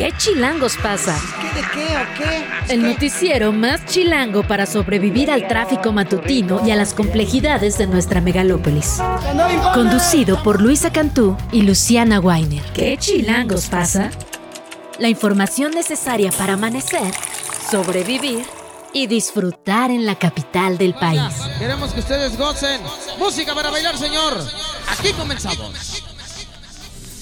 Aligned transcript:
¿Qué 0.00 0.14
chilangos 0.16 0.78
pasa? 0.82 1.14
¿Qué 1.42 1.60
de 1.60 1.68
qué 1.68 1.94
o 1.94 2.16
qué? 2.16 2.72
El 2.72 2.82
noticiero 2.82 3.52
más 3.52 3.84
chilango 3.84 4.42
para 4.42 4.64
sobrevivir 4.64 5.30
al 5.30 5.46
tráfico 5.46 5.92
matutino 5.92 6.66
y 6.66 6.70
a 6.70 6.76
las 6.76 6.94
complejidades 6.94 7.76
de 7.76 7.86
nuestra 7.86 8.22
megalópolis. 8.22 8.96
Me. 9.36 9.60
Conducido 9.74 10.42
por 10.42 10.62
Luisa 10.62 10.90
Cantú 10.90 11.36
y 11.52 11.60
Luciana 11.60 12.18
Weiner. 12.18 12.62
¿Qué 12.72 12.96
chilangos 12.96 13.66
pasa? 13.66 14.10
La 14.98 15.10
información 15.10 15.72
necesaria 15.72 16.32
para 16.32 16.54
amanecer, 16.54 17.12
sobrevivir 17.70 18.46
y 18.94 19.06
disfrutar 19.06 19.90
en 19.90 20.06
la 20.06 20.14
capital 20.14 20.78
del 20.78 20.94
país. 20.94 21.20
Queremos 21.58 21.92
que 21.92 22.00
ustedes 22.00 22.38
gocen. 22.38 22.80
Música 23.18 23.54
para 23.54 23.68
bailar, 23.68 23.98
señor. 23.98 24.42
Aquí 24.88 25.12
comenzamos. 25.12 26.04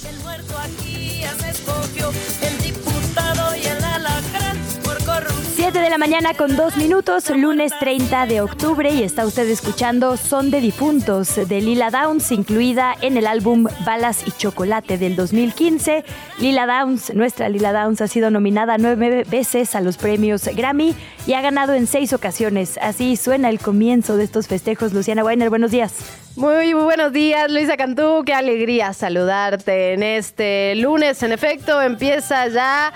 El 0.08 0.16
muerto 0.20 0.54
aquí 0.56 1.20
ya 1.20 1.48
escogió, 1.50 2.12
el 2.42 2.58
7 5.61 5.77
de 5.80 5.91
la 5.91 5.98
mañana 5.98 6.35
con 6.35 6.55
2 6.55 6.77
minutos, 6.77 7.30
lunes 7.30 7.73
30 7.80 8.27
de 8.27 8.41
octubre 8.41 8.91
y 8.91 9.03
está 9.03 9.27
usted 9.27 9.48
escuchando 9.48 10.17
Son 10.17 10.53
de 10.53 10.61
Difuntos 10.61 11.34
de 11.34 11.61
Lila 11.61 11.91
Downs, 11.91 12.31
incluida 12.31 12.95
en 13.01 13.17
el 13.17 13.27
álbum 13.27 13.67
Balas 13.84 14.23
y 14.25 14.31
Chocolate 14.31 14.98
del 14.98 15.17
2015. 15.17 16.05
Lila 16.39 16.65
Downs, 16.65 17.12
nuestra 17.12 17.48
Lila 17.48 17.73
Downs, 17.73 18.01
ha 18.01 18.07
sido 18.07 18.31
nominada 18.31 18.79
nueve 18.79 19.25
veces 19.29 19.75
a 19.75 19.81
los 19.81 19.97
premios 19.97 20.45
Grammy 20.45 20.95
y 21.27 21.33
ha 21.33 21.41
ganado 21.41 21.75
en 21.75 21.89
seis 21.89 22.12
ocasiones. 22.12 22.79
Así 22.81 23.17
suena 23.17 23.51
el 23.51 23.59
comienzo 23.59 24.17
de 24.17 24.23
estos 24.23 24.47
festejos. 24.47 24.93
Luciana 24.93 25.25
Weiner, 25.25 25.51
buenos 25.51 25.73
días. 25.73 25.93
Muy 26.37 26.73
buenos 26.73 27.12
días, 27.12 27.51
Luisa 27.51 27.77
Cantú. 27.77 28.23
Qué 28.25 28.33
alegría 28.33 28.93
saludarte 28.93 29.95
en 29.95 30.05
este 30.05 30.77
lunes. 30.77 31.20
En 31.25 31.33
efecto, 31.33 31.83
empieza 31.83 32.47
ya. 32.47 32.93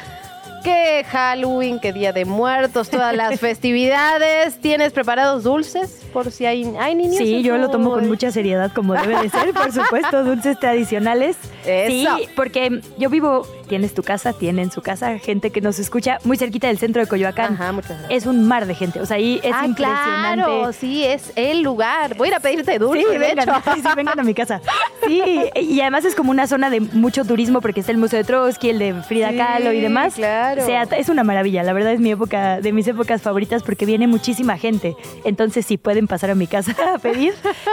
Que 0.62 1.05
Halloween, 1.09 1.79
que 1.79 1.93
Día 1.93 2.13
de 2.13 2.24
Muertos, 2.24 2.91
todas 2.91 3.15
las 3.15 3.38
festividades. 3.41 4.59
¿Tienes 4.59 4.93
preparados 4.93 5.45
dulces 5.45 6.02
por 6.13 6.30
si 6.30 6.46
hay, 6.46 6.74
hay 6.79 6.95
niños? 6.95 7.16
Sí, 7.16 7.43
yo 7.43 7.57
lo 7.59 7.71
tomo 7.71 7.91
con 7.91 8.09
mucha 8.09 8.30
seriedad, 8.30 8.73
como 8.73 8.95
debe 8.95 9.21
de 9.21 9.29
ser, 9.29 9.52
por 9.52 9.73
supuesto, 9.73 10.24
dulces 10.24 10.59
tradicionales. 10.59 11.37
Eso. 11.66 12.16
Sí, 12.16 12.29
porque 12.37 12.80
yo 12.99 13.10
vivo, 13.10 13.46
tienes 13.73 13.95
tu 13.95 14.02
casa, 14.02 14.34
tienen 14.34 14.70
su 14.70 14.82
casa, 14.82 15.18
gente 15.18 15.48
que 15.48 15.62
nos 15.62 15.78
escucha 15.78 16.18
muy 16.24 16.37
cerquita 16.37 16.66
del 16.66 16.76
centro 16.76 17.01
de 17.01 17.09
Coyoacán. 17.09 17.54
Ajá, 17.54 17.73
muchas 17.73 17.98
gracias. 17.98 18.10
Es 18.10 18.26
un 18.26 18.46
mar 18.46 18.66
de 18.66 18.74
gente, 18.74 19.01
o 19.01 19.06
sea, 19.06 19.16
ahí 19.16 19.40
es 19.42 19.51
ah, 19.54 19.64
impresionante. 19.64 20.45
claro, 20.45 20.73
sí, 20.74 21.02
es 21.06 21.32
el 21.37 21.62
lugar. 21.62 22.14
Voy 22.18 22.29
a 22.29 22.32
ir 22.32 22.34
a 22.34 22.40
pedirte 22.40 22.79
dulce, 22.79 23.02
Sí, 23.02 23.10
de 23.12 23.18
vengan, 23.18 23.48
hecho. 23.48 23.62
sí, 23.74 23.80
sí, 23.80 23.88
vengan 23.96 24.20
a 24.20 24.23
mi 24.24 24.34
casa. 24.34 24.60
Sí, 25.06 25.23
y 25.59 25.80
además 25.80 26.04
es 26.04 26.14
como 26.14 26.30
una 26.32 26.46
zona 26.46 26.68
de 26.68 26.80
mucho 26.80 27.24
turismo 27.24 27.62
porque 27.62 27.80
está 27.80 27.92
el 27.92 27.96
Museo 27.98 28.18
de 28.18 28.24
Trotsky, 28.24 28.68
el 28.68 28.79
de 28.79 28.92
Frida 29.09 29.30
Sí, 29.30 29.38
Kahlo 29.38 29.73
y 29.73 29.80
demás. 29.80 30.12
claro. 30.16 30.62
O 30.62 30.66
sea, 30.66 30.82
es 30.82 31.09
una 31.09 31.24
maravilla, 31.24 31.62
la 31.62 31.73
verdad 31.73 31.95
es 31.95 32.01
mi 32.01 32.10
época, 32.10 32.60
de 32.60 32.73
mis 32.74 32.86
épocas 32.88 33.23
favoritas 33.23 33.62
porque 33.62 33.86
viene 33.86 34.07
muchísima 34.07 34.59
gente. 34.59 34.96
Entonces, 35.24 35.64
sí 35.64 35.79
pueden 35.79 36.09
pasar 36.09 36.29
a 36.30 36.34
mi 36.34 36.46
casa 36.46 36.76
a 36.95 36.98
pedir. 36.98 37.32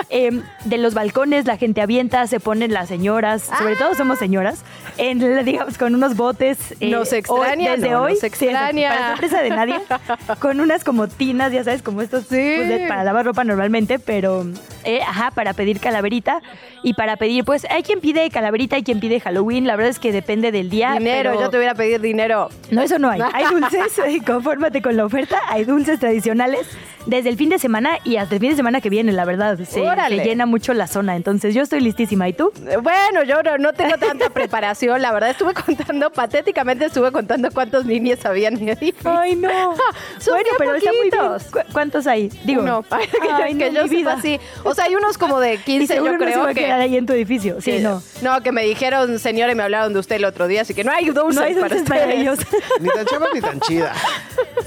Eh, 0.10 0.42
de 0.64 0.78
los 0.78 0.94
balcones 0.94 1.46
la 1.46 1.58
gente 1.58 1.82
avienta, 1.82 2.26
se 2.28 2.40
ponen 2.40 2.72
las 2.72 2.88
señoras, 2.88 3.50
sobre 3.60 3.76
todo 3.76 3.96
somos 3.96 4.18
señoras, 4.18 4.64
en, 4.98 5.44
digamos, 5.44 5.78
con 5.78 5.89
unos 5.96 6.16
botes. 6.16 6.58
eh, 6.80 6.90
Nos 6.90 7.12
extraña, 7.14 7.76
desde 7.76 7.90
no, 7.92 8.04
hoy. 8.04 8.12
nos 8.14 8.20
sí, 8.22 8.26
extraña. 8.28 8.90
para 8.90 9.10
sorpresa 9.12 9.42
de 9.42 9.50
nadie. 9.50 9.76
Con 10.40 10.60
unas 10.60 10.84
como 10.84 11.08
tinas, 11.08 11.52
ya 11.52 11.64
sabes, 11.64 11.82
como 11.82 12.02
estos 12.02 12.24
Sí. 12.24 12.30
pues, 12.58 12.68
de- 12.70 12.86
para 12.88 13.04
lavar 13.04 13.26
ropa 13.26 13.44
normalmente, 13.44 14.00
pero, 14.00 14.46
eh, 14.84 15.02
ajá, 15.02 15.32
para 15.32 15.54
pedir 15.54 15.80
calaverita 15.80 16.42
y 16.84 16.94
para 16.94 17.18
pedir, 17.18 17.44
pues, 17.46 17.66
hay 17.70 17.84
quien 17.84 18.00
pide 18.00 18.30
calaverita, 18.30 18.76
hay 18.76 18.84
quien 18.84 19.00
pide 19.00 19.20
Halloween, 19.20 19.68
la 19.68 19.76
verdad 19.76 19.90
es 19.92 20.00
que 20.00 20.12
depende 20.12 20.52
del 20.52 20.70
día. 20.70 20.94
Dinero, 20.94 21.32
pero- 21.32 21.42
yo 21.44 21.50
te 21.50 21.58
voy 21.58 21.68
a 21.68 21.76
pedir 21.76 22.00
dinero. 22.02 22.50
no, 22.72 22.82
eso 22.82 23.00
no 23.00 23.10
hay. 23.10 23.22
Hay 23.34 23.46
dulces, 23.46 24.00
eh, 24.06 24.22
confórmate 24.26 24.82
con 24.82 24.96
la 24.98 25.06
oferta. 25.06 25.40
Hay 25.50 25.66
dulces 25.66 26.00
tradicionales 26.00 26.68
desde 27.06 27.30
el 27.30 27.38
fin 27.38 27.50
de 27.50 27.58
semana 27.60 27.98
y 28.04 28.18
hasta 28.18 28.36
el 28.36 28.42
fin 28.42 28.52
de 28.52 28.56
semana 28.56 28.82
que 28.82 28.90
viene, 28.90 29.12
la 29.12 29.26
verdad. 29.26 29.58
Se, 29.58 29.66
se 29.66 30.16
llena 30.24 30.46
mucho 30.46 30.74
la 30.74 30.88
zona. 30.88 31.16
Entonces, 31.16 31.56
yo 31.56 31.62
estoy 31.64 31.80
listísima. 31.82 32.28
¿Y 32.30 32.34
tú? 32.34 32.52
Bueno, 32.82 33.24
yo 33.26 33.42
no, 33.42 33.58
no 33.58 33.74
tengo 33.74 33.98
tanta 33.98 34.30
preparación, 34.34 35.02
la 35.02 35.12
verdad. 35.12 35.30
Estuve 35.32 35.54
contando, 35.86 36.12
patéticamente 36.12 36.86
estuve 36.86 37.12
contando 37.12 37.50
cuántos 37.52 37.86
niños 37.86 38.24
habían 38.26 38.56
en 38.58 38.66
mi 38.66 38.72
edificio. 38.72 39.10
Ay, 39.10 39.36
no. 39.36 39.50
Son 40.20 40.34
bueno, 40.36 40.50
pero 40.58 40.76
está 40.76 40.92
muy 40.92 41.02
bien. 41.10 41.12
poquitos. 41.22 41.44
¿Cu- 41.52 41.74
¿Cuántos 41.74 42.08
hay? 42.08 42.30
Digo, 42.44 42.84
para 42.84 43.06
que, 43.08 43.18
ay, 43.32 43.56
que 43.58 43.72
no, 43.72 43.82
yo 43.82 43.88
sepa 43.88 44.14
así. 44.14 44.40
O 44.64 44.74
sea, 44.76 44.86
hay 44.86 44.96
unos 44.96 45.18
como 45.18 45.40
de 45.40 45.54
Y 45.56 45.58
15, 45.60 45.94
seguro 45.94 46.14
yo 46.14 46.18
no 46.20 46.26
se 46.26 46.32
creo 46.32 46.44
a 46.44 46.48
que... 46.54 46.62
quedar 46.62 46.82
ahí 46.82 46.98
en 46.98 47.06
tu 47.06 47.14
edificio. 47.14 47.62
Sí, 47.62 47.72
que- 47.72 47.80
no. 47.80 48.02
No, 48.22 48.42
que 48.42 48.52
me 48.52 48.64
dijeron, 48.64 49.20
señora, 49.20 49.52
y 49.52 49.56
me 49.56 49.64
hablaron 49.64 49.94
de 49.94 50.00
usted 50.00 50.18
el 50.18 50.26
otro 50.26 50.48
día, 50.48 50.62
así 50.62 50.74
que 50.74 50.84
no 50.84 50.92
hay 50.92 51.06
dulces, 51.10 51.36
No 51.36 51.42
hay 51.42 51.54
dulces 51.54 51.84
para 51.84 52.02
ustedes. 52.02 52.20
ellos. 52.22 52.40
Ni 52.80 52.90
tan 52.90 53.06
chava 53.06 53.28
ni 53.34 53.42
tan 53.42 53.60
chida. 53.62 53.94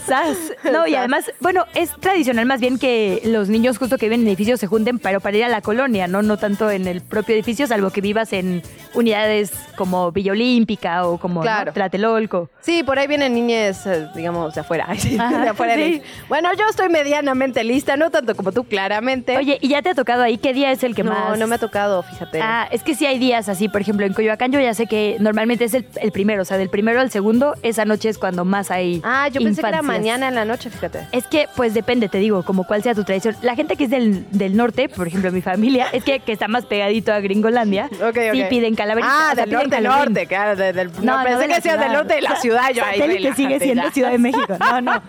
Sas. 0.07 0.37
No, 0.71 0.87
y 0.87 0.95
además, 0.95 1.31
bueno, 1.41 1.67
es 1.75 1.91
tradicional 2.01 2.47
más 2.47 2.61
bien 2.61 2.79
que 2.79 3.21
los 3.25 3.49
niños 3.49 3.79
justo 3.79 3.99
que 3.99 4.07
viven 4.07 4.23
en 4.23 4.29
edificios 4.29 4.61
se 4.61 4.67
junten, 4.67 4.99
pero 4.99 5.21
para 5.21 5.37
ir 5.37 5.45
a 5.45 5.49
la 5.49 5.61
colonia, 5.61 6.09
¿no? 6.09 6.23
No 6.23 6.37
tanto 6.37 6.71
en 6.71 6.87
el 6.87 7.01
propio 7.03 7.35
edificio, 7.35 7.67
salvo 7.67 7.91
que 7.91 8.01
vivas 8.01 8.33
en 8.33 8.63
unidades 8.95 9.53
como 9.77 10.11
Villa 10.13 10.33
Olímpica 10.33 10.92
o 11.01 11.19
como 11.19 11.41
¿no? 11.41 11.43
Claro. 11.43 11.73
Tlatelolco. 11.73 12.51
Sí, 12.61 12.83
por 12.83 12.99
ahí 12.99 13.07
vienen 13.07 13.35
niñas, 13.35 13.87
eh, 13.87 14.09
digamos, 14.15 14.55
de 14.55 14.61
afuera. 14.61 14.87
Ajá, 15.19 15.39
de 15.39 15.49
afuera 15.49 15.75
sí. 15.75 16.03
Bueno, 16.29 16.49
yo 16.59 16.65
estoy 16.69 16.89
medianamente 16.89 17.65
lista, 17.65 17.97
no 17.97 18.11
tanto 18.11 18.35
como 18.35 18.53
tú, 18.53 18.65
claramente. 18.65 19.37
Oye, 19.37 19.59
¿y 19.61 19.69
ya 19.69 19.83
te 19.83 19.91
ha 19.91 19.95
tocado 19.95 20.23
ahí? 20.23 20.39
¿Qué 20.39 20.53
día 20.53 20.71
es 20.73 20.83
el 20.85 20.95
que 20.95 21.03
no, 21.05 21.11
más? 21.13 21.39
no 21.39 21.47
me 21.47 21.55
ha 21.55 21.59
tocado, 21.59 22.03
fíjate. 22.03 22.41
Ah, 22.43 22.69
es 22.71 22.83
que 22.83 22.95
sí 22.95 23.07
hay 23.07 23.19
días 23.19 23.49
así, 23.49 23.69
por 23.69 23.81
ejemplo, 23.81 24.07
en 24.07 24.13
Coyoacán 24.13 24.53
yo 24.53 24.61
ya 24.61 24.75
sé 24.75 24.87
que 24.87 25.17
normalmente 25.21 25.65
es 25.65 25.75
el, 25.75 25.87
el 26.01 26.13
primero, 26.13 26.43
o 26.43 26.45
sea, 26.45 26.57
del 26.57 26.69
primero 26.71 27.01
al 27.01 27.11
segundo, 27.11 27.55
esa 27.63 27.85
noche 27.85 28.09
es 28.09 28.19
cuando 28.19 28.45
más 28.45 28.71
hay 28.71 29.01
Ah, 29.05 29.29
yo 29.29 29.41
pensé 29.41 29.63
que 29.63 29.69
era 29.69 29.79
infancias. 29.79 30.01
mañana 30.03 30.29
en 30.29 30.35
la 30.35 30.45
noche, 30.45 30.71
fíjate. 30.71 31.07
Es 31.13 31.27
que, 31.27 31.49
pues 31.57 31.75
depende, 31.75 32.09
te 32.09 32.19
digo, 32.19 32.43
como 32.45 32.65
cuál 32.65 32.83
sea 32.83 32.95
tu 32.95 33.05
tradición. 33.05 33.37
La 33.43 33.55
gente 33.55 33.77
que 33.77 33.85
es 33.85 33.91
del, 33.91 34.27
del 34.31 34.57
norte, 34.57 34.89
por 34.89 35.07
ejemplo, 35.07 35.31
mi 35.33 35.43
familia, 35.43 35.87
es 35.93 36.05
que, 36.05 36.21
que 36.21 36.33
está 36.33 36.49
más 36.49 36.67
pegadito 36.67 37.13
a 37.13 37.21
Gringolandia, 37.21 37.89
Ok, 38.03 38.17
sí 38.33 38.45
piden 38.51 38.75
calaverita. 38.75 39.11
Ah, 39.13 39.31
o 39.33 39.35
sea, 39.35 39.45
del 39.47 39.55
piden 39.55 39.61
norte, 39.71 39.77
Halloween. 39.77 39.99
norte, 40.15 40.27
claro, 40.27 40.57
de- 40.57 40.73
del, 40.73 40.82
no, 41.03 41.23
pensé 41.23 41.39
de 41.39 41.49
la 41.49 41.49
que 41.49 41.55
decías 41.55 41.79
del 41.81 41.93
norte 41.93 42.15
de 42.15 42.21
la 42.23 42.37
ciudad, 42.37 42.71
yo 42.75 42.85
ahí 42.85 42.99
Satélite 42.99 43.35
sigue 43.35 43.59
siendo 43.61 43.85
ya. 43.85 43.91
Ciudad 43.93 44.11
de 44.11 44.19
México. 44.19 44.57
No, 44.59 44.81
no. 44.81 45.03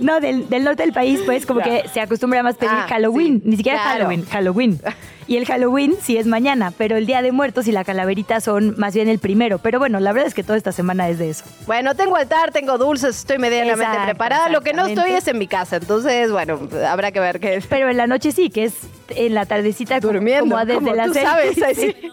No, 0.00 0.20
del, 0.20 0.48
del 0.48 0.64
norte 0.64 0.82
del 0.82 0.92
país, 0.92 1.20
pues, 1.26 1.46
como 1.46 1.60
Ya. 1.60 1.66
que 1.82 1.88
se 1.88 2.00
acostumbra 2.00 2.42
más 2.42 2.56
pedir 2.56 2.72
Ah, 2.74 2.86
Halloween. 2.88 3.40
sí, 3.42 3.48
Ni 3.50 3.56
siquiera 3.56 3.78
claro. 3.82 3.98
Halloween, 4.06 4.24
Halloween. 4.26 4.80
Y 5.30 5.36
el 5.36 5.46
Halloween 5.46 5.94
sí 6.02 6.16
es 6.16 6.26
mañana, 6.26 6.72
pero 6.76 6.96
el 6.96 7.06
Día 7.06 7.22
de 7.22 7.30
Muertos 7.30 7.68
y 7.68 7.70
la 7.70 7.84
calaverita 7.84 8.40
son 8.40 8.74
más 8.78 8.96
bien 8.96 9.08
el 9.08 9.20
primero. 9.20 9.58
Pero 9.60 9.78
bueno, 9.78 10.00
la 10.00 10.10
verdad 10.10 10.26
es 10.26 10.34
que 10.34 10.42
toda 10.42 10.58
esta 10.58 10.72
semana 10.72 11.08
es 11.08 11.20
de 11.20 11.30
eso. 11.30 11.44
Bueno, 11.68 11.94
tengo 11.94 12.16
altar, 12.16 12.50
tengo 12.50 12.78
dulces, 12.78 13.18
estoy 13.18 13.38
medianamente 13.38 13.84
Exacto, 13.84 14.06
preparada. 14.06 14.48
Lo 14.48 14.60
que 14.62 14.72
no 14.72 14.86
estoy 14.86 15.12
es 15.12 15.28
en 15.28 15.38
mi 15.38 15.46
casa, 15.46 15.76
entonces, 15.76 16.32
bueno, 16.32 16.58
habrá 16.84 17.12
que 17.12 17.20
ver 17.20 17.38
qué. 17.38 17.62
Pero 17.68 17.88
en 17.88 17.96
la 17.96 18.08
noche 18.08 18.32
sí, 18.32 18.50
que 18.50 18.64
es 18.64 18.74
en 19.10 19.34
la 19.34 19.46
tardecita 19.46 20.00
Durmiendo, 20.00 20.50
como 20.50 20.64
desde 20.64 20.74
como 20.80 20.94
las 20.94 21.06
tú 21.06 21.14
seis. 21.14 21.26
sabes. 21.28 21.78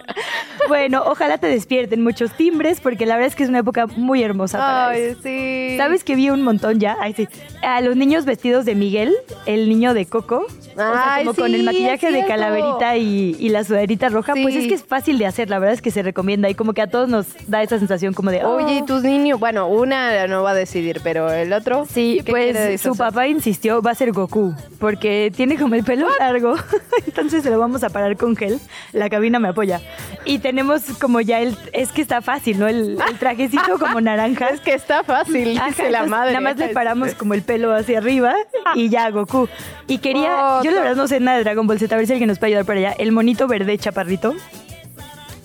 Bueno, 0.67 1.03
ojalá 1.05 1.37
te 1.37 1.47
despierten 1.47 2.03
muchos 2.03 2.31
timbres, 2.33 2.81
porque 2.81 3.05
la 3.05 3.15
verdad 3.15 3.29
es 3.29 3.35
que 3.35 3.43
es 3.43 3.49
una 3.49 3.59
época 3.59 3.87
muy 3.87 4.21
hermosa 4.21 4.57
para 4.57 4.89
Ay, 4.89 5.01
eso. 5.01 5.19
sí. 5.23 5.75
¿Sabes 5.77 6.03
que 6.03 6.15
vi 6.15 6.29
un 6.29 6.41
montón 6.41 6.79
ya? 6.79 6.97
Ay, 6.99 7.13
sí. 7.13 7.27
A 7.61 7.79
los 7.79 7.95
niños 7.95 8.25
vestidos 8.25 8.65
de 8.65 8.75
Miguel, 8.75 9.15
el 9.45 9.69
niño 9.69 9.93
de 9.93 10.07
Coco. 10.07 10.45
o 10.45 10.75
sea, 10.75 11.15
Ay, 11.15 11.25
como 11.25 11.35
con 11.37 11.53
el 11.53 11.63
maquillaje 11.63 12.07
es 12.07 12.13
de 12.13 12.25
calaverita 12.25 12.97
y, 12.97 13.06
y 13.07 13.49
la 13.49 13.63
sudaderita 13.63 14.09
roja. 14.09 14.33
Pues 14.41 14.55
es 14.55 14.67
que 14.67 14.73
es 14.73 14.83
fácil 14.83 15.17
de 15.17 15.25
hacer, 15.25 15.49
la 15.49 15.59
verdad 15.59 15.73
es 15.73 15.81
que 15.81 15.91
se 15.91 16.03
recomienda. 16.03 16.49
Y 16.49 16.55
como 16.55 16.73
que 16.73 16.81
a 16.81 16.87
todos 16.87 17.09
nos 17.09 17.27
da 17.47 17.63
esa 17.63 17.79
sensación 17.79 18.13
como 18.13 18.31
de. 18.31 18.43
Oye, 18.43 18.75
¿y 18.75 18.81
oh. 18.81 18.85
tus 18.85 19.03
niños? 19.03 19.39
Bueno, 19.39 19.67
una 19.67 20.27
no 20.27 20.43
va 20.43 20.51
a 20.51 20.55
decidir, 20.55 21.01
pero 21.03 21.31
el 21.31 21.53
otro. 21.53 21.85
Sí, 21.85 22.21
¿qué 22.25 22.31
quiere 22.31 22.67
pues 22.67 22.81
su 22.81 22.95
papá 22.95 23.27
insistió, 23.27 23.81
va 23.81 23.91
a 23.91 23.95
ser 23.95 24.11
Goku, 24.11 24.53
porque 24.79 25.31
tiene 25.35 25.57
como 25.57 25.75
el 25.75 25.83
pelo 25.83 26.07
largo, 26.19 26.55
entonces 27.05 27.43
se 27.43 27.49
lo 27.49 27.59
vamos 27.59 27.83
a 27.83 27.89
parar 27.89 28.17
con 28.17 28.35
gel, 28.35 28.59
la 28.93 29.09
cabina 29.09 29.39
me 29.39 29.49
apoya. 29.49 29.81
Y 30.25 30.39
tenemos 30.39 30.83
como 30.99 31.21
ya 31.21 31.39
el, 31.39 31.57
es 31.73 31.91
que 31.91 32.01
está 32.01 32.21
fácil, 32.21 32.59
¿no? 32.59 32.67
El, 32.67 32.97
el 33.09 33.17
trajecito 33.19 33.79
como 33.79 34.01
naranja. 34.01 34.49
Es 34.49 34.61
que 34.61 34.73
está 34.73 35.03
fácil, 35.03 35.57
Ajá, 35.57 35.67
dice 35.67 35.89
la 35.89 36.05
madre. 36.05 36.33
Nada 36.33 36.41
más 36.41 36.57
le 36.57 36.69
paramos 36.69 37.13
como 37.17 37.33
el 37.33 37.41
pelo 37.41 37.73
hacia 37.73 37.97
arriba 37.99 38.33
y 38.75 38.89
ya 38.89 39.09
Goku. 39.09 39.47
Y 39.87 39.99
quería, 39.99 40.59
yo 40.63 40.71
la 40.71 40.81
verdad 40.81 40.95
no 40.95 41.07
sé 41.07 41.19
nada 41.19 41.37
de 41.37 41.43
Dragon 41.43 41.65
Ball 41.65 41.79
Z, 41.79 41.93
a 41.93 41.97
ver 41.97 42.07
si 42.07 42.13
alguien 42.13 42.27
nos 42.27 42.39
puede 42.39 42.51
ayudar 42.51 42.65
para 42.65 42.79
allá. 42.79 42.95
El 42.97 43.11
monito 43.11 43.47
verde 43.47 43.77
chaparrito. 43.77 44.33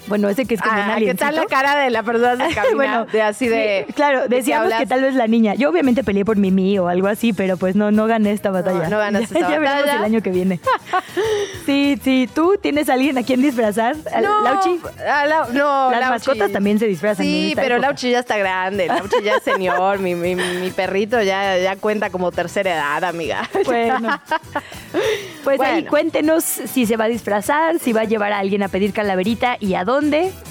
Bueno, 0.06 0.28
ese 0.28 0.44
que 0.46 0.54
es 0.54 0.60
como 0.60 0.74
un 0.74 0.80
Ah, 0.80 0.96
¿Qué 0.98 1.14
tal 1.14 1.36
la 1.36 1.46
cara 1.46 1.76
de 1.76 1.90
la 1.90 2.02
persona 2.02 2.48
que 2.48 2.54
camina? 2.54 2.74
Bueno, 2.74 3.04
de 3.06 3.22
así 3.22 3.46
de. 3.48 3.84
sí, 3.86 3.92
claro, 3.92 4.22
¿de 4.22 4.28
qué 4.28 4.34
decíamos 4.36 4.72
que 4.74 4.86
tal 4.86 5.00
vez 5.02 5.14
la 5.14 5.26
niña. 5.26 5.54
Yo 5.54 5.70
obviamente 5.70 6.02
peleé 6.04 6.24
por 6.24 6.36
Mimi 6.36 6.78
o 6.78 6.88
algo 6.88 7.06
así, 7.06 7.32
pero 7.32 7.56
pues 7.56 7.76
no, 7.76 7.90
no 7.92 8.06
gané 8.06 8.32
esta 8.32 8.50
batalla. 8.50 8.88
no 8.88 8.98
ganaste 8.98 9.34
ya, 9.34 9.40
esta 9.40 9.52
ya 9.52 9.58
veremos 9.60 9.80
batalla. 9.82 9.98
el 9.98 10.04
año 10.04 10.20
que 10.22 10.30
viene. 10.30 10.60
sí, 11.66 11.98
sí. 12.02 12.28
¿Tú 12.34 12.56
tienes 12.60 12.88
a 12.88 12.94
alguien 12.94 13.16
a 13.18 13.22
quien 13.22 13.40
disfrazar? 13.40 13.96
¿Al- 14.12 14.24
No, 14.24 14.42
¿Lauchi? 14.42 14.80
a 15.08 15.26
Lau- 15.26 15.48
no, 15.52 15.90
Las 15.90 16.00
Lauchi. 16.00 16.10
mascotas 16.10 16.52
también 16.52 16.78
se 16.80 16.86
disfrazan. 16.86 17.24
Sí, 17.24 17.52
pero 17.54 17.76
época. 17.76 17.88
Lauchi 17.88 18.10
ya 18.10 18.18
está 18.18 18.36
grande, 18.36 18.88
Lauchi 18.88 19.22
ya 19.22 19.36
es 19.36 19.42
señor, 19.44 19.98
mi, 20.00 20.14
mi, 20.16 20.34
mi 20.34 20.70
perrito 20.72 21.22
ya, 21.22 21.56
ya 21.58 21.76
cuenta 21.76 22.10
como 22.10 22.32
tercera 22.32 22.72
edad, 22.74 23.04
amiga. 23.04 23.48
Bueno. 23.64 24.20
Pues 25.44 25.60
ahí 25.60 25.84
cuéntenos 25.84 26.42
si 26.44 26.86
se 26.86 26.96
va 26.96 27.04
a 27.04 27.08
disfrazar, 27.08 27.78
si 27.78 27.92
va 27.92 28.02
a 28.02 28.04
llevar 28.04 28.32
a 28.32 28.38
alguien 28.38 28.62
a 28.62 28.68
pedir 28.68 28.92
calaverita 28.92 29.56
y 29.60 29.74
a 29.74 29.84
dónde. 29.84 29.91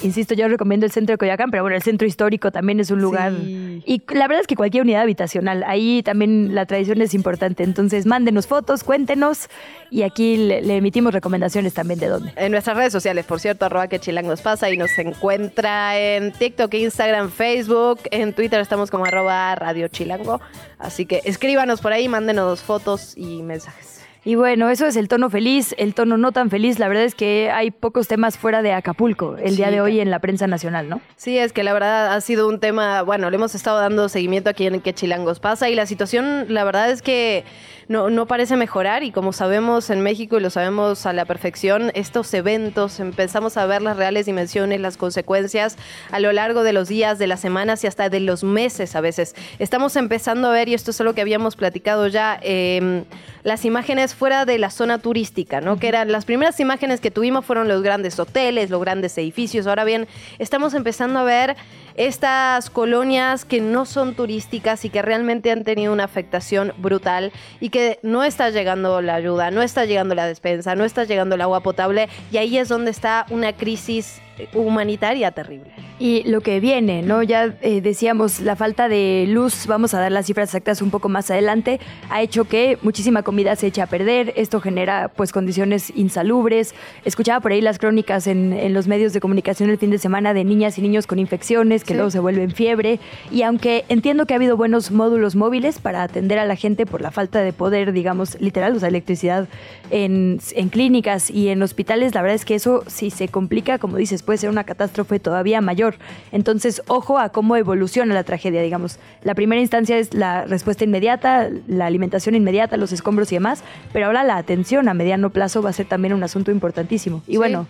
Insisto, 0.02 0.34
yo 0.34 0.48
recomiendo 0.48 0.86
el 0.86 0.92
centro 0.92 1.14
de 1.14 1.18
Coyoacán, 1.18 1.50
pero 1.50 1.62
bueno, 1.62 1.76
el 1.76 1.82
centro 1.82 2.06
histórico 2.06 2.50
también 2.52 2.80
es 2.80 2.90
un 2.90 3.00
lugar. 3.00 3.32
Y 3.32 4.02
la 4.08 4.28
verdad 4.28 4.42
es 4.42 4.46
que 4.46 4.56
cualquier 4.56 4.84
unidad 4.84 5.02
habitacional, 5.02 5.64
ahí 5.66 6.02
también 6.02 6.54
la 6.54 6.66
tradición 6.66 7.00
es 7.02 7.14
importante. 7.14 7.64
Entonces, 7.64 8.06
mándenos 8.06 8.46
fotos, 8.46 8.84
cuéntenos 8.84 9.48
y 9.90 10.02
aquí 10.02 10.36
le, 10.36 10.62
le 10.62 10.76
emitimos 10.76 11.12
recomendaciones 11.12 11.74
también 11.74 11.98
de 11.98 12.08
dónde. 12.08 12.32
En 12.36 12.52
nuestras 12.52 12.76
redes 12.76 12.92
sociales, 12.92 13.24
por 13.24 13.40
cierto, 13.40 13.66
arroba 13.66 13.88
que 13.88 13.98
chilangos 13.98 14.40
pasa 14.40 14.70
y 14.70 14.76
nos 14.76 14.96
encuentra 14.98 15.98
en 15.98 16.32
TikTok, 16.32 16.72
Instagram, 16.74 17.30
Facebook, 17.30 18.00
en 18.10 18.32
Twitter 18.32 18.60
estamos 18.60 18.90
como 18.90 19.04
arroba 19.04 19.54
Radio 19.54 19.88
Chilango. 19.88 20.40
Así 20.78 21.06
que 21.06 21.22
escríbanos 21.24 21.80
por 21.80 21.92
ahí, 21.92 22.08
mándenos 22.08 22.60
fotos 22.60 23.16
y 23.16 23.42
mensajes. 23.42 23.91
Y 24.24 24.36
bueno, 24.36 24.70
eso 24.70 24.86
es 24.86 24.94
el 24.94 25.08
tono 25.08 25.30
feliz, 25.30 25.74
el 25.78 25.94
tono 25.94 26.16
no 26.16 26.30
tan 26.30 26.48
feliz. 26.48 26.78
La 26.78 26.86
verdad 26.86 27.02
es 27.02 27.16
que 27.16 27.50
hay 27.50 27.72
pocos 27.72 28.06
temas 28.06 28.38
fuera 28.38 28.62
de 28.62 28.72
Acapulco 28.72 29.36
el 29.36 29.56
día 29.56 29.72
de 29.72 29.80
hoy 29.80 29.98
en 29.98 30.10
la 30.10 30.20
prensa 30.20 30.46
nacional, 30.46 30.88
¿no? 30.88 31.00
Sí, 31.16 31.38
es 31.38 31.52
que 31.52 31.64
la 31.64 31.72
verdad 31.72 32.14
ha 32.14 32.20
sido 32.20 32.48
un 32.48 32.60
tema, 32.60 33.02
bueno, 33.02 33.30
le 33.30 33.36
hemos 33.36 33.56
estado 33.56 33.80
dando 33.80 34.08
seguimiento 34.08 34.48
aquí 34.48 34.66
en 34.66 34.80
qué 34.80 34.92
chilangos 34.92 35.40
pasa 35.40 35.68
y 35.70 35.74
la 35.74 35.86
situación, 35.86 36.46
la 36.48 36.62
verdad 36.62 36.92
es 36.92 37.02
que 37.02 37.44
no, 37.92 38.08
no 38.08 38.26
parece 38.26 38.56
mejorar 38.56 39.04
y 39.04 39.12
como 39.12 39.32
sabemos 39.32 39.90
en 39.90 40.00
México 40.00 40.38
y 40.38 40.40
lo 40.40 40.48
sabemos 40.48 41.04
a 41.04 41.12
la 41.12 41.26
perfección, 41.26 41.92
estos 41.94 42.32
eventos 42.32 42.98
empezamos 42.98 43.58
a 43.58 43.66
ver 43.66 43.82
las 43.82 43.98
reales 43.98 44.24
dimensiones, 44.24 44.80
las 44.80 44.96
consecuencias 44.96 45.76
a 46.10 46.18
lo 46.18 46.32
largo 46.32 46.62
de 46.62 46.72
los 46.72 46.88
días, 46.88 47.18
de 47.18 47.26
las 47.26 47.40
semanas 47.40 47.84
y 47.84 47.86
hasta 47.86 48.08
de 48.08 48.20
los 48.20 48.44
meses 48.44 48.96
a 48.96 49.02
veces. 49.02 49.36
Estamos 49.58 49.94
empezando 49.96 50.48
a 50.48 50.52
ver, 50.52 50.70
y 50.70 50.74
esto 50.74 50.90
es 50.90 51.00
algo 51.02 51.12
que 51.12 51.20
habíamos 51.20 51.54
platicado 51.54 52.08
ya, 52.08 52.40
eh, 52.42 53.04
las 53.44 53.64
imágenes 53.66 54.14
fuera 54.14 54.46
de 54.46 54.58
la 54.58 54.70
zona 54.70 54.98
turística, 54.98 55.60
¿no? 55.60 55.78
Que 55.78 55.88
eran 55.88 56.10
las 56.10 56.24
primeras 56.24 56.58
imágenes 56.60 57.00
que 57.00 57.10
tuvimos 57.10 57.44
fueron 57.44 57.68
los 57.68 57.82
grandes 57.82 58.18
hoteles, 58.18 58.70
los 58.70 58.80
grandes 58.80 59.18
edificios. 59.18 59.66
Ahora 59.66 59.84
bien, 59.84 60.08
estamos 60.38 60.72
empezando 60.74 61.18
a 61.18 61.24
ver 61.24 61.56
estas 61.96 62.70
colonias 62.70 63.44
que 63.44 63.60
no 63.60 63.84
son 63.84 64.14
turísticas 64.14 64.84
y 64.84 64.90
que 64.90 65.02
realmente 65.02 65.50
han 65.50 65.64
tenido 65.64 65.92
una 65.92 66.04
afectación 66.04 66.72
brutal 66.78 67.32
y 67.60 67.70
que 67.70 67.98
no 68.02 68.24
está 68.24 68.50
llegando 68.50 69.00
la 69.02 69.14
ayuda, 69.14 69.50
no 69.50 69.62
está 69.62 69.84
llegando 69.84 70.14
la 70.14 70.26
despensa, 70.26 70.74
no 70.74 70.84
está 70.84 71.04
llegando 71.04 71.34
el 71.34 71.40
agua 71.40 71.60
potable 71.60 72.08
y 72.30 72.36
ahí 72.36 72.58
es 72.58 72.68
donde 72.68 72.90
está 72.90 73.26
una 73.30 73.52
crisis 73.52 74.20
eh, 74.38 74.48
humanitaria 74.54 75.30
terrible. 75.32 75.72
Y 76.02 76.24
lo 76.24 76.40
que 76.40 76.58
viene, 76.58 77.00
¿no? 77.02 77.22
Ya 77.22 77.54
eh, 77.62 77.80
decíamos, 77.80 78.40
la 78.40 78.56
falta 78.56 78.88
de 78.88 79.24
luz, 79.28 79.68
vamos 79.68 79.94
a 79.94 80.00
dar 80.00 80.10
las 80.10 80.26
cifras 80.26 80.48
exactas 80.48 80.82
un 80.82 80.90
poco 80.90 81.08
más 81.08 81.30
adelante, 81.30 81.78
ha 82.10 82.22
hecho 82.22 82.42
que 82.46 82.76
muchísima 82.82 83.22
comida 83.22 83.54
se 83.54 83.68
eche 83.68 83.82
a 83.82 83.86
perder. 83.86 84.32
Esto 84.34 84.60
genera, 84.60 85.12
pues, 85.14 85.30
condiciones 85.30 85.92
insalubres. 85.94 86.74
Escuchaba 87.04 87.38
por 87.38 87.52
ahí 87.52 87.60
las 87.60 87.78
crónicas 87.78 88.26
en, 88.26 88.52
en 88.52 88.74
los 88.74 88.88
medios 88.88 89.12
de 89.12 89.20
comunicación 89.20 89.70
el 89.70 89.78
fin 89.78 89.90
de 89.92 89.98
semana 89.98 90.34
de 90.34 90.42
niñas 90.42 90.76
y 90.76 90.82
niños 90.82 91.06
con 91.06 91.20
infecciones 91.20 91.84
que 91.84 91.92
Sí. 91.92 91.94
luego 91.94 92.10
se 92.10 92.18
vuelven 92.18 92.50
fiebre. 92.50 92.98
Y 93.30 93.42
aunque 93.42 93.84
entiendo 93.88 94.26
que 94.26 94.34
ha 94.34 94.38
habido 94.38 94.56
buenos 94.56 94.90
módulos 94.90 95.36
móviles 95.36 95.78
para 95.78 96.02
atender 96.02 96.40
a 96.40 96.46
la 96.46 96.56
gente 96.56 96.84
por 96.84 97.00
la 97.00 97.12
falta 97.12 97.42
de 97.42 97.52
poder, 97.52 97.92
digamos, 97.92 98.40
literal, 98.40 98.74
o 98.74 98.80
sea, 98.80 98.88
electricidad 98.88 99.46
en, 99.92 100.40
en 100.56 100.68
clínicas 100.68 101.30
y 101.30 101.50
en 101.50 101.62
hospitales, 101.62 102.12
la 102.16 102.22
verdad 102.22 102.34
es 102.34 102.44
que 102.44 102.56
eso, 102.56 102.82
si 102.88 103.10
se 103.10 103.28
complica, 103.28 103.78
como 103.78 103.98
dices, 103.98 104.24
puede 104.24 104.38
ser 104.38 104.50
una 104.50 104.64
catástrofe 104.64 105.20
todavía 105.20 105.60
mayor. 105.60 105.91
Entonces, 106.32 106.82
ojo 106.86 107.18
a 107.18 107.28
cómo 107.30 107.56
evoluciona 107.56 108.14
la 108.14 108.24
tragedia, 108.24 108.62
digamos. 108.62 108.98
La 109.22 109.34
primera 109.34 109.60
instancia 109.60 109.98
es 109.98 110.14
la 110.14 110.44
respuesta 110.44 110.84
inmediata, 110.84 111.48
la 111.66 111.86
alimentación 111.86 112.34
inmediata, 112.34 112.76
los 112.76 112.92
escombros 112.92 113.30
y 113.32 113.36
demás, 113.36 113.62
pero 113.92 114.06
ahora 114.06 114.24
la 114.24 114.36
atención 114.36 114.88
a 114.88 114.94
mediano 114.94 115.30
plazo 115.30 115.62
va 115.62 115.70
a 115.70 115.72
ser 115.72 115.86
también 115.86 116.14
un 116.14 116.22
asunto 116.22 116.50
importantísimo. 116.50 117.22
Y 117.26 117.32
Sí. 117.32 117.36
bueno, 117.38 117.66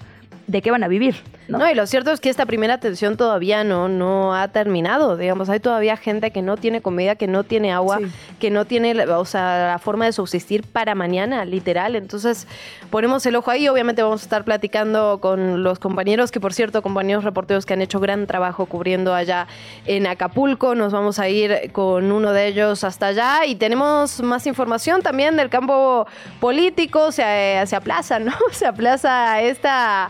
¿de 0.47 0.63
qué 0.63 0.71
van 0.71 0.83
a 0.85 0.89
vivir? 0.89 1.17
¿no? 1.49 1.59
¿no? 1.59 1.71
y 1.71 1.75
lo 1.75 1.87
cierto 1.87 2.13
es 2.13 2.21
que 2.21 2.31
esta 2.31 2.47
primera 2.47 2.75
atención 2.75 3.17
todavía 3.17 3.63
no, 3.65 3.89
no 3.89 4.35
ha 4.35 4.49
terminado. 4.49 5.17
Digamos, 5.17 5.49
hay 5.51 5.61
todavía 5.61 5.97
gente 5.97 6.31
que 6.31 6.41
no 6.41 6.57
tiene 6.57 6.81
comida, 6.81 7.17
que 7.17 7.27
no 7.27 7.45
tiene 7.45 7.73
agua, 7.73 7.99
Sí. 7.99 8.07
que 8.39 8.51
no 8.51 8.65
tiene 8.65 8.95
la- 8.95 9.19
o 9.19 9.25
sea, 9.25 9.69
la 9.73 9.79
forma 9.79 10.07
de 10.07 10.13
subsistir 10.13 10.63
para 10.67 10.95
mañana, 10.95 11.45
literal. 11.45 11.95
Entonces, 11.97 12.47
ponemos 12.91 13.27
el 13.27 13.37
ojo 13.37 13.51
ahí. 13.51 13.69
Obviamente 13.69 14.03
vamos 14.03 14.23
a 14.23 14.25
estar 14.25 14.45
platicando 14.45 15.19
con 15.21 15.63
los 15.63 15.79
compañeros, 15.79 16.31
que 16.31 16.41
por 16.41 16.55
cierto, 16.55 16.81
compañeros 16.81 17.25
reporteros 17.25 17.67
que 17.67 17.75
han 17.75 17.83
hecho 17.83 18.01
gran 18.01 18.27
trabajo 18.27 18.67
cubriendo 18.67 19.15
allá 19.15 19.47
en 19.85 20.07
Acapulco. 20.07 20.75
Nos 20.75 20.93
vamos 20.93 21.19
a 21.19 21.29
ir 21.29 21.71
con 21.73 22.11
uno 22.13 22.33
de 22.33 22.47
ellos 22.47 22.85
hasta 22.85 23.09
allá 23.09 23.45
y 23.47 23.57
tenemos 23.57 24.23
más 24.23 24.47
información 24.47 25.03
también 25.03 25.37
del 25.37 25.51
campo 25.51 26.07
político. 26.41 27.13
Se, 27.13 27.63
se 27.67 27.77
aplaza, 27.77 28.19
¿no? 28.19 28.33
Se 28.53 28.67
aplaza 28.67 29.41
esta 29.43 30.09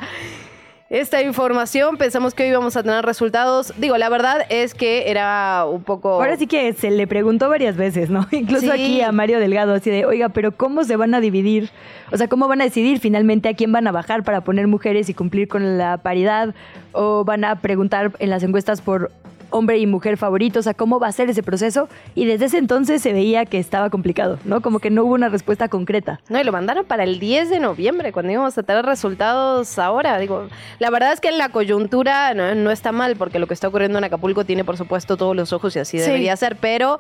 esta 0.91 1.23
información. 1.23 1.97
Pensamos 1.97 2.35
que 2.35 2.43
hoy 2.43 2.51
íbamos 2.51 2.77
a 2.77 2.83
tener 2.83 3.03
resultados. 3.05 3.73
Digo, 3.79 3.97
la 3.97 4.11
verdad 4.11 4.45
es 4.51 4.75
que 4.75 5.11
era 5.11 5.65
un 5.67 5.83
poco. 5.85 6.11
Ahora 6.15 6.37
sí 6.37 6.47
que 6.47 6.73
se 6.75 6.91
le 6.91 7.07
preguntó 7.07 7.49
varias 7.49 7.77
veces, 7.79 8.11
¿no? 8.11 8.27
Incluso 8.31 8.67
Sí. 8.67 8.71
aquí 8.71 9.01
a 9.01 9.11
Mario 9.11 9.39
Delgado, 9.39 9.73
así 9.73 9.91
de, 9.91 10.05
oiga, 10.05 10.29
pero 10.29 10.53
¿cómo 10.53 10.85
se 10.85 10.97
van 10.97 11.15
a 11.15 11.21
dividir? 11.21 11.71
O 12.13 12.19
sea, 12.19 12.29
¿cómo 12.29 12.47
van 12.47 12.61
a 12.61 12.65
decidir 12.65 12.99
finalmente 13.01 13.49
a 13.49 13.55
quién 13.55 13.73
van 13.73 13.87
a 13.87 13.93
bajar 13.93 14.23
para 14.23 14.43
poner 14.43 14.67
mujeres 14.67 15.09
y 15.09 15.15
cumplir 15.15 15.49
con 15.49 15.79
la 15.79 15.97
paridad? 15.97 16.55
¿O 16.93 17.25
van 17.25 17.45
a 17.45 17.57
preguntar 17.61 18.13
en 18.19 18.29
las 18.29 18.43
encuestas 18.43 18.83
por 18.83 19.11
hombre 19.53 19.79
y 19.79 19.87
mujer 19.87 20.17
favoritos? 20.17 20.61
O 20.61 20.63
sea, 20.65 20.75
¿cómo 20.75 20.99
va 20.99 21.07
a 21.09 21.13
ser 21.13 21.31
ese 21.31 21.43
proceso? 21.43 21.89
Y 22.15 22.25
desde 22.27 22.47
ese 22.47 22.59
entonces 22.59 23.01
se 23.03 23.13
veía 23.13 23.45
que 23.45 23.59
estaba 23.59 23.91
complicado, 23.91 24.39
¿no? 24.45 24.61
Como 24.61 24.81
que 24.81 24.91
no 24.91 25.05
hubo 25.05 25.15
una 25.15 25.29
respuesta 25.29 25.69
concreta. 25.69 26.21
No, 26.29 26.41
y 26.41 26.45
lo 26.45 26.53
mandaron 26.53 26.85
para 26.85 27.05
el 27.05 27.19
10 27.21 27.51
de 27.51 27.61
noviembre, 27.61 28.13
cuando 28.13 28.33
íbamos 28.33 28.59
a 28.59 28.63
tener 28.63 28.85
resultados 28.85 29.79
ahora. 29.79 30.19
Digo, 30.19 30.49
la 30.79 30.91
verdad 30.91 31.13
es 31.13 31.21
que 31.21 31.29
en 31.29 31.39
la 31.39 31.51
coyuntura 31.51 32.35
no, 32.35 32.55
no 32.55 32.71
está 32.71 32.91
mal, 32.93 33.17
porque 33.17 33.39
lo 33.39 33.47
que 33.47 33.55
está 33.55 33.69
ocurriendo 33.69 33.99
en 33.99 34.05
Acapulco 34.05 34.45
tiene, 34.45 34.65
por 34.65 34.77
supuesto, 34.77 35.17
todos 35.17 35.37
los 35.37 35.53
ojos 35.53 35.77
y 35.77 35.79
así 35.79 35.99
Sí. 35.99 36.05
debería 36.05 36.37
ser, 36.37 36.57
pero 36.57 36.99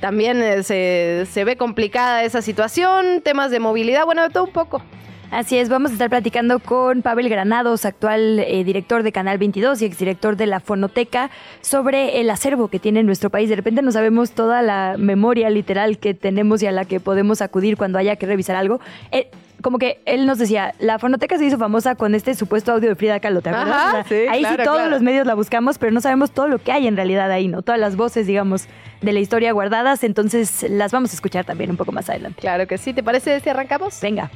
también 0.00 0.42
eh, 0.42 0.62
se, 0.62 1.26
se 1.30 1.44
ve 1.44 1.56
complicada 1.56 2.24
esa 2.24 2.42
situación, 2.42 3.20
temas 3.22 3.50
de 3.50 3.60
movilidad, 3.60 4.04
bueno, 4.04 4.22
de 4.22 4.30
todo 4.30 4.44
un 4.44 4.52
poco. 4.52 4.82
Así 5.36 5.58
es, 5.58 5.68
vamos 5.68 5.90
a 5.90 5.92
estar 5.92 6.08
platicando 6.08 6.60
con 6.60 7.02
Pavel 7.02 7.28
Granados, 7.28 7.84
actual 7.84 8.38
eh, 8.38 8.64
director 8.64 9.02
de 9.02 9.12
Canal 9.12 9.36
22 9.36 9.82
y 9.82 9.84
exdirector 9.84 10.34
de 10.34 10.46
la 10.46 10.60
Fonoteca, 10.60 11.28
sobre 11.60 12.22
el 12.22 12.30
acervo 12.30 12.68
que 12.68 12.78
tiene 12.78 13.02
nuestro 13.02 13.28
país. 13.28 13.50
De 13.50 13.56
repente 13.56 13.82
no 13.82 13.92
sabemos 13.92 14.30
toda 14.30 14.62
la 14.62 14.94
memoria 14.96 15.50
literal 15.50 15.98
que 15.98 16.14
tenemos 16.14 16.62
y 16.62 16.68
a 16.68 16.72
la 16.72 16.86
que 16.86 17.00
podemos 17.00 17.42
acudir 17.42 17.76
cuando 17.76 17.98
haya 17.98 18.16
que 18.16 18.24
revisar 18.24 18.56
algo. 18.56 18.80
Eh, 19.12 19.30
como 19.60 19.78
que 19.78 20.00
él 20.06 20.24
nos 20.24 20.38
decía, 20.38 20.74
la 20.78 20.98
fonoteca 20.98 21.36
se 21.36 21.44
hizo 21.44 21.58
famosa 21.58 21.96
con 21.96 22.14
este 22.14 22.34
supuesto 22.34 22.72
audio 22.72 22.88
de 22.88 22.94
Frida 22.94 23.20
Kahlo, 23.20 23.42
¿te 23.42 23.50
acuerdas? 23.50 23.76
Ajá, 23.76 24.04
sí, 24.08 24.14
ahí 24.30 24.40
claro, 24.40 24.56
sí 24.56 24.64
todos 24.64 24.78
claro. 24.78 24.90
los 24.90 25.02
medios 25.02 25.26
la 25.26 25.34
buscamos, 25.34 25.76
pero 25.76 25.92
no 25.92 26.00
sabemos 26.00 26.30
todo 26.30 26.48
lo 26.48 26.60
que 26.60 26.72
hay 26.72 26.86
en 26.86 26.96
realidad 26.96 27.30
ahí, 27.30 27.46
¿no? 27.46 27.60
Todas 27.60 27.78
las 27.78 27.96
voces, 27.96 28.26
digamos, 28.26 28.68
de 29.02 29.12
la 29.12 29.20
historia 29.20 29.52
guardadas, 29.52 30.02
entonces 30.02 30.64
las 30.70 30.92
vamos 30.92 31.10
a 31.10 31.14
escuchar 31.14 31.44
también 31.44 31.68
un 31.68 31.76
poco 31.76 31.92
más 31.92 32.08
adelante. 32.08 32.40
Claro 32.40 32.66
que 32.66 32.78
sí, 32.78 32.94
¿te 32.94 33.02
parece 33.02 33.38
si 33.40 33.50
arrancamos? 33.50 34.00
Venga. 34.00 34.30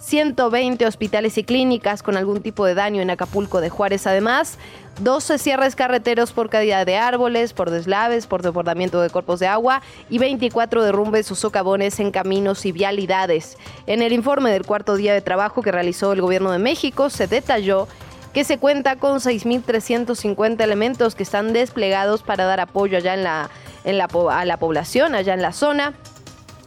120 0.02 0.84
hospitales 0.84 1.38
y 1.38 1.44
clínicas 1.44 2.02
con 2.02 2.16
algún 2.16 2.42
tipo 2.42 2.66
de 2.66 2.74
daño 2.74 3.00
en 3.00 3.10
Acapulco 3.10 3.60
de 3.60 3.70
Juárez. 3.70 4.06
Además, 4.08 4.58
12 5.00 5.38
cierres 5.38 5.76
carreteros 5.76 6.32
por 6.32 6.50
caída 6.50 6.84
de 6.84 6.96
árboles, 6.96 7.52
por 7.52 7.70
deslaves, 7.70 8.26
por 8.26 8.42
desbordamiento 8.42 9.00
de 9.00 9.10
cuerpos 9.10 9.38
de 9.38 9.46
agua 9.46 9.80
y 10.10 10.18
24 10.18 10.82
derrumbes 10.82 11.30
o 11.30 11.36
socavones 11.36 12.00
en 12.00 12.10
caminos 12.10 12.66
y 12.66 12.72
vialidades. 12.72 13.56
En 13.86 14.02
el 14.02 14.12
informe 14.12 14.50
del 14.50 14.66
cuarto 14.66 14.96
día 14.96 15.14
de 15.14 15.20
trabajo 15.20 15.62
que 15.62 15.70
realizó 15.70 16.12
el 16.12 16.20
Gobierno 16.20 16.50
de 16.50 16.58
México, 16.58 17.08
se 17.08 17.28
detalló 17.28 17.86
que 18.34 18.42
se 18.42 18.58
cuenta 18.58 18.96
con 18.96 19.20
6.350 19.20 20.60
elementos 20.62 21.14
que 21.14 21.22
están 21.22 21.52
desplegados 21.52 22.22
para 22.22 22.44
dar 22.44 22.60
apoyo 22.60 22.96
allá 22.96 23.14
en 23.14 23.22
la, 23.22 24.08
a 24.30 24.44
la 24.44 24.56
población, 24.56 25.14
allá 25.14 25.34
en 25.34 25.42
la 25.42 25.52
zona. 25.52 25.94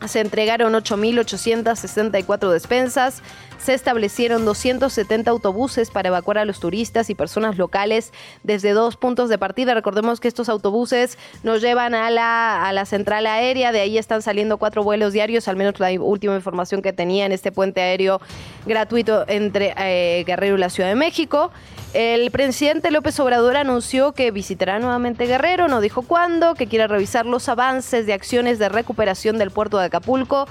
Se 0.08 0.20
entregaron 0.22 0.74
8.864 0.74 2.50
despensas, 2.52 3.22
se 3.58 3.74
establecieron 3.74 4.46
270 4.46 5.32
autobuses 5.32 5.92
para 5.92 6.10
evacuar 6.10 6.38
a 6.38 6.46
los 6.46 6.60
turistas 6.60 7.10
y 7.10 7.16
personas 7.16 7.58
locales 7.58 8.12
desde 8.44 8.72
dos 8.72 8.98
puntos 8.98 9.30
de 9.30 9.38
partida. 9.38 9.74
Recordemos 9.74 10.20
que 10.20 10.28
estos 10.28 10.50
autobuses 10.50 11.18
nos 11.44 11.62
llevan 11.62 11.96
a 11.96 12.10
la, 12.10 12.68
a 12.68 12.74
la 12.74 12.86
central 12.86 13.26
aérea, 13.28 13.72
de 13.72 13.82
ahí 13.82 13.98
están 13.98 14.22
saliendo 14.22 14.58
cuatro 14.58 14.84
vuelos 14.84 15.14
diarios, 15.14 15.48
al 15.48 15.56
menos 15.56 15.80
la 15.80 15.90
última 16.00 16.36
información 16.36 16.82
que 16.82 16.94
tenía 16.94 17.26
en 17.26 17.32
este 17.32 17.52
puente 17.52 17.82
aéreo 17.82 18.22
gratuito 18.66 19.26
entre 19.28 19.74
eh, 19.78 20.24
Guerrero 20.26 20.56
y 20.56 20.60
la 20.60 20.70
Ciudad 20.70 20.90
de 20.90 20.96
México. 20.96 21.52
El 21.94 22.30
presidente 22.30 22.92
López 22.92 23.18
Obrador 23.22 23.56
anunció 23.56 24.12
que 24.12 24.30
visitará 24.32 24.80
nuevamente 24.80 25.28
Guerrero, 25.28 25.70
no 25.70 25.80
dijo 25.80 26.02
cuándo, 26.02 26.54
que 26.54 26.68
quiere 26.68 26.88
revisar 26.88 27.26
los 27.26 27.48
avances 27.48 28.06
de 28.06 28.12
acciones 28.12 28.60
de 28.60 28.68
recuperación 28.68 29.38
del 29.38 29.50
puerto 29.50 29.78
de 29.78 29.86
Acapulco 29.86 30.46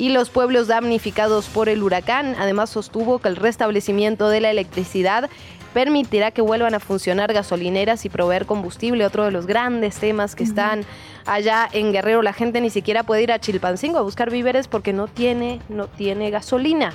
y 0.00 0.08
los 0.08 0.30
pueblos 0.30 0.66
damnificados 0.66 1.46
por 1.48 1.68
el 1.68 1.82
huracán. 1.82 2.34
Además 2.38 2.70
sostuvo 2.70 3.18
que 3.18 3.28
el 3.28 3.36
restablecimiento 3.36 4.30
de 4.30 4.40
la 4.40 4.50
electricidad 4.50 5.28
permitirá 5.74 6.30
que 6.30 6.40
vuelvan 6.40 6.72
a 6.72 6.80
funcionar 6.80 7.34
gasolineras 7.34 8.06
y 8.06 8.08
proveer 8.08 8.46
combustible, 8.46 9.04
otro 9.04 9.26
de 9.26 9.30
los 9.30 9.46
grandes 9.46 9.96
temas 9.96 10.34
que 10.34 10.42
están 10.42 10.84
allá 11.26 11.68
en 11.70 11.92
Guerrero. 11.92 12.22
La 12.22 12.32
gente 12.32 12.62
ni 12.62 12.70
siquiera 12.70 13.02
puede 13.02 13.24
ir 13.24 13.30
a 13.30 13.40
Chilpancingo 13.40 13.98
a 13.98 14.02
buscar 14.02 14.30
víveres 14.30 14.68
porque 14.68 14.94
no 14.94 15.06
tiene, 15.06 15.60
no 15.68 15.86
tiene 15.86 16.30
gasolina. 16.30 16.94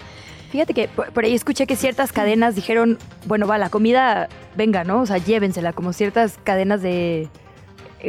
Fíjate 0.49 0.73
que 0.73 0.87
por, 0.87 1.23
ahí 1.23 1.35
escuché 1.35 1.67
que 1.67 1.75
ciertas 1.75 2.11
cadenas 2.11 2.55
dijeron, 2.55 2.97
bueno, 3.25 3.45
va, 3.45 3.59
la 3.59 3.69
comida, 3.69 4.29
venga, 4.55 4.83
¿no? 4.83 5.01
O 5.01 5.05
sea, 5.05 5.19
llévensela, 5.19 5.73
como 5.73 5.93
ciertas 5.93 6.39
cadenas 6.43 6.81
de 6.81 7.29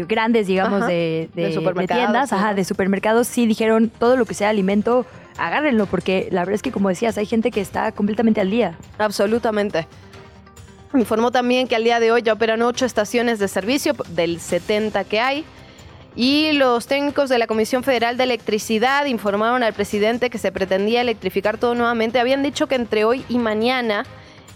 grandes, 0.06 0.46
digamos, 0.46 0.86
de, 0.86 1.28
de, 1.34 1.86
tiendas, 1.86 2.32
ajá, 2.32 2.54
de 2.54 2.64
supermercados, 2.64 3.26
sí 3.26 3.46
dijeron 3.46 3.90
todo 3.90 4.16
lo 4.16 4.24
que 4.24 4.34
sea 4.34 4.48
alimento, 4.48 5.06
agárrenlo, 5.38 5.86
porque 5.86 6.28
la 6.30 6.40
verdad 6.40 6.54
es 6.54 6.62
que, 6.62 6.72
como 6.72 6.88
decías, 6.88 7.18
hay 7.18 7.26
gente 7.26 7.50
que 7.50 7.60
está 7.60 7.92
completamente 7.92 8.40
al 8.40 8.50
día. 8.50 8.76
Absolutamente. 8.98 9.86
Informó 10.94 11.30
también 11.30 11.68
que 11.68 11.76
al 11.76 11.84
día 11.84 12.00
de 12.00 12.12
hoy 12.12 12.22
ya 12.22 12.32
operan 12.32 12.62
ocho 12.62 12.86
estaciones 12.86 13.38
de 13.38 13.48
servicio 13.48 13.94
del 14.08 14.40
70 14.40 15.04
que 15.04 15.20
hay. 15.20 15.44
Y 16.14 16.52
los 16.52 16.86
técnicos 16.86 17.28
de 17.28 17.38
la 17.38 17.46
Comisión 17.46 17.82
Federal 17.82 18.16
de 18.16 18.24
Electricidad 18.24 19.04
informaron 19.04 19.62
al 19.62 19.74
presidente 19.74 20.30
que 20.30 20.38
se 20.38 20.50
pretendía 20.50 21.02
electrificar 21.02 21.58
todo 21.58 21.74
nuevamente. 21.74 22.18
Habían 22.18 22.42
dicho 22.42 22.66
que 22.68 22.74
entre 22.74 23.04
hoy 23.04 23.22
y 23.28 23.36
mañana, 23.36 24.06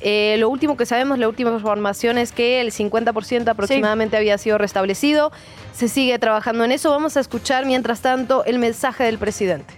eh, 0.02 0.37
lo 0.38 0.49
último 0.49 0.76
que 0.76 0.87
sabemos, 0.87 1.19
la 1.19 1.28
última 1.28 1.50
información 1.50 2.19
es 2.19 2.33
que 2.33 2.61
el 2.61 2.73
50% 2.73 3.49
aproximadamente 3.49 4.16
había 4.16 4.38
sido 4.38 4.59
restablecido. 4.59 5.33
Se 5.73 5.88
sigue 5.88 6.19
trabajando 6.19 6.64
en 6.64 6.73
eso. 6.73 6.90
Vamos 6.90 7.16
a 7.16 7.21
escuchar, 7.21 7.66
mientras 7.66 8.00
tanto, 8.00 8.45
el 8.45 8.59
mensaje 8.59 9.04
del 9.04 9.19
presidente. 9.19 9.75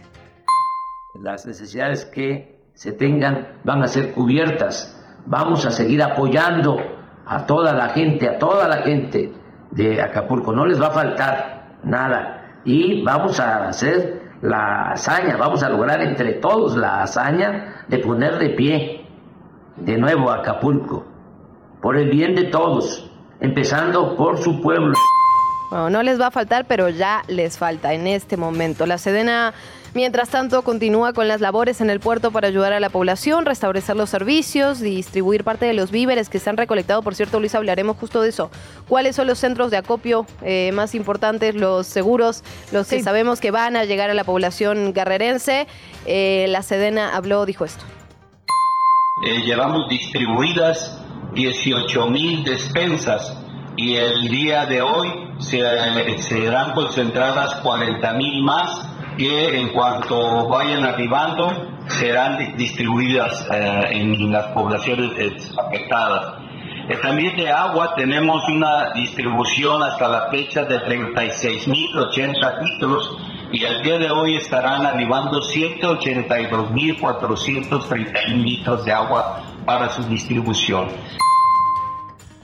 Las 1.15 1.47
necesidades 1.47 2.05
que 2.05 2.59
se 2.75 2.93
tengan 2.93 3.61
van 3.65 3.83
a 3.83 3.89
ser 3.89 4.13
cubiertas. 4.13 4.99
Vamos 5.27 5.67
a 5.67 5.71
seguir 5.71 6.03
apoyando 6.03 6.77
a 7.27 7.47
toda 7.47 7.73
la 7.73 7.91
gente, 7.91 8.29
a 8.29 8.39
toda 8.39 8.69
la 8.69 8.79
gente 8.79 9.33
de 9.71 10.01
Acapulco. 10.01 10.53
No 10.53 10.67
les 10.67 10.81
va 10.81 10.89
a 10.89 10.93
faltar 10.93 11.79
nada. 11.85 12.61
Y 12.65 13.03
vamos 13.03 13.41
a 13.41 13.69
hacer 13.69 14.23
la 14.41 14.93
hazaña, 14.93 15.37
vamos 15.37 15.63
a 15.63 15.69
lograr 15.69 16.01
entre 16.03 16.35
todos 16.35 16.77
la 16.77 17.03
hazaña 17.03 17.85
de 17.89 17.99
poner 17.99 18.39
de 18.39 18.51
pie 18.51 19.02
de 19.85 19.99
nuevo 19.99 20.31
a 20.31 20.37
Acapulco, 20.37 21.05
por 21.81 21.97
el 21.97 22.11
bien 22.11 22.35
de 22.35 22.45
todos, 22.45 23.11
empezando 23.41 24.17
por 24.17 24.39
su 24.39 24.61
pueblo. 24.61 24.95
Bueno, 25.71 25.91
no 25.91 26.03
les 26.03 26.21
va 26.21 26.29
a 26.29 26.31
faltar, 26.31 26.67
pero 26.67 26.89
ya 26.89 27.23
les 27.29 27.59
falta 27.59 27.95
en 27.95 28.07
este 28.07 28.37
momento. 28.37 28.87
La 28.87 28.99
Sedena 28.99 29.55
Mientras 29.95 30.31
tanto, 30.31 30.63
continúa 30.63 31.13
con 31.13 31.29
las 31.29 31.43
labores 31.43 31.83
en 31.83 31.91
el 31.91 32.01
puerto 32.01 32.31
para 32.31 32.49
ayudar 32.49 32.73
a 32.73 32.81
la 32.81 32.89
población, 32.89 33.45
restablecer 33.45 33.95
los 33.95 34.09
servicios, 34.09 34.81
distribuir 34.81 35.45
parte 35.45 35.67
de 35.67 35.75
los 35.75 35.91
víveres 35.91 36.31
que 36.31 36.39
se 36.39 36.49
han 36.49 36.57
recolectado. 36.57 37.03
Por 37.03 37.15
cierto, 37.15 37.41
Luis, 37.41 37.55
hablaremos 37.55 37.99
justo 37.99 38.23
de 38.23 38.31
eso. 38.31 38.51
¿Cuáles 38.89 39.17
son 39.17 39.27
los 39.27 39.39
centros 39.39 39.71
de 39.71 39.77
acopio 39.77 40.25
eh, 40.41 40.71
más 40.73 40.95
importantes, 40.95 41.55
los 41.55 41.87
seguros, 41.87 42.43
los 42.73 42.89
que 42.89 43.03
sabemos 43.03 43.39
que 43.39 43.51
van 43.51 43.77
a 43.77 43.85
llegar 43.85 44.09
a 44.09 44.15
la 44.15 44.25
población 44.25 44.95
guerrerense? 44.95 45.67
Eh, 46.07 46.47
la 46.49 46.63
Sedena 46.63 47.15
habló, 47.15 47.45
dijo 47.45 47.67
esto. 47.67 47.85
Eh, 49.21 49.43
llevamos 49.43 49.89
distribuidas 49.91 50.99
18 51.35 52.07
mil 52.09 52.45
despensas 52.45 53.39
y 53.77 53.95
el 53.97 54.29
día 54.29 54.65
de 54.65 54.81
hoy 54.81 55.09
se, 55.39 55.61
serán 56.23 56.73
concentradas 56.73 57.57
40 57.57 58.13
mil 58.15 58.43
más 58.43 58.89
que 59.19 59.61
en 59.61 59.69
cuanto 59.69 60.49
vayan 60.49 60.85
arribando 60.87 61.53
serán 61.89 62.57
distribuidas 62.57 63.47
eh, 63.53 63.89
en 63.91 64.33
las 64.33 64.47
poblaciones 64.53 65.53
afectadas. 65.59 66.35
Eh, 66.89 66.97
también 67.03 67.37
de 67.37 67.51
agua 67.51 67.95
tenemos 67.95 68.43
una 68.49 68.93
distribución 68.95 69.83
hasta 69.83 70.09
la 70.09 70.31
fecha 70.31 70.65
de 70.65 70.79
36.080 70.79 72.63
litros 72.63 73.19
y 73.53 73.65
al 73.67 73.83
día 73.83 73.99
de 73.99 74.11
hoy 74.11 74.37
estarán 74.37 74.87
arribando 74.87 75.43
182.431 75.43 78.43
litros 78.43 78.83
de 78.85 78.93
agua 78.93 79.43
para 79.67 79.91
su 79.91 80.05
distribución. 80.05 80.89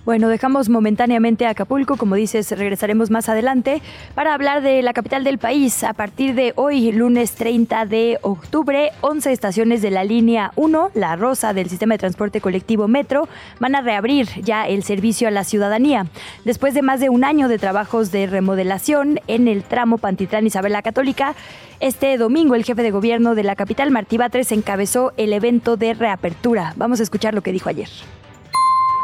Bueno, 0.08 0.30
dejamos 0.30 0.70
momentáneamente 0.70 1.46
Acapulco, 1.46 1.98
como 1.98 2.14
dices, 2.14 2.50
regresaremos 2.52 3.10
más 3.10 3.28
adelante 3.28 3.82
para 4.14 4.32
hablar 4.32 4.62
de 4.62 4.80
la 4.80 4.94
capital 4.94 5.22
del 5.22 5.36
país. 5.36 5.84
A 5.84 5.92
partir 5.92 6.34
de 6.34 6.54
hoy, 6.56 6.92
lunes 6.92 7.32
30 7.32 7.84
de 7.84 8.18
octubre, 8.22 8.90
11 9.02 9.30
estaciones 9.30 9.82
de 9.82 9.90
la 9.90 10.04
línea 10.04 10.52
1, 10.56 10.92
la 10.94 11.14
rosa 11.16 11.52
del 11.52 11.68
sistema 11.68 11.92
de 11.92 11.98
transporte 11.98 12.40
colectivo 12.40 12.88
Metro, 12.88 13.28
van 13.60 13.74
a 13.74 13.82
reabrir 13.82 14.28
ya 14.42 14.66
el 14.66 14.82
servicio 14.82 15.28
a 15.28 15.30
la 15.30 15.44
ciudadanía. 15.44 16.06
Después 16.46 16.72
de 16.72 16.80
más 16.80 17.00
de 17.00 17.10
un 17.10 17.22
año 17.22 17.48
de 17.48 17.58
trabajos 17.58 18.10
de 18.10 18.26
remodelación 18.26 19.20
en 19.26 19.46
el 19.46 19.62
tramo 19.62 19.98
Pantitlán 19.98 20.46
Isabel 20.46 20.72
la 20.72 20.80
Católica, 20.80 21.34
este 21.80 22.16
domingo 22.16 22.54
el 22.54 22.64
jefe 22.64 22.82
de 22.82 22.92
gobierno 22.92 23.34
de 23.34 23.42
la 23.42 23.56
capital, 23.56 23.90
Martí 23.90 24.16
Batres, 24.16 24.52
encabezó 24.52 25.12
el 25.18 25.34
evento 25.34 25.76
de 25.76 25.92
reapertura. 25.92 26.72
Vamos 26.76 27.00
a 27.00 27.02
escuchar 27.02 27.34
lo 27.34 27.42
que 27.42 27.52
dijo 27.52 27.68
ayer. 27.68 27.90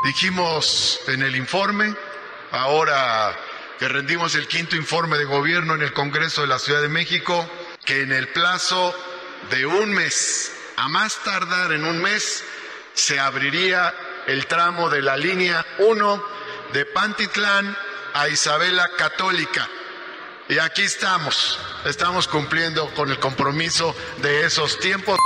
Dijimos 0.04 1.00
en 1.06 1.23
el 1.23 1.34
informe, 1.34 1.94
ahora 2.50 3.34
que 3.78 3.88
rendimos 3.88 4.34
el 4.34 4.46
quinto 4.46 4.76
informe 4.76 5.16
de 5.16 5.25
gobierno 5.25 5.75
en 5.75 5.80
el 5.80 5.94
Congreso 5.94 6.42
de 6.42 6.46
la 6.46 6.58
Ciudad 6.58 6.82
de 6.82 6.90
México, 6.90 7.49
que 7.87 8.02
en 8.02 8.12
el 8.12 8.28
plazo 8.28 8.94
de 9.49 9.64
un 9.64 9.94
mes, 9.94 10.52
a 10.76 10.88
más 10.88 11.16
tardar 11.25 11.73
en 11.73 11.87
un 11.87 12.02
mes, 12.02 12.44
se 12.92 13.18
abriría 13.18 13.94
el 14.26 14.46
tramo 14.46 14.90
de 14.90 15.00
la 15.00 15.16
línea 15.16 15.64
1 15.78 16.25
de 16.75 16.84
Pantitlán 16.84 17.75
a 18.12 18.28
Isabela 18.28 18.90
Católica. 18.99 19.66
Y 20.50 20.58
aquí 20.58 20.82
estamos, 20.82 21.58
estamos 21.87 22.28
cumpliendo 22.28 22.92
con 22.94 23.11
el 23.11 23.18
compromiso 23.18 23.96
de 24.18 24.44
esos 24.44 24.78
tiempos. 24.80 25.18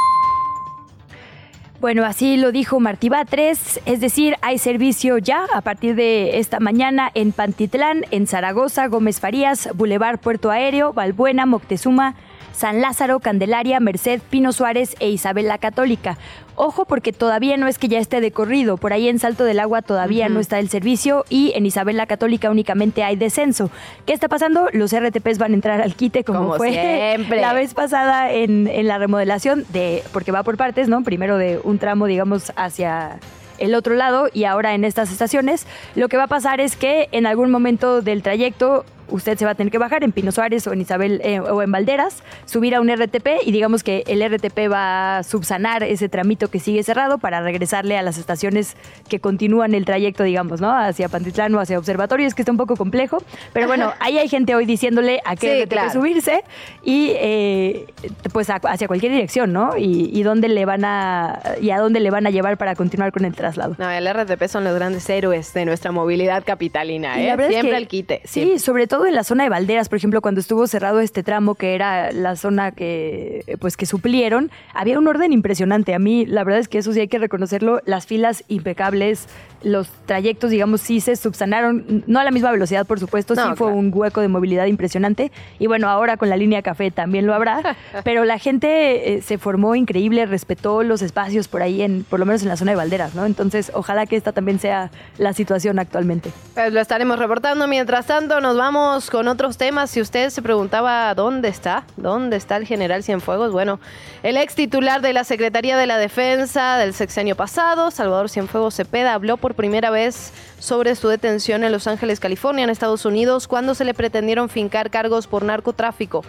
Bueno, 1.81 2.05
así 2.05 2.37
lo 2.37 2.51
dijo 2.51 2.81
Martí 2.81 3.09
Batres, 3.09 3.81
es 3.87 4.01
decir, 4.01 4.35
hay 4.43 4.59
servicio 4.59 5.17
ya 5.19 5.47
a 5.55 5.61
partir 5.61 5.95
de 5.95 6.41
esta 6.41 6.59
mañana 6.59 7.09
en 7.15 7.31
Pantitlán, 7.31 8.05
en 8.11 8.27
Zaragoza, 8.27 8.89
Gómez 8.89 9.21
Farías, 9.21 9.69
Boulevard 9.75 10.19
Puerto 10.19 10.51
Aéreo, 10.51 10.93
Valbuena, 10.93 11.47
Moctezuma, 11.47 12.17
San 12.59 12.81
Lázaro, 12.81 13.21
Candelaria, 13.21 13.79
Merced, 13.79 14.21
Pino 14.31 14.53
Suárez 14.53 14.97
e 14.99 15.09
Isabel 15.11 15.47
la 15.47 15.59
Católica. 15.59 16.19
Ojo 16.57 16.87
porque 16.87 17.13
todavía 17.13 17.57
no 17.57 17.69
es 17.69 17.79
que 17.79 17.87
ya 17.87 18.01
esté 18.01 18.21
de 18.21 18.33
corrido, 18.33 18.79
por 18.79 18.93
ahí 18.93 19.09
en 19.09 19.21
Salto 19.21 19.45
del 19.45 19.61
Agua 19.61 19.81
todavía 19.81 20.29
no 20.29 20.41
está 20.41 20.59
el 20.59 20.69
servicio 20.69 21.25
y 21.29 21.53
en 21.55 21.67
Isabel 21.67 21.97
la 21.97 22.07
Católica 22.07 22.51
únicamente 22.51 23.05
hay 23.05 23.15
descenso. 23.15 23.71
¿Qué 24.07 24.13
está 24.13 24.27
pasando? 24.27 24.67
Los 24.73 24.93
RTPs 24.93 25.39
van 25.39 25.53
a 25.53 25.55
entrar 25.55 25.81
al 25.81 25.95
quite 25.95 26.25
como, 26.25 26.55
fue 26.55 26.73
siempre. 26.73 27.41
la 27.41 27.53
vez 27.53 27.75
pasada 27.75 28.33
en, 28.33 28.67
en 28.67 28.89
la 28.89 28.99
remodelación, 28.99 29.65
de 29.69 30.03
porque 30.13 30.33
va 30.33 30.43
por 30.43 30.57
partes, 30.57 30.89
¿no? 30.89 31.05
Primero 31.05 31.39
de 31.39 31.61
un 31.63 31.79
tramo, 31.79 32.07
digamos, 32.07 32.53
hacia 32.57 33.21
el 33.59 33.77
otro 33.77 33.95
lado 33.95 34.29
y 34.35 34.45
ahora 34.45 34.75
en 34.75 34.83
estas 34.83 35.13
estaciones, 35.13 35.65
lo 35.95 36.09
que 36.09 36.17
va 36.17 36.25
a 36.25 36.29
pasar 36.29 36.61
es 36.61 36.75
que 36.75 37.09
en 37.13 37.25
algún 37.25 37.53
momento 37.53 38.03
del 38.03 38.25
trayecto 38.25 38.85
usted 39.11 39.39
se 39.39 39.45
va 39.45 39.53
a 39.53 39.55
tener 39.55 39.71
que 39.71 39.79
bajar 39.79 40.05
en 40.05 40.13
Pino 40.13 40.33
Suárez 40.33 40.67
o 40.67 40.73
en 40.73 40.81
Isabel 40.81 41.21
eh, 41.25 41.41
o 41.41 41.63
en 41.63 41.71
Valderas, 41.71 42.23
subir 42.45 42.75
a 42.75 42.81
un 42.81 42.89
RTP 42.89 43.29
y 43.45 43.53
digamos 43.53 43.83
que 43.83 44.05
el 44.07 44.23
RTP 44.23 44.71
va 44.71 45.19
a 45.19 45.23
subsanar 45.23 45.83
ese 45.83 46.09
tramito 46.09 46.49
que 46.49 46.61
sigue 46.61 46.83
cerrado 46.83 47.19
para 47.19 47.41
regresarle 47.41 47.97
a 47.97 48.03
las 48.03 48.19
estaciones 48.19 48.77
que 49.09 49.21
continúan 49.21 49.75
el 49.75 49.85
trayecto, 49.85 50.25
digamos, 50.25 50.61
¿no? 50.61 50.71
Hacia 50.71 51.09
Pantitlán 51.09 51.55
o 51.55 51.61
hacia 51.61 51.79
Observatorio, 51.79 52.27
es 52.27 52.35
que 52.35 52.43
está 52.43 52.53
un 52.53 52.59
poco 52.59 52.77
complejo, 52.77 53.23
pero 53.53 53.67
bueno, 53.67 53.93
ahí 54.01 54.19
hay 54.19 54.29
gente 54.29 54.55
hoy 54.55 54.67
diciéndole 54.67 55.21
a 55.25 55.37
qué 55.37 55.65
RTP 55.65 55.93
subirse 55.93 56.45
y 56.83 57.13
eh, 57.15 57.87
pues 58.33 58.49
hacia 58.51 58.87
cualquier 58.89 59.13
dirección, 59.13 59.53
¿no? 59.53 59.73
Y, 59.77 60.23
dónde 60.29 60.49
le 60.49 60.67
van 60.67 60.85
a 60.85 61.41
y 61.63 61.71
a 61.71 61.79
dónde 61.79 62.01
le 62.01 62.11
van 62.11 62.27
a 62.27 62.31
llevar 62.31 62.59
para 62.59 62.75
continuar 62.75 63.13
con 63.13 63.25
el 63.25 63.35
traslado. 63.35 63.77
No, 63.79 63.89
el 63.91 64.07
RTP 64.07 64.47
son 64.47 64.65
los 64.65 64.75
grandes 64.75 65.09
héroes 65.09 65.55
de 65.55 65.65
nuestra 65.65 65.91
movilidad 65.91 66.45
capitalina, 66.45 67.19
¿eh? 67.19 67.35
Siempre 67.49 67.77
el 67.79 67.89
quite. 67.89 68.21
Sí, 68.25 68.59
sobre 68.59 68.87
todo 68.87 68.98
todo 68.99 69.07
en 69.07 69.15
la 69.15 69.23
zona 69.23 69.45
de 69.45 69.49
Valderas, 69.49 69.89
por 69.89 69.97
ejemplo, 69.97 70.21
cuando 70.21 70.41
estuvo 70.41 70.67
cerrado 70.67 70.99
este 70.99 71.23
tramo 71.23 71.55
que 71.55 71.77
era 71.77 72.11
la 72.11 72.35
zona 72.35 72.73
que 72.73 73.45
pues 73.61 73.77
que 73.77 73.87
suplieron, 73.87 74.51
había 74.75 74.99
un 74.99 75.07
orden 75.07 75.33
impresionante. 75.33 75.95
A 75.95 76.01
mí 76.01 76.27
la 76.27 76.43
verdad 76.43 76.59
es 76.59 76.67
que 76.67 76.79
eso 76.79 76.93
sí 76.93 76.99
hay 76.99 77.07
que 77.07 77.19
reconocerlo, 77.19 77.81
las 77.85 78.07
filas 78.07 78.43
impecables, 78.49 79.29
los 79.63 79.89
trayectos, 80.07 80.51
digamos, 80.51 80.81
sí 80.81 81.01
se 81.01 81.17
subsanaron, 81.17 82.05
no 82.07 82.21
a 82.21 82.25
la 82.25 82.31
misma 82.31 82.51
velocidad, 82.51 82.87
por 82.87 83.01
supuesto, 83.01 83.35
sí 83.35 83.43
fue 83.57 83.73
un 83.73 83.91
hueco 83.93 84.21
de 84.21 84.29
movilidad 84.29 84.67
impresionante. 84.67 85.33
Y 85.59 85.67
bueno, 85.67 85.89
ahora 85.89 86.17
con 86.17 86.29
la 86.29 86.37
línea 86.37 86.63
café 86.63 86.91
también 86.91 87.27
lo 87.27 87.35
habrá, 87.35 87.77
pero 88.05 88.25
la 88.25 88.39
gente 88.39 89.15
eh, 89.15 89.23
se 89.23 89.39
formó 89.39 89.75
increíble, 89.75 90.27
respetó 90.27 90.83
los 90.83 91.03
espacios 91.03 91.49
por 91.49 91.63
ahí, 91.63 91.83
en, 91.83 92.05
por 92.05 92.21
lo 92.21 92.27
menos 92.27 92.43
en 92.43 92.49
la 92.49 92.57
zona 92.57 92.73
de 92.73 92.77
Valderas, 92.77 93.15
¿no? 93.15 93.27
Entonces, 93.27 93.71
ojalá 93.75 94.07
que 94.07 94.17
esta 94.17 94.33
también 94.33 94.59
sea 94.59 94.91
la 95.19 95.33
situación 95.33 95.79
actualmente. 95.79 96.31
Pues 96.55 96.73
lo 96.73 96.81
estaremos 96.81 97.19
reportando. 97.19 97.67
Mientras 97.67 98.07
tanto, 98.07 98.41
nos 98.41 98.57
vamos 98.57 99.11
con 99.11 99.29
otros 99.29 99.57
temas. 99.57 99.91
Si 99.91 100.01
usted 100.01 100.31
se 100.31 100.43
preguntaba 100.43 101.15
dónde 101.15 101.49
está, 101.49 101.85
dónde 101.97 102.37
está 102.37 102.57
el 102.57 102.67
general 102.67 103.03
Cienfuegos, 103.03 103.53
bueno, 103.53 103.81
el 104.23 104.37
ex 104.37 104.55
titular 104.55 105.01
de 105.01 105.13
la 105.13 105.25
Secretaría 105.25 105.77
de 105.77 105.87
la 105.87 105.99
Defensa 105.99 106.77
del 106.79 106.95
sexenio 106.95 107.37
pasado, 107.37 107.91
Salvador 107.91 108.29
Cienfuegos 108.29 108.75
Cepeda, 108.75 109.15
habló 109.15 109.37
por 109.37 109.48
primera 109.55 109.91
vez 109.91 110.33
sobre 110.59 110.95
su 110.97 111.09
detención 111.09 111.65
en 111.65 111.73
Los 111.73 111.87
Ángeles, 111.87 112.21
California, 112.21 112.65
en 112.65 112.71
Estados 112.71 113.05
Unidos, 113.05 113.49
cuando 113.49 113.75
se 113.75 113.85
le 113.85 113.95
pretendieron 113.95 114.49
fincar 114.49 114.91
cargos 114.91 115.27
por 115.27 115.45
narcotráfico. 115.45 116.25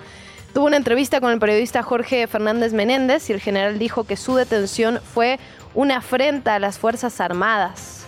Tuvo 0.53 0.65
una 0.65 0.77
entrevista 0.77 1.21
con 1.21 1.31
el 1.31 1.39
periodista 1.39 1.83
Jorge 1.83 2.25
Fernández 2.27 2.73
Menéndez 2.73 3.29
y 3.29 3.33
el 3.33 3.39
general 3.39 3.77
dijo 3.77 4.05
que 4.05 4.17
su 4.17 4.35
detención 4.35 4.99
fue 5.13 5.39
una 5.75 5.97
afrenta 5.97 6.55
a 6.55 6.59
las 6.59 6.79
Fuerzas 6.79 7.21
Armadas. 7.21 7.98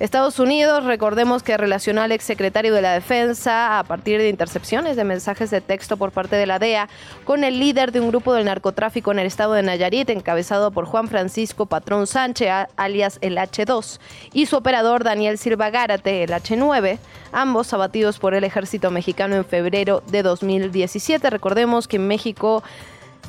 Estados 0.00 0.38
Unidos, 0.38 0.84
recordemos 0.84 1.42
que 1.42 1.58
relacionó 1.58 2.00
al 2.00 2.10
exsecretario 2.10 2.72
de 2.72 2.80
la 2.80 2.94
Defensa 2.94 3.78
a 3.78 3.84
partir 3.84 4.18
de 4.18 4.30
intercepciones 4.30 4.96
de 4.96 5.04
mensajes 5.04 5.50
de 5.50 5.60
texto 5.60 5.98
por 5.98 6.10
parte 6.10 6.36
de 6.36 6.46
la 6.46 6.58
DEA 6.58 6.88
con 7.24 7.44
el 7.44 7.60
líder 7.60 7.92
de 7.92 8.00
un 8.00 8.08
grupo 8.08 8.32
del 8.32 8.46
narcotráfico 8.46 9.12
en 9.12 9.18
el 9.18 9.26
estado 9.26 9.52
de 9.52 9.62
Nayarit, 9.62 10.08
encabezado 10.08 10.70
por 10.70 10.86
Juan 10.86 11.08
Francisco 11.08 11.66
Patrón 11.66 12.06
Sánchez, 12.06 12.50
alias 12.78 13.18
el 13.20 13.36
H2, 13.36 14.00
y 14.32 14.46
su 14.46 14.56
operador 14.56 15.04
Daniel 15.04 15.36
Silva 15.36 15.68
Gárate, 15.68 16.22
el 16.22 16.30
H9, 16.30 16.98
ambos 17.32 17.70
abatidos 17.74 18.18
por 18.18 18.32
el 18.32 18.44
ejército 18.44 18.90
mexicano 18.90 19.36
en 19.36 19.44
febrero 19.44 20.02
de 20.06 20.22
2017. 20.22 21.28
Recordemos 21.28 21.86
que 21.86 21.98
México 21.98 22.62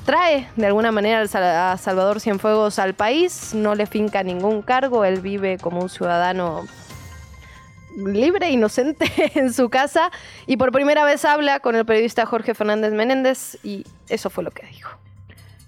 trae 0.06 0.48
de 0.56 0.66
alguna 0.66 0.92
manera 0.92 1.22
a 1.22 1.78
Salvador 1.78 2.20
Cienfuegos 2.20 2.80
al 2.80 2.94
país, 2.94 3.54
no 3.54 3.76
le 3.76 3.86
finca 3.86 4.24
ningún 4.24 4.62
cargo, 4.62 5.06
él 5.06 5.22
vive 5.22 5.58
como 5.58 5.82
un 5.82 5.90
ciudadano 5.90 6.66
libre, 7.96 8.50
inocente 8.50 9.06
en 9.36 9.54
su 9.54 9.70
casa 9.70 10.12
y 10.48 10.58
por 10.58 10.72
primera 10.72 11.04
vez 11.04 11.26
habla 11.26 11.60
con 11.60 11.76
el 11.76 11.86
periodista 11.86 12.26
Jorge 12.26 12.54
Fernández 12.54 12.94
Menéndez 12.94 13.58
y 13.64 13.86
eso 14.10 14.30
fue 14.30 14.44
lo 14.44 14.52
que 14.52 14.66
dijo. 14.68 14.92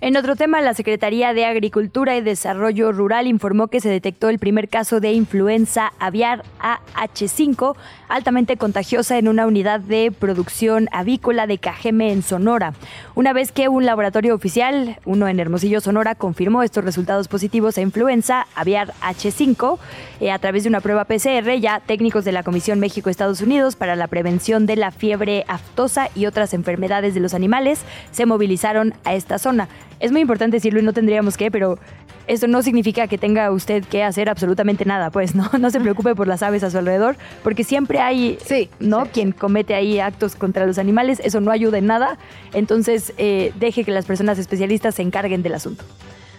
En 0.04 0.18
otro 0.18 0.36
tema, 0.36 0.60
la 0.60 0.74
Secretaría 0.74 1.34
de 1.34 1.46
Agricultura 1.46 2.18
y 2.18 2.22
Desarrollo 2.22 2.92
Rural 2.92 3.26
informó 3.26 3.70
que 3.70 3.80
se 3.80 3.88
detectó 3.88 4.28
el 4.28 4.38
primer 4.38 4.68
caso 4.68 5.00
de 5.00 5.14
influenza 5.14 5.94
aviar 5.98 6.44
AH5, 6.60 7.78
altamente 8.14 8.58
contagiosa 8.58 9.18
en 9.18 9.28
una 9.28 9.48
unidad 9.48 9.80
de 9.80 10.12
producción 10.12 10.88
avícola 10.92 11.48
de 11.48 11.58
Cajeme 11.58 12.12
en 12.12 12.22
Sonora. 12.22 12.76
Una 13.16 13.34
vez 13.34 13.52
que 13.52 13.70
un 13.70 13.88
laboratorio 13.88 14.36
oficial, 14.36 15.00
uno 15.04 15.28
en 15.28 15.40
Hermosillo, 15.40 15.82
Sonora, 15.82 16.14
confirmó 16.14 16.62
estos 16.62 16.84
resultados 16.84 17.28
positivos 17.28 17.76
a 17.80 17.82
influenza 17.82 18.46
aviar 18.54 18.94
H5 19.02 19.80
eh, 20.20 20.32
a 20.32 20.38
través 20.38 20.62
de 20.62 20.70
una 20.70 20.80
prueba 20.82 21.06
PCR, 21.06 21.60
ya 21.60 21.80
técnicos 21.80 22.24
de 22.24 22.34
la 22.34 22.44
Comisión 22.44 22.80
México-Estados 22.80 23.42
Unidos 23.42 23.76
para 23.76 23.96
la 23.96 24.06
prevención 24.06 24.68
de 24.68 24.76
la 24.76 24.92
fiebre 24.92 25.44
aftosa 25.48 26.10
y 26.14 26.28
otras 26.28 26.54
enfermedades 26.54 27.16
de 27.16 27.20
los 27.20 27.34
animales 27.34 27.82
se 28.12 28.28
movilizaron 28.28 28.94
a 29.06 29.16
esta 29.16 29.40
zona 29.40 29.70
es 30.04 30.12
muy 30.12 30.20
importante 30.20 30.58
decirlo 30.58 30.82
y 30.82 30.84
no 30.84 30.92
tendríamos 30.92 31.38
que, 31.38 31.50
pero 31.50 31.80
eso 32.28 32.46
no 32.48 32.62
significa 32.62 33.08
que 33.08 33.18
tenga 33.18 33.50
usted 33.52 33.86
que 33.86 34.04
hacer 34.04 34.28
absolutamente 34.28 34.84
nada, 34.84 35.10
pues 35.12 35.34
no, 35.34 35.50
no 35.60 35.70
se 35.70 35.80
preocupe 35.80 36.14
por 36.14 36.28
las 36.28 36.44
aves 36.44 36.62
a 36.66 36.70
su 36.70 36.78
alrededor, 36.78 37.16
porque 37.42 37.64
siempre 37.64 38.00
hay, 38.00 38.38
sí, 38.46 38.70
¿no? 38.82 39.06
Quien 39.06 39.32
comete 39.32 39.76
ahí 39.76 40.02
actos 40.02 40.36
contra 40.36 40.66
los 40.66 40.78
animales, 40.78 41.22
eso 41.24 41.40
no 41.40 41.52
ayuda 41.52 41.78
en 41.78 41.86
nada, 41.86 42.18
entonces 42.52 43.14
eh, 43.18 43.54
deje 43.62 43.86
que 43.86 43.92
las 43.92 44.06
personas 44.06 44.38
especialistas 44.40 44.96
se 44.96 45.04
encarguen 45.04 45.42
del 45.42 45.54
asunto. 45.54 45.86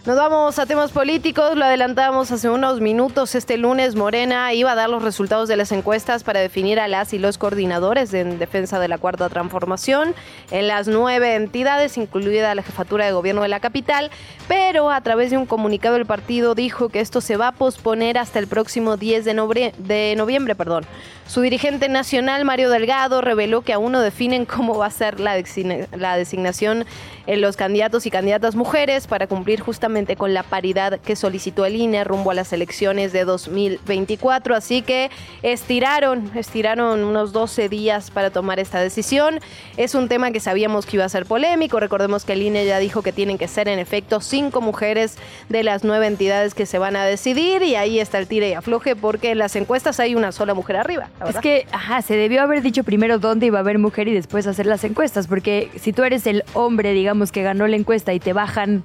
Nos 0.07 0.17
vamos 0.17 0.59
a 0.59 0.67
temas 0.67 0.93
políticos, 0.93 1.57
lo 1.57 1.65
adelantamos 1.65 2.31
hace 2.31 2.51
unos 2.51 2.83
minutos. 2.83 3.35
Este 3.35 3.57
lunes 3.57 3.97
Morena 3.97 4.53
iba 4.53 4.73
a 4.73 4.75
dar 4.75 4.91
los 4.91 5.03
resultados 5.03 5.49
de 5.49 5.57
las 5.57 5.73
encuestas 5.73 6.25
para 6.25 6.41
definir 6.41 6.79
a 6.79 6.89
las 6.89 7.15
y 7.15 7.19
los 7.19 7.39
coordinadores 7.39 8.13
en 8.13 8.39
defensa 8.39 8.79
de 8.79 8.89
la 8.89 8.99
Cuarta 8.99 9.31
Transformación 9.31 10.15
en 10.51 10.69
las 10.69 10.89
nueve 10.89 11.37
entidades, 11.37 11.97
incluida 11.97 12.55
la 12.55 12.63
jefatura 12.63 13.07
de 13.07 13.13
gobierno 13.13 13.41
de 13.41 13.49
la 13.49 13.61
capital, 13.61 14.11
pero 14.47 14.91
a 14.91 15.01
través 15.01 15.31
de 15.31 15.39
un 15.39 15.47
comunicado 15.47 15.97
el 15.97 16.05
partido 16.05 16.55
dijo 16.55 16.91
que 16.91 17.01
esto 17.01 17.23
se 17.23 17.39
va 17.39 17.49
a 17.49 17.53
posponer 17.53 18.19
hasta 18.19 18.39
el 18.39 18.47
próximo 18.47 18.99
10 18.99 19.25
de, 19.25 19.73
de 19.79 20.15
noviembre. 20.19 20.55
Perdón. 20.55 20.85
Su 21.27 21.41
dirigente 21.41 21.89
nacional, 21.89 22.45
Mario 22.45 22.69
Delgado, 22.69 23.23
reveló 23.23 23.63
que 23.63 23.73
aún 23.73 23.93
no 23.93 24.01
definen 24.01 24.45
cómo 24.45 24.77
va 24.77 24.87
a 24.87 24.91
ser 24.91 25.21
la, 25.21 25.35
designación 25.35 26.85
los 27.27 27.57
candidatos 27.57 28.07
y 28.07 28.11
candidatas 28.11 28.55
mujeres 28.55 29.07
para 29.07 29.27
cumplir 29.27 29.61
justamente 29.61 30.17
con 30.17 30.35
la 30.35 30.43
paridad 30.43 31.01
que 31.01 31.17
solicitó 31.17 31.65
el 31.65 31.77
INE 31.77 32.05
rumbo 32.05 32.31
a 32.31 32.35
las 32.35 32.53
elecciones 32.53 33.13
de 33.13 33.25
2024. 33.25 34.55
Así 34.55 34.83
que 34.83 35.11
estiraron, 35.43 36.31
estiraron 36.35 37.05
unos 37.05 37.33
12 37.33 37.69
días 37.69 38.11
para 38.11 38.31
tomar 38.31 38.61
esta 38.61 38.81
decisión. 38.81 39.41
Es 39.77 39.95
un 39.95 40.09
tema 40.09 40.31
que 40.31 40.41
sabíamos 40.41 40.87
que 40.87 40.97
iba 40.97 41.05
a 41.05 41.09
ser 41.09 41.27
polémico. 41.27 41.81
Recordemos 41.81 42.25
que 42.25 42.35
el 42.35 42.43
INE 42.43 42.67
ya 42.67 42.79
dijo 42.79 43.03
que 43.03 43.13
tienen 43.13 43.39
que 43.39 43.49
ser 43.49 43.69
en 43.69 43.79
efecto 43.79 44.21
cinco 44.21 44.61
mujeres 44.61 45.17
de 45.49 45.63
las 45.63 45.85
nueve 45.85 46.07
entidades 46.07 46.55
que 46.55 46.67
se 46.67 46.79
van 46.79 46.97
a 46.97 47.05
decidir 47.05 47.63
y 47.63 47.77
ahí 47.77 48.01
está 48.01 48.19
el 48.19 48.27
tire 48.27 48.51
y 48.51 48.53
afloje 48.53 48.97
porque 48.97 49.31
en 49.31 49.39
las 49.39 49.57
encuestas 49.57 50.01
hay 50.01 50.15
una 50.15 50.33
sola 50.33 50.55
mujer 50.55 50.77
arriba. 50.77 51.09
Es 51.27 51.37
que, 51.39 51.67
ajá, 51.73 52.03
se 52.03 52.17
debió 52.17 52.43
haber 52.43 52.63
dicho 52.63 52.85
primero 52.85 53.19
dónde 53.19 53.47
iba 53.47 53.59
a 53.59 53.61
haber 53.61 53.79
mujer 53.79 54.09
y 54.09 54.15
después 54.15 54.47
hacer 54.47 54.67
las 54.67 54.85
encuestas, 54.85 55.27
porque 55.27 55.71
si 55.81 55.93
tú 55.93 56.03
eres 56.03 56.27
el 56.27 56.45
hombre, 56.55 56.93
digamos, 56.93 57.14
que 57.33 57.43
ganó 57.43 57.67
la 57.67 57.77
encuesta 57.77 58.13
y 58.13 58.21
te 58.21 58.33
bajan 58.33 58.83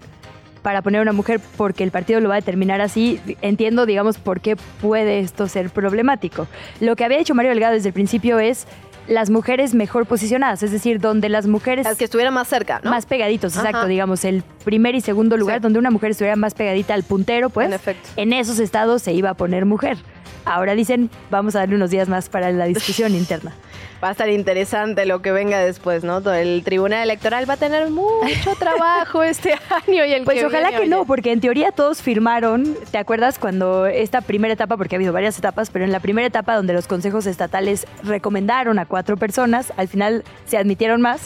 para 0.62 0.82
poner 0.82 1.02
una 1.02 1.14
mujer 1.14 1.40
porque 1.58 1.84
el 1.84 1.92
partido 1.92 2.20
lo 2.20 2.30
va 2.30 2.36
a 2.36 2.40
determinar 2.40 2.82
así, 2.82 3.20
entiendo, 3.42 3.86
digamos, 3.86 4.18
por 4.18 4.42
qué 4.42 4.56
puede 4.82 5.20
esto 5.20 5.48
ser 5.48 5.70
problemático. 5.70 6.48
Lo 6.80 6.96
que 6.96 7.06
había 7.06 7.20
hecho 7.20 7.34
Mario 7.34 7.52
Delgado 7.52 7.74
desde 7.74 7.90
el 7.90 7.94
principio 7.94 8.40
es 8.40 8.68
las 9.08 9.30
mujeres 9.30 9.74
mejor 9.74 10.06
posicionadas, 10.06 10.62
es 10.62 10.72
decir, 10.72 11.00
donde 11.00 11.30
las 11.30 11.48
mujeres... 11.48 11.86
Las 11.86 11.98
que 11.98 12.06
estuvieran 12.06 12.34
más 12.34 12.48
cerca, 12.48 12.80
¿no? 12.84 12.92
Más 12.92 13.06
pegaditos, 13.06 13.56
exacto, 13.56 13.88
digamos, 13.88 14.24
el 14.24 14.44
primer 14.64 14.96
y 14.96 15.02
segundo 15.02 15.38
lugar, 15.38 15.62
donde 15.62 15.80
una 15.80 15.92
mujer 15.92 16.12
estuviera 16.12 16.36
más 16.36 16.54
pegadita 16.54 16.94
al 16.94 17.04
puntero, 17.04 17.50
pues, 17.50 17.72
en, 17.88 17.96
en 18.16 18.34
esos 18.34 18.60
estados 18.60 19.02
se 19.02 19.14
iba 19.14 19.30
a 19.30 19.34
poner 19.34 19.66
mujer. 19.66 19.98
Ahora 20.46 20.74
dicen, 20.76 21.10
vamos 21.30 21.56
a 21.56 21.60
darle 21.60 21.76
unos 21.76 21.92
días 21.92 22.10
más 22.10 22.30
para 22.30 22.52
la 22.52 22.66
discusión 22.66 23.14
interna. 23.16 23.54
Va 24.02 24.08
a 24.08 24.12
estar 24.12 24.30
interesante 24.30 25.06
lo 25.06 25.22
que 25.22 25.34
venga 25.34 25.60
después, 25.60 26.06
¿no? 26.06 26.20
El 26.32 26.64
Tribunal 26.64 27.04
Electoral 27.04 27.50
va 27.50 27.56
a 27.56 27.58
tener 27.58 27.90
mucho 27.90 28.56
trabajo 28.60 29.24
este 29.24 29.54
año 29.54 30.06
y 30.06 30.14
el 30.14 30.24
Pues 30.24 30.42
ojalá 30.42 30.72
que 30.72 30.88
no, 30.88 31.06
porque 31.06 31.34
en 31.34 31.42
teoría 31.42 31.72
todos 31.72 32.02
firmaron, 32.02 32.78
¿te 32.92 32.98
acuerdas 32.98 33.38
cuando 33.38 33.88
esta 33.88 34.22
primera 34.22 34.54
etapa, 34.54 34.78
porque 34.78 34.96
ha 34.96 34.98
habido 34.98 35.12
varias 35.12 35.38
etapas, 35.38 35.70
pero 35.70 35.84
en 35.84 35.92
la 35.92 36.00
primera 36.00 36.26
etapa 36.26 36.56
donde 36.56 36.72
los 36.72 36.88
consejos 36.88 37.26
estatales 37.26 37.86
recomendaron 38.04 38.80
a 38.80 38.86
cuatro 38.86 39.18
personas, 39.18 39.74
al 39.76 39.90
final 39.90 40.24
se 40.46 40.58
admitieron 40.58 41.02
más, 41.02 41.20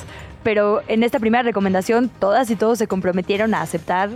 pero 0.43 0.81
en 0.87 1.03
esta 1.03 1.19
primera 1.19 1.43
recomendación 1.43 2.09
todas 2.19 2.49
y 2.49 2.55
todos 2.55 2.77
se 2.77 2.87
comprometieron 2.87 3.53
a 3.53 3.61
aceptar 3.61 4.09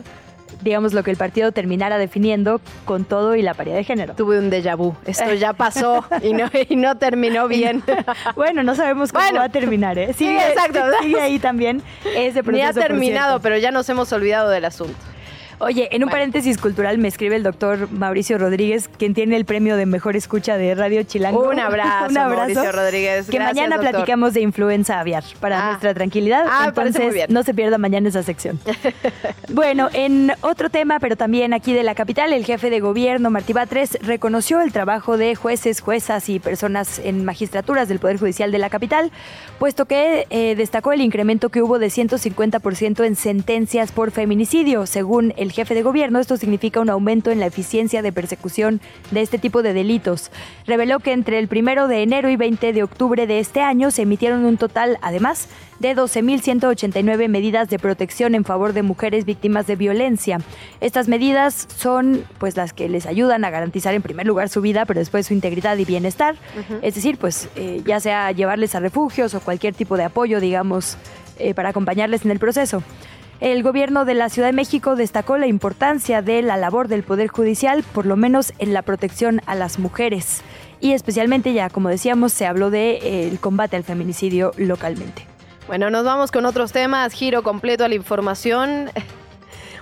digamos, 0.62 0.94
lo 0.94 1.04
que 1.04 1.12
el 1.12 1.18
partido 1.18 1.52
terminara 1.52 1.98
definiendo 1.98 2.62
con 2.86 3.06
todo 3.06 3.36
y 3.36 3.42
la 3.42 3.54
paridad 3.54 3.76
de 3.76 3.84
género. 3.84 4.16
Tuve 4.16 4.40
un 4.40 4.50
déjà 4.50 4.76
vu. 4.76 4.96
Esto 5.06 5.34
ya 5.34 5.54
pasó 5.54 6.06
y 6.22 6.34
no, 6.34 6.50
y 6.68 6.76
no 6.76 6.98
terminó 6.98 7.48
bien. 7.50 7.84
bueno, 8.36 8.64
no 8.64 8.76
sabemos 8.76 9.12
cómo 9.12 9.26
va 9.36 9.46
a 9.46 9.50
terminar, 9.50 9.98
¿eh? 9.98 10.14
sí, 10.14 10.28
exacto. 10.28 10.80
Sigue 11.02 11.22
ahí 11.22 11.40
también 11.40 11.82
ese 12.16 12.44
proceso. 12.44 12.52
Ni 12.52 12.62
ha 12.62 12.74
terminado, 12.74 13.40
pero 13.40 13.58
ya 13.58 13.72
nos 13.72 13.88
hemos 13.90 14.12
olvidado 14.12 14.50
del 14.50 14.66
asunto. 14.66 14.98
Oye, 15.60 15.90
en 15.92 16.04
un 16.04 16.10
paréntesis 16.10 16.60
cultural 16.60 17.00
me 17.00 17.08
escribe 17.08 17.36
el 17.36 17.42
doctor 17.42 17.92
Mauricio 17.92 18.38
Rodríguez, 18.38 18.88
quien 18.88 19.16
tiene 19.16 19.36
el 19.36 19.46
premio 19.46 19.76
de 19.76 19.88
mejor 19.88 20.16
escucha 20.16 20.56
de 20.56 20.76
Radio 20.76 21.02
Chilango. 21.02 21.50
Un 21.50 21.60
abrazo, 21.60 22.06
un 22.10 22.18
abrazo 22.18 22.54
Mauricio 22.54 22.72
Rodríguez. 22.72 23.28
Que 23.28 23.40
mañana 23.40 23.80
platicamos 23.80 24.36
de 24.36 24.42
influenza 24.42 25.00
aviar 25.00 25.24
para 25.40 25.60
ah. 25.60 25.68
nuestra 25.70 25.96
tranquilidad. 25.96 26.46
Ah, 26.48 26.66
Entonces, 26.68 27.28
no 27.30 27.42
se 27.42 27.56
pierda 27.56 27.80
mañana 27.80 28.08
esa 28.10 28.22
sección. 28.22 28.60
bueno, 29.50 29.90
en 29.94 30.32
otro 30.42 30.70
tema, 30.70 31.00
pero 31.00 31.16
también 31.16 31.54
aquí 31.54 31.74
de 31.74 31.82
la 31.82 31.96
capital, 31.96 32.34
el 32.34 32.46
jefe 32.46 32.70
de 32.70 32.80
gobierno, 32.80 33.32
Martí 33.32 33.54
Batres, 33.54 33.98
reconoció 34.02 34.62
el 34.62 34.72
trabajo 34.72 35.18
de 35.18 35.34
jueces, 35.34 35.82
juezas 35.82 36.30
y 36.30 36.40
personas 36.40 37.00
en 37.00 37.26
magistraturas 37.26 37.88
del 37.88 37.98
Poder 37.98 38.20
Judicial 38.20 38.52
de 38.52 38.60
la 38.60 38.70
capital, 38.70 39.12
puesto 39.58 39.86
que 39.86 40.28
eh, 40.30 40.56
destacó 40.56 40.94
el 40.94 41.02
incremento 41.02 41.50
que 41.50 41.64
hubo 41.64 41.80
de 41.80 41.88
150% 41.88 43.06
en 43.06 43.16
sentencias 43.16 43.92
por 43.92 44.12
feminicidio, 44.12 44.86
según 44.86 45.34
el 45.38 45.47
el 45.48 45.54
jefe 45.54 45.74
de 45.74 45.82
gobierno, 45.82 46.20
esto 46.20 46.36
significa 46.36 46.82
un 46.82 46.90
aumento 46.90 47.32
en 47.32 47.40
la 47.40 47.46
eficiencia 47.46 48.02
de 48.02 48.12
persecución 48.12 48.82
de 49.12 49.22
este 49.22 49.38
tipo 49.38 49.64
de 49.64 49.72
delitos. 49.72 50.30
Reveló 50.66 51.00
que 51.00 51.14
entre 51.14 51.40
el 51.40 51.48
primero 51.48 51.88
de 51.88 52.04
enero 52.04 52.30
y 52.30 52.36
20 52.36 52.74
de 52.74 52.84
octubre 52.84 53.26
de 53.26 53.40
este 53.40 53.62
año 53.62 53.90
se 53.90 54.02
emitieron 54.02 54.44
un 54.44 54.58
total, 54.58 54.98
además, 55.02 55.48
de 55.80 55.96
12.189 55.96 57.30
medidas 57.30 57.70
de 57.70 57.80
protección 57.80 58.36
en 58.36 58.44
favor 58.44 58.74
de 58.74 58.82
mujeres 58.82 59.24
víctimas 59.24 59.68
de 59.68 59.78
violencia. 59.78 60.40
Estas 60.82 61.08
medidas 61.08 61.68
son 61.78 62.26
pues 62.40 62.58
las 62.58 62.74
que 62.74 62.90
les 62.90 63.06
ayudan 63.06 63.46
a 63.46 63.50
garantizar 63.50 63.94
en 63.94 64.02
primer 64.02 64.28
lugar 64.28 64.50
su 64.50 64.60
vida, 64.60 64.86
pero 64.86 65.00
después 65.00 65.28
su 65.28 65.34
integridad 65.34 65.78
y 65.78 65.86
bienestar. 65.86 66.36
Es 66.82 66.96
decir, 66.96 67.18
pues 67.18 67.48
eh, 67.56 67.82
ya 67.86 68.02
sea 68.02 68.34
llevarles 68.34 68.76
a 68.76 68.82
refugios 68.82 69.34
o 69.34 69.40
cualquier 69.40 69.74
tipo 69.76 69.96
de 69.96 70.04
apoyo, 70.04 70.42
digamos, 70.42 70.98
eh, 71.40 71.54
para 71.54 71.70
acompañarles 71.70 72.26
en 72.26 72.32
el 72.32 72.40
proceso. 72.40 72.84
El 73.40 73.62
gobierno 73.62 74.04
de 74.04 74.16
la 74.16 74.30
Ciudad 74.30 74.48
de 74.48 74.54
México 74.54 74.96
destacó 74.96 75.38
la 75.38 75.46
importancia 75.46 76.24
de 76.24 76.42
la 76.42 76.58
labor 76.58 76.88
del 76.88 77.04
Poder 77.04 77.28
Judicial, 77.28 77.84
por 77.84 78.08
lo 78.08 78.16
menos 78.16 78.52
en 78.58 78.74
la 78.74 78.82
protección 78.82 79.42
a 79.46 79.54
las 79.54 79.78
mujeres. 79.78 80.42
Y 80.80 80.94
especialmente 80.94 81.54
ya, 81.54 81.70
como 81.70 81.90
decíamos, 81.90 82.34
se 82.34 82.48
habló 82.48 82.72
del 82.72 83.00
de, 83.00 83.28
eh, 83.28 83.38
combate 83.40 83.76
al 83.76 83.84
feminicidio 83.84 84.54
localmente. 84.58 85.28
Bueno, 85.68 85.92
nos 85.92 86.04
vamos 86.04 86.32
con 86.32 86.46
otros 86.46 86.72
temas, 86.72 87.14
giro 87.14 87.44
completo 87.44 87.86
a 87.86 87.90
la 87.90 87.96
información. 87.96 88.90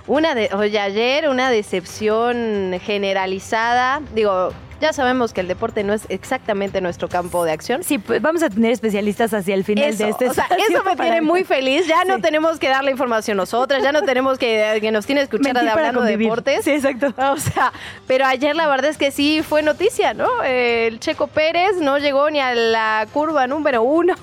Una 0.06 0.34
de, 0.34 0.50
oye, 0.54 0.78
ayer 0.78 1.28
una 1.28 1.50
decepción 1.50 2.78
generalizada. 2.80 4.00
Digo, 4.14 4.52
ya 4.80 4.92
sabemos 4.92 5.32
que 5.32 5.40
el 5.40 5.48
deporte 5.48 5.82
no 5.84 5.94
es 5.94 6.02
exactamente 6.10 6.80
nuestro 6.80 7.08
campo 7.08 7.44
de 7.44 7.52
acción. 7.52 7.82
Sí, 7.82 7.98
pues 7.98 8.20
vamos 8.20 8.42
a 8.42 8.50
tener 8.50 8.72
especialistas 8.72 9.32
hacia 9.32 9.54
el 9.54 9.64
final 9.64 9.84
eso, 9.84 10.04
de 10.04 10.10
este 10.10 10.28
O 10.28 10.34
sea, 10.34 10.46
eso 10.68 10.84
me 10.84 10.94
tiene 10.96 11.22
muy 11.22 11.44
feliz. 11.44 11.86
Ya 11.86 12.02
sí. 12.02 12.08
no 12.08 12.20
tenemos 12.20 12.58
que 12.58 12.68
dar 12.68 12.84
la 12.84 12.90
información 12.90 13.36
nosotras, 13.36 13.82
ya 13.82 13.92
no 13.92 14.02
tenemos 14.02 14.38
que 14.38 14.78
que 14.80 14.90
nos 14.92 15.06
tiene 15.06 15.22
que 15.22 15.36
escuchar 15.36 15.54
de 15.54 15.70
hablando 15.70 16.02
de 16.02 16.16
deportes. 16.16 16.64
Sí, 16.64 16.72
exacto. 16.72 17.12
O 17.36 17.38
sea, 17.38 17.72
pero 18.06 18.24
ayer 18.24 18.54
la 18.54 18.68
verdad 18.68 18.90
es 18.90 18.98
que 18.98 19.10
sí 19.10 19.42
fue 19.42 19.62
noticia, 19.62 20.14
¿no? 20.14 20.42
El 20.42 21.00
Checo 21.00 21.26
Pérez 21.26 21.76
no 21.80 21.98
llegó 21.98 22.30
ni 22.30 22.40
a 22.40 22.54
la 22.54 23.06
curva 23.12 23.46
número 23.46 23.82
uno. 23.82 24.14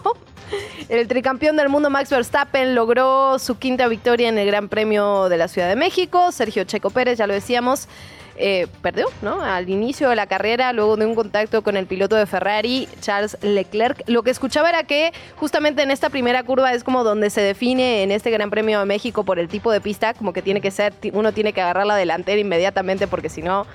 El 0.89 1.07
tricampeón 1.07 1.55
del 1.55 1.69
mundo 1.69 1.89
Max 1.89 2.09
Verstappen 2.09 2.75
logró 2.75 3.39
su 3.39 3.57
quinta 3.57 3.87
victoria 3.87 4.29
en 4.29 4.37
el 4.37 4.47
Gran 4.47 4.69
Premio 4.69 5.29
de 5.29 5.37
la 5.37 5.47
Ciudad 5.47 5.69
de 5.69 5.75
México. 5.75 6.31
Sergio 6.31 6.63
Checo 6.65 6.89
Pérez, 6.89 7.17
ya 7.17 7.27
lo 7.27 7.33
decíamos, 7.33 7.87
eh, 8.35 8.67
perdió, 8.81 9.07
¿no? 9.21 9.41
Al 9.41 9.69
inicio 9.69 10.09
de 10.09 10.15
la 10.15 10.25
carrera, 10.25 10.73
luego 10.73 10.97
de 10.97 11.05
un 11.05 11.13
contacto 11.13 11.61
con 11.61 11.77
el 11.77 11.85
piloto 11.85 12.15
de 12.15 12.25
Ferrari, 12.25 12.87
Charles 12.99 13.37
Leclerc. 13.41 14.03
Lo 14.07 14.23
que 14.23 14.31
escuchaba 14.31 14.69
era 14.69 14.83
que 14.83 15.13
justamente 15.35 15.83
en 15.83 15.91
esta 15.91 16.09
primera 16.09 16.43
curva 16.43 16.73
es 16.73 16.83
como 16.83 17.03
donde 17.03 17.29
se 17.29 17.41
define 17.41 18.03
en 18.03 18.11
este 18.11 18.31
Gran 18.31 18.49
Premio 18.49 18.79
de 18.79 18.85
México 18.85 19.23
por 19.23 19.37
el 19.37 19.47
tipo 19.47 19.71
de 19.71 19.81
pista, 19.81 20.13
como 20.13 20.33
que 20.33 20.41
tiene 20.41 20.61
que 20.61 20.71
ser, 20.71 20.93
uno 21.13 21.31
tiene 21.31 21.53
que 21.53 21.61
agarrar 21.61 21.85
la 21.85 21.95
delantera 21.95 22.39
inmediatamente 22.39 23.07
porque 23.07 23.29
si 23.29 23.41
no 23.41 23.67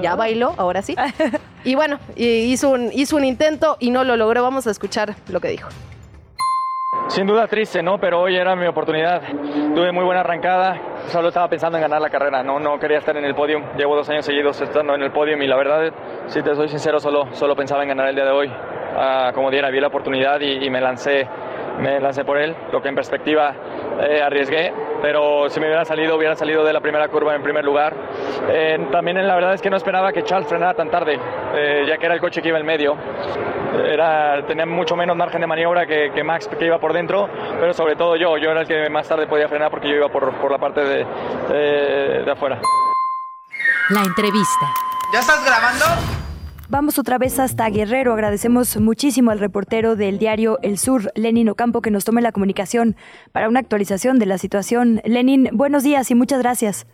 ya 0.00 0.14
bailó, 0.14 0.54
ahora 0.56 0.82
sí. 0.82 0.96
Y 1.64 1.74
bueno, 1.74 1.98
hizo 2.16 2.70
un, 2.70 2.90
hizo 2.92 3.16
un 3.16 3.24
intento 3.24 3.76
y 3.80 3.90
no 3.90 4.02
lo 4.02 4.16
logró. 4.16 4.42
Vamos 4.42 4.66
a 4.66 4.70
escuchar 4.70 5.14
lo 5.28 5.40
que 5.40 5.48
dijo. 5.48 5.68
Sin 7.10 7.26
duda 7.26 7.46
triste, 7.48 7.82
¿no? 7.82 7.98
Pero 7.98 8.20
hoy 8.20 8.36
era 8.36 8.54
mi 8.54 8.66
oportunidad. 8.66 9.22
Tuve 9.74 9.92
muy 9.92 10.04
buena 10.04 10.20
arrancada. 10.20 10.80
Solo 11.08 11.28
estaba 11.28 11.48
pensando 11.48 11.76
en 11.76 11.82
ganar 11.82 12.00
la 12.00 12.10
carrera. 12.10 12.42
No, 12.42 12.60
no 12.60 12.78
quería 12.78 12.98
estar 12.98 13.16
en 13.16 13.24
el 13.24 13.34
podio. 13.34 13.58
Llevo 13.76 13.96
dos 13.96 14.08
años 14.10 14.24
seguidos 14.24 14.60
estando 14.60 14.94
en 14.94 15.02
el 15.02 15.10
podio 15.12 15.36
y 15.36 15.46
la 15.46 15.56
verdad, 15.56 15.92
si 16.26 16.42
te 16.42 16.54
soy 16.54 16.68
sincero, 16.68 17.00
solo, 17.00 17.32
solo 17.32 17.56
pensaba 17.56 17.82
en 17.82 17.88
ganar 17.88 18.08
el 18.08 18.14
día 18.14 18.24
de 18.24 18.30
hoy. 18.30 18.48
Uh, 18.48 19.32
como 19.34 19.50
diera, 19.50 19.70
vi 19.70 19.80
la 19.80 19.88
oportunidad 19.88 20.40
y 20.40 20.68
me 20.70 20.80
lancé 20.80 21.28
me 21.80 22.00
lancé 22.00 22.24
por 22.24 22.38
él, 22.38 22.54
lo 22.72 22.80
que 22.80 22.88
en 22.88 22.94
perspectiva 22.94 23.54
eh, 24.00 24.22
arriesgué, 24.22 24.72
pero 25.02 25.48
si 25.48 25.60
me 25.60 25.66
hubiera 25.66 25.84
salido, 25.84 26.16
hubiera 26.16 26.36
salido 26.36 26.64
de 26.64 26.72
la 26.72 26.80
primera 26.80 27.08
curva 27.08 27.34
en 27.34 27.42
primer 27.42 27.64
lugar. 27.64 27.94
Eh, 28.48 28.88
también 28.90 29.26
la 29.26 29.34
verdad 29.34 29.54
es 29.54 29.62
que 29.62 29.70
no 29.70 29.76
esperaba 29.76 30.12
que 30.12 30.22
Charles 30.22 30.48
frenara 30.48 30.74
tan 30.74 30.90
tarde, 30.90 31.18
eh, 31.54 31.84
ya 31.86 31.96
que 31.96 32.06
era 32.06 32.14
el 32.14 32.20
coche 32.20 32.42
que 32.42 32.48
iba 32.48 32.58
en 32.58 32.66
medio. 32.66 32.96
Era, 33.84 34.44
tenía 34.46 34.66
mucho 34.66 34.96
menos 34.96 35.16
margen 35.16 35.40
de 35.40 35.46
maniobra 35.46 35.86
que, 35.86 36.10
que, 36.12 36.24
Max 36.24 36.48
que 36.48 36.66
iba 36.66 36.78
por 36.78 36.92
dentro, 36.92 37.28
pero 37.60 37.72
sobre 37.72 37.94
todo 37.94 38.16
yo, 38.16 38.36
yo 38.36 38.50
era 38.50 38.62
el 38.62 38.66
que 38.66 38.90
más 38.90 39.08
tarde 39.08 39.26
podía 39.26 39.48
frenar 39.48 39.70
porque 39.70 39.88
yo 39.88 39.94
iba 39.94 40.08
por, 40.08 40.32
por 40.34 40.50
la 40.50 40.58
parte 40.58 40.80
de, 40.82 41.04
de 42.24 42.30
afuera. 42.30 42.60
La 43.90 44.00
entrevista. 44.00 44.66
¿Ya 45.12 45.20
estás 45.20 45.44
grabando? 45.44 46.19
Vamos 46.70 47.00
otra 47.00 47.18
vez 47.18 47.40
hasta 47.40 47.68
Guerrero. 47.68 48.12
Agradecemos 48.12 48.76
muchísimo 48.76 49.32
al 49.32 49.40
reportero 49.40 49.96
del 49.96 50.20
diario 50.20 50.60
El 50.62 50.78
Sur, 50.78 51.10
Lenin 51.16 51.48
Ocampo, 51.48 51.82
que 51.82 51.90
nos 51.90 52.04
tome 52.04 52.22
la 52.22 52.30
comunicación 52.30 52.94
para 53.32 53.48
una 53.48 53.58
actualización 53.58 54.20
de 54.20 54.26
la 54.26 54.38
situación. 54.38 55.02
Lenin, 55.04 55.48
buenos 55.52 55.82
días 55.82 56.08
y 56.12 56.14
muchas 56.14 56.38
gracias. 56.38 56.86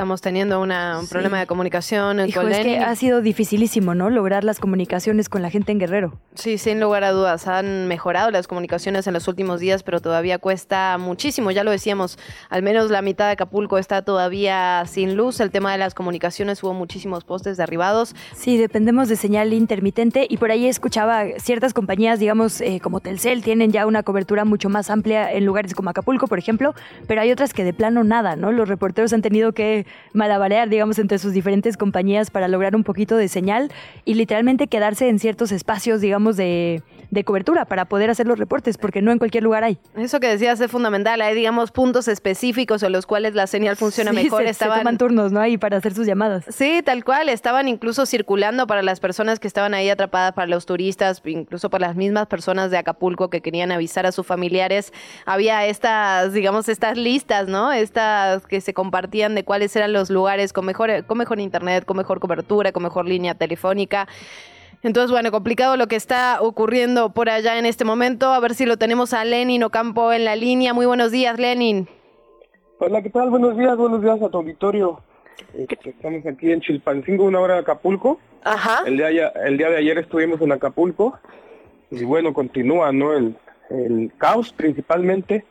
Estamos 0.00 0.22
teniendo 0.22 0.62
una, 0.62 0.98
un 0.98 1.04
sí. 1.04 1.12
problema 1.12 1.38
de 1.40 1.46
comunicación 1.46 2.26
Hijo, 2.26 2.40
con 2.40 2.50
es 2.50 2.60
que 2.60 2.78
ha 2.78 2.96
sido 2.96 3.20
dificilísimo, 3.20 3.94
¿no? 3.94 4.08
Lograr 4.08 4.44
las 4.44 4.58
comunicaciones 4.58 5.28
con 5.28 5.42
la 5.42 5.50
gente 5.50 5.72
en 5.72 5.78
Guerrero. 5.78 6.18
Sí, 6.34 6.56
sin 6.56 6.80
lugar 6.80 7.04
a 7.04 7.10
dudas. 7.10 7.46
Han 7.46 7.86
mejorado 7.86 8.30
las 8.30 8.46
comunicaciones 8.46 9.06
en 9.06 9.12
los 9.12 9.28
últimos 9.28 9.60
días, 9.60 9.82
pero 9.82 10.00
todavía 10.00 10.38
cuesta 10.38 10.96
muchísimo. 10.96 11.50
Ya 11.50 11.64
lo 11.64 11.70
decíamos, 11.70 12.18
al 12.48 12.62
menos 12.62 12.90
la 12.90 13.02
mitad 13.02 13.26
de 13.26 13.32
Acapulco 13.32 13.76
está 13.76 14.00
todavía 14.00 14.84
sin 14.86 15.16
luz. 15.16 15.38
El 15.40 15.50
tema 15.50 15.70
de 15.70 15.76
las 15.76 15.92
comunicaciones, 15.92 16.62
hubo 16.62 16.72
muchísimos 16.72 17.24
postes 17.24 17.58
derribados. 17.58 18.14
Sí, 18.34 18.56
dependemos 18.56 19.10
de 19.10 19.16
señal 19.16 19.52
intermitente 19.52 20.26
y 20.26 20.38
por 20.38 20.50
ahí 20.50 20.66
escuchaba 20.66 21.24
ciertas 21.36 21.74
compañías, 21.74 22.18
digamos, 22.18 22.62
eh, 22.62 22.80
como 22.82 23.00
Telcel, 23.00 23.44
tienen 23.44 23.70
ya 23.70 23.84
una 23.84 24.02
cobertura 24.02 24.46
mucho 24.46 24.70
más 24.70 24.88
amplia 24.88 25.30
en 25.30 25.44
lugares 25.44 25.74
como 25.74 25.90
Acapulco, 25.90 26.26
por 26.26 26.38
ejemplo, 26.38 26.74
pero 27.06 27.20
hay 27.20 27.30
otras 27.32 27.52
que 27.52 27.64
de 27.64 27.74
plano 27.74 28.02
nada, 28.02 28.34
¿no? 28.34 28.50
Los 28.50 28.66
reporteros 28.66 29.12
han 29.12 29.20
tenido 29.20 29.52
que 29.52 29.89
malabarear, 30.12 30.68
digamos, 30.68 30.98
entre 30.98 31.18
sus 31.18 31.32
diferentes 31.32 31.76
compañías 31.76 32.30
para 32.30 32.48
lograr 32.48 32.74
un 32.74 32.84
poquito 32.84 33.16
de 33.16 33.28
señal 33.28 33.70
y 34.04 34.14
literalmente 34.14 34.66
quedarse 34.66 35.08
en 35.08 35.18
ciertos 35.18 35.52
espacios, 35.52 36.00
digamos, 36.00 36.36
de, 36.36 36.82
de 37.10 37.24
cobertura 37.24 37.64
para 37.64 37.84
poder 37.84 38.10
hacer 38.10 38.26
los 38.26 38.38
reportes, 38.38 38.78
porque 38.78 39.02
no 39.02 39.12
en 39.12 39.18
cualquier 39.18 39.44
lugar 39.44 39.64
hay. 39.64 39.78
Eso 39.96 40.20
que 40.20 40.28
decías 40.28 40.60
es 40.60 40.70
fundamental, 40.70 41.20
hay, 41.20 41.34
digamos, 41.34 41.70
puntos 41.70 42.08
específicos 42.08 42.82
en 42.82 42.92
los 42.92 43.06
cuales 43.06 43.34
la 43.34 43.46
señal 43.46 43.76
funciona 43.76 44.10
sí, 44.10 44.16
mejor. 44.16 44.42
Se, 44.42 44.50
estaban... 44.50 44.78
se 44.78 44.80
toman 44.80 44.98
turnos, 44.98 45.32
¿no? 45.32 45.40
Ahí 45.40 45.58
para 45.58 45.76
hacer 45.76 45.94
sus 45.94 46.06
llamadas. 46.06 46.44
Sí, 46.48 46.82
tal 46.84 47.04
cual, 47.04 47.28
estaban 47.28 47.68
incluso 47.68 48.06
circulando 48.06 48.66
para 48.66 48.82
las 48.82 49.00
personas 49.00 49.38
que 49.38 49.48
estaban 49.48 49.74
ahí 49.74 49.88
atrapadas, 49.88 50.32
para 50.32 50.46
los 50.46 50.66
turistas, 50.66 51.22
incluso 51.24 51.70
para 51.70 51.88
las 51.88 51.96
mismas 51.96 52.26
personas 52.26 52.70
de 52.70 52.78
Acapulco 52.78 53.30
que 53.30 53.40
querían 53.40 53.72
avisar 53.72 54.06
a 54.06 54.12
sus 54.12 54.26
familiares. 54.26 54.92
Había 55.26 55.66
estas, 55.66 56.32
digamos, 56.32 56.68
estas 56.68 56.96
listas, 56.96 57.48
¿no? 57.48 57.72
Estas 57.72 58.46
que 58.46 58.60
se 58.60 58.74
compartían 58.74 59.34
de 59.34 59.44
cuáles 59.70 59.76
eran 59.76 59.92
los 59.92 60.10
lugares 60.10 60.52
con 60.52 60.64
mejor, 60.66 61.04
con 61.06 61.18
mejor 61.18 61.38
internet, 61.38 61.84
con 61.84 61.96
mejor 61.96 62.18
cobertura, 62.20 62.72
con 62.72 62.82
mejor 62.82 63.06
línea 63.06 63.34
telefónica. 63.34 64.08
Entonces, 64.82 65.10
bueno, 65.10 65.30
complicado 65.30 65.76
lo 65.76 65.86
que 65.86 65.96
está 65.96 66.38
ocurriendo 66.40 67.10
por 67.10 67.28
allá 67.28 67.58
en 67.58 67.66
este 67.66 67.84
momento. 67.84 68.32
A 68.32 68.40
ver 68.40 68.54
si 68.54 68.66
lo 68.66 68.76
tenemos 68.76 69.12
a 69.12 69.24
Lenin 69.24 69.62
Ocampo 69.62 70.12
en 70.12 70.24
la 70.24 70.36
línea. 70.36 70.72
Muy 70.72 70.86
buenos 70.86 71.12
días, 71.12 71.38
Lenin. 71.38 71.86
Hola, 72.78 73.02
¿qué 73.02 73.10
tal? 73.10 73.28
Buenos 73.30 73.56
días, 73.56 73.76
buenos 73.76 74.02
días 74.02 74.22
a 74.22 74.28
tu 74.30 74.38
auditorio. 74.38 75.00
Estamos 75.84 76.24
aquí 76.26 76.50
en 76.50 76.60
Chilpancingo, 76.60 77.24
una 77.24 77.40
hora 77.40 77.54
de 77.54 77.60
Acapulco. 77.60 78.18
Ajá. 78.42 78.82
El 78.86 78.96
día, 78.96 79.28
el 79.28 79.58
día 79.58 79.68
de 79.68 79.76
ayer 79.76 79.98
estuvimos 79.98 80.40
en 80.40 80.52
Acapulco. 80.52 81.18
Y 81.90 82.04
bueno, 82.04 82.32
continúa, 82.32 82.90
¿no? 82.92 83.12
El, 83.12 83.36
el 83.70 84.12
caos 84.16 84.52
principalmente. 84.52 85.44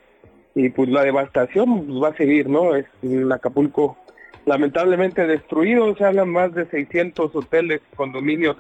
Y 0.56 0.70
pues 0.70 0.90
la 0.90 1.04
devastación 1.04 1.86
pues, 1.86 2.04
va 2.04 2.10
a 2.10 2.18
seguir, 2.18 2.50
¿no? 2.50 2.76
Es 2.76 2.86
en 3.02 3.32
Acapulco 3.32 3.98
lamentablemente 4.46 5.28
destruido, 5.28 5.96
se 5.96 6.04
hablan 6.04 6.30
más 6.30 6.54
de 6.54 6.66
600 6.66 7.36
hoteles, 7.36 7.82
condominios 7.96 8.58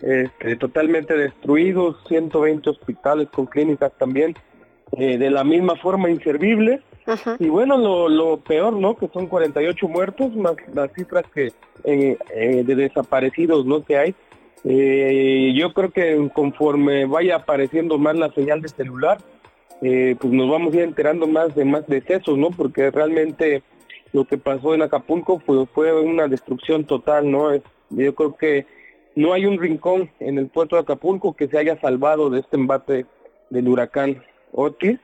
este, 0.00 0.56
totalmente 0.56 1.14
destruidos, 1.14 1.96
120 2.08 2.70
hospitales 2.70 3.28
con 3.30 3.46
clínicas 3.46 3.92
también, 3.98 4.34
eh, 4.96 5.18
de 5.18 5.30
la 5.30 5.44
misma 5.44 5.76
forma 5.76 6.08
inservibles. 6.08 6.80
Ajá. 7.04 7.36
Y 7.38 7.48
bueno, 7.48 7.76
lo, 7.76 8.08
lo, 8.08 8.38
peor, 8.38 8.74
¿no? 8.74 8.96
Que 8.96 9.08
son 9.08 9.26
48 9.26 9.88
muertos, 9.88 10.34
más 10.36 10.54
las 10.72 10.92
cifras 10.92 11.24
que 11.34 11.52
eh, 11.84 12.18
eh, 12.34 12.64
de 12.64 12.74
desaparecidos, 12.74 13.64
¿no? 13.66 13.84
Que 13.84 13.96
hay. 13.96 14.14
Eh, 14.64 15.52
yo 15.56 15.72
creo 15.72 15.90
que 15.90 16.28
conforme 16.34 17.06
vaya 17.06 17.36
apareciendo 17.36 17.98
más 17.98 18.16
la 18.16 18.30
señal 18.32 18.60
de 18.60 18.68
celular, 18.68 19.18
pues 19.80 20.32
nos 20.32 20.50
vamos 20.50 20.74
a 20.74 20.78
ir 20.78 20.82
enterando 20.82 21.26
más 21.26 21.54
de 21.54 21.64
más 21.64 21.86
decesos, 21.86 22.36
¿no? 22.36 22.50
Porque 22.50 22.90
realmente 22.90 23.62
lo 24.12 24.24
que 24.24 24.38
pasó 24.38 24.74
en 24.74 24.82
Acapulco 24.82 25.40
fue, 25.40 25.66
fue 25.66 25.92
una 26.00 26.28
destrucción 26.28 26.84
total, 26.84 27.30
¿no? 27.30 27.52
Es, 27.52 27.62
yo 27.90 28.14
creo 28.14 28.36
que 28.36 28.66
no 29.14 29.32
hay 29.32 29.46
un 29.46 29.58
rincón 29.58 30.10
en 30.20 30.38
el 30.38 30.48
puerto 30.48 30.76
de 30.76 30.82
Acapulco 30.82 31.34
que 31.34 31.48
se 31.48 31.58
haya 31.58 31.80
salvado 31.80 32.30
de 32.30 32.40
este 32.40 32.56
embate 32.56 33.06
del 33.50 33.68
huracán 33.68 34.22
Otis, 34.52 34.98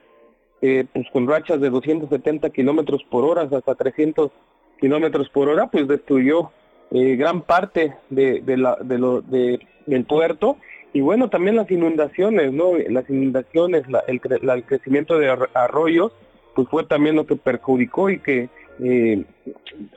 eh, 0.61 0.85
pues 0.93 1.05
con 1.11 1.27
rachas 1.27 1.59
de 1.59 1.69
270 1.69 2.49
kilómetros 2.51 3.03
por 3.03 3.25
hora 3.25 3.41
hasta 3.41 3.75
300 3.75 4.31
kilómetros 4.79 5.29
por 5.29 5.49
hora, 5.49 5.67
pues 5.67 5.87
destruyó 5.87 6.51
eh, 6.91 7.15
gran 7.15 7.41
parte 7.41 7.95
de, 8.09 8.41
de 8.41 8.57
la, 8.57 8.77
de 8.81 8.97
lo, 8.97 9.21
de, 9.21 9.59
del 9.85 10.05
puerto 10.05 10.57
y 10.95 11.01
bueno, 11.01 11.29
también 11.29 11.57
las 11.57 11.69
inundaciones, 11.69 12.53
¿no? 12.53 12.71
Las 12.87 13.09
inundaciones, 13.09 13.85
la, 13.89 13.99
el, 14.07 14.21
la, 14.41 14.53
el 14.53 14.63
crecimiento 14.63 15.19
de 15.19 15.27
arroyos, 15.53 16.13
pues 16.55 16.69
fue 16.69 16.85
también 16.85 17.17
lo 17.17 17.27
que 17.27 17.35
perjudicó 17.35 18.09
y 18.09 18.19
que 18.19 18.47
eh, 18.81 19.25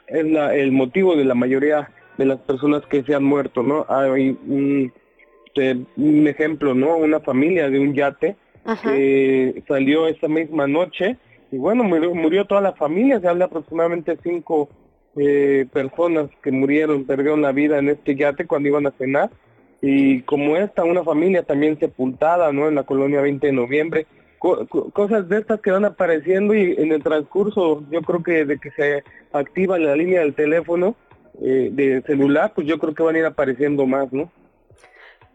es 0.09 0.27
la, 0.27 0.57
el 0.57 0.73
motivo 0.73 1.15
de 1.15 1.25
la 1.25 1.37
mayoría 1.37 1.89
de 2.17 2.25
las 2.25 2.41
personas 2.41 2.85
que 2.87 3.05
se 3.05 3.15
han 3.15 3.23
muerto, 3.23 3.63
¿no? 3.63 3.87
Hay 3.89 4.37
un, 4.45 4.93
un 5.97 6.27
ejemplo, 6.27 6.75
¿no? 6.75 6.97
Una 6.97 7.21
familia 7.21 7.71
de 7.71 7.79
un 7.79 7.95
yate 7.95 8.35
que 8.83 9.63
salió 9.69 10.09
esa 10.09 10.27
misma 10.27 10.67
noche 10.67 11.17
y 11.53 11.59
bueno, 11.59 11.85
murió, 11.85 12.13
murió 12.13 12.45
toda 12.45 12.61
la 12.61 12.73
familia, 12.73 13.21
se 13.21 13.29
habla 13.29 13.45
aproximadamente 13.45 14.19
cinco 14.25 14.69
eh, 15.17 15.65
personas 15.73 16.29
que 16.43 16.51
murieron, 16.51 17.05
perdieron 17.05 17.41
la 17.41 17.53
vida 17.53 17.79
en 17.79 17.89
este 17.89 18.17
yate 18.17 18.49
cuando 18.49 18.69
iban 18.69 18.89
a 18.89 18.91
cenar 18.99 19.31
y 19.81 20.23
como 20.23 20.57
esta, 20.57 20.85
una 20.85 21.05
familia 21.05 21.43
también 21.43 21.79
sepultada, 21.79 22.53
¿no? 22.53 22.69
En 22.69 22.75
la 22.75 22.83
colonia 22.83 23.21
20 23.21 23.47
de 23.47 23.53
noviembre, 23.53 24.07
cosas 24.39 25.29
de 25.29 25.39
estas 25.39 25.61
que 25.61 25.71
van 25.71 25.85
apareciendo 25.85 26.55
y 26.55 26.75
en 26.79 26.93
el 26.93 27.03
transcurso, 27.03 27.85
yo 27.91 28.03
creo 28.03 28.23
que 28.23 28.45
de 28.45 28.59
que 28.59 28.71
se 28.71 29.05
activa 29.33 29.79
la 29.79 29.97
línea 29.97 30.21
del 30.21 30.35
teléfono 30.35 30.97
eh, 31.41 31.71
de 31.73 32.03
celular, 32.03 32.53
pues 32.55 32.67
yo 32.67 32.79
creo 32.79 32.95
que 32.95 33.03
van 33.03 33.17
a 33.17 33.19
ir 33.19 33.25
apareciendo 33.25 33.87
más, 33.87 34.13
¿no? 34.13 34.31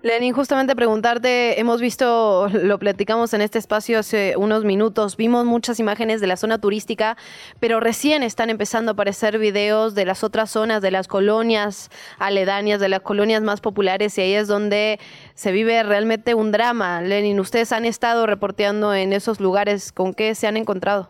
Lenin, 0.03 0.33
justamente 0.33 0.75
preguntarte, 0.75 1.61
hemos 1.61 1.79
visto, 1.79 2.49
lo 2.49 2.77
platicamos 2.77 3.33
en 3.33 3.39
este 3.39 3.57
espacio 3.57 3.99
hace 3.99 4.35
unos 4.35 4.65
minutos, 4.65 5.15
vimos 5.15 5.45
muchas 5.45 5.79
imágenes 5.79 6.19
de 6.19 6.27
la 6.27 6.35
zona 6.35 6.59
turística, 6.59 7.15
pero 7.61 7.79
recién 7.79 8.21
están 8.21 8.49
empezando 8.49 8.91
a 8.91 8.93
aparecer 8.93 9.39
videos 9.39 9.95
de 9.95 10.03
las 10.03 10.25
otras 10.25 10.49
zonas, 10.49 10.81
de 10.81 10.91
las 10.91 11.07
colonias 11.07 11.89
aledañas, 12.19 12.81
de 12.81 12.89
las 12.89 12.99
colonias 12.99 13.41
más 13.43 13.61
populares, 13.61 14.17
y 14.17 14.21
ahí 14.23 14.33
es 14.33 14.49
donde 14.49 14.99
se 15.35 15.53
vive 15.53 15.81
realmente 15.83 16.33
un 16.33 16.51
drama. 16.51 17.01
Lenin, 17.01 17.39
ustedes 17.39 17.71
han 17.71 17.85
estado 17.85 18.25
reporteando 18.25 18.93
en 18.93 19.13
esos 19.13 19.39
lugares, 19.39 19.93
¿con 19.93 20.13
qué 20.13 20.35
se 20.35 20.47
han 20.47 20.57
encontrado? 20.57 21.07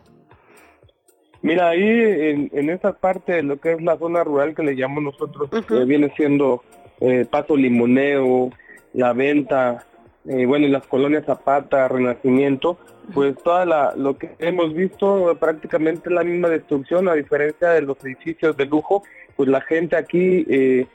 Mira, 1.42 1.70
ahí 1.70 1.82
en, 1.82 2.48
en 2.54 2.70
esa 2.70 2.92
parte 2.92 3.32
de 3.32 3.42
lo 3.42 3.56
que 3.58 3.72
es 3.72 3.82
la 3.82 3.98
zona 3.98 4.22
rural 4.22 4.54
que 4.54 4.62
le 4.62 4.76
llamamos 4.76 5.18
nosotros, 5.18 5.50
que 5.66 5.84
viene 5.84 6.12
siendo 6.16 6.62
eh, 7.00 7.26
Paso 7.28 7.56
Limoneo, 7.56 8.50
la 8.94 9.12
venta, 9.12 9.84
eh, 10.26 10.46
bueno, 10.46 10.66
en 10.66 10.72
las 10.72 10.86
colonias 10.86 11.26
Zapata, 11.26 11.88
Renacimiento, 11.88 12.78
pues 13.12 13.36
toda 13.42 13.66
la, 13.66 13.94
lo 13.96 14.16
que 14.16 14.30
hemos 14.38 14.72
visto 14.72 15.36
prácticamente 15.38 16.08
la 16.08 16.24
misma 16.24 16.48
destrucción, 16.48 17.08
a 17.08 17.14
diferencia 17.14 17.70
de 17.70 17.82
los 17.82 18.02
edificios 18.02 18.56
de 18.56 18.64
lujo, 18.64 19.02
pues 19.36 19.48
la 19.48 19.60
gente 19.60 19.96
aquí 19.96 20.46
eh, 20.48 20.86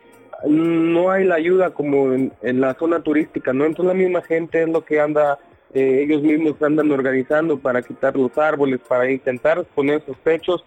no 0.47 1.11
hay 1.11 1.25
la 1.25 1.35
ayuda 1.35 1.71
como 1.71 2.13
en, 2.13 2.31
la 2.41 2.73
zona 2.75 3.01
turística, 3.01 3.53
¿no? 3.53 3.65
Entonces 3.65 3.93
la 3.93 4.01
misma 4.01 4.21
gente 4.23 4.63
es 4.63 4.69
lo 4.69 4.83
que 4.83 4.99
anda, 4.99 5.37
eh, 5.73 6.03
ellos 6.03 6.23
mismos 6.23 6.59
andan 6.61 6.89
organizando 6.91 7.59
para 7.59 7.81
quitar 7.81 8.15
los 8.15 8.35
árboles, 8.37 8.79
para 8.87 9.11
intentar 9.11 9.63
poner 9.75 10.01
sospechos, 10.05 10.63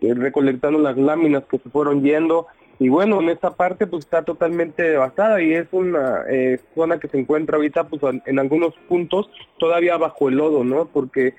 recolectando 0.00 0.78
las 0.78 0.96
láminas 0.96 1.44
que 1.44 1.58
se 1.58 1.70
fueron 1.70 2.02
yendo, 2.02 2.46
y 2.78 2.88
bueno, 2.88 3.20
en 3.20 3.28
esta 3.28 3.54
parte 3.54 3.86
pues 3.86 4.04
está 4.04 4.22
totalmente 4.22 4.82
devastada 4.82 5.40
y 5.40 5.54
es 5.54 5.68
una 5.70 6.24
eh, 6.28 6.58
zona 6.74 6.98
que 6.98 7.08
se 7.08 7.18
encuentra 7.18 7.56
ahorita 7.56 7.84
pues 7.84 8.02
en 8.26 8.38
algunos 8.38 8.74
puntos 8.88 9.30
todavía 9.58 9.96
bajo 9.96 10.28
el 10.28 10.36
lodo, 10.36 10.64
¿no? 10.64 10.86
Porque 10.86 11.34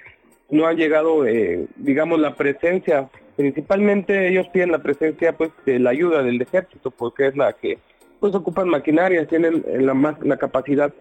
no 0.49 0.67
ha 0.67 0.73
llegado, 0.73 1.25
eh, 1.25 1.67
digamos, 1.75 2.19
la 2.19 2.35
presencia, 2.35 3.09
principalmente 3.35 4.29
ellos 4.29 4.47
piden 4.49 4.71
la 4.71 4.79
presencia 4.79 5.33
pues 5.33 5.51
de 5.65 5.79
la 5.79 5.89
ayuda 5.89 6.23
del 6.23 6.41
ejército 6.41 6.91
porque 6.91 7.27
es 7.27 7.35
la 7.35 7.51
que 7.53 7.79
pues 8.21 8.33
ocupan 8.33 8.69
maquinaria, 8.69 9.27
tienen 9.27 9.63
eh, 9.67 9.81
la, 9.81 9.93
más, 9.93 10.15
la 10.21 10.37
capacidad 10.37 10.93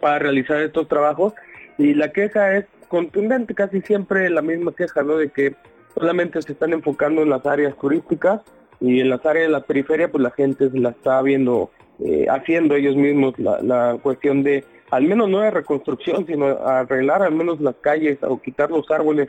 para 0.00 0.20
realizar 0.20 0.60
estos 0.60 0.86
trabajos 0.86 1.34
y 1.76 1.94
la 1.94 2.12
queja 2.12 2.56
es 2.56 2.66
contundente, 2.86 3.54
casi 3.54 3.80
siempre 3.80 4.30
la 4.30 4.42
misma 4.42 4.72
queja, 4.74 5.02
¿no? 5.02 5.16
De 5.16 5.28
que 5.28 5.56
solamente 5.94 6.40
se 6.40 6.52
están 6.52 6.72
enfocando 6.72 7.22
en 7.22 7.30
las 7.30 7.44
áreas 7.46 7.76
turísticas 7.76 8.42
y 8.80 9.00
en 9.00 9.10
las 9.10 9.24
áreas 9.26 9.46
de 9.46 9.52
la 9.52 9.60
periferia 9.60 10.10
pues 10.10 10.22
la 10.22 10.30
gente 10.30 10.70
se 10.70 10.78
la 10.78 10.90
está 10.90 11.20
viendo 11.22 11.70
eh, 12.04 12.26
haciendo 12.30 12.74
ellos 12.74 12.96
mismos 12.96 13.34
la, 13.38 13.98
cuestión 14.02 14.42
de 14.42 14.64
al 14.90 15.04
menos 15.04 15.28
no 15.28 15.40
de 15.40 15.50
reconstrucción 15.50 16.26
sino 16.26 16.46
arreglar 16.46 17.22
al 17.22 17.32
menos 17.32 17.60
las 17.60 17.76
calles 17.76 18.18
o 18.22 18.40
quitar 18.40 18.70
los 18.70 18.90
árboles. 18.90 19.28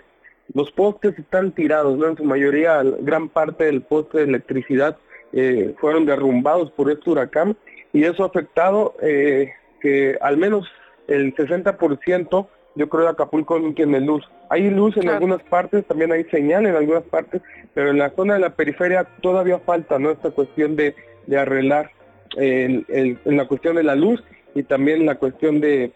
Los 0.53 0.71
postes 0.71 1.17
están 1.17 1.51
tirados 1.51 1.97
no 1.97 2.07
en 2.07 2.17
su 2.17 2.23
mayoría 2.23 2.81
gran 2.83 3.29
parte 3.29 3.65
del 3.65 3.81
poste 3.81 4.19
de 4.19 4.23
electricidad 4.25 4.97
eh, 5.33 5.75
fueron 5.79 6.05
derrumbados 6.05 6.71
por 6.71 6.91
este 6.91 7.09
huracán 7.09 7.55
y 7.93 8.03
eso 8.03 8.23
ha 8.23 8.27
afectado 8.27 8.95
eh, 9.01 9.51
que 9.81 10.17
al 10.21 10.37
menos 10.37 10.67
el 11.07 11.35
60% 11.35 12.47
yo 12.75 12.89
creo 12.89 13.03
que 13.03 13.12
Acapulco 13.12 13.60
no 13.60 13.73
tiene 13.73 13.99
luz. 13.99 14.23
Hay 14.49 14.69
luz 14.69 14.95
en 14.97 15.10
algunas 15.10 15.41
partes, 15.43 15.86
también 15.86 16.12
hay 16.12 16.23
señal 16.25 16.65
en 16.65 16.75
algunas 16.75 17.03
partes, 17.03 17.41
pero 17.73 17.89
en 17.89 17.97
la 17.97 18.12
zona 18.12 18.36
de 18.36 18.39
la 18.39 18.55
periferia 18.55 19.05
todavía 19.21 19.60
falta 19.60 19.99
¿no? 19.99 20.12
esta 20.12 20.31
cuestión 20.31 20.75
de, 20.75 20.95
de 21.27 21.38
arreglar 21.38 21.91
en 22.38 22.86
la 23.25 23.45
cuestión 23.45 23.75
de 23.75 23.84
la 23.84 23.95
luz 23.95 24.23
y 24.55 24.63
también 24.63 25.05
la 25.05 25.15
cuestión 25.15 25.60
de 25.60 25.91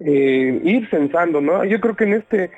eh, 0.00 0.60
ir 0.62 0.88
censando, 0.90 1.40
¿no? 1.40 1.64
Yo 1.64 1.80
creo 1.80 1.96
que 1.96 2.04
en 2.04 2.14
este 2.14 2.50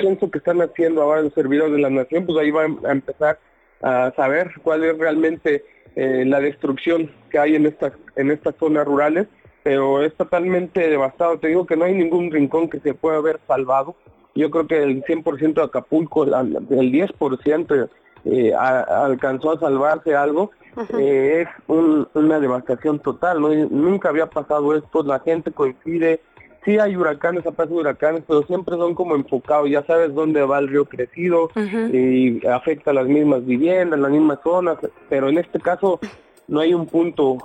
censo 0.00 0.30
que 0.30 0.38
están 0.38 0.60
haciendo 0.60 1.02
ahora 1.02 1.22
los 1.22 1.32
servidores 1.32 1.72
de 1.72 1.80
la 1.80 1.90
nación, 1.90 2.26
pues 2.26 2.38
ahí 2.38 2.50
va 2.50 2.62
a 2.62 2.92
empezar 2.92 3.38
a 3.80 4.12
saber 4.16 4.50
cuál 4.62 4.84
es 4.84 4.98
realmente 4.98 5.64
eh, 5.94 6.24
la 6.26 6.40
destrucción 6.40 7.10
que 7.30 7.38
hay 7.38 7.54
en 7.54 7.66
estas 7.66 7.92
en 8.16 8.30
estas 8.30 8.56
zonas 8.56 8.84
rurales 8.84 9.26
pero 9.62 10.02
es 10.02 10.14
totalmente 10.14 10.88
devastado. 10.88 11.38
Te 11.38 11.48
digo 11.48 11.66
que 11.66 11.76
no 11.76 11.84
hay 11.84 11.94
ningún 11.94 12.30
rincón 12.30 12.68
que 12.68 12.80
se 12.80 12.94
pueda 12.94 13.18
haber 13.18 13.40
salvado. 13.46 13.94
Yo 14.34 14.50
creo 14.50 14.66
que 14.66 14.82
el 14.82 15.02
100% 15.02 15.54
de 15.54 15.62
Acapulco, 15.62 16.24
el 16.24 16.30
10% 16.30 17.88
eh, 18.24 18.54
alcanzó 18.54 19.52
a 19.52 19.60
salvarse 19.60 20.14
algo. 20.14 20.50
Eh, 20.96 21.42
es 21.42 21.48
una 21.66 22.38
devastación 22.38 23.00
total. 23.00 23.40
¿no? 23.40 23.48
Nunca 23.48 24.10
había 24.10 24.26
pasado 24.26 24.76
esto. 24.76 25.02
La 25.02 25.20
gente 25.20 25.50
coincide. 25.50 26.20
Sí 26.64 26.78
hay 26.78 26.96
huracanes, 26.96 27.46
aparte 27.46 27.72
de 27.72 27.80
huracanes, 27.80 28.24
pero 28.26 28.42
siempre 28.42 28.76
son 28.76 28.94
como 28.94 29.14
enfocados. 29.14 29.70
Ya 29.70 29.84
sabes 29.84 30.14
dónde 30.14 30.42
va 30.42 30.58
el 30.58 30.68
río 30.68 30.84
crecido 30.84 31.50
y 31.92 32.46
afecta 32.46 32.90
a 32.90 32.94
las 32.94 33.06
mismas 33.06 33.44
viviendas, 33.44 33.98
las 33.98 34.10
mismas 34.10 34.38
zonas. 34.42 34.76
Pero 35.08 35.28
en 35.28 35.38
este 35.38 35.60
caso 35.60 35.98
no 36.46 36.60
hay 36.60 36.74
un 36.74 36.86
punto 36.86 37.38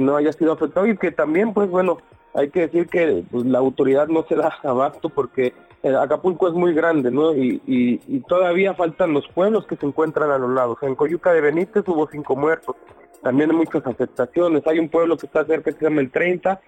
no 0.00 0.16
haya 0.16 0.32
sido 0.32 0.52
afectado 0.52 0.86
y 0.86 0.96
que 0.96 1.10
también, 1.12 1.52
pues 1.52 1.68
bueno, 1.68 1.98
hay 2.34 2.50
que 2.50 2.60
decir 2.60 2.86
que 2.88 3.24
pues, 3.30 3.44
la 3.44 3.58
autoridad 3.58 4.08
no 4.08 4.24
se 4.28 4.36
da 4.36 4.56
abasto 4.62 5.08
porque 5.08 5.54
eh, 5.82 5.94
Acapulco 5.94 6.48
es 6.48 6.54
muy 6.54 6.74
grande, 6.74 7.10
¿no? 7.10 7.34
Y, 7.34 8.22
todavía 8.28 8.74
faltan 8.74 9.14
los 9.14 9.26
pueblos 9.28 9.66
que 9.66 9.76
se 9.76 9.86
encuentran 9.86 10.30
a 10.30 10.38
los 10.38 10.50
lados. 10.50 10.78
En 10.82 10.94
Coyuca 10.94 11.32
de 11.32 11.40
Benítez 11.40 11.86
hubo 11.86 12.08
cinco 12.10 12.36
muertos, 12.36 12.76
también 13.22 13.50
hay 13.50 13.56
muchas 13.56 13.86
afectaciones. 13.86 14.66
Hay 14.66 14.78
un 14.78 14.88
pueblo 14.88 15.16
que 15.16 15.26
está 15.26 15.44
cerca 15.44 15.72
que 15.72 15.78
se 15.78 15.84
llama 15.84 16.00
el 16.00 16.10
30, 16.10 16.60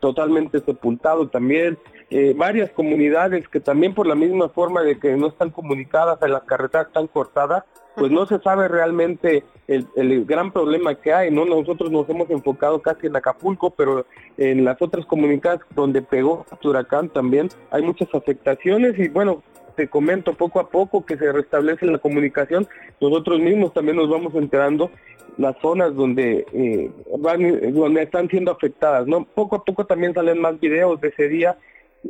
totalmente 0.00 0.60
sepultado 0.60 1.28
también. 1.28 1.78
Eh, 2.10 2.34
varias 2.36 2.70
comunidades 2.70 3.48
que 3.48 3.60
también 3.60 3.94
por 3.94 4.06
la 4.06 4.14
misma 4.14 4.48
forma 4.48 4.82
de 4.82 4.98
que 4.98 5.16
no 5.16 5.28
están 5.28 5.50
comunicadas, 5.50 6.18
las 6.28 6.42
carreteras 6.42 6.88
están 6.88 7.06
cortadas, 7.06 7.64
pues 7.96 8.10
no 8.10 8.26
se 8.26 8.38
sabe 8.40 8.68
realmente 8.68 9.44
el, 9.66 10.24
gran 10.24 10.52
problema 10.52 10.94
que 10.94 11.12
hay, 11.12 11.30
¿no? 11.30 11.44
Nosotros 11.44 11.90
nos 11.90 12.08
hemos 12.08 12.28
enfocado 12.30 12.80
casi 12.80 13.06
en 13.06 13.16
Acapulco, 13.16 13.70
pero 13.70 14.06
en 14.36 14.64
las 14.64 14.80
otras 14.82 15.06
comunidades 15.06 15.60
donde 15.74 16.02
pegó 16.02 16.46
el 16.50 16.68
huracán 16.68 17.08
también 17.08 17.48
hay 17.70 17.82
muchas 17.82 18.12
afectaciones 18.14 18.98
y 18.98 19.08
bueno, 19.08 19.42
te 19.76 19.88
comento 19.88 20.34
poco 20.34 20.60
a 20.60 20.68
poco 20.68 21.04
que 21.04 21.16
se 21.16 21.32
restablece 21.32 21.86
la 21.86 21.98
comunicación, 21.98 22.66
nosotros 23.00 23.40
mismos 23.40 23.72
también 23.72 23.96
nos 23.96 24.10
vamos 24.10 24.34
enterando 24.34 24.90
las 25.38 25.56
zonas 25.60 25.94
donde 25.94 26.44
eh, 26.52 26.90
van, 27.18 27.72
donde 27.72 28.02
están 28.02 28.28
siendo 28.28 28.50
afectadas, 28.50 29.06
¿no? 29.06 29.24
Poco 29.24 29.56
a 29.56 29.64
poco 29.64 29.86
también 29.86 30.12
salen 30.14 30.40
más 30.40 30.58
videos 30.60 31.00
de 31.00 31.08
ese 31.08 31.28
día, 31.28 31.56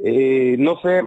eh, 0.03 0.57
no 0.59 0.81
sé, 0.81 1.03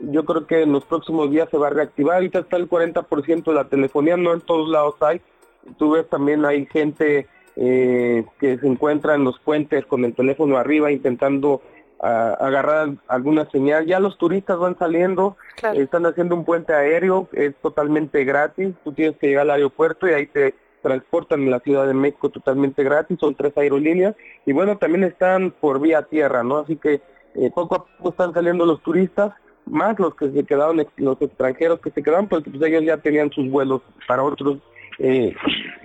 yo 0.00 0.24
creo 0.24 0.46
que 0.46 0.62
en 0.62 0.72
los 0.72 0.84
próximos 0.84 1.30
días 1.30 1.48
se 1.50 1.58
va 1.58 1.68
a 1.68 1.70
reactivar. 1.70 2.16
Ahorita 2.16 2.40
está 2.40 2.56
el 2.56 2.68
40% 2.68 3.44
de 3.44 3.54
la 3.54 3.68
telefonía, 3.68 4.16
no 4.16 4.32
en 4.32 4.40
todos 4.40 4.68
lados 4.68 4.96
hay. 5.00 5.20
Tú 5.78 5.92
ves 5.92 6.08
también 6.08 6.44
hay 6.44 6.66
gente 6.66 7.26
eh, 7.56 8.24
que 8.38 8.58
se 8.58 8.66
encuentra 8.66 9.14
en 9.14 9.24
los 9.24 9.38
puentes 9.38 9.86
con 9.86 10.04
el 10.04 10.14
teléfono 10.14 10.56
arriba 10.56 10.90
intentando 10.90 11.62
ah, 12.00 12.36
agarrar 12.40 12.90
alguna 13.08 13.48
señal. 13.50 13.86
Ya 13.86 14.00
los 14.00 14.18
turistas 14.18 14.58
van 14.58 14.76
saliendo, 14.78 15.36
están 15.74 16.06
haciendo 16.06 16.34
un 16.34 16.44
puente 16.44 16.74
aéreo, 16.74 17.28
es 17.32 17.54
totalmente 17.56 18.24
gratis. 18.24 18.74
Tú 18.84 18.92
tienes 18.92 19.16
que 19.18 19.28
llegar 19.28 19.42
al 19.42 19.52
aeropuerto 19.52 20.08
y 20.08 20.12
ahí 20.12 20.26
te 20.26 20.54
transportan 20.82 21.42
en 21.42 21.50
la 21.50 21.60
Ciudad 21.60 21.86
de 21.86 21.94
México 21.94 22.28
totalmente 22.28 22.84
gratis. 22.84 23.18
Son 23.18 23.34
tres 23.34 23.56
aerolíneas 23.56 24.14
y 24.44 24.52
bueno, 24.52 24.76
también 24.76 25.04
están 25.04 25.50
por 25.50 25.80
vía 25.80 26.02
tierra, 26.02 26.42
¿no? 26.42 26.58
Así 26.58 26.76
que 26.76 27.00
eh, 27.36 27.50
poco 27.54 27.74
a 27.74 27.84
poco 27.84 28.10
están 28.10 28.34
saliendo 28.34 28.66
los 28.66 28.82
turistas 28.82 29.32
más 29.66 29.98
los 29.98 30.14
que 30.14 30.30
se 30.30 30.44
quedaron, 30.44 30.84
los 30.96 31.22
extranjeros 31.22 31.80
que 31.80 31.90
se 31.90 32.02
quedaron, 32.02 32.28
porque 32.28 32.50
pues 32.50 32.62
ellos 32.62 32.84
ya 32.84 32.96
tenían 32.98 33.30
sus 33.30 33.50
vuelos 33.50 33.82
para 34.06 34.22
otros 34.22 34.58
eh, 34.98 35.34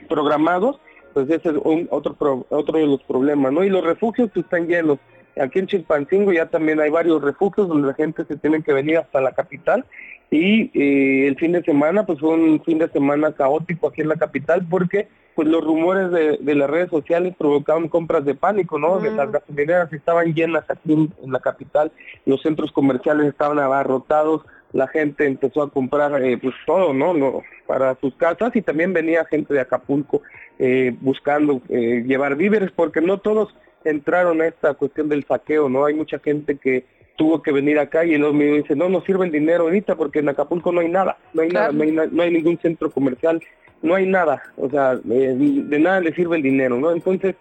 programados, 0.07 0.79
pues 1.13 1.29
ese 1.29 1.49
es 1.49 1.55
otro 1.89 2.45
otro 2.49 2.79
de 2.79 2.85
los 2.85 3.01
problemas, 3.03 3.51
¿no? 3.51 3.63
Y 3.63 3.69
los 3.69 3.83
refugios 3.83 4.31
que 4.31 4.41
están 4.41 4.67
llenos. 4.67 4.99
Aquí 5.39 5.59
en 5.59 5.67
Chilpancingo 5.67 6.33
ya 6.33 6.47
también 6.47 6.79
hay 6.81 6.89
varios 6.89 7.21
refugios 7.21 7.67
donde 7.67 7.87
la 7.87 7.93
gente 7.93 8.25
se 8.25 8.35
tiene 8.35 8.61
que 8.61 8.73
venir 8.73 8.97
hasta 8.97 9.21
la 9.21 9.31
capital 9.31 9.85
Y 10.31 10.69
eh, 10.79 11.27
el 11.27 11.35
fin 11.37 11.53
de 11.53 11.63
semana, 11.63 12.05
pues 12.05 12.19
fue 12.19 12.29
un 12.29 12.63
fin 12.63 12.77
de 12.77 12.89
semana 12.89 13.31
caótico 13.33 13.87
aquí 13.87 14.01
en 14.01 14.09
la 14.09 14.15
capital 14.15 14.65
porque 14.69 15.07
pues 15.35 15.47
los 15.47 15.63
rumores 15.63 16.11
de, 16.11 16.37
de 16.37 16.55
las 16.55 16.69
redes 16.69 16.89
sociales 16.89 17.33
provocaban 17.37 17.87
compras 17.87 18.25
de 18.25 18.35
pánico, 18.35 18.77
¿no? 18.77 18.99
Las 18.99 19.31
gasolineras 19.31 19.91
estaban 19.93 20.33
llenas 20.33 20.69
aquí 20.69 20.91
en, 20.91 21.13
en 21.23 21.31
la 21.31 21.39
capital, 21.39 21.91
los 22.25 22.41
centros 22.41 22.71
comerciales 22.73 23.27
estaban 23.27 23.57
abarrotados, 23.57 24.41
la 24.73 24.87
gente 24.87 25.25
empezó 25.25 25.61
a 25.63 25.69
comprar 25.71 26.21
eh, 26.21 26.37
pues 26.37 26.53
todo, 26.65 26.93
¿no? 26.93 27.13
¿no? 27.13 27.41
Para 27.65 27.95
sus 27.95 28.13
casas 28.15 28.55
y 28.55 28.61
también 28.61 28.93
venía 28.93 29.25
gente 29.25 29.53
de 29.53 29.61
Acapulco 29.61 30.21
eh, 30.57 30.95
buscando 31.01 31.61
eh, 31.69 32.03
llevar 32.05 32.35
víveres 32.35 32.71
porque 32.71 33.01
no 33.01 33.19
todos 33.19 33.55
entraron 33.85 34.41
a 34.41 34.47
esta 34.47 34.73
cuestión 34.73 35.09
del 35.09 35.25
saqueo, 35.25 35.69
¿no? 35.69 35.85
Hay 35.85 35.93
mucha 35.93 36.19
gente 36.19 36.57
que 36.57 36.85
tuvo 37.19 37.41
que 37.43 37.51
venir 37.51 37.77
acá 37.77 38.05
y 38.05 38.17
luego 38.17 38.34
me 38.34 38.45
dice, 38.45 38.77
no, 38.77 38.88
no 38.88 39.01
sirve 39.01 39.25
el 39.25 39.32
dinero 39.34 39.65
ahorita 39.65 39.95
porque 39.97 40.19
en 40.19 40.29
Acapulco 40.29 40.71
no 40.71 40.79
hay 40.79 40.88
nada, 40.88 41.17
no 41.34 41.41
hay 41.41 41.49
nada, 41.49 41.71
no 41.73 41.84
hay, 41.84 41.91
na- 41.91 42.05
no 42.10 42.23
hay 42.23 42.32
ningún 42.32 42.58
centro 42.60 42.89
comercial, 42.89 43.41
no 43.82 43.93
hay 43.95 44.05
nada, 44.08 44.41
o 44.55 44.69
sea, 44.69 44.93
eh, 44.93 45.36
de 45.38 45.79
nada 45.79 45.99
le 45.99 46.13
sirve 46.13 46.38
el 46.38 46.43
dinero, 46.43 46.77
¿no? 46.79 46.93
Entonces, 46.93 47.36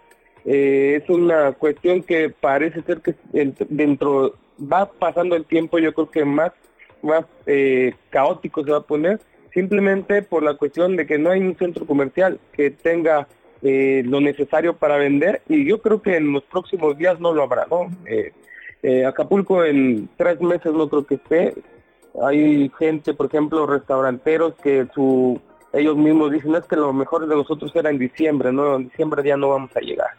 eh, 0.45 1.01
es 1.01 1.09
una 1.09 1.53
cuestión 1.53 2.03
que 2.03 2.29
parece 2.29 2.83
ser 2.83 3.01
que 3.03 3.14
en- 3.33 3.55
dentro, 3.69 4.35
va 4.61 4.91
pasando 4.91 5.37
el 5.37 5.45
tiempo, 5.45 5.79
yo 5.79 5.95
creo 5.95 6.11
que 6.11 6.25
más, 6.25 6.51
más 7.01 7.25
eh, 7.47 7.95
caótico 8.11 8.64
se 8.64 8.73
va 8.73 8.79
a 8.79 8.83
poner, 8.83 9.21
simplemente 9.55 10.23
por 10.23 10.43
la 10.43 10.55
cuestión 10.55 10.97
de 10.97 11.07
que 11.07 11.19
no 11.19 11.31
hay 11.31 11.41
un 11.41 11.57
centro 11.57 11.87
comercial 11.87 12.41
que 12.53 12.73
tenga 12.73 13.29
lo 13.62 14.21
necesario 14.21 14.75
para 14.77 14.97
vender 14.99 15.43
y 15.49 15.64
yo 15.64 15.83
creo 15.83 16.01
que 16.01 16.17
en 16.17 16.33
los 16.33 16.45
próximos 16.45 16.97
días 16.97 17.19
no 17.19 17.33
lo 17.33 17.43
habrá, 17.45 17.67
¿no? 17.69 17.91
Eh, 18.83 19.05
Acapulco 19.05 19.64
en 19.64 20.09
tres 20.17 20.41
meses 20.41 20.73
no 20.73 20.88
creo 20.88 21.07
que 21.07 21.17
esté. 21.17 21.55
Hay 22.23 22.71
gente, 22.79 23.14
por 23.14 23.27
ejemplo, 23.27 23.67
restauranteros 23.67 24.55
que 24.62 24.87
su 24.95 25.41
ellos 25.73 25.97
mismos 25.97 26.33
dicen 26.33 26.55
es 26.55 26.64
que 26.64 26.77
lo 26.77 26.93
mejor 26.93 27.27
de 27.27 27.37
nosotros 27.37 27.71
era 27.75 27.91
en 27.91 27.99
diciembre, 27.99 28.53
¿no? 28.53 28.77
En 28.77 28.85
diciembre 28.85 29.23
ya 29.25 29.37
no 29.37 29.51
vamos 29.51 29.71
a 29.77 29.81
llegar. 29.81 30.11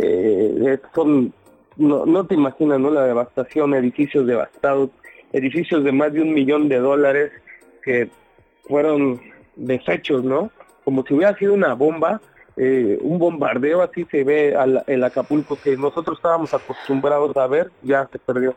Eh, 0.00 0.54
eh, 0.66 0.78
son, 0.94 1.32
no, 1.76 2.06
no 2.06 2.24
te 2.24 2.34
imaginas, 2.34 2.78
¿no? 2.78 2.90
La 2.90 3.04
devastación, 3.04 3.74
edificios 3.74 4.26
devastados, 4.26 4.90
edificios 5.32 5.82
de 5.82 5.92
más 5.92 6.12
de 6.12 6.22
un 6.22 6.32
millón 6.32 6.68
de 6.68 6.78
dólares 6.78 7.32
que 7.82 8.08
fueron 8.64 9.20
deshechos, 9.56 10.22
¿no? 10.22 10.50
Como 10.84 11.04
si 11.04 11.14
hubiera 11.14 11.36
sido 11.36 11.54
una 11.54 11.74
bomba, 11.74 12.20
eh, 12.56 12.98
un 13.02 13.18
bombardeo, 13.18 13.82
así 13.82 14.06
se 14.10 14.24
ve 14.24 14.56
al, 14.56 14.82
el 14.86 15.04
Acapulco 15.04 15.58
que 15.62 15.76
nosotros 15.76 16.18
estábamos 16.18 16.54
acostumbrados 16.54 17.36
a 17.36 17.46
ver, 17.46 17.70
ya 17.82 18.08
se 18.10 18.18
perdió. 18.18 18.56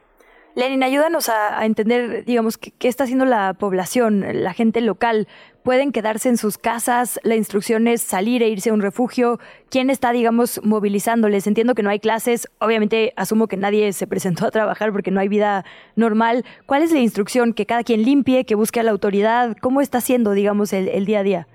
Lenin, 0.56 0.84
ayúdanos 0.84 1.30
a, 1.30 1.64
entender, 1.66 2.26
digamos, 2.26 2.58
qué, 2.58 2.88
está 2.88 3.04
haciendo 3.04 3.26
la 3.26 3.54
población, 3.54 4.26
la 4.44 4.54
gente 4.54 4.82
local. 4.82 5.28
¿Pueden 5.64 5.92
quedarse 5.92 6.28
en 6.28 6.38
sus 6.38 6.58
casas? 6.58 7.20
¿La 7.24 7.36
instrucción 7.36 7.88
es 7.88 8.02
salir 8.02 8.42
e 8.42 8.50
irse 8.50 8.72
a 8.72 8.74
un 8.74 8.82
refugio? 8.82 9.40
¿Quién 9.70 9.90
está, 9.90 10.12
digamos, 10.12 10.60
movilizándoles? 10.64 11.46
Entiendo 11.46 11.76
que 11.76 11.84
no 11.84 11.92
hay 11.92 12.00
clases. 12.00 12.48
Obviamente, 12.60 13.14
asumo 13.16 13.48
que 13.48 13.58
nadie 13.58 13.94
se 13.94 14.08
presentó 14.08 14.48
a 14.48 14.52
trabajar 14.52 14.92
porque 14.92 15.12
no 15.12 15.20
hay 15.20 15.28
vida 15.28 15.66
normal. 15.96 16.44
¿Cuál 16.66 16.82
es 16.82 16.92
la 16.92 17.00
instrucción? 17.00 17.54
¿Que 17.54 17.66
cada 17.66 17.84
quien 17.84 18.02
limpie? 18.04 18.46
¿Que 18.46 18.56
busque 18.56 18.80
a 18.80 18.84
la 18.84 18.92
autoridad? 18.92 19.56
¿Cómo 19.62 19.82
está 19.82 20.00
haciendo, 20.00 20.32
digamos, 20.32 20.74
el 20.74 21.06
día 21.06 21.20
a 21.20 21.24
día? 21.24 21.48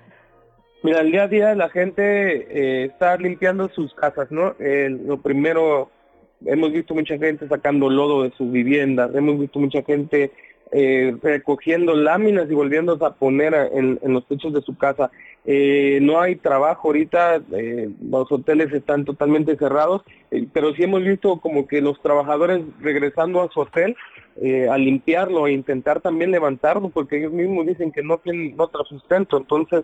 Mira, 0.85 1.01
el 1.01 1.11
día 1.11 1.23
a 1.23 1.27
día 1.27 1.55
la 1.55 1.69
gente 1.69 2.03
eh, 2.03 2.85
está 2.85 3.17
limpiando 3.17 3.67
sus 3.69 3.91
casas, 3.95 4.29
¿no? 4.29 4.53
Lo 4.59 5.17
primero, 5.19 5.89
hemos 6.45 6.71
visto 6.71 6.93
mucha 6.93 7.17
gente 7.17 7.47
sacando 7.47 7.89
lodo 7.89 8.21
de 8.21 8.29
sus 8.37 8.51
viviendas, 8.51 9.09
hemos 9.15 9.39
visto 9.39 9.57
mucha 9.57 9.81
gente 9.81 10.29
eh, 10.71 11.17
recogiendo 11.23 11.95
láminas 11.95 12.51
y 12.51 12.53
volviéndose 12.53 13.03
a 13.03 13.15
poner 13.15 13.55
en, 13.73 13.97
los 14.13 14.27
techos 14.27 14.53
de 14.53 14.61
su 14.61 14.77
casa. 14.77 15.09
Eh, 15.43 15.97
no 16.03 16.21
hay 16.21 16.35
trabajo 16.35 16.89
ahorita, 16.89 17.41
los 18.07 18.31
hoteles 18.31 18.71
están 18.71 19.05
totalmente 19.05 19.57
cerrados, 19.57 20.03
pero 20.53 20.71
sí 20.75 20.83
hemos 20.83 21.03
visto 21.03 21.39
como 21.39 21.65
que 21.65 21.81
los 21.81 21.99
trabajadores 21.99 22.61
regresando 22.79 23.41
a 23.41 23.49
su 23.49 23.61
hotel 23.61 23.97
a 24.69 24.77
limpiarlo 24.77 25.47
e 25.47 25.53
intentar 25.53 25.99
también 25.99 26.29
levantarlo, 26.29 26.89
porque 26.89 27.17
ellos 27.17 27.31
mismos 27.31 27.65
dicen 27.65 27.91
que 27.91 28.03
no 28.03 28.19
tienen 28.19 28.53
otro 28.59 28.83
sustento, 28.85 29.37
entonces 29.37 29.83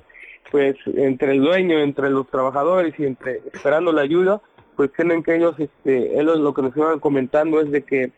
pues 0.50 0.76
entre 0.96 1.34
el 1.34 1.42
dueño, 1.42 1.80
entre 1.80 2.10
los 2.10 2.28
trabajadores 2.28 2.94
y 2.98 3.06
entre 3.06 3.42
esperando 3.54 3.92
la 3.92 4.02
ayuda, 4.02 4.42
pues 4.76 4.92
tienen 4.94 5.22
que 5.24 5.36
ellos, 5.36 5.56
este, 5.60 6.20
ellos 6.20 6.40
lo 6.40 6.54
que 6.54 6.62
nos 6.62 6.76
iban 6.76 7.00
comentando 7.00 7.62
es 7.62 7.72
de 7.72 7.84
que 7.84 8.12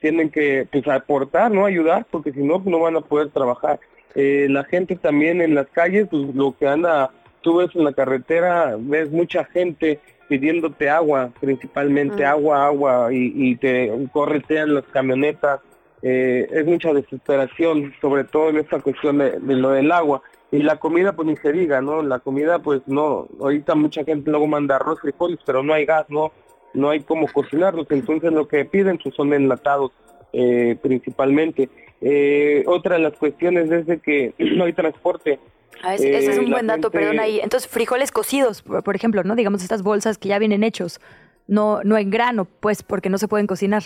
tienen 0.00 0.30
que 0.30 0.66
pues 0.70 0.86
aportar, 0.88 1.50
no 1.50 1.64
ayudar, 1.64 2.06
porque 2.10 2.32
si 2.32 2.42
no, 2.42 2.62
pues, 2.62 2.66
no 2.66 2.80
van 2.80 2.96
a 2.96 3.00
poder 3.00 3.30
trabajar. 3.30 3.80
Eh, 4.14 4.48
la 4.50 4.64
gente 4.64 4.96
también 4.96 5.40
en 5.40 5.54
las 5.54 5.68
calles, 5.68 6.08
pues 6.10 6.34
lo 6.34 6.56
que 6.58 6.66
anda, 6.66 7.10
tú 7.42 7.56
ves 7.58 7.70
en 7.74 7.84
la 7.84 7.92
carretera, 7.92 8.76
ves 8.78 9.10
mucha 9.10 9.44
gente 9.44 10.00
pidiéndote 10.28 10.88
agua, 10.88 11.30
principalmente 11.40 12.24
agua, 12.24 12.66
agua, 12.66 13.12
y, 13.12 13.32
y 13.34 13.56
te 13.56 13.92
corretean 14.12 14.74
las 14.74 14.84
camionetas. 14.84 15.60
Eh, 16.02 16.48
es 16.50 16.64
mucha 16.64 16.92
desesperación, 16.92 17.92
sobre 18.00 18.24
todo 18.24 18.48
en 18.50 18.58
esta 18.58 18.80
cuestión 18.80 19.18
de, 19.18 19.38
de 19.38 19.54
lo 19.56 19.70
del 19.70 19.92
agua. 19.92 20.22
Y 20.52 20.62
la 20.62 20.76
comida, 20.76 21.12
pues 21.12 21.28
ni 21.28 21.36
se 21.36 21.52
diga, 21.52 21.80
¿no? 21.80 22.02
La 22.02 22.18
comida, 22.18 22.58
pues 22.58 22.82
no, 22.86 23.28
ahorita 23.40 23.74
mucha 23.76 24.04
gente 24.04 24.30
luego 24.30 24.46
manda 24.48 24.76
arroz, 24.76 25.00
frijoles, 25.00 25.38
pero 25.46 25.62
no 25.62 25.72
hay 25.74 25.84
gas, 25.86 26.06
no 26.08 26.32
no 26.72 26.90
hay 26.90 27.00
cómo 27.00 27.26
cocinarlos, 27.26 27.88
entonces 27.90 28.32
lo 28.32 28.46
que 28.46 28.64
piden 28.64 28.96
pues, 29.02 29.12
son 29.16 29.32
enlatados 29.32 29.90
eh, 30.32 30.76
principalmente. 30.80 31.68
Eh, 32.00 32.62
otra 32.66 32.94
de 32.96 33.02
las 33.02 33.14
cuestiones 33.18 33.68
es 33.72 33.86
de 33.86 33.98
que 33.98 34.34
no 34.38 34.64
hay 34.64 34.72
transporte. 34.72 35.40
Ah, 35.82 35.94
ese, 35.96 36.16
ese 36.16 36.30
es 36.30 36.36
Eh, 36.36 36.40
un 36.40 36.50
buen 36.50 36.66
dato, 36.68 36.90
gente- 36.90 36.98
perdón 36.98 37.18
ahí. 37.20 37.40
Entonces, 37.42 37.68
frijoles 37.68 38.12
cocidos, 38.12 38.62
por 38.62 38.84
por 38.84 38.94
ejemplo, 38.94 39.24
¿no? 39.24 39.34
Digamos 39.34 39.62
estas 39.62 39.82
bolsas 39.82 40.16
que 40.18 40.28
ya 40.28 40.38
vienen 40.38 40.62
hechos, 40.62 41.00
no, 41.48 41.80
no 41.82 41.98
en 41.98 42.10
grano, 42.10 42.44
pues, 42.60 42.84
porque 42.84 43.10
no 43.10 43.18
se 43.18 43.26
pueden 43.26 43.48
cocinar. 43.48 43.82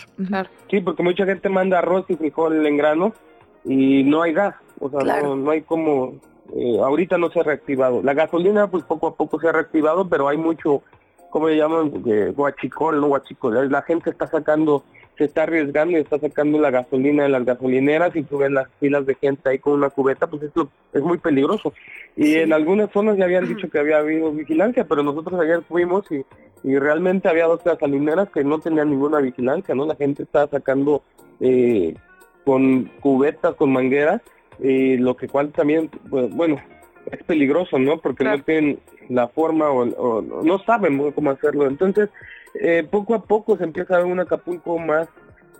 Sí, 0.69 0.79
porque 0.81 1.01
mucha 1.01 1.25
gente 1.25 1.49
manda 1.49 1.79
arroz 1.79 2.05
y 2.09 2.15
frijol 2.15 2.65
en 2.67 2.77
grano 2.77 3.13
y 3.63 4.03
no 4.03 4.21
hay 4.21 4.33
gas, 4.33 4.55
o 4.79 4.89
sea, 4.91 4.99
Claro. 4.99 5.29
no, 5.29 5.35
no 5.37 5.49
hay 5.51 5.61
como, 5.63 6.15
eh, 6.53 6.79
ahorita 6.79 7.17
no 7.17 7.29
se 7.29 7.39
ha 7.39 7.43
reactivado. 7.43 8.01
La 8.03 8.13
gasolina, 8.13 8.69
pues 8.69 8.83
poco 8.83 9.07
a 9.07 9.15
poco 9.15 9.39
se 9.39 9.47
ha 9.47 9.51
reactivado, 9.51 10.07
pero 10.07 10.27
hay 10.27 10.37
mucho, 10.37 10.83
¿cómo 11.29 11.47
le 11.47 11.57
llaman? 11.57 12.03
Eh, 12.05 12.33
guachicol, 12.35 12.99
no 13.01 13.07
guachicol. 13.07 13.71
La 13.71 13.81
gente 13.81 14.09
está 14.09 14.27
sacando, 14.27 14.83
se 15.17 15.25
está 15.25 15.43
arriesgando 15.43 15.97
y 15.97 16.01
está 16.01 16.19
sacando 16.19 16.59
la 16.59 16.71
gasolina 16.71 17.23
de 17.23 17.29
las 17.29 17.45
gasolineras 17.45 18.15
y 18.15 18.23
tú 18.23 18.37
ves 18.37 18.51
las 18.51 18.67
filas 18.79 19.05
de 19.05 19.15
gente 19.15 19.49
ahí 19.49 19.59
con 19.59 19.73
una 19.73 19.89
cubeta, 19.89 20.27
pues 20.27 20.43
esto 20.43 20.69
es 20.93 21.01
muy 21.01 21.17
peligroso. 21.17 21.73
Y 22.15 22.35
en 22.35 22.53
algunas 22.53 22.91
zonas 22.91 23.17
ya 23.17 23.25
habían 23.25 23.47
dicho 23.47 23.69
que 23.69 23.79
había 23.79 23.97
habido 23.97 24.31
vigilancia, 24.31 24.85
pero 24.85 25.03
nosotros 25.03 25.39
ayer 25.39 25.61
fuimos 25.63 26.09
y, 26.11 26.23
y 26.63 26.77
realmente 26.77 27.27
había 27.27 27.47
dos 27.47 27.63
gasolineras 27.63 28.29
que 28.29 28.43
no 28.43 28.59
tenían 28.59 28.89
ninguna 28.89 29.19
vigilancia, 29.19 29.75
¿no? 29.75 29.85
La 29.85 29.95
gente 29.95 30.23
estaba 30.23 30.47
sacando 30.47 31.03
eh, 31.39 31.95
con 32.45 32.85
cubetas, 33.01 33.55
con 33.55 33.73
mangueras, 33.73 34.21
eh, 34.61 34.97
lo 34.99 35.15
que 35.15 35.27
cual 35.27 35.51
también, 35.51 35.89
pues, 36.09 36.29
bueno, 36.33 36.61
es 37.11 37.23
peligroso, 37.23 37.77
¿no? 37.79 37.99
Porque 37.99 38.23
no 38.23 38.43
tienen 38.43 38.79
la 39.09 39.27
forma 39.27 39.69
o, 39.69 39.83
o 39.83 40.21
no 40.43 40.59
saben 40.59 41.11
cómo 41.11 41.29
hacerlo. 41.31 41.67
Entonces, 41.67 42.09
eh, 42.55 42.87
poco 42.89 43.13
a 43.13 43.23
poco 43.23 43.57
se 43.57 43.63
empieza 43.63 43.95
a 43.95 43.99
ver 43.99 44.07
un 44.07 44.19
Acapulco 44.19 44.79
más 44.79 45.07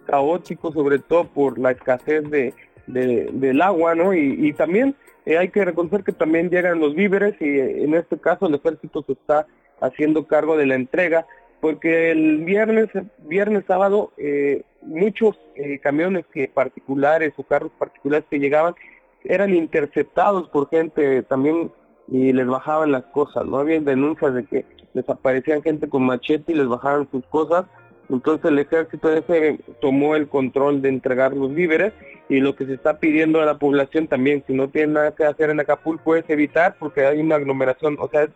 caótico, 0.05 0.71
sobre 0.71 0.99
todo 0.99 1.25
por 1.27 1.57
la 1.59 1.71
escasez 1.71 2.29
de, 2.29 2.53
de- 2.87 3.29
del 3.33 3.61
agua, 3.61 3.95
¿no? 3.95 4.13
Y, 4.13 4.47
y 4.47 4.53
también 4.53 4.95
eh, 5.25 5.37
hay 5.37 5.49
que 5.49 5.65
reconocer 5.65 6.03
que 6.03 6.11
también 6.11 6.49
llegan 6.49 6.79
los 6.79 6.95
víveres 6.95 7.35
y 7.41 7.59
en 7.59 7.93
este 7.95 8.17
caso 8.17 8.47
el 8.47 8.55
ejército 8.55 9.03
se 9.05 9.13
está 9.13 9.47
haciendo 9.81 10.25
cargo 10.25 10.57
de 10.57 10.67
la 10.67 10.75
entrega, 10.75 11.25
porque 11.61 12.11
el 12.11 12.43
viernes, 12.43 12.89
viernes 13.19 13.63
sábado, 13.67 14.11
eh, 14.17 14.63
muchos 14.81 15.37
eh, 15.55 15.79
camiones 15.79 16.25
que 16.33 16.47
particulares 16.47 17.33
o 17.37 17.43
carros 17.43 17.71
particulares 17.77 18.25
que 18.29 18.39
llegaban 18.39 18.75
eran 19.23 19.53
interceptados 19.53 20.49
por 20.49 20.69
gente 20.69 21.23
también 21.23 21.71
y 22.07 22.31
les 22.33 22.45
bajaban 22.45 22.91
las 22.91 23.05
cosas, 23.05 23.45
¿no? 23.45 23.57
Había 23.57 23.79
denuncias 23.79 24.33
de 24.33 24.45
que 24.45 24.65
les 24.93 25.09
aparecían 25.09 25.63
gente 25.63 25.89
con 25.89 26.05
machete 26.05 26.51
y 26.51 26.55
les 26.55 26.67
bajaban 26.67 27.09
sus 27.09 27.25
cosas, 27.25 27.65
entonces 28.09 28.45
el 28.45 28.59
ejército 28.59 29.11
ese 29.11 29.59
tomó 29.81 30.15
el 30.15 30.27
control 30.27 30.81
de 30.81 30.89
entregar 30.89 31.33
los 31.35 31.53
víveres 31.53 31.93
y 32.29 32.39
lo 32.39 32.55
que 32.55 32.65
se 32.65 32.73
está 32.73 32.99
pidiendo 32.99 33.41
a 33.41 33.45
la 33.45 33.57
población 33.57 34.07
también, 34.07 34.43
si 34.45 34.53
no 34.53 34.69
tiene 34.69 34.93
nada 34.93 35.15
que 35.15 35.25
hacer 35.25 35.49
en 35.49 35.59
Acapulco 35.59 36.15
es 36.15 36.29
evitar 36.29 36.75
porque 36.79 37.05
hay 37.05 37.19
una 37.19 37.35
aglomeración, 37.35 37.97
o 37.99 38.07
sea, 38.09 38.27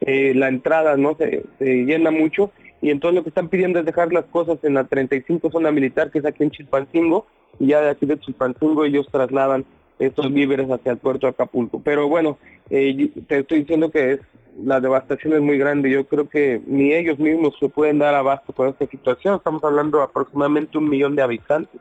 eh, 0.00 0.34
la 0.34 0.48
entrada 0.48 0.96
no 0.96 1.14
se, 1.16 1.44
se 1.58 1.84
llena 1.84 2.10
mucho 2.10 2.50
y 2.82 2.90
entonces 2.90 3.14
lo 3.14 3.22
que 3.22 3.30
están 3.30 3.48
pidiendo 3.48 3.78
es 3.78 3.86
dejar 3.86 4.12
las 4.12 4.24
cosas 4.26 4.58
en 4.64 4.74
la 4.74 4.84
35 4.84 5.50
zona 5.50 5.70
militar 5.70 6.10
que 6.10 6.18
es 6.18 6.26
aquí 6.26 6.42
en 6.42 6.50
Chilpancingo 6.50 7.26
y 7.58 7.68
ya 7.68 7.80
de 7.80 7.90
aquí 7.90 8.06
de 8.06 8.18
Chilpancingo 8.18 8.84
ellos 8.84 9.06
trasladan 9.10 9.64
estos 10.00 10.32
víveres 10.32 10.68
hacia 10.68 10.92
el 10.92 10.98
puerto 10.98 11.26
de 11.26 11.30
Acapulco. 11.30 11.80
Pero 11.82 12.08
bueno, 12.08 12.38
eh, 12.70 13.10
te 13.28 13.38
estoy 13.38 13.60
diciendo 13.60 13.90
que 13.90 14.14
es 14.14 14.20
la 14.60 14.80
devastación 14.80 15.34
es 15.34 15.40
muy 15.40 15.58
grande. 15.58 15.90
Yo 15.90 16.06
creo 16.06 16.28
que 16.28 16.60
ni 16.66 16.92
ellos 16.92 17.18
mismos 17.18 17.54
se 17.58 17.68
pueden 17.68 17.98
dar 17.98 18.14
abasto 18.14 18.52
con 18.52 18.68
esta 18.68 18.86
situación. 18.86 19.36
Estamos 19.36 19.62
hablando 19.64 19.98
de 19.98 20.04
aproximadamente 20.04 20.76
un 20.76 20.88
millón 20.88 21.14
de 21.14 21.22
habitantes 21.22 21.80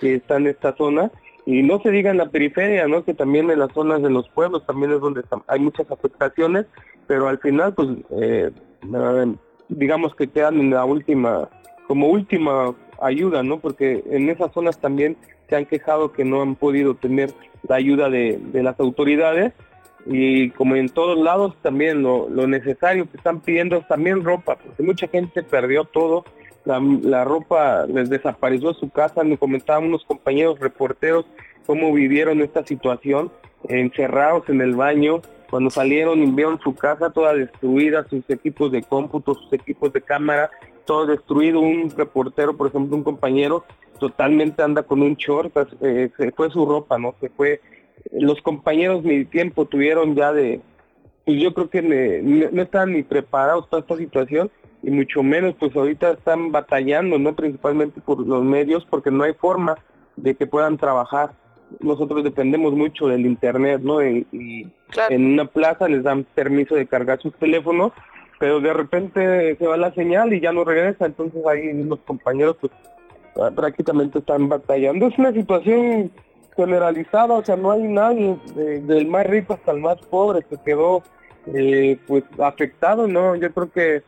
que 0.00 0.16
están 0.16 0.42
en 0.42 0.48
esta 0.48 0.76
zona 0.76 1.10
Y 1.46 1.62
no 1.62 1.80
se 1.80 1.90
diga 1.90 2.10
en 2.10 2.18
la 2.18 2.28
periferia, 2.28 2.86
¿no? 2.86 3.04
Que 3.04 3.14
también 3.14 3.50
en 3.50 3.58
las 3.58 3.72
zonas 3.72 4.02
de 4.02 4.10
los 4.10 4.28
pueblos 4.28 4.64
también 4.66 4.92
es 4.92 5.00
donde 5.00 5.22
hay 5.48 5.58
muchas 5.58 5.90
afectaciones, 5.90 6.66
pero 7.08 7.26
al 7.26 7.38
final, 7.38 7.74
pues, 7.74 7.88
eh, 8.10 8.50
digamos 9.76 10.14
que 10.14 10.28
quedan 10.28 10.60
en 10.60 10.70
la 10.70 10.84
última, 10.84 11.48
como 11.86 12.08
última 12.08 12.74
ayuda, 13.00 13.42
¿no? 13.42 13.58
Porque 13.58 14.02
en 14.10 14.28
esas 14.30 14.52
zonas 14.52 14.78
también 14.78 15.16
se 15.48 15.56
han 15.56 15.66
quejado 15.66 16.12
que 16.12 16.24
no 16.24 16.42
han 16.42 16.54
podido 16.54 16.94
tener 16.94 17.32
la 17.68 17.76
ayuda 17.76 18.08
de, 18.08 18.40
las 18.54 18.78
autoridades 18.80 19.52
y 20.06 20.50
como 20.50 20.74
en 20.76 20.88
todos 20.88 21.18
lados 21.18 21.54
también 21.62 22.02
lo, 22.02 22.28
necesario 22.46 23.08
que 23.10 23.16
están 23.16 23.40
pidiendo 23.40 23.80
también 23.82 24.24
ropa, 24.24 24.56
porque 24.56 24.82
mucha 24.82 25.06
gente 25.08 25.42
perdió 25.42 25.84
todo, 25.84 26.24
la, 26.64 27.24
ropa 27.24 27.86
les 27.86 28.08
desapareció 28.08 28.70
a 28.70 28.74
su 28.74 28.90
casa, 28.90 29.22
me 29.24 29.38
comentaban 29.38 29.84
unos 29.84 30.04
compañeros 30.04 30.58
reporteros 30.58 31.26
cómo 31.66 31.92
vivieron 31.92 32.40
esta 32.40 32.64
situación, 32.64 33.30
encerrados 33.68 34.48
en 34.48 34.60
el 34.60 34.74
baño, 34.74 35.22
cuando 35.52 35.68
salieron 35.68 36.22
y 36.22 36.30
vieron 36.30 36.58
su 36.60 36.74
casa 36.74 37.10
toda 37.10 37.34
destruida, 37.34 38.06
sus 38.08 38.24
equipos 38.30 38.72
de 38.72 38.82
cómputo, 38.82 39.34
sus 39.34 39.52
equipos 39.52 39.92
de 39.92 40.00
cámara, 40.00 40.50
todo 40.86 41.04
destruido, 41.04 41.60
un 41.60 41.90
reportero, 41.94 42.56
por 42.56 42.68
ejemplo, 42.68 42.96
un 42.96 43.04
compañero, 43.04 43.62
totalmente 44.00 44.62
anda 44.62 44.82
con 44.82 45.02
un 45.02 45.14
short, 45.14 45.54
eh, 45.82 46.08
se 46.16 46.32
fue 46.32 46.48
su 46.48 46.64
ropa, 46.64 46.96
¿no? 46.96 47.14
Se 47.20 47.28
fue, 47.28 47.60
los 48.12 48.40
compañeros 48.40 49.04
ni 49.04 49.26
tiempo 49.26 49.66
tuvieron 49.66 50.14
ya 50.14 50.32
de, 50.32 50.62
pues 51.26 51.38
yo 51.38 51.52
creo 51.52 51.68
que 51.68 51.82
no 51.82 52.62
están 52.62 52.94
ni 52.94 53.02
preparados 53.02 53.66
para 53.66 53.82
esta 53.82 53.98
situación 53.98 54.50
y 54.82 54.90
mucho 54.90 55.22
menos 55.22 55.54
pues 55.60 55.76
ahorita 55.76 56.12
están 56.12 56.50
batallando, 56.50 57.18
¿no? 57.18 57.36
Principalmente 57.36 58.00
por 58.00 58.26
los 58.26 58.42
medios 58.42 58.86
porque 58.86 59.10
no 59.10 59.24
hay 59.24 59.34
forma 59.34 59.76
de 60.16 60.34
que 60.34 60.46
puedan 60.46 60.78
trabajar. 60.78 61.34
Nosotros 61.80 62.24
dependemos 62.24 62.72
mucho 62.72 63.08
del 63.08 63.26
internet, 63.26 63.80
¿no? 63.82 64.04
Y, 64.04 64.26
en 65.08 65.24
una 65.24 65.46
plaza 65.46 65.88
les 65.88 66.02
dan 66.02 66.24
permiso 66.34 66.74
de 66.74 66.86
cargar 66.86 67.18
sus 67.20 67.34
teléfonos 67.36 67.92
pero 68.42 68.60
de 68.60 68.72
repente 68.72 69.54
se 69.56 69.66
va 69.68 69.76
la 69.76 69.94
señal 69.94 70.32
y 70.32 70.40
ya 70.40 70.50
no 70.50 70.64
regresa, 70.64 71.06
entonces 71.06 71.46
ahí 71.46 71.72
los 71.84 72.00
compañeros 72.00 72.56
pues 72.60 72.72
ah, 73.40 73.52
prácticamente 73.54 74.18
están 74.18 74.48
batallando. 74.48 75.06
Es 75.06 75.16
una 75.16 75.32
situación 75.32 76.10
generalizada, 76.56 77.34
o 77.34 77.44
sea, 77.44 77.54
no 77.54 77.70
hay 77.70 77.84
nadie, 77.84 78.36
del 78.56 79.06
más 79.06 79.28
rico 79.28 79.54
hasta 79.54 79.70
el 79.70 79.78
más 79.78 79.96
pobre, 80.06 80.42
que 80.42 80.56
quedó 80.56 81.04
eh, 81.54 82.00
pues 82.08 82.24
afectado, 82.40 83.06
¿no? 83.06 83.36
Yo 83.36 83.52
creo 83.52 83.70
que 83.70 84.02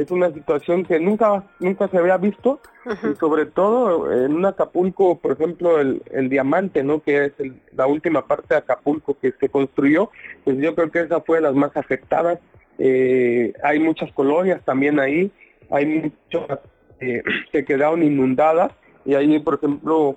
es 0.00 0.10
una 0.10 0.30
situación 0.32 0.84
que 0.84 1.00
nunca 1.00 1.44
nunca 1.58 1.88
se 1.88 1.98
había 1.98 2.16
visto 2.16 2.60
y 2.86 3.16
sobre 3.16 3.46
todo 3.46 4.12
en 4.12 4.34
un 4.34 4.46
Acapulco, 4.46 5.18
por 5.18 5.32
ejemplo, 5.32 5.80
el, 5.80 6.02
el 6.12 6.28
diamante, 6.28 6.84
¿no? 6.84 7.02
Que 7.02 7.24
es 7.26 7.32
la 7.72 7.86
última 7.86 8.26
parte 8.26 8.54
de 8.54 8.58
Acapulco 8.58 9.16
que 9.18 9.32
se 9.32 9.48
construyó, 9.48 10.10
pues 10.44 10.58
yo 10.58 10.74
creo 10.74 10.90
que 10.90 11.00
esa 11.00 11.20
fue 11.20 11.38
de 11.38 11.42
las 11.42 11.54
más 11.54 11.76
afectadas 11.76 12.38
eh, 12.78 13.54
hay 13.62 13.78
muchas 13.78 14.12
colonias 14.12 14.62
también 14.64 15.00
ahí, 15.00 15.30
hay 15.70 15.86
muchas 15.86 16.58
eh, 17.00 17.22
que 17.52 17.64
quedaron 17.64 18.02
inundadas 18.02 18.72
y 19.04 19.14
ahí, 19.14 19.38
por 19.38 19.54
ejemplo, 19.54 20.16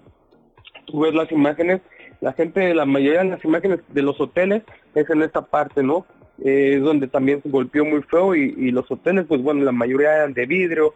tú 0.85 1.01
ves 1.01 1.13
las 1.13 1.31
imágenes, 1.31 1.81
la 2.21 2.33
gente, 2.33 2.73
la 2.73 2.85
mayoría 2.85 3.23
de 3.23 3.29
las 3.29 3.45
imágenes 3.45 3.79
de 3.89 4.01
los 4.01 4.19
hoteles 4.19 4.63
es 4.95 5.09
en 5.09 5.21
esta 5.21 5.41
parte, 5.41 5.83
¿no? 5.83 6.05
Eh, 6.43 6.75
es 6.77 6.83
donde 6.83 7.07
también 7.07 7.41
se 7.41 7.49
golpeó 7.49 7.85
muy 7.85 8.01
feo 8.03 8.35
y, 8.35 8.71
los 8.71 8.89
hoteles, 8.89 9.25
pues 9.27 9.41
bueno, 9.41 9.63
la 9.63 9.71
mayoría 9.71 10.15
eran 10.15 10.33
de 10.33 10.45
vidrio. 10.45 10.93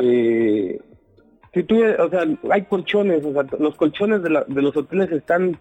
Eh, 0.00 0.80
si 1.52 1.62
tú, 1.62 1.82
o 1.84 2.10
sea, 2.10 2.24
hay 2.50 2.62
colchones, 2.62 3.24
o 3.24 3.32
sea, 3.32 3.44
los 3.58 3.76
colchones 3.76 4.22
de, 4.22 4.30
la, 4.30 4.44
de 4.46 4.62
los 4.62 4.76
hoteles 4.76 5.10
están, 5.12 5.58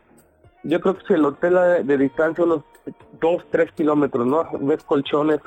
yo 0.63 0.79
creo 0.81 0.97
que 0.97 1.05
si 1.07 1.13
el 1.13 1.25
hotel 1.25 1.53
de, 1.53 1.83
de 1.83 1.97
distancia 1.97 2.43
unos 2.43 2.63
dos, 3.19 3.45
tres 3.51 3.71
kilómetros, 3.73 4.25
¿no? 4.25 4.47
Ves 4.59 4.83
colchones, 4.83 5.39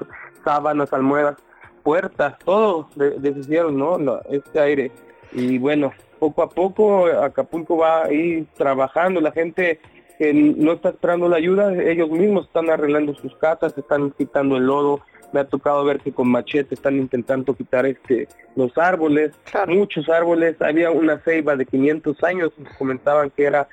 sábanas, 0.45 0.93
almohadas, 0.93 1.37
puertas, 1.83 2.39
todo 2.45 2.89
deshicieron, 2.97 3.77
¿no? 3.79 4.21
Este 4.31 4.59
aire. 4.61 4.91
Y 5.33 5.59
bueno, 5.59 5.93
poco 6.19 6.43
a 6.43 6.49
poco 6.49 7.07
Acapulco 7.07 7.77
va 7.77 8.05
a 8.05 8.13
ir 8.13 8.47
trabajando, 8.57 9.21
la 9.21 9.33
gente 9.33 9.81
que 10.19 10.33
no 10.33 10.73
está 10.73 10.91
esperando 10.91 11.29
la 11.29 11.37
ayuda, 11.37 11.75
ellos 11.75 12.11
mismos 12.11 12.47
están 12.47 12.71
arreglando 12.71 13.15
sus 13.15 13.35
casas, 13.37 13.77
están 13.77 14.11
quitando 14.13 14.57
el 14.57 14.67
lodo, 14.67 15.01
me 15.33 15.41
ha 15.41 15.45
tocado 15.45 15.85
ver 15.85 16.01
que 16.01 16.13
con 16.13 16.29
machete 16.29 16.75
están 16.75 16.97
intentando 16.97 17.55
quitar 17.55 17.87
este 17.87 18.29
los 18.55 18.77
árboles, 18.79 19.33
muchos 19.69 20.09
árboles, 20.09 20.57
había 20.61 20.91
una 20.91 21.19
ceiba 21.19 21.57
de 21.57 21.67
500 21.67 22.25
años, 22.25 22.53
comentaban 22.79 23.31
que 23.31 23.45
era 23.45 23.69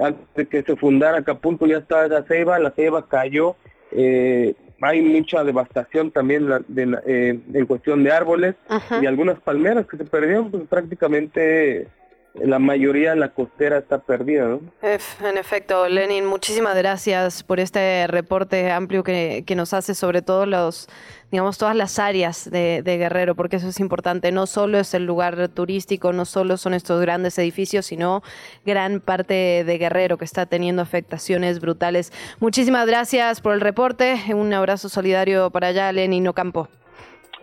antes 0.00 0.26
de 0.34 0.46
que 0.46 0.62
se 0.62 0.76
fundara 0.76 1.18
Acapulco 1.18 1.66
ya 1.66 1.78
estaba 1.78 2.06
esa 2.06 2.22
ceiba, 2.24 2.58
la 2.58 2.70
ceiba 2.72 3.08
cayó, 3.08 3.56
eh, 3.90 4.54
hay 4.80 5.02
mucha 5.02 5.42
devastación 5.42 6.10
también 6.10 6.48
eh, 6.76 7.40
en 7.52 7.66
cuestión 7.66 8.04
de 8.04 8.12
árboles 8.12 8.54
y 9.02 9.06
algunas 9.06 9.40
palmeras 9.40 9.86
que 9.86 9.96
se 9.96 10.04
perdieron, 10.04 10.50
pues 10.50 10.64
prácticamente 10.68 11.88
la 12.34 12.58
mayoría 12.58 13.10
de 13.10 13.16
la 13.16 13.30
costera 13.30 13.78
está 13.78 13.98
perdida, 13.98 14.46
¿no? 14.46 14.60
En 14.82 15.38
efecto, 15.38 15.88
Lenin, 15.88 16.24
muchísimas 16.24 16.76
gracias 16.76 17.42
por 17.42 17.60
este 17.60 18.06
reporte 18.06 18.70
amplio 18.70 19.02
que, 19.02 19.44
que 19.46 19.56
nos 19.56 19.72
hace 19.74 19.94
sobre 19.94 20.22
todo 20.22 20.46
los, 20.46 20.88
digamos, 21.30 21.58
todas 21.58 21.76
las 21.76 21.98
áreas 21.98 22.50
de, 22.50 22.82
Guerrero, 22.84 23.34
porque 23.34 23.56
eso 23.56 23.68
es 23.68 23.80
importante. 23.80 24.32
No 24.32 24.46
solo 24.46 24.78
es 24.78 24.94
el 24.94 25.04
lugar 25.04 25.48
turístico, 25.48 26.12
no 26.12 26.24
solo 26.24 26.56
son 26.56 26.74
estos 26.74 27.00
grandes 27.00 27.38
edificios, 27.38 27.86
sino 27.86 28.22
gran 28.64 29.00
parte 29.00 29.64
de 29.64 29.78
Guerrero 29.78 30.16
que 30.16 30.24
está 30.24 30.46
teniendo 30.46 30.82
afectaciones 30.82 31.60
brutales. 31.60 32.12
Muchísimas 32.40 32.86
gracias 32.86 33.40
por 33.40 33.54
el 33.54 33.60
reporte. 33.60 34.16
Un 34.34 34.52
abrazo 34.52 34.88
solidario 34.88 35.50
para 35.50 35.68
allá, 35.68 35.92
Lenin 35.92 36.28
Ocampo. 36.28 36.68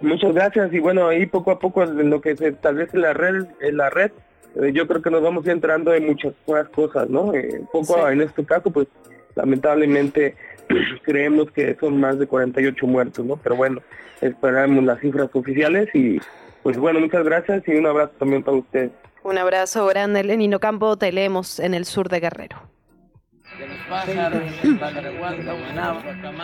Muchas 0.02 0.34
gracias 0.34 0.74
y 0.74 0.80
bueno, 0.80 1.08
ahí 1.08 1.26
poco 1.26 1.52
a 1.52 1.60
poco 1.60 1.84
en 1.84 2.10
lo 2.10 2.20
que 2.20 2.36
se 2.36 2.50
establece 2.50 2.98
la 2.98 3.14
red, 3.14 3.46
en 3.62 3.78
la 3.78 3.90
red 3.90 4.12
eh, 4.56 4.72
yo 4.74 4.88
creo 4.88 5.02
que 5.02 5.12
nos 5.12 5.22
vamos 5.22 5.48
entrando 5.48 5.94
en 5.94 6.06
muchas 6.06 6.34
buenas 6.46 6.70
cosas, 6.70 7.10
¿no? 7.10 7.34
Eh, 7.34 7.62
poco 7.72 8.08
en 8.10 8.22
este 8.22 8.46
caso, 8.46 8.72
pues 8.72 8.88
lamentablemente 9.36 10.36
creemos 11.04 11.52
que 11.52 11.76
son 11.80 12.00
más 12.00 12.18
de 12.20 12.28
48 12.28 12.88
muertos, 12.88 13.26
¿no? 13.26 13.38
Pero 13.38 13.56
bueno, 13.56 13.82
esperamos 14.22 14.84
las 14.84 15.00
cifras 15.00 15.30
oficiales 15.34 15.90
y 15.94 16.20
pues 16.64 16.78
bueno, 16.78 17.00
muchas 17.00 17.24
gracias 17.24 17.64
y 17.68 17.72
un 17.76 17.86
abrazo 17.86 18.14
también 18.18 18.44
para 18.44 18.58
usted. 18.58 18.92
Un 19.24 19.38
abrazo 19.38 19.86
grande, 19.88 20.24
Lenino 20.24 20.60
Campo, 20.60 20.98
te 20.98 21.12
leemos 21.12 21.60
en 21.60 21.74
el 21.74 21.86
sur 21.86 22.10
de 22.10 22.20
Guerrero. 22.20 22.58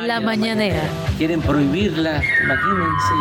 La 0.06 0.20
mañanera. 0.20 0.82
Quieren 1.18 1.42
prohibirla, 1.42 2.22
imagínense. 2.44 3.14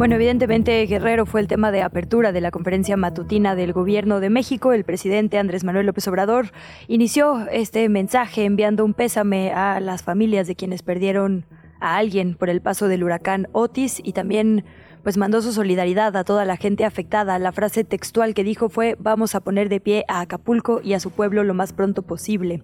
Bueno, 0.00 0.14
evidentemente 0.14 0.86
Guerrero 0.86 1.26
fue 1.26 1.42
el 1.42 1.46
tema 1.46 1.70
de 1.70 1.82
apertura 1.82 2.32
de 2.32 2.40
la 2.40 2.50
conferencia 2.50 2.96
matutina 2.96 3.54
del 3.54 3.74
Gobierno 3.74 4.18
de 4.18 4.30
México. 4.30 4.72
El 4.72 4.84
presidente 4.84 5.36
Andrés 5.36 5.62
Manuel 5.62 5.84
López 5.84 6.08
Obrador 6.08 6.52
inició 6.88 7.46
este 7.52 7.86
mensaje 7.90 8.46
enviando 8.46 8.82
un 8.82 8.94
pésame 8.94 9.52
a 9.52 9.78
las 9.78 10.02
familias 10.02 10.46
de 10.46 10.56
quienes 10.56 10.82
perdieron 10.82 11.44
a 11.80 11.98
alguien 11.98 12.34
por 12.34 12.48
el 12.48 12.62
paso 12.62 12.88
del 12.88 13.04
huracán 13.04 13.48
Otis 13.52 14.00
y 14.02 14.14
también 14.14 14.64
pues 15.02 15.18
mandó 15.18 15.42
su 15.42 15.52
solidaridad 15.52 16.16
a 16.16 16.24
toda 16.24 16.46
la 16.46 16.56
gente 16.56 16.86
afectada. 16.86 17.38
La 17.38 17.52
frase 17.52 17.84
textual 17.84 18.32
que 18.32 18.42
dijo 18.42 18.70
fue 18.70 18.96
vamos 18.98 19.34
a 19.34 19.40
poner 19.40 19.68
de 19.68 19.80
pie 19.80 20.06
a 20.08 20.20
Acapulco 20.20 20.80
y 20.82 20.94
a 20.94 21.00
su 21.00 21.10
pueblo 21.10 21.44
lo 21.44 21.52
más 21.52 21.74
pronto 21.74 22.00
posible. 22.00 22.62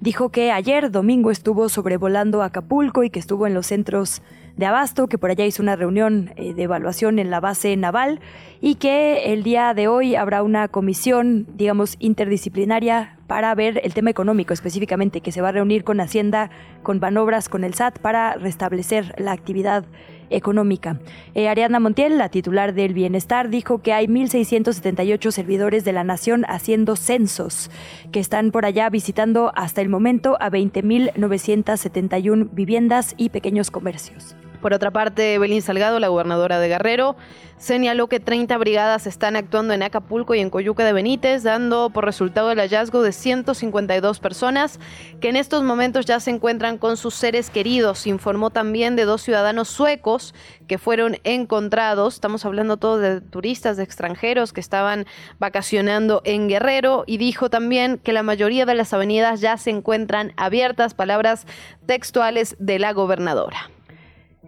Dijo 0.00 0.30
que 0.30 0.52
ayer 0.52 0.90
domingo 0.90 1.30
estuvo 1.30 1.68
sobrevolando 1.68 2.42
Acapulco 2.42 3.04
y 3.04 3.10
que 3.10 3.18
estuvo 3.18 3.46
en 3.46 3.52
los 3.52 3.66
centros 3.66 4.22
de 4.58 4.66
Abasto, 4.66 5.06
que 5.06 5.16
por 5.18 5.30
allá 5.30 5.46
hizo 5.46 5.62
una 5.62 5.76
reunión 5.76 6.32
eh, 6.36 6.52
de 6.52 6.64
evaluación 6.64 7.18
en 7.18 7.30
la 7.30 7.40
base 7.40 7.74
naval 7.76 8.20
y 8.60 8.74
que 8.74 9.32
el 9.32 9.44
día 9.44 9.72
de 9.72 9.86
hoy 9.88 10.16
habrá 10.16 10.42
una 10.42 10.66
comisión, 10.68 11.46
digamos, 11.54 11.94
interdisciplinaria 12.00 13.16
para 13.28 13.54
ver 13.54 13.80
el 13.84 13.94
tema 13.94 14.10
económico 14.10 14.52
específicamente, 14.52 15.20
que 15.20 15.30
se 15.30 15.40
va 15.40 15.50
a 15.50 15.52
reunir 15.52 15.84
con 15.84 16.00
Hacienda, 16.00 16.50
con 16.82 16.98
Banobras, 16.98 17.48
con 17.48 17.62
el 17.62 17.74
SAT 17.74 18.00
para 18.00 18.34
restablecer 18.34 19.14
la 19.16 19.30
actividad 19.32 19.84
económica. 20.30 20.98
Eh, 21.34 21.48
Ariadna 21.48 21.78
Montiel, 21.78 22.18
la 22.18 22.28
titular 22.28 22.74
del 22.74 22.94
Bienestar, 22.94 23.50
dijo 23.50 23.80
que 23.80 23.92
hay 23.92 24.06
1.678 24.06 25.30
servidores 25.30 25.84
de 25.84 25.92
la 25.92 26.02
nación 26.02 26.44
haciendo 26.48 26.96
censos, 26.96 27.70
que 28.10 28.18
están 28.18 28.50
por 28.50 28.66
allá 28.66 28.90
visitando 28.90 29.52
hasta 29.54 29.82
el 29.82 29.88
momento 29.88 30.36
a 30.40 30.50
20.971 30.50 32.48
viviendas 32.52 33.14
y 33.16 33.28
pequeños 33.28 33.70
comercios. 33.70 34.34
Por 34.60 34.74
otra 34.74 34.90
parte, 34.90 35.34
Evelyn 35.34 35.62
Salgado, 35.62 36.00
la 36.00 36.08
gobernadora 36.08 36.58
de 36.58 36.68
Guerrero, 36.68 37.16
señaló 37.58 38.08
que 38.08 38.20
30 38.20 38.56
brigadas 38.58 39.06
están 39.06 39.36
actuando 39.36 39.74
en 39.74 39.82
Acapulco 39.82 40.34
y 40.34 40.40
en 40.40 40.50
Coyuca 40.50 40.84
de 40.84 40.92
Benítez, 40.92 41.42
dando 41.42 41.90
por 41.90 42.04
resultado 42.04 42.50
el 42.50 42.58
hallazgo 42.58 43.02
de 43.02 43.12
152 43.12 44.20
personas 44.20 44.78
que 45.20 45.28
en 45.28 45.36
estos 45.36 45.62
momentos 45.62 46.06
ya 46.06 46.20
se 46.20 46.30
encuentran 46.30 46.78
con 46.78 46.96
sus 46.96 47.14
seres 47.14 47.50
queridos. 47.50 48.06
Informó 48.06 48.50
también 48.50 48.96
de 48.96 49.04
dos 49.04 49.22
ciudadanos 49.22 49.68
suecos 49.68 50.34
que 50.66 50.78
fueron 50.78 51.18
encontrados. 51.24 52.14
Estamos 52.14 52.44
hablando 52.44 52.76
todo 52.76 52.98
de 52.98 53.20
turistas, 53.20 53.76
de 53.76 53.84
extranjeros 53.84 54.52
que 54.52 54.60
estaban 54.60 55.06
vacacionando 55.38 56.20
en 56.24 56.48
Guerrero 56.48 57.04
y 57.06 57.18
dijo 57.18 57.50
también 57.50 57.98
que 57.98 58.12
la 58.12 58.22
mayoría 58.22 58.66
de 58.66 58.74
las 58.74 58.92
avenidas 58.92 59.40
ya 59.40 59.56
se 59.56 59.70
encuentran 59.70 60.32
abiertas. 60.36 60.94
Palabras 60.94 61.46
textuales 61.86 62.56
de 62.58 62.78
la 62.78 62.92
gobernadora. 62.92 63.70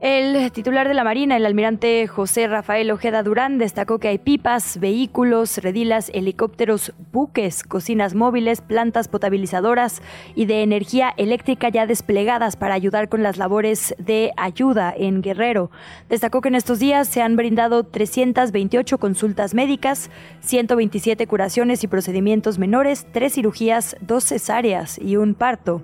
El 0.00 0.50
titular 0.52 0.88
de 0.88 0.94
la 0.94 1.04
Marina, 1.04 1.36
el 1.36 1.44
almirante 1.44 2.06
José 2.06 2.46
Rafael 2.46 2.90
Ojeda 2.90 3.22
Durán, 3.22 3.58
destacó 3.58 3.98
que 3.98 4.08
hay 4.08 4.16
pipas, 4.16 4.80
vehículos, 4.80 5.58
redilas, 5.58 6.10
helicópteros, 6.14 6.94
buques, 7.12 7.62
cocinas 7.64 8.14
móviles, 8.14 8.62
plantas 8.62 9.08
potabilizadoras 9.08 10.00
y 10.34 10.46
de 10.46 10.62
energía 10.62 11.12
eléctrica 11.18 11.68
ya 11.68 11.84
desplegadas 11.84 12.56
para 12.56 12.72
ayudar 12.72 13.10
con 13.10 13.22
las 13.22 13.36
labores 13.36 13.94
de 13.98 14.32
ayuda 14.38 14.94
en 14.96 15.20
Guerrero. 15.20 15.70
Destacó 16.08 16.40
que 16.40 16.48
en 16.48 16.54
estos 16.54 16.78
días 16.78 17.06
se 17.06 17.20
han 17.20 17.36
brindado 17.36 17.84
328 17.84 18.96
consultas 18.96 19.52
médicas, 19.52 20.10
127 20.40 21.26
curaciones 21.26 21.84
y 21.84 21.88
procedimientos 21.88 22.58
menores, 22.58 23.06
tres 23.12 23.34
cirugías, 23.34 23.96
dos 24.00 24.24
cesáreas 24.24 24.98
y 24.98 25.16
un 25.16 25.34
parto. 25.34 25.82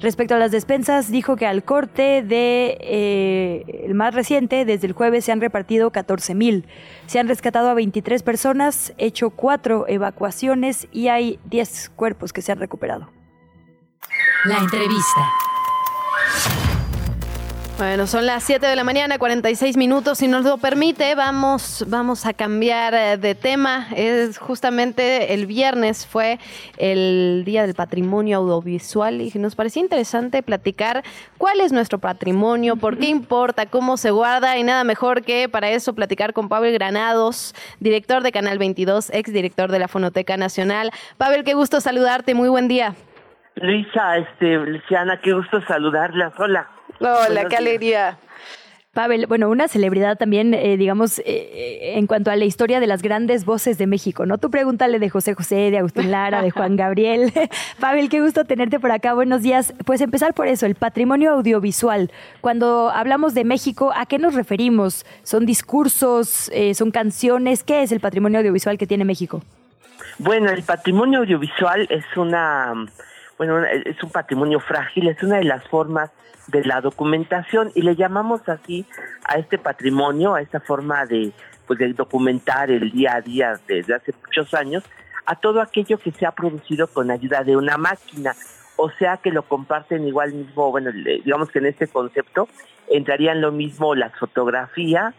Respecto 0.00 0.36
a 0.36 0.38
las 0.38 0.52
despensas, 0.52 1.10
dijo 1.10 1.34
que 1.34 1.44
al 1.44 1.64
corte 1.64 2.22
de 2.22 2.78
eh, 2.80 3.57
el 3.66 3.94
más 3.94 4.14
reciente, 4.14 4.64
desde 4.64 4.86
el 4.86 4.92
jueves 4.92 5.24
se 5.24 5.32
han 5.32 5.40
repartido 5.40 5.90
14 5.90 6.34
mil. 6.34 6.66
Se 7.06 7.18
han 7.18 7.28
rescatado 7.28 7.68
a 7.68 7.74
23 7.74 8.22
personas, 8.22 8.92
hecho 8.98 9.30
cuatro 9.30 9.86
evacuaciones 9.88 10.88
y 10.92 11.08
hay 11.08 11.38
10 11.46 11.90
cuerpos 11.96 12.32
que 12.32 12.42
se 12.42 12.52
han 12.52 12.58
recuperado. 12.58 13.10
La 14.44 14.58
entrevista. 14.58 15.32
Bueno, 17.78 18.08
son 18.08 18.26
las 18.26 18.42
7 18.42 18.66
de 18.66 18.74
la 18.74 18.82
mañana, 18.82 19.18
46 19.18 19.76
minutos. 19.76 20.18
Si 20.18 20.26
nos 20.26 20.44
lo 20.44 20.58
permite, 20.58 21.14
vamos, 21.14 21.84
vamos 21.86 22.26
a 22.26 22.32
cambiar 22.32 22.92
eh, 22.92 23.16
de 23.18 23.36
tema. 23.36 23.86
Es 23.94 24.36
justamente 24.36 25.32
el 25.32 25.46
viernes 25.46 26.04
fue 26.04 26.40
el 26.76 27.44
Día 27.46 27.62
del 27.62 27.76
Patrimonio 27.76 28.38
Audiovisual 28.38 29.20
y 29.20 29.30
nos 29.38 29.54
parecía 29.54 29.80
interesante 29.80 30.42
platicar 30.42 31.04
cuál 31.38 31.60
es 31.60 31.70
nuestro 31.70 32.00
patrimonio, 32.00 32.74
por 32.74 32.98
qué 32.98 33.10
importa, 33.10 33.66
cómo 33.66 33.96
se 33.96 34.10
guarda 34.10 34.58
y 34.58 34.64
nada 34.64 34.82
mejor 34.82 35.22
que 35.22 35.48
para 35.48 35.70
eso 35.70 35.94
platicar 35.94 36.32
con 36.32 36.48
Pavel 36.48 36.74
Granados, 36.74 37.54
director 37.78 38.24
de 38.24 38.32
Canal 38.32 38.58
22, 38.58 39.10
ex 39.14 39.32
director 39.32 39.70
de 39.70 39.78
la 39.78 39.86
Fonoteca 39.86 40.36
Nacional. 40.36 40.90
Pavel, 41.16 41.44
qué 41.44 41.54
gusto 41.54 41.80
saludarte. 41.80 42.34
Muy 42.34 42.48
buen 42.48 42.66
día. 42.66 42.96
Luisa, 43.54 44.16
este, 44.16 44.56
Luciana, 44.56 45.20
qué 45.20 45.32
gusto 45.32 45.60
saludarla. 45.68 46.32
Hola. 46.38 46.77
Hola, 47.00 47.46
qué 47.48 47.56
alegría. 47.56 48.18
Pavel, 48.98 49.26
bueno, 49.26 49.48
una 49.48 49.68
celebridad 49.68 50.16
también, 50.16 50.54
eh, 50.54 50.76
digamos, 50.76 51.20
eh, 51.20 51.92
en 51.94 52.08
cuanto 52.08 52.32
a 52.32 52.36
la 52.36 52.46
historia 52.46 52.80
de 52.80 52.88
las 52.88 53.00
grandes 53.00 53.44
voces 53.44 53.78
de 53.78 53.86
México, 53.86 54.26
¿no? 54.26 54.38
Tú 54.38 54.50
pregúntale 54.50 54.98
de 54.98 55.08
José 55.08 55.34
José, 55.34 55.70
de 55.70 55.78
Agustín 55.78 56.10
Lara, 56.10 56.42
de 56.42 56.50
Juan 56.50 56.74
Gabriel. 56.74 57.32
Pavel, 57.80 58.08
qué 58.08 58.20
gusto 58.20 58.44
tenerte 58.44 58.80
por 58.80 58.90
acá. 58.90 59.14
Buenos 59.14 59.42
días. 59.42 59.72
Pues 59.84 60.00
empezar 60.00 60.34
por 60.34 60.48
eso, 60.48 60.66
el 60.66 60.74
patrimonio 60.74 61.32
audiovisual. 61.34 62.10
Cuando 62.40 62.90
hablamos 62.90 63.34
de 63.34 63.44
México, 63.44 63.92
¿a 63.94 64.06
qué 64.06 64.18
nos 64.18 64.34
referimos? 64.34 65.06
¿Son 65.22 65.46
discursos? 65.46 66.50
Eh, 66.52 66.74
¿Son 66.74 66.90
canciones? 66.90 67.62
¿Qué 67.62 67.82
es 67.82 67.92
el 67.92 68.00
patrimonio 68.00 68.40
audiovisual 68.40 68.78
que 68.78 68.86
tiene 68.88 69.04
México? 69.04 69.42
Bueno, 70.18 70.50
el 70.50 70.64
patrimonio 70.64 71.20
audiovisual 71.20 71.86
es 71.90 72.04
una, 72.16 72.74
bueno, 73.38 73.64
es 73.64 74.02
un 74.02 74.10
patrimonio 74.10 74.60
frágil, 74.60 75.08
es 75.08 75.22
una 75.22 75.36
de 75.36 75.44
las 75.44 75.66
formas 75.68 76.10
de 76.48 76.64
la 76.64 76.80
documentación 76.80 77.70
y 77.74 77.82
le 77.82 77.94
llamamos 77.94 78.46
así 78.48 78.84
a 79.24 79.38
este 79.38 79.58
patrimonio, 79.58 80.34
a 80.34 80.42
esta 80.42 80.60
forma 80.60 81.06
de, 81.06 81.32
pues, 81.66 81.78
documentar 81.96 82.70
el 82.70 82.90
día 82.90 83.14
a 83.14 83.20
día 83.20 83.60
desde 83.68 83.94
hace 83.94 84.12
muchos 84.24 84.52
años, 84.54 84.82
a 85.24 85.36
todo 85.36 85.60
aquello 85.60 85.98
que 85.98 86.10
se 86.10 86.26
ha 86.26 86.32
producido 86.32 86.88
con 86.88 87.10
ayuda 87.10 87.44
de 87.44 87.56
una 87.56 87.76
máquina, 87.76 88.34
o 88.76 88.90
sea 88.90 89.18
que 89.18 89.30
lo 89.30 89.42
comparten 89.42 90.06
igual 90.06 90.32
mismo, 90.32 90.70
bueno, 90.70 90.90
digamos 90.92 91.50
que 91.50 91.58
en 91.58 91.66
este 91.66 91.86
concepto 91.86 92.48
entrarían 92.88 93.40
lo 93.40 93.52
mismo 93.52 93.94
las 93.94 94.16
fotografías, 94.18 95.14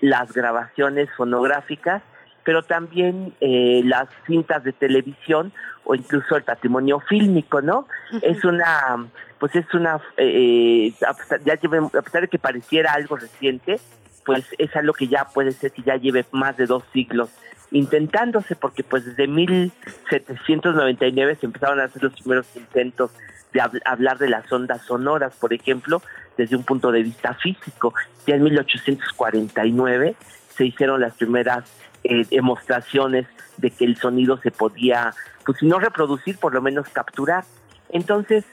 las 0.00 0.32
grabaciones 0.32 1.08
fonográficas, 1.16 2.02
pero 2.44 2.62
también 2.62 3.34
eh, 3.40 3.82
las 3.84 4.08
cintas 4.26 4.64
de 4.64 4.72
televisión 4.72 5.52
o 5.84 5.94
incluso 5.94 6.36
el 6.36 6.44
patrimonio 6.44 7.00
fílmico, 7.00 7.60
¿no? 7.60 7.86
Es 8.22 8.42
una 8.44 9.06
pues 9.38 9.54
es 9.56 9.66
una, 9.74 9.96
eh, 10.16 10.88
eh, 10.88 10.94
a, 11.06 11.12
pesar, 11.12 11.42
ya 11.44 11.52
a 11.54 12.02
pesar 12.02 12.22
de 12.22 12.28
que 12.28 12.38
pareciera 12.38 12.94
algo 12.94 13.16
reciente, 13.16 13.78
pues 14.24 14.46
es 14.56 14.74
algo 14.74 14.94
que 14.94 15.06
ya 15.06 15.26
puede 15.26 15.52
ser 15.52 15.70
que 15.72 15.82
ya 15.82 15.96
lleve 15.96 16.24
más 16.32 16.56
de 16.56 16.64
dos 16.64 16.82
siglos 16.94 17.28
intentándose, 17.70 18.56
porque 18.56 18.82
pues 18.84 19.04
desde 19.04 19.26
1799 19.26 21.36
se 21.36 21.44
empezaron 21.44 21.78
a 21.80 21.84
hacer 21.84 22.04
los 22.04 22.14
primeros 22.14 22.46
intentos 22.56 23.10
de 23.52 23.60
hablar 23.84 24.16
de 24.18 24.30
las 24.30 24.50
ondas 24.50 24.80
sonoras, 24.82 25.36
por 25.36 25.52
ejemplo, 25.52 26.00
desde 26.38 26.56
un 26.56 26.64
punto 26.64 26.90
de 26.90 27.02
vista 27.02 27.34
físico. 27.34 27.92
Ya 28.26 28.36
en 28.36 28.44
1849 28.44 30.16
se 30.56 30.64
hicieron 30.64 31.00
las 31.00 31.12
primeras 31.14 31.64
eh, 32.04 32.24
demostraciones 32.30 33.26
de 33.56 33.70
que 33.70 33.84
el 33.84 33.96
sonido 33.96 34.38
se 34.38 34.50
podía, 34.50 35.14
pues 35.44 35.58
si 35.58 35.66
no 35.66 35.78
reproducir, 35.78 36.38
por 36.38 36.54
lo 36.54 36.62
menos 36.62 36.88
capturar. 36.90 37.44
Entonces, 37.90 38.44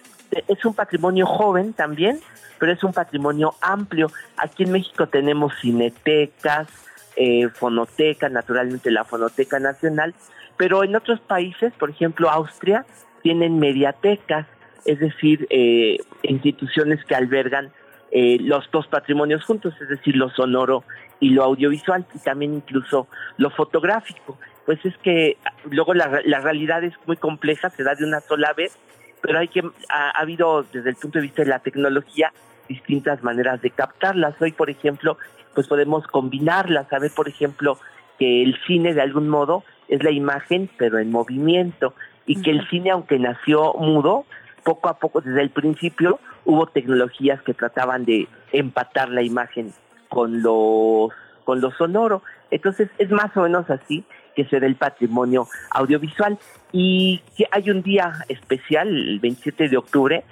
es 0.48 0.66
un 0.66 0.74
patrimonio 0.74 1.26
joven 1.26 1.74
también, 1.74 2.20
pero 2.60 2.72
es 2.72 2.84
un 2.84 2.94
patrimonio 2.94 3.56
amplio. 3.62 4.12
Aquí 4.38 4.64
en 4.64 4.72
México 4.72 5.08
tenemos 5.08 5.54
cinetecas, 5.60 6.68
eh, 7.16 7.50
fonotecas, 7.50 8.32
naturalmente 8.32 8.92
la 8.92 9.04
Fonoteca 9.04 9.60
Nacional, 9.60 10.14
pero 10.58 10.84
en 10.84 10.96
otros 10.96 11.20
países, 11.20 11.74
por 11.74 11.90
ejemplo 11.90 12.30
Austria, 12.30 12.86
tienen 13.22 13.60
mediatecas, 13.60 14.48
es 14.86 15.00
decir, 15.00 15.48
eh, 15.50 15.98
instituciones 16.24 17.04
que 17.06 17.16
albergan 17.16 17.72
eh, 18.12 18.38
los 18.42 18.70
dos 18.72 18.88
patrimonios 18.88 19.44
juntos, 19.46 19.74
es 19.82 19.88
decir, 19.88 20.16
lo 20.16 20.30
sonoro 20.30 20.84
y 21.20 21.30
lo 21.30 21.44
audiovisual, 21.44 22.06
y 22.14 22.20
también 22.20 22.54
incluso 22.54 23.08
lo 23.38 23.50
fotográfico. 23.50 24.38
Pues 24.66 24.86
es 24.86 24.98
que 24.98 25.38
luego 25.70 25.94
la, 25.94 26.22
la 26.26 26.40
realidad 26.40 26.84
es 26.84 26.94
muy 27.06 27.18
compleja, 27.18 27.70
se 27.70 27.84
da 27.84 27.96
de 27.96 28.06
una 28.06 28.20
sola 28.20 28.54
vez, 28.54 28.78
pero 29.22 29.40
hay 29.40 29.48
que 29.48 29.64
ha, 29.90 30.10
habido 30.20 30.64
desde 30.64 30.90
el 30.90 30.96
punto 30.96 31.20
de 31.20 31.24
vista 31.24 31.44
de 31.44 31.50
la 31.50 31.60
tecnología 31.60 32.34
distintas 32.68 33.24
maneras 33.24 33.62
de 33.62 33.70
captarlas. 33.70 34.36
Hoy, 34.42 34.52
por 34.52 34.70
ejemplo, 34.70 35.18
pues 35.54 35.68
podemos 35.68 36.06
combinarlas, 36.08 36.90
saber, 36.90 37.12
por 37.16 37.28
ejemplo, 37.28 37.78
que 38.18 38.44
el 38.44 38.58
cine 38.66 38.94
de 38.94 39.02
algún 39.02 39.30
modo 39.30 39.64
es 39.88 40.04
la 40.04 40.12
imagen, 40.12 40.70
pero 40.78 41.00
en 41.00 41.12
movimiento, 41.12 41.94
y 42.26 42.42
que 42.42 42.52
el 42.52 42.68
cine, 42.70 42.92
aunque 42.92 43.20
nació 43.20 43.74
mudo, 43.74 44.26
poco 44.64 44.90
a 44.90 44.98
poco, 44.98 45.22
desde 45.22 45.42
el 45.42 45.50
principio, 45.50 46.20
hubo 46.46 46.68
tecnologías 46.68 47.42
que 47.42 47.54
trataban 47.54 48.06
de 48.06 48.28
empatar 48.52 49.10
la 49.10 49.22
imagen 49.22 49.74
con 50.10 50.42
los 50.42 51.12
con 51.44 51.62
lo 51.62 51.72
sonoro. 51.72 52.22
Entonces, 52.52 52.90
es 52.98 53.10
más 53.10 53.36
o 53.36 53.42
menos 53.42 53.70
así 53.70 54.04
que 54.36 54.46
se 54.46 54.60
da 54.60 54.68
el 54.68 54.76
patrimonio 54.76 55.48
audiovisual. 55.72 56.38
Y 56.72 57.22
que 57.36 57.48
hay 57.52 57.70
un 57.70 57.82
día 57.82 58.14
especial, 58.30 58.88
el 58.88 59.20
27 59.20 59.70
de 59.70 59.78
octubre, 59.78 60.24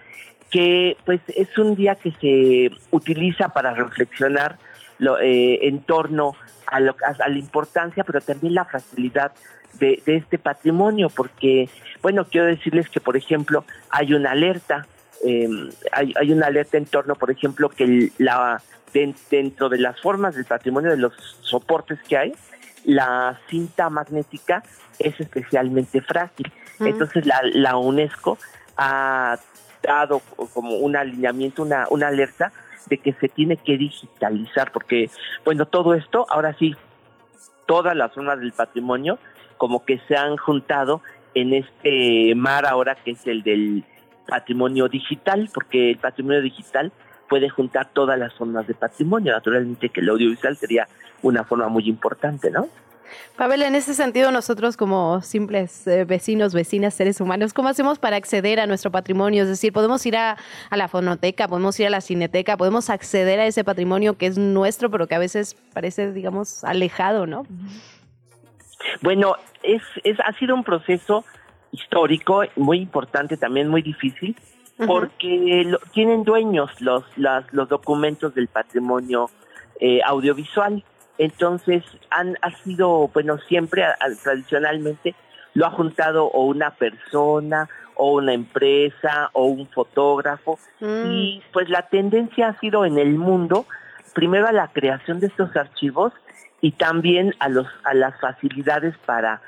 que 0.50 0.98
pues 1.06 1.22
es 1.36 1.58
un 1.58 1.76
día 1.76 1.96
que 1.96 2.12
se 2.12 2.72
utiliza 2.92 3.50
para 3.50 3.74
reflexionar 3.74 4.58
lo, 5.00 5.20
eh, 5.20 5.68
en 5.68 5.82
torno 5.82 6.36
a, 6.68 6.80
lo, 6.80 6.96
a, 7.06 7.28
la 7.28 7.38
importancia, 7.38 8.04
pero 8.04 8.22
también 8.22 8.54
la 8.54 8.66
fragilidad 8.66 9.32
de, 9.80 10.02
este 10.06 10.38
patrimonio, 10.38 11.10
porque, 11.10 11.70
bueno, 12.02 12.26
quiero 12.26 12.48
decirles 12.48 12.90
que, 12.90 13.00
por 13.00 13.18
ejemplo, 13.18 13.64
hay 13.90 14.14
una 14.14 14.32
alerta, 14.32 14.86
em, 15.26 15.70
hay, 15.92 16.14
hay, 16.20 16.32
una 16.32 16.48
alerta 16.48 16.78
en 16.78 16.86
torno, 16.86 17.16
por 17.16 17.32
ejemplo, 17.32 17.70
que 17.70 18.12
la 18.18 18.62
dentro 18.94 19.70
de 19.70 19.78
las 19.78 20.00
formas 20.02 20.36
del 20.36 20.46
patrimonio, 20.46 20.90
de 20.90 20.98
los 20.98 21.14
soportes 21.42 22.00
que 22.08 22.18
hay, 22.18 22.34
la 22.86 23.40
cinta 23.50 23.90
magnética 23.90 24.64
es 24.98 25.20
especialmente 25.20 26.02
frágil. 26.02 26.52
Entonces 26.80 27.26
la, 27.26 27.42
la, 27.54 27.78
UNESCO 27.78 28.38
ha 28.78 29.38
dado 29.84 30.22
como 30.54 30.78
un 30.78 30.96
alineamiento, 30.96 31.62
una, 31.62 31.88
una 31.90 32.08
alerta 32.08 32.52
de 32.88 32.98
que 32.98 33.14
se 33.14 33.30
tiene 33.30 33.58
que 33.58 33.78
digitalizar, 33.78 34.72
porque, 34.72 35.10
bueno, 35.46 35.66
todo 35.66 35.94
esto, 35.94 36.26
ahora 36.30 36.56
sí, 36.58 36.76
todas 37.66 37.96
las 37.96 38.14
zonas 38.14 38.40
del 38.40 38.52
patrimonio 38.52 39.20
como 39.58 39.84
que 39.86 40.00
se 40.08 40.16
han 40.16 40.38
juntado 40.38 41.02
en 41.36 41.54
este 41.54 42.34
mar 42.36 42.66
ahora 42.66 42.96
que 42.96 43.12
es 43.12 43.28
el 43.28 43.44
del 43.44 43.84
patrimonio 44.28 44.88
digital, 44.88 45.50
porque 45.54 45.92
el 45.92 45.98
patrimonio 45.98 46.42
digital 46.42 46.92
puede 47.28 47.50
juntar 47.50 47.90
todas 47.94 48.18
las 48.18 48.34
formas 48.34 48.66
de 48.68 48.74
patrimonio. 48.74 49.34
Naturalmente 49.34 49.90
que 49.90 50.02
el 50.02 50.10
audiovisual 50.10 50.56
sería 50.58 50.88
una 51.22 51.44
forma 51.44 51.68
muy 51.68 51.88
importante, 51.88 52.50
¿no? 52.50 52.70
Pavel, 53.38 53.62
en 53.64 53.76
ese 53.76 53.94
sentido, 53.94 54.32
nosotros 54.32 54.78
como 54.78 55.22
simples 55.22 55.88
eh, 55.88 56.06
vecinos, 56.06 56.54
vecinas, 56.54 56.94
seres 56.94 57.22
humanos, 57.22 57.54
¿cómo 57.54 57.70
hacemos 57.70 58.00
para 58.00 58.18
acceder 58.18 58.60
a 58.60 58.68
nuestro 58.68 58.92
patrimonio? 58.92 59.44
Es 59.44 59.50
decir, 59.50 59.74
podemos 59.74 60.06
ir 60.06 60.18
a, 60.18 60.38
a, 60.70 60.78
la 60.78 60.88
fonoteca, 60.88 61.48
podemos 61.48 61.80
ir 61.80 61.88
a 61.88 61.90
la 61.90 62.02
cineteca, 62.02 62.58
podemos 62.58 62.90
acceder 62.90 63.40
a 63.40 63.46
ese 63.46 63.64
patrimonio 63.64 64.18
que 64.18 64.28
es 64.28 64.38
nuestro, 64.38 64.90
pero 64.90 65.08
que 65.08 65.16
a 65.16 65.20
veces 65.20 65.56
parece, 65.74 66.12
digamos, 66.12 66.64
alejado, 66.64 67.26
¿no? 67.26 67.46
Bueno, 69.02 69.36
es, 69.64 69.82
es, 70.04 70.18
ha 70.22 70.34
sido 70.34 70.56
un 70.56 70.64
proceso 70.64 71.26
histórico, 71.72 72.44
muy 72.56 72.80
importante, 72.80 73.38
también 73.38 73.68
muy 73.68 73.82
difícil, 73.82 74.36
porque 74.88 75.64
lo, 75.66 75.78
tienen 75.94 76.24
dueños 76.24 76.70
los, 76.80 77.04
las, 77.18 77.52
los 77.54 77.68
documentos 77.68 78.34
del 78.34 78.48
patrimonio 78.48 79.30
eh, 79.80 80.00
audiovisual. 80.06 80.84
Entonces, 81.20 81.84
han 82.10 82.38
ha 82.42 82.50
sido, 82.64 83.10
bueno, 83.10 83.38
siempre, 83.50 83.84
a, 83.84 83.96
tradicionalmente, 84.24 85.14
lo 85.54 85.66
ha 85.66 85.72
juntado 85.72 86.26
o 86.28 86.46
una 86.46 86.72
persona, 86.72 87.68
o 87.96 88.14
una 88.14 88.34
empresa, 88.34 89.30
o 89.34 89.48
un 89.48 89.68
fotógrafo. 89.68 90.58
Mm. 90.80 91.12
Y 91.12 91.44
pues 91.52 91.70
la 91.70 91.84
tendencia 91.90 92.48
ha 92.48 92.60
sido 92.60 92.86
en 92.86 92.98
el 92.98 93.18
mundo, 93.18 93.66
primero 94.14 94.48
a 94.48 94.54
la 94.54 94.70
creación 94.70 95.20
de 95.20 95.28
estos 95.28 95.54
archivos 95.58 96.14
y 96.62 96.72
también 96.72 97.36
a, 97.40 97.50
los, 97.50 97.68
a 97.84 97.94
las 97.94 98.18
facilidades 98.22 98.98
para 99.06 99.42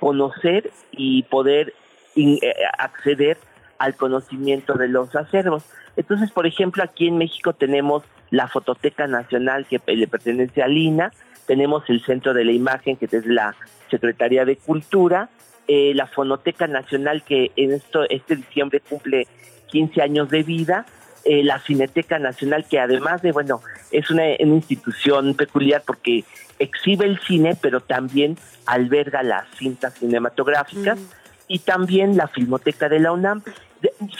conocer 0.00 0.70
y 0.92 1.24
poder 1.24 1.74
in, 2.14 2.38
eh, 2.40 2.54
acceder 2.78 3.36
al 3.78 3.94
conocimiento 3.96 4.74
de 4.74 4.88
los 4.88 5.14
acervos. 5.14 5.62
Entonces, 5.98 6.30
por 6.30 6.46
ejemplo, 6.46 6.82
aquí 6.82 7.08
en 7.08 7.18
México 7.18 7.52
tenemos 7.52 8.02
la 8.30 8.48
Fototeca 8.48 9.06
Nacional 9.06 9.66
que 9.66 9.80
le 9.86 10.06
pertenece 10.06 10.62
a 10.62 10.68
Lina, 10.68 11.12
tenemos 11.46 11.84
el 11.88 12.04
Centro 12.04 12.34
de 12.34 12.44
la 12.44 12.52
Imagen 12.52 12.96
que 12.96 13.06
es 13.06 13.26
la 13.26 13.54
Secretaría 13.90 14.44
de 14.44 14.56
Cultura, 14.56 15.28
eh, 15.68 15.92
la 15.94 16.06
Fonoteca 16.06 16.66
Nacional 16.66 17.22
que 17.22 17.52
en 17.56 17.72
esto 17.72 18.04
este 18.08 18.36
diciembre 18.36 18.80
cumple 18.80 19.26
15 19.68 20.02
años 20.02 20.30
de 20.30 20.42
vida, 20.42 20.86
eh, 21.24 21.42
la 21.42 21.58
Cineteca 21.60 22.18
Nacional 22.18 22.66
que 22.68 22.78
además 22.78 23.22
de, 23.22 23.32
bueno, 23.32 23.60
es 23.90 24.10
una, 24.10 24.24
una 24.40 24.54
institución 24.54 25.34
peculiar 25.34 25.82
porque 25.86 26.24
exhibe 26.58 27.04
el 27.04 27.18
cine, 27.20 27.56
pero 27.60 27.80
también 27.80 28.36
alberga 28.64 29.22
las 29.22 29.48
cintas 29.56 29.94
cinematográficas. 29.94 30.98
Mm 30.98 31.26
y 31.48 31.60
también 31.60 32.16
la 32.16 32.28
Filmoteca 32.28 32.88
de 32.88 33.00
la 33.00 33.12
UNAM. 33.12 33.42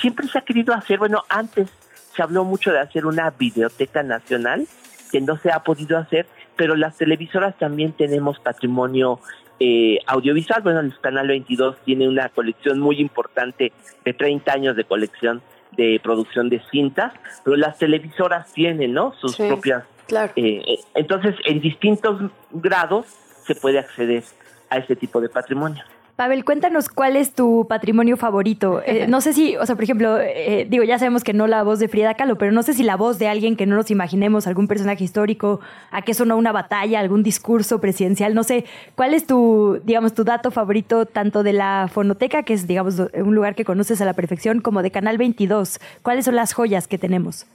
Siempre 0.00 0.28
se 0.28 0.38
ha 0.38 0.42
querido 0.42 0.74
hacer, 0.74 0.98
bueno, 0.98 1.24
antes 1.28 1.68
se 2.16 2.22
habló 2.22 2.44
mucho 2.44 2.72
de 2.72 2.80
hacer 2.80 3.06
una 3.06 3.30
videoteca 3.30 4.02
nacional, 4.02 4.66
que 5.12 5.20
no 5.20 5.36
se 5.36 5.52
ha 5.52 5.60
podido 5.60 5.98
hacer, 5.98 6.26
pero 6.56 6.74
las 6.74 6.96
televisoras 6.96 7.56
también 7.58 7.92
tenemos 7.92 8.40
patrimonio 8.40 9.20
eh, 9.60 9.98
audiovisual. 10.06 10.62
Bueno, 10.62 10.80
el 10.80 10.98
Canal 11.00 11.28
22 11.28 11.76
tiene 11.84 12.08
una 12.08 12.28
colección 12.30 12.80
muy 12.80 13.00
importante 13.00 13.72
de 14.04 14.12
30 14.14 14.52
años 14.52 14.76
de 14.76 14.84
colección 14.84 15.42
de 15.76 16.00
producción 16.02 16.48
de 16.48 16.62
cintas, 16.70 17.12
pero 17.44 17.56
las 17.56 17.76
televisoras 17.78 18.50
tienen, 18.52 18.94
¿no? 18.94 19.12
Sus 19.20 19.34
Sí, 19.36 19.46
propias. 19.46 19.84
claro. 20.06 20.32
eh, 20.36 20.78
entonces, 20.94 21.34
en 21.44 21.60
distintos 21.60 22.18
grados 22.50 23.06
se 23.46 23.54
puede 23.54 23.78
acceder 23.78 24.24
a 24.70 24.78
ese 24.78 24.96
tipo 24.96 25.20
de 25.20 25.28
patrimonio. 25.28 25.84
Pavel, 26.16 26.46
cuéntanos 26.46 26.88
cuál 26.88 27.14
es 27.14 27.34
tu 27.34 27.66
patrimonio 27.68 28.16
favorito. 28.16 28.82
Eh, 28.86 29.06
no 29.08 29.20
sé 29.20 29.34
si, 29.34 29.54
o 29.56 29.66
sea, 29.66 29.74
por 29.74 29.84
ejemplo, 29.84 30.18
eh, 30.18 30.66
digo, 30.68 30.82
ya 30.82 30.98
sabemos 30.98 31.22
que 31.22 31.34
no 31.34 31.46
la 31.46 31.62
voz 31.62 31.78
de 31.78 31.88
Frida 31.88 32.14
Kahlo, 32.14 32.38
pero 32.38 32.52
no 32.52 32.62
sé 32.62 32.72
si 32.72 32.82
la 32.82 32.96
voz 32.96 33.18
de 33.18 33.28
alguien 33.28 33.54
que 33.54 33.66
no 33.66 33.76
nos 33.76 33.90
imaginemos, 33.90 34.46
algún 34.46 34.66
personaje 34.66 35.04
histórico, 35.04 35.60
a 35.90 36.00
qué 36.00 36.14
sonó 36.14 36.38
una 36.38 36.52
batalla, 36.52 37.00
algún 37.00 37.22
discurso 37.22 37.82
presidencial, 37.82 38.34
no 38.34 38.44
sé, 38.44 38.64
¿cuál 38.94 39.12
es 39.12 39.26
tu, 39.26 39.78
digamos, 39.84 40.14
tu 40.14 40.24
dato 40.24 40.50
favorito 40.50 41.04
tanto 41.04 41.42
de 41.42 41.52
la 41.52 41.88
fonoteca, 41.92 42.44
que 42.44 42.54
es, 42.54 42.66
digamos, 42.66 42.98
un 42.98 43.34
lugar 43.34 43.54
que 43.54 43.66
conoces 43.66 44.00
a 44.00 44.06
la 44.06 44.14
perfección, 44.14 44.62
como 44.62 44.82
de 44.82 44.90
Canal 44.90 45.18
22? 45.18 45.78
¿Cuáles 46.00 46.24
son 46.24 46.34
las 46.34 46.54
joyas 46.54 46.88
que 46.88 46.96
tenemos? 46.96 47.46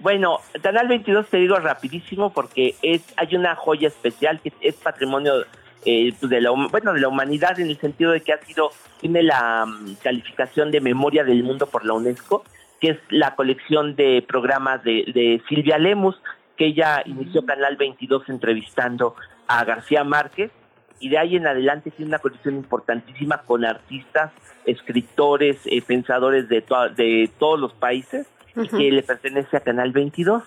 Bueno, 0.00 0.40
Canal 0.62 0.88
22 0.88 1.28
te 1.28 1.36
digo 1.36 1.56
rapidísimo 1.56 2.32
porque 2.32 2.74
es 2.82 3.02
hay 3.16 3.36
una 3.36 3.54
joya 3.54 3.88
especial 3.88 4.40
que 4.40 4.50
es 4.62 4.74
patrimonio 4.76 5.44
eh, 5.84 6.12
pues 6.18 6.30
de 6.30 6.40
la 6.40 6.50
bueno 6.50 6.92
de 6.92 7.00
la 7.00 7.08
humanidad 7.08 7.58
en 7.58 7.68
el 7.68 7.78
sentido 7.78 8.10
de 8.12 8.20
que 8.20 8.32
ha 8.32 8.40
sido 8.42 8.70
tiene 9.00 9.22
la 9.22 9.64
mm, 9.66 9.94
calificación 10.02 10.70
de 10.70 10.80
memoria 10.80 11.24
del 11.24 11.42
mundo 11.42 11.66
por 11.66 11.84
la 11.84 11.94
UNESCO 11.94 12.44
que 12.80 12.90
es 12.90 12.98
la 13.10 13.34
colección 13.34 13.94
de 13.96 14.22
programas 14.26 14.82
de, 14.84 15.04
de 15.14 15.42
Silvia 15.48 15.78
Lemus 15.78 16.16
que 16.56 16.66
ella 16.66 17.02
inició 17.06 17.44
Canal 17.46 17.76
22 17.76 18.28
entrevistando 18.28 19.14
a 19.48 19.64
García 19.64 20.04
Márquez 20.04 20.50
y 20.98 21.08
de 21.08 21.16
ahí 21.18 21.36
en 21.36 21.46
adelante 21.46 21.90
tiene 21.90 22.10
una 22.10 22.18
colección 22.18 22.56
importantísima 22.56 23.38
con 23.42 23.64
artistas, 23.64 24.32
escritores, 24.66 25.58
eh, 25.64 25.80
pensadores 25.80 26.48
de, 26.48 26.60
to- 26.62 26.90
de 26.90 27.30
todos 27.38 27.58
los 27.58 27.72
países 27.72 28.26
y 28.56 28.68
que 28.68 28.90
le 28.92 29.02
pertenece 29.02 29.56
a 29.56 29.60
Canal 29.60 29.92
22 29.92 30.42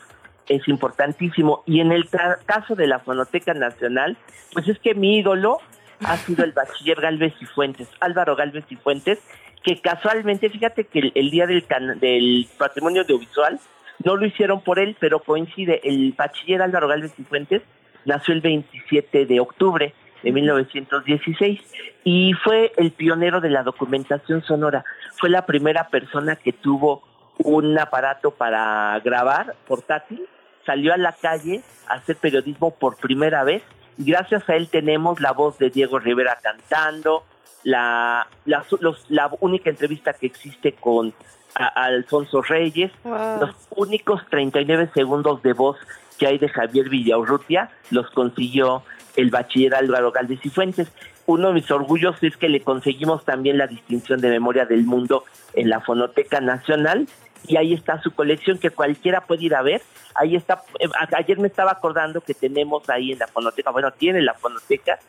es 0.47 0.67
importantísimo. 0.67 1.63
Y 1.65 1.79
en 1.79 1.91
el 1.91 2.09
caso 2.45 2.75
de 2.75 2.87
la 2.87 2.99
Fonoteca 2.99 3.53
Nacional, 3.53 4.17
pues 4.53 4.67
es 4.67 4.79
que 4.79 4.93
mi 4.95 5.17
ídolo 5.19 5.57
ha 6.05 6.17
sido 6.17 6.43
el 6.43 6.51
bachiller 6.51 6.99
Galvez 6.99 7.33
y 7.39 7.45
Fuentes, 7.45 7.89
Álvaro 7.99 8.35
Galvez 8.35 8.65
y 8.69 8.75
Fuentes, 8.75 9.19
que 9.63 9.79
casualmente, 9.79 10.49
fíjate 10.49 10.83
que 10.85 10.99
el, 10.99 11.11
el 11.15 11.31
día 11.31 11.47
del, 11.47 11.65
can- 11.65 11.99
del 11.99 12.47
patrimonio 12.57 13.03
audiovisual 13.03 13.59
no 14.03 14.17
lo 14.17 14.25
hicieron 14.25 14.61
por 14.61 14.79
él, 14.79 14.97
pero 14.99 15.19
coincide, 15.19 15.79
el 15.87 16.13
bachiller 16.17 16.61
Álvaro 16.61 16.87
Galvez 16.89 17.13
y 17.17 17.23
Fuentes 17.23 17.61
nació 18.03 18.33
el 18.33 18.41
27 18.41 19.25
de 19.25 19.39
octubre 19.39 19.93
de 20.23 20.31
1916 20.31 21.61
y 22.03 22.33
fue 22.43 22.73
el 22.77 22.91
pionero 22.91 23.39
de 23.39 23.49
la 23.49 23.63
documentación 23.63 24.41
sonora. 24.43 24.83
Fue 25.17 25.29
la 25.29 25.45
primera 25.45 25.87
persona 25.87 26.35
que 26.35 26.51
tuvo 26.51 27.03
un 27.39 27.77
aparato 27.79 28.31
para 28.31 28.99
grabar 29.03 29.55
portátil, 29.67 30.25
salió 30.65 30.93
a 30.93 30.97
la 30.97 31.11
calle 31.13 31.61
a 31.87 31.95
hacer 31.95 32.15
periodismo 32.17 32.71
por 32.71 32.95
primera 32.97 33.43
vez 33.43 33.63
y 33.97 34.05
gracias 34.11 34.47
a 34.49 34.55
él 34.55 34.69
tenemos 34.69 35.19
la 35.19 35.31
voz 35.33 35.57
de 35.57 35.69
Diego 35.69 35.99
Rivera 35.99 36.37
cantando, 36.41 37.23
la, 37.63 38.27
la, 38.45 38.65
los- 38.79 39.05
la 39.09 39.29
única 39.39 39.69
entrevista 39.69 40.13
que 40.13 40.25
existe 40.27 40.73
con 40.73 41.13
a- 41.55 41.67
a 41.81 41.85
Alfonso 41.85 42.41
Reyes, 42.41 42.91
Wow. 43.03 43.39
los 43.41 43.55
únicos 43.75 44.21
39 44.29 44.89
segundos 44.93 45.41
de 45.43 45.53
voz 45.53 45.77
que 46.17 46.27
hay 46.27 46.37
de 46.37 46.49
Javier 46.49 46.89
Villaurrutia 46.89 47.69
los 47.91 48.09
consiguió 48.11 48.83
el 49.15 49.29
bachiller 49.29 49.75
Álvaro 49.75 50.11
Galvez 50.11 50.39
y 50.43 50.49
Fuentes. 50.49 50.91
Uno 51.25 51.47
de 51.49 51.53
mis 51.53 51.71
orgullos 51.71 52.15
es 52.21 52.35
que 52.37 52.49
le 52.49 52.61
conseguimos 52.61 53.23
también 53.23 53.57
la 53.57 53.67
distinción 53.67 54.19
de 54.19 54.29
memoria 54.29 54.65
del 54.65 54.83
mundo 54.83 55.23
en 55.53 55.69
la 55.69 55.79
Fonoteca 55.79 56.41
Nacional 56.41 57.07
y 57.47 57.57
ahí 57.57 57.73
está 57.73 58.01
su 58.01 58.11
colección 58.11 58.57
que 58.57 58.69
cualquiera 58.71 59.21
puede 59.21 59.45
ir 59.45 59.55
a 59.55 59.61
ver. 59.61 59.81
Ahí 60.15 60.35
está, 60.35 60.61
eh, 60.79 60.87
ayer 61.17 61.39
me 61.39 61.47
estaba 61.47 61.71
acordando 61.71 62.21
que 62.21 62.33
tenemos 62.33 62.89
ahí 62.89 63.11
en 63.13 63.19
la 63.19 63.27
Fonoteca, 63.27 63.71
bueno, 63.71 63.91
tiene 63.91 64.21
la 64.21 64.33
Fonoteca 64.33 64.99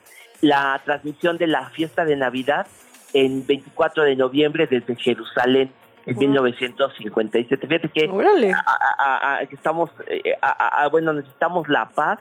la 0.41 0.81
transmisión 0.85 1.39
de 1.39 1.47
la 1.47 1.71
fiesta 1.71 2.05
de 2.05 2.17
Navidad 2.17 2.67
en 3.13 3.47
24 3.47 4.03
de 4.05 4.17
noviembre 4.17 4.67
desde 4.67 4.95
Jerusalén 4.97 5.71
en 6.07 6.19
1957. 6.19 7.67
Fíjate 7.67 7.89
que 7.89 8.09
a- 8.99 9.37
a- 9.37 9.43
estamos, 9.43 9.91
eh, 10.07 10.35
bueno, 10.91 11.13
necesitamos 11.13 11.69
la 11.69 11.89
paz 11.89 12.19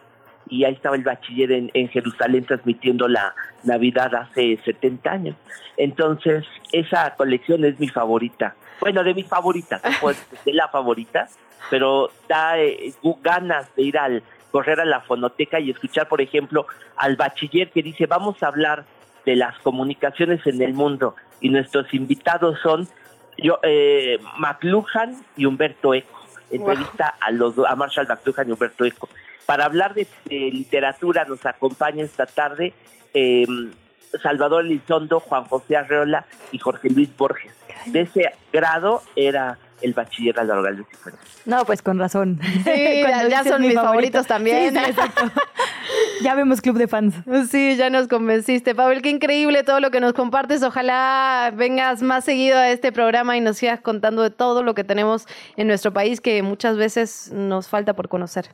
y 0.49 0.63
ahí 0.63 0.73
estaba 0.73 0.95
el 0.95 1.03
bachiller 1.03 1.51
en, 1.51 1.71
en 1.73 1.89
Jerusalén 1.89 2.45
transmitiendo 2.45 3.07
la 3.07 3.33
Navidad 3.63 4.13
hace 4.15 4.59
70 4.63 5.11
años. 5.11 5.35
Entonces, 5.77 6.45
esa 6.71 7.15
colección 7.15 7.65
es 7.65 7.79
mi 7.79 7.87
favorita. 7.87 8.55
Bueno, 8.79 9.03
de 9.03 9.13
mis 9.13 9.27
favoritas, 9.27 9.81
no 9.83 9.91
puedo 10.01 10.15
decir 10.15 10.39
que 10.43 10.49
es 10.49 10.55
la 10.55 10.67
favorita, 10.67 11.27
pero 11.69 12.11
da 12.27 12.59
eh, 12.59 12.93
ganas 13.21 13.73
de 13.75 13.83
ir 13.83 13.97
al 13.97 14.23
correr 14.51 14.79
a 14.79 14.85
la 14.85 15.01
fonoteca 15.01 15.59
y 15.59 15.71
escuchar, 15.71 16.07
por 16.07 16.21
ejemplo, 16.21 16.67
al 16.97 17.15
bachiller 17.15 17.71
que 17.71 17.81
dice, 17.81 18.05
vamos 18.05 18.43
a 18.43 18.47
hablar 18.47 18.85
de 19.25 19.35
las 19.35 19.57
comunicaciones 19.59 20.45
en 20.45 20.61
el 20.61 20.73
mundo 20.73 21.15
y 21.39 21.49
nuestros 21.49 21.93
invitados 21.93 22.59
son 22.61 22.87
yo, 23.37 23.59
eh, 23.63 24.19
McLuhan 24.37 25.15
y 25.35 25.45
Humberto 25.45 25.93
Eco. 25.93 26.19
Entrevista 26.51 27.15
a 27.19 27.31
los 27.31 27.57
a 27.57 27.75
Marshall 27.75 28.07
McLuhan 28.07 28.49
y 28.49 28.51
Humberto 28.51 28.85
Eco. 28.85 29.09
Para 29.45 29.65
hablar 29.65 29.93
de, 29.93 30.07
de 30.25 30.51
literatura 30.51 31.25
nos 31.25 31.45
acompaña 31.45 32.03
esta 32.03 32.25
tarde 32.25 32.73
eh, 33.13 33.45
Salvador 34.21 34.65
Elizondo, 34.65 35.19
Juan 35.19 35.45
José 35.45 35.75
Arreola 35.75 36.25
y 36.51 36.59
Jorge 36.59 36.89
Luis 36.89 37.15
Borges. 37.15 37.53
De 37.87 38.01
ese 38.01 38.31
grado 38.51 39.01
era 39.15 39.57
el 39.81 39.93
bachiller 39.93 40.39
Álvaro 40.39 40.63
Galvez. 40.63 40.85
No, 41.45 41.65
pues 41.65 41.81
con 41.81 41.99
razón. 41.99 42.39
Sí, 42.63 43.03
ya 43.29 43.43
son 43.43 43.61
mi 43.61 43.67
mis 43.67 43.75
favorito. 43.75 43.81
favoritos 43.81 44.27
también. 44.27 44.73
Sí, 44.73 44.79
sí, 44.79 44.85
exacto. 44.89 45.31
ya 46.21 46.35
vemos 46.35 46.61
club 46.61 46.77
de 46.77 46.87
fans. 46.87 47.15
Sí, 47.49 47.75
ya 47.75 47.89
nos 47.89 48.07
convenciste, 48.07 48.75
Pavel. 48.75 49.01
Qué 49.01 49.09
increíble 49.09 49.63
todo 49.63 49.79
lo 49.79 49.91
que 49.91 49.99
nos 49.99 50.13
compartes. 50.13 50.63
Ojalá 50.63 51.51
vengas 51.53 52.01
más 52.01 52.23
seguido 52.25 52.57
a 52.57 52.69
este 52.69 52.91
programa 52.91 53.35
y 53.37 53.41
nos 53.41 53.57
sigas 53.57 53.81
contando 53.81 54.21
de 54.21 54.29
todo 54.29 54.63
lo 54.63 54.73
que 54.73 54.83
tenemos 54.83 55.27
en 55.57 55.67
nuestro 55.67 55.91
país 55.91 56.21
que 56.21 56.41
muchas 56.43 56.77
veces 56.77 57.31
nos 57.33 57.67
falta 57.67 57.93
por 57.93 58.07
conocer. 58.09 58.49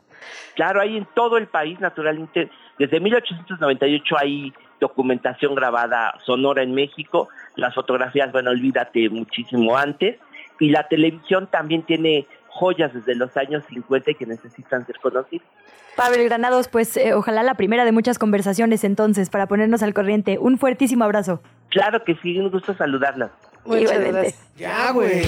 Claro, 0.55 0.81
hay 0.81 0.97
en 0.97 1.07
todo 1.15 1.37
el 1.37 1.47
país, 1.47 1.79
naturalmente. 1.79 2.49
Desde 2.77 2.99
1898 2.99 4.15
hay 4.17 4.53
documentación 4.79 5.55
grabada 5.55 6.15
sonora 6.25 6.63
en 6.63 6.73
México. 6.73 7.29
Las 7.55 7.75
fotografías, 7.75 8.31
bueno, 8.31 8.51
olvídate 8.51 9.09
muchísimo 9.09 9.77
antes. 9.77 10.17
Y 10.59 10.69
la 10.69 10.87
televisión 10.87 11.47
también 11.51 11.83
tiene 11.83 12.27
joyas 12.49 12.93
desde 12.93 13.15
los 13.15 13.35
años 13.37 13.63
50 13.69 14.13
que 14.13 14.25
necesitan 14.25 14.85
ser 14.85 14.97
conocidas. 14.99 15.47
Pavel 15.95 16.23
Granados, 16.25 16.67
pues 16.67 16.95
eh, 16.97 17.13
ojalá 17.13 17.43
la 17.43 17.55
primera 17.55 17.83
de 17.83 17.91
muchas 17.91 18.19
conversaciones 18.19 18.83
entonces 18.83 19.29
para 19.29 19.47
ponernos 19.47 19.83
al 19.83 19.93
corriente. 19.93 20.37
Un 20.37 20.57
fuertísimo 20.57 21.03
abrazo. 21.03 21.41
Claro 21.69 22.03
que 22.03 22.15
sí, 22.21 22.37
un 22.39 22.49
gusto 22.49 22.73
saludarla. 22.73 23.31
Igualmente. 23.65 24.33
Ya, 24.57 24.91
güey. 24.91 25.23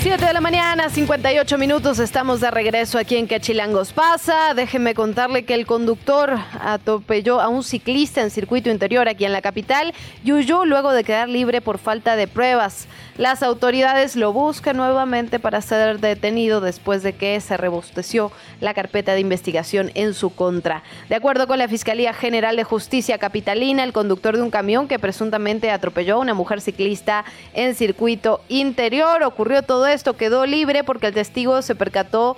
7 0.00 0.24
de 0.24 0.32
la 0.32 0.40
mañana, 0.40 0.90
58 0.90 1.58
minutos, 1.58 1.98
estamos 1.98 2.40
de 2.40 2.52
regreso 2.52 2.98
aquí 2.98 3.16
en 3.16 3.26
Cachilangos 3.26 3.92
pasa. 3.92 4.54
Déjenme 4.54 4.94
contarle 4.94 5.44
que 5.44 5.54
el 5.54 5.66
conductor 5.66 6.38
atropelló 6.60 7.40
a 7.40 7.48
un 7.48 7.64
ciclista 7.64 8.22
en 8.22 8.30
circuito 8.30 8.70
interior 8.70 9.08
aquí 9.08 9.24
en 9.24 9.32
la 9.32 9.42
capital 9.42 9.92
y 10.22 10.30
huyó 10.32 10.64
luego 10.64 10.92
de 10.92 11.02
quedar 11.02 11.28
libre 11.28 11.60
por 11.60 11.78
falta 11.78 12.14
de 12.14 12.28
pruebas. 12.28 12.86
Las 13.16 13.42
autoridades 13.42 14.14
lo 14.14 14.32
buscan 14.32 14.76
nuevamente 14.76 15.40
para 15.40 15.60
ser 15.60 15.98
detenido 15.98 16.60
después 16.60 17.02
de 17.02 17.14
que 17.14 17.40
se 17.40 17.56
rebusteció 17.56 18.30
la 18.60 18.74
carpeta 18.74 19.14
de 19.14 19.20
investigación 19.20 19.90
en 19.94 20.14
su 20.14 20.32
contra. 20.32 20.84
De 21.08 21.16
acuerdo 21.16 21.48
con 21.48 21.58
la 21.58 21.66
Fiscalía 21.66 22.14
General 22.14 22.54
de 22.54 22.62
Justicia 22.62 23.18
Capitalina, 23.18 23.82
el 23.82 23.92
conductor 23.92 24.36
de 24.36 24.42
un 24.42 24.52
camión 24.52 24.86
que 24.86 25.00
presuntamente 25.00 25.72
atropelló 25.72 26.14
a 26.14 26.20
una 26.20 26.34
mujer 26.34 26.60
ciclista 26.60 27.24
en 27.54 27.74
circuito 27.74 28.40
interior 28.48 29.24
ocurrió 29.24 29.62
todo 29.62 29.87
esto 29.88 30.16
quedó 30.16 30.46
libre 30.46 30.84
porque 30.84 31.08
el 31.08 31.14
testigo 31.14 31.62
se 31.62 31.74
percató 31.74 32.36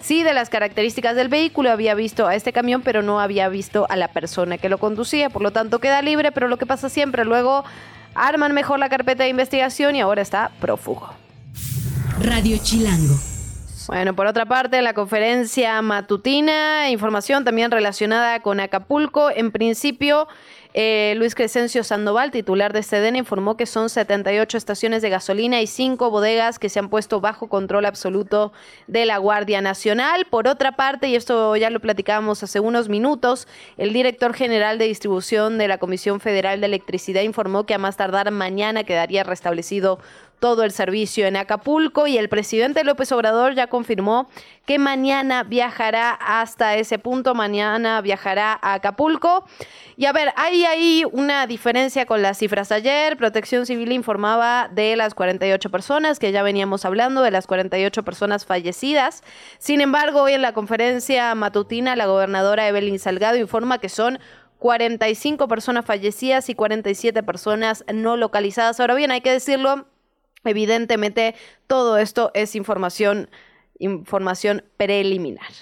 sí 0.00 0.22
de 0.22 0.34
las 0.34 0.50
características 0.50 1.16
del 1.16 1.28
vehículo, 1.28 1.70
había 1.70 1.94
visto 1.94 2.26
a 2.26 2.34
este 2.34 2.52
camión, 2.52 2.82
pero 2.82 3.02
no 3.02 3.20
había 3.20 3.48
visto 3.48 3.86
a 3.88 3.96
la 3.96 4.08
persona 4.08 4.58
que 4.58 4.68
lo 4.68 4.78
conducía, 4.78 5.30
por 5.30 5.42
lo 5.42 5.50
tanto 5.50 5.80
queda 5.80 6.02
libre, 6.02 6.32
pero 6.32 6.48
lo 6.48 6.58
que 6.58 6.66
pasa 6.66 6.88
siempre, 6.88 7.24
luego 7.24 7.64
arman 8.14 8.52
mejor 8.52 8.78
la 8.78 8.88
carpeta 8.88 9.24
de 9.24 9.30
investigación 9.30 9.96
y 9.96 10.00
ahora 10.00 10.22
está 10.22 10.50
prófugo. 10.60 11.12
Radio 12.20 12.56
Chilango. 12.62 13.14
Bueno, 13.88 14.16
por 14.16 14.26
otra 14.26 14.46
parte, 14.46 14.82
la 14.82 14.94
conferencia 14.94 15.80
matutina, 15.80 16.90
información 16.90 17.44
también 17.44 17.70
relacionada 17.70 18.40
con 18.40 18.58
Acapulco, 18.58 19.30
en 19.30 19.52
principio 19.52 20.26
eh, 20.78 21.14
Luis 21.16 21.34
Crescencio 21.34 21.82
Sandoval, 21.82 22.30
titular 22.30 22.74
de 22.74 22.82
Sedena, 22.82 23.16
informó 23.16 23.56
que 23.56 23.64
son 23.64 23.88
78 23.88 24.58
estaciones 24.58 25.00
de 25.00 25.08
gasolina 25.08 25.62
y 25.62 25.66
5 25.66 26.10
bodegas 26.10 26.58
que 26.58 26.68
se 26.68 26.78
han 26.78 26.90
puesto 26.90 27.22
bajo 27.22 27.48
control 27.48 27.86
absoluto 27.86 28.52
de 28.86 29.06
la 29.06 29.16
Guardia 29.16 29.62
Nacional. 29.62 30.26
Por 30.28 30.46
otra 30.46 30.72
parte, 30.72 31.08
y 31.08 31.16
esto 31.16 31.56
ya 31.56 31.70
lo 31.70 31.80
platicábamos 31.80 32.42
hace 32.42 32.60
unos 32.60 32.90
minutos, 32.90 33.48
el 33.78 33.94
director 33.94 34.34
general 34.34 34.76
de 34.76 34.84
distribución 34.84 35.56
de 35.56 35.66
la 35.66 35.78
Comisión 35.78 36.20
Federal 36.20 36.60
de 36.60 36.66
Electricidad 36.66 37.22
informó 37.22 37.64
que 37.64 37.72
a 37.72 37.78
más 37.78 37.96
tardar 37.96 38.30
mañana 38.30 38.84
quedaría 38.84 39.24
restablecido 39.24 39.98
todo 40.38 40.64
el 40.64 40.70
servicio 40.70 41.26
en 41.26 41.36
Acapulco 41.36 42.06
y 42.06 42.18
el 42.18 42.28
presidente 42.28 42.84
López 42.84 43.10
Obrador 43.12 43.54
ya 43.54 43.66
confirmó 43.66 44.28
que 44.66 44.78
mañana 44.78 45.44
viajará 45.44 46.10
hasta 46.12 46.76
ese 46.76 46.98
punto, 46.98 47.34
mañana 47.34 48.00
viajará 48.00 48.58
a 48.60 48.74
Acapulco. 48.74 49.46
Y 49.96 50.06
a 50.06 50.12
ver, 50.12 50.32
hay 50.36 50.64
ahí 50.64 51.04
una 51.12 51.46
diferencia 51.46 52.04
con 52.04 52.20
las 52.20 52.38
cifras 52.38 52.70
ayer. 52.72 53.16
Protección 53.16 53.64
Civil 53.64 53.92
informaba 53.92 54.68
de 54.70 54.96
las 54.96 55.14
48 55.14 55.70
personas 55.70 56.18
que 56.18 56.32
ya 56.32 56.42
veníamos 56.42 56.84
hablando, 56.84 57.22
de 57.22 57.30
las 57.30 57.46
48 57.46 58.02
personas 58.02 58.44
fallecidas. 58.44 59.22
Sin 59.58 59.80
embargo, 59.80 60.22
hoy 60.22 60.34
en 60.34 60.42
la 60.42 60.52
conferencia 60.52 61.34
matutina, 61.34 61.96
la 61.96 62.06
gobernadora 62.06 62.68
Evelyn 62.68 62.98
Salgado 62.98 63.36
informa 63.38 63.78
que 63.78 63.88
son 63.88 64.18
45 64.58 65.48
personas 65.48 65.84
fallecidas 65.84 66.48
y 66.48 66.54
47 66.54 67.22
personas 67.22 67.84
no 67.92 68.16
localizadas. 68.16 68.80
Ahora 68.80 68.94
bien, 68.94 69.10
hay 69.10 69.20
que 69.20 69.30
decirlo, 69.30 69.86
Evidentemente, 70.46 71.34
todo 71.66 71.98
esto 71.98 72.30
es 72.34 72.54
información, 72.54 73.28
información 73.78 74.64
preliminar. 74.76 75.52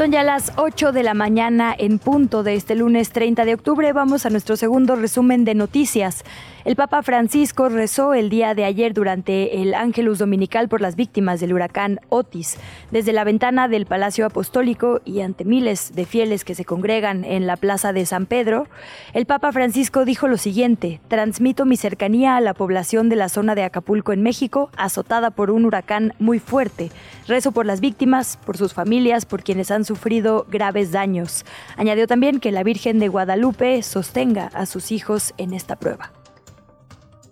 Son 0.00 0.12
ya 0.12 0.22
las 0.22 0.52
8 0.56 0.92
de 0.92 1.02
la 1.02 1.12
mañana 1.12 1.74
en 1.76 1.98
punto 1.98 2.42
de 2.42 2.54
este 2.54 2.74
lunes 2.74 3.10
30 3.10 3.44
de 3.44 3.52
octubre. 3.52 3.92
Vamos 3.92 4.24
a 4.24 4.30
nuestro 4.30 4.56
segundo 4.56 4.96
resumen 4.96 5.44
de 5.44 5.54
noticias. 5.54 6.24
El 6.62 6.76
Papa 6.76 7.02
Francisco 7.02 7.70
rezó 7.70 8.12
el 8.12 8.28
día 8.28 8.54
de 8.54 8.66
ayer 8.66 8.92
durante 8.92 9.62
el 9.62 9.72
Ángelus 9.72 10.18
Dominical 10.18 10.68
por 10.68 10.82
las 10.82 10.94
víctimas 10.94 11.40
del 11.40 11.54
huracán 11.54 12.00
Otis. 12.10 12.58
Desde 12.90 13.14
la 13.14 13.24
ventana 13.24 13.66
del 13.66 13.86
Palacio 13.86 14.26
Apostólico 14.26 15.00
y 15.06 15.22
ante 15.22 15.46
miles 15.46 15.94
de 15.94 16.04
fieles 16.04 16.44
que 16.44 16.54
se 16.54 16.66
congregan 16.66 17.24
en 17.24 17.46
la 17.46 17.56
Plaza 17.56 17.94
de 17.94 18.04
San 18.04 18.26
Pedro, 18.26 18.66
el 19.14 19.24
Papa 19.24 19.52
Francisco 19.52 20.04
dijo 20.04 20.28
lo 20.28 20.36
siguiente, 20.36 21.00
transmito 21.08 21.64
mi 21.64 21.78
cercanía 21.78 22.36
a 22.36 22.42
la 22.42 22.52
población 22.52 23.08
de 23.08 23.16
la 23.16 23.30
zona 23.30 23.54
de 23.54 23.64
Acapulco 23.64 24.12
en 24.12 24.22
México, 24.22 24.70
azotada 24.76 25.30
por 25.30 25.50
un 25.50 25.64
huracán 25.64 26.12
muy 26.18 26.40
fuerte. 26.40 26.90
Rezo 27.26 27.52
por 27.52 27.64
las 27.64 27.80
víctimas, 27.80 28.38
por 28.44 28.58
sus 28.58 28.74
familias, 28.74 29.24
por 29.24 29.42
quienes 29.42 29.70
han 29.70 29.86
sufrido 29.86 30.46
graves 30.50 30.92
daños. 30.92 31.46
Añadió 31.78 32.06
también 32.06 32.38
que 32.38 32.52
la 32.52 32.64
Virgen 32.64 32.98
de 32.98 33.08
Guadalupe 33.08 33.82
sostenga 33.82 34.50
a 34.52 34.66
sus 34.66 34.92
hijos 34.92 35.32
en 35.38 35.54
esta 35.54 35.76
prueba. 35.76 36.12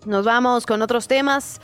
Nos 0.04 0.24
vamos 0.24 0.66
con 0.66 0.82
otros 0.82 1.08
temas. 1.08 1.60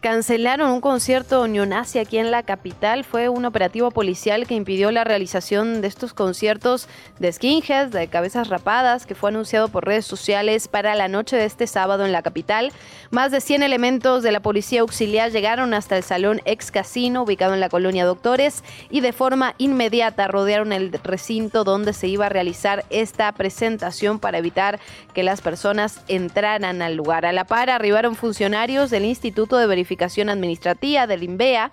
Cancelaron 0.00 0.70
un 0.70 0.80
concierto 0.80 1.48
neonazi 1.48 1.98
aquí 1.98 2.18
en 2.18 2.30
la 2.30 2.44
capital. 2.44 3.02
Fue 3.02 3.28
un 3.28 3.44
operativo 3.44 3.90
policial 3.90 4.46
que 4.46 4.54
impidió 4.54 4.92
la 4.92 5.02
realización 5.02 5.80
de 5.80 5.88
estos 5.88 6.14
conciertos 6.14 6.88
de 7.18 7.32
skinheads, 7.32 7.90
de 7.90 8.06
cabezas 8.06 8.46
rapadas, 8.46 9.06
que 9.06 9.16
fue 9.16 9.30
anunciado 9.30 9.66
por 9.70 9.84
redes 9.84 10.06
sociales 10.06 10.68
para 10.68 10.94
la 10.94 11.08
noche 11.08 11.34
de 11.34 11.46
este 11.46 11.66
sábado 11.66 12.06
en 12.06 12.12
la 12.12 12.22
capital. 12.22 12.70
Más 13.10 13.32
de 13.32 13.40
100 13.40 13.64
elementos 13.64 14.22
de 14.22 14.30
la 14.30 14.38
policía 14.38 14.82
auxiliar 14.82 15.32
llegaron 15.32 15.74
hasta 15.74 15.96
el 15.96 16.04
salón 16.04 16.42
ex 16.44 16.70
casino 16.70 17.24
ubicado 17.24 17.54
en 17.54 17.60
la 17.60 17.68
colonia 17.68 18.06
Doctores 18.06 18.62
y 18.90 19.00
de 19.00 19.12
forma 19.12 19.56
inmediata 19.58 20.28
rodearon 20.28 20.72
el 20.72 20.92
recinto 20.92 21.64
donde 21.64 21.92
se 21.92 22.06
iba 22.06 22.26
a 22.26 22.28
realizar 22.28 22.84
esta 22.90 23.32
presentación 23.32 24.20
para 24.20 24.38
evitar 24.38 24.78
que 25.12 25.24
las 25.24 25.40
personas 25.40 26.02
entraran 26.06 26.82
al 26.82 26.94
lugar. 26.94 27.26
A 27.26 27.32
la 27.32 27.46
par 27.46 27.68
arribaron 27.68 28.14
funcionarios 28.14 28.90
del 28.90 29.04
Instituto 29.04 29.56
de 29.56 29.66
Verificación 29.66 29.87
Administrativa 30.28 31.06
del 31.06 31.22
INVEA 31.22 31.72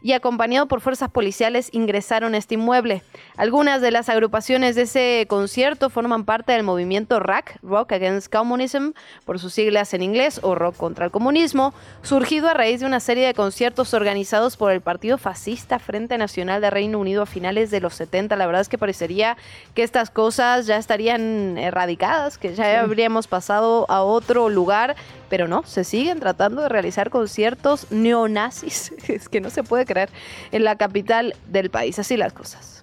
y 0.00 0.12
acompañado 0.12 0.68
por 0.68 0.80
fuerzas 0.80 1.10
policiales 1.10 1.70
ingresaron 1.72 2.34
a 2.34 2.38
este 2.38 2.54
inmueble. 2.54 3.02
Algunas 3.36 3.80
de 3.80 3.90
las 3.90 4.08
agrupaciones 4.08 4.76
de 4.76 4.82
ese 4.82 5.26
concierto 5.28 5.90
forman 5.90 6.24
parte 6.24 6.52
del 6.52 6.62
movimiento 6.62 7.18
RAC, 7.18 7.58
Rock 7.62 7.92
Against 7.92 8.32
Communism, 8.32 8.90
por 9.24 9.38
sus 9.38 9.54
siglas 9.54 9.94
en 9.94 10.02
inglés, 10.02 10.40
o 10.42 10.54
Rock 10.54 10.76
contra 10.76 11.06
el 11.06 11.10
Comunismo, 11.10 11.74
surgido 12.02 12.48
a 12.48 12.54
raíz 12.54 12.80
de 12.80 12.86
una 12.86 13.00
serie 13.00 13.26
de 13.26 13.34
conciertos 13.34 13.92
organizados 13.92 14.56
por 14.56 14.70
el 14.72 14.80
Partido 14.80 15.18
Fascista 15.18 15.78
Frente 15.78 16.16
Nacional 16.16 16.60
de 16.60 16.70
Reino 16.70 16.98
Unido 16.98 17.22
a 17.22 17.26
finales 17.26 17.70
de 17.70 17.80
los 17.80 17.94
70. 17.94 18.36
La 18.36 18.46
verdad 18.46 18.62
es 18.62 18.68
que 18.68 18.78
parecería 18.78 19.36
que 19.74 19.82
estas 19.82 20.10
cosas 20.10 20.66
ya 20.66 20.76
estarían 20.76 21.58
erradicadas, 21.58 22.38
que 22.38 22.54
ya 22.54 22.80
habríamos 22.80 23.26
pasado 23.26 23.86
a 23.88 24.02
otro 24.02 24.48
lugar, 24.48 24.94
pero 25.28 25.48
no, 25.48 25.62
se 25.64 25.84
siguen 25.84 26.20
tratando 26.20 26.62
de 26.62 26.68
realizar 26.68 27.10
conciertos 27.10 27.90
neonazis. 27.90 28.92
Es 29.08 29.28
que 29.28 29.40
no 29.40 29.50
se 29.50 29.62
puede 29.62 29.86
creer 29.86 30.10
en 30.52 30.64
la 30.64 30.76
capital 30.76 31.34
del 31.46 31.70
país. 31.70 31.98
Así 31.98 32.16
las 32.16 32.32
cosas. 32.32 32.77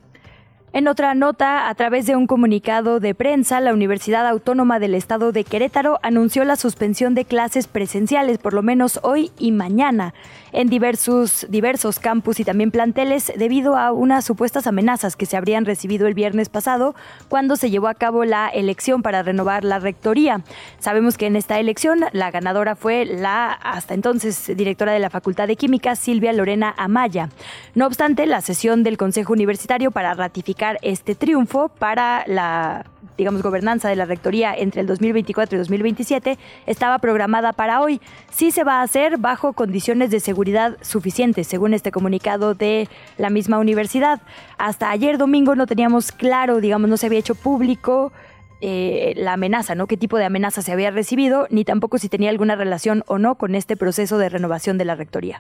En 0.76 0.90
otra 0.90 1.16
nota, 1.16 1.70
a 1.70 1.76
través 1.76 2.06
de 2.06 2.18
un 2.18 2.28
comunicado 2.28 3.00
de 3.00 3.16
prensa, 3.16 3.62
la 3.62 3.74
Universidad 3.74 4.28
Autónoma 4.28 4.78
del 4.78 4.94
Estado 4.94 5.32
de 5.32 5.46
Querétaro 5.46 6.00
anunció 6.04 6.44
la 6.44 6.58
suspensión 6.58 7.16
de 7.16 7.24
clases 7.24 7.68
presenciales, 7.68 8.40
por 8.40 8.54
lo 8.54 8.62
menos 8.62 9.00
hoy 9.02 9.32
y 9.40 9.54
mañana, 9.54 10.14
en 10.52 10.68
diversos, 10.68 11.48
diversos 11.48 12.00
campus 12.00 12.42
y 12.42 12.44
también 12.44 12.72
planteles, 12.72 13.32
debido 13.38 13.78
a 13.78 13.94
unas 13.94 14.26
supuestas 14.26 14.68
amenazas 14.68 15.16
que 15.16 15.26
se 15.26 15.38
habrían 15.38 15.64
recibido 15.64 16.08
el 16.08 16.14
viernes 16.14 16.50
pasado 16.50 16.94
cuando 17.30 17.56
se 17.56 17.70
llevó 17.70 17.88
a 17.88 17.94
cabo 17.94 18.26
la 18.26 18.50
elección 18.50 19.02
para 19.02 19.24
renovar 19.24 19.64
la 19.64 19.80
rectoría. 19.80 20.42
Sabemos 20.80 21.18
que 21.18 21.28
en 21.28 21.38
esta 21.38 21.58
elección 21.58 22.02
la 22.12 22.32
ganadora 22.32 22.76
fue 22.76 23.06
la 23.06 23.54
hasta 23.54 23.94
entonces 23.94 24.52
directora 24.58 24.92
de 24.92 25.00
la 25.00 25.10
Facultad 25.10 25.48
de 25.48 25.56
Química, 25.56 25.96
Silvia 25.96 26.34
Lorena 26.34 26.76
Amaya. 26.78 27.30
No 27.76 27.88
obstante, 27.88 28.26
la 28.26 28.42
sesión 28.42 28.84
del 28.84 28.98
Consejo 28.98 29.32
Universitario 29.32 29.92
para 29.92 30.14
ratificar 30.16 30.65
este 30.82 31.16
triunfo 31.16 31.70
para 31.70 32.24
la 32.28 32.86
digamos, 33.18 33.42
gobernanza 33.42 33.90
de 33.90 33.96
la 33.96 34.06
rectoría 34.06 34.54
entre 34.54 34.82
el 34.82 34.88
2024 34.88 35.56
y 35.56 35.60
2027 35.60 36.38
estaba 36.66 37.00
programada 37.00 37.54
para 37.54 37.82
hoy. 37.82 38.02
Sí 38.32 38.52
se 38.52 38.64
va 38.64 38.80
a 38.80 38.82
hacer 38.82 39.18
bajo 39.18 39.54
condiciones 39.54 40.12
de 40.12 40.20
seguridad 40.20 40.78
suficientes, 40.82 41.48
según 41.48 41.74
este 41.74 41.92
comunicado 41.92 42.54
de 42.54 42.90
la 43.18 43.30
misma 43.30 43.60
universidad. 43.60 44.22
Hasta 44.58 44.92
ayer 44.92 45.18
domingo 45.18 45.56
no 45.56 45.68
teníamos 45.68 46.12
claro, 46.12 46.60
digamos, 46.60 46.90
no 46.90 46.98
se 46.98 47.06
había 47.06 47.20
hecho 47.20 47.36
público 47.36 48.12
eh, 48.62 49.14
la 49.18 49.34
amenaza, 49.34 49.76
¿no? 49.76 49.88
¿Qué 49.88 49.98
tipo 49.98 50.18
de 50.18 50.26
amenaza 50.26 50.62
se 50.62 50.72
había 50.72 50.92
recibido? 50.92 51.48
Ni 51.50 51.66
tampoco 51.66 51.98
si 51.98 52.10
tenía 52.10 52.30
alguna 52.30 52.56
relación 52.56 53.04
o 53.08 53.18
no 53.18 53.36
con 53.36 53.56
este 53.56 53.78
proceso 53.78 54.18
de 54.18 54.30
renovación 54.30 54.78
de 54.78 54.86
la 54.86 54.96
rectoría. 54.96 55.40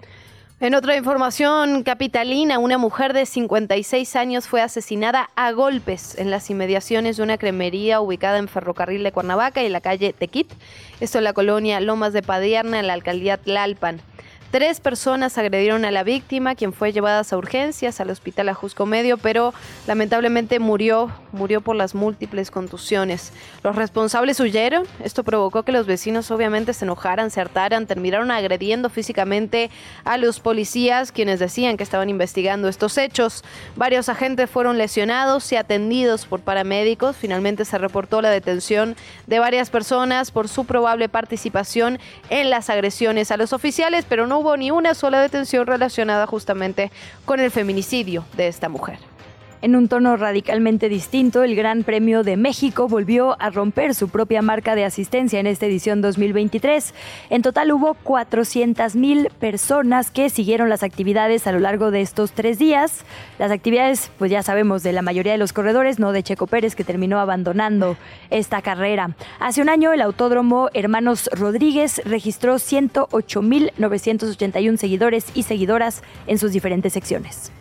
En 0.61 0.73
otra 0.73 0.95
información 0.95 1.83
capitalina, 1.83 2.59
una 2.59 2.77
mujer 2.77 3.11
de 3.11 3.25
56 3.25 4.15
años 4.15 4.47
fue 4.47 4.61
asesinada 4.61 5.29
a 5.35 5.51
golpes 5.51 6.17
en 6.17 6.31
las 6.31 6.49
inmediaciones 6.49 7.17
de 7.17 7.23
una 7.23 7.37
cremería 7.37 7.99
ubicada 7.99 8.37
en 8.37 8.47
Ferrocarril 8.47 9.03
de 9.03 9.11
Cuernavaca 9.11 9.61
y 9.63 9.67
la 9.67 9.81
calle 9.81 10.13
Tequit, 10.13 10.49
esto 11.01 11.17
en 11.17 11.25
la 11.25 11.33
colonia 11.33 11.81
Lomas 11.81 12.13
de 12.13 12.21
Padierna, 12.21 12.79
en 12.79 12.87
la 12.87 12.93
alcaldía 12.93 13.35
Tlalpan. 13.35 13.99
Tres 14.55 14.79
personas 14.79 15.37
agredieron 15.37 15.83
a 15.83 15.91
la 15.91 16.03
víctima, 16.03 16.55
quien 16.55 16.71
fue 16.71 16.93
llevada 16.93 17.23
a 17.29 17.35
urgencias 17.37 17.99
al 17.99 18.09
hospital 18.09 18.47
Ajusco 18.47 18.85
Medio, 18.85 19.17
pero 19.17 19.53
lamentablemente 19.85 20.59
murió, 20.59 21.11
murió 21.33 21.59
por 21.59 21.75
las 21.75 21.93
múltiples 21.93 22.51
contusiones. 22.51 23.33
Los 23.63 23.75
responsables 23.75 24.39
huyeron, 24.39 24.85
esto 25.03 25.25
provocó 25.25 25.63
que 25.63 25.73
los 25.73 25.85
vecinos 25.85 26.31
obviamente 26.31 26.71
se 26.71 26.85
enojaran, 26.85 27.31
se 27.31 27.41
hartaran, 27.41 27.85
terminaron 27.85 28.31
agrediendo 28.31 28.89
físicamente 28.89 29.71
a 30.05 30.15
los 30.15 30.39
policías, 30.39 31.11
quienes 31.11 31.41
decían 31.41 31.75
que 31.75 31.83
estaban 31.83 32.09
investigando 32.09 32.69
estos 32.69 32.97
hechos. 32.97 33.43
Varios 33.75 34.07
agentes 34.07 34.49
fueron 34.49 34.77
lesionados 34.77 35.51
y 35.51 35.57
atendidos 35.57 36.25
por 36.25 36.39
paramédicos. 36.39 37.17
Finalmente 37.17 37.65
se 37.65 37.77
reportó 37.77 38.21
la 38.21 38.29
detención 38.29 38.95
de 39.27 39.39
varias 39.39 39.69
personas 39.69 40.31
por 40.31 40.47
su 40.47 40.63
probable 40.63 41.09
participación 41.09 41.99
en 42.29 42.49
las 42.49 42.69
agresiones 42.69 43.31
a 43.31 43.35
los 43.35 43.51
oficiales, 43.51 44.05
pero 44.07 44.27
no 44.27 44.44
hubo 44.44 44.44
ni 44.55 44.71
una 44.71 44.93
sola 44.93 45.19
detención 45.19 45.65
relacionada 45.65 46.27
justamente 46.27 46.91
con 47.25 47.39
el 47.39 47.49
feminicidio 47.51 48.23
de 48.37 48.47
esta 48.47 48.69
mujer. 48.69 48.99
En 49.65 49.75
un 49.75 49.87
tono 49.87 50.15
radicalmente 50.15 50.89
distinto, 50.89 51.41
el 51.41 51.55
Gran 51.55 51.83
Premio 51.83 52.21
de 52.21 52.37
México 52.37 52.87
volvió 52.87 53.35
a 53.41 53.49
romper 53.49 53.95
su 53.95 54.09
propia 54.09 54.43
marca 54.43 54.75
de 54.75 54.85
asistencia 54.85 55.39
en 55.39 55.47
esta 55.47 55.65
edición 55.65 56.01
2023. 56.01 56.93
En 57.31 57.41
total 57.41 57.71
hubo 57.71 57.97
400.000 58.03 59.31
personas 59.31 60.11
que 60.11 60.29
siguieron 60.29 60.69
las 60.69 60.83
actividades 60.83 61.47
a 61.47 61.51
lo 61.51 61.57
largo 61.57 61.89
de 61.89 62.01
estos 62.01 62.33
tres 62.33 62.59
días. 62.59 63.05
Las 63.39 63.49
actividades, 63.49 64.11
pues 64.19 64.29
ya 64.29 64.43
sabemos, 64.43 64.83
de 64.83 64.93
la 64.93 65.01
mayoría 65.01 65.31
de 65.31 65.39
los 65.39 65.51
corredores, 65.51 65.97
no 65.97 66.11
de 66.11 66.21
Checo 66.21 66.45
Pérez, 66.45 66.75
que 66.75 66.83
terminó 66.83 67.19
abandonando 67.19 67.97
esta 68.29 68.61
carrera. 68.61 69.15
Hace 69.39 69.63
un 69.63 69.69
año, 69.69 69.93
el 69.93 70.01
Autódromo 70.01 70.69
Hermanos 70.75 71.27
Rodríguez 71.33 72.03
registró 72.05 72.57
108.981 72.57 74.77
seguidores 74.77 75.25
y 75.33 75.41
seguidoras 75.41 76.03
en 76.27 76.37
sus 76.37 76.51
diferentes 76.51 76.93
secciones. 76.93 77.51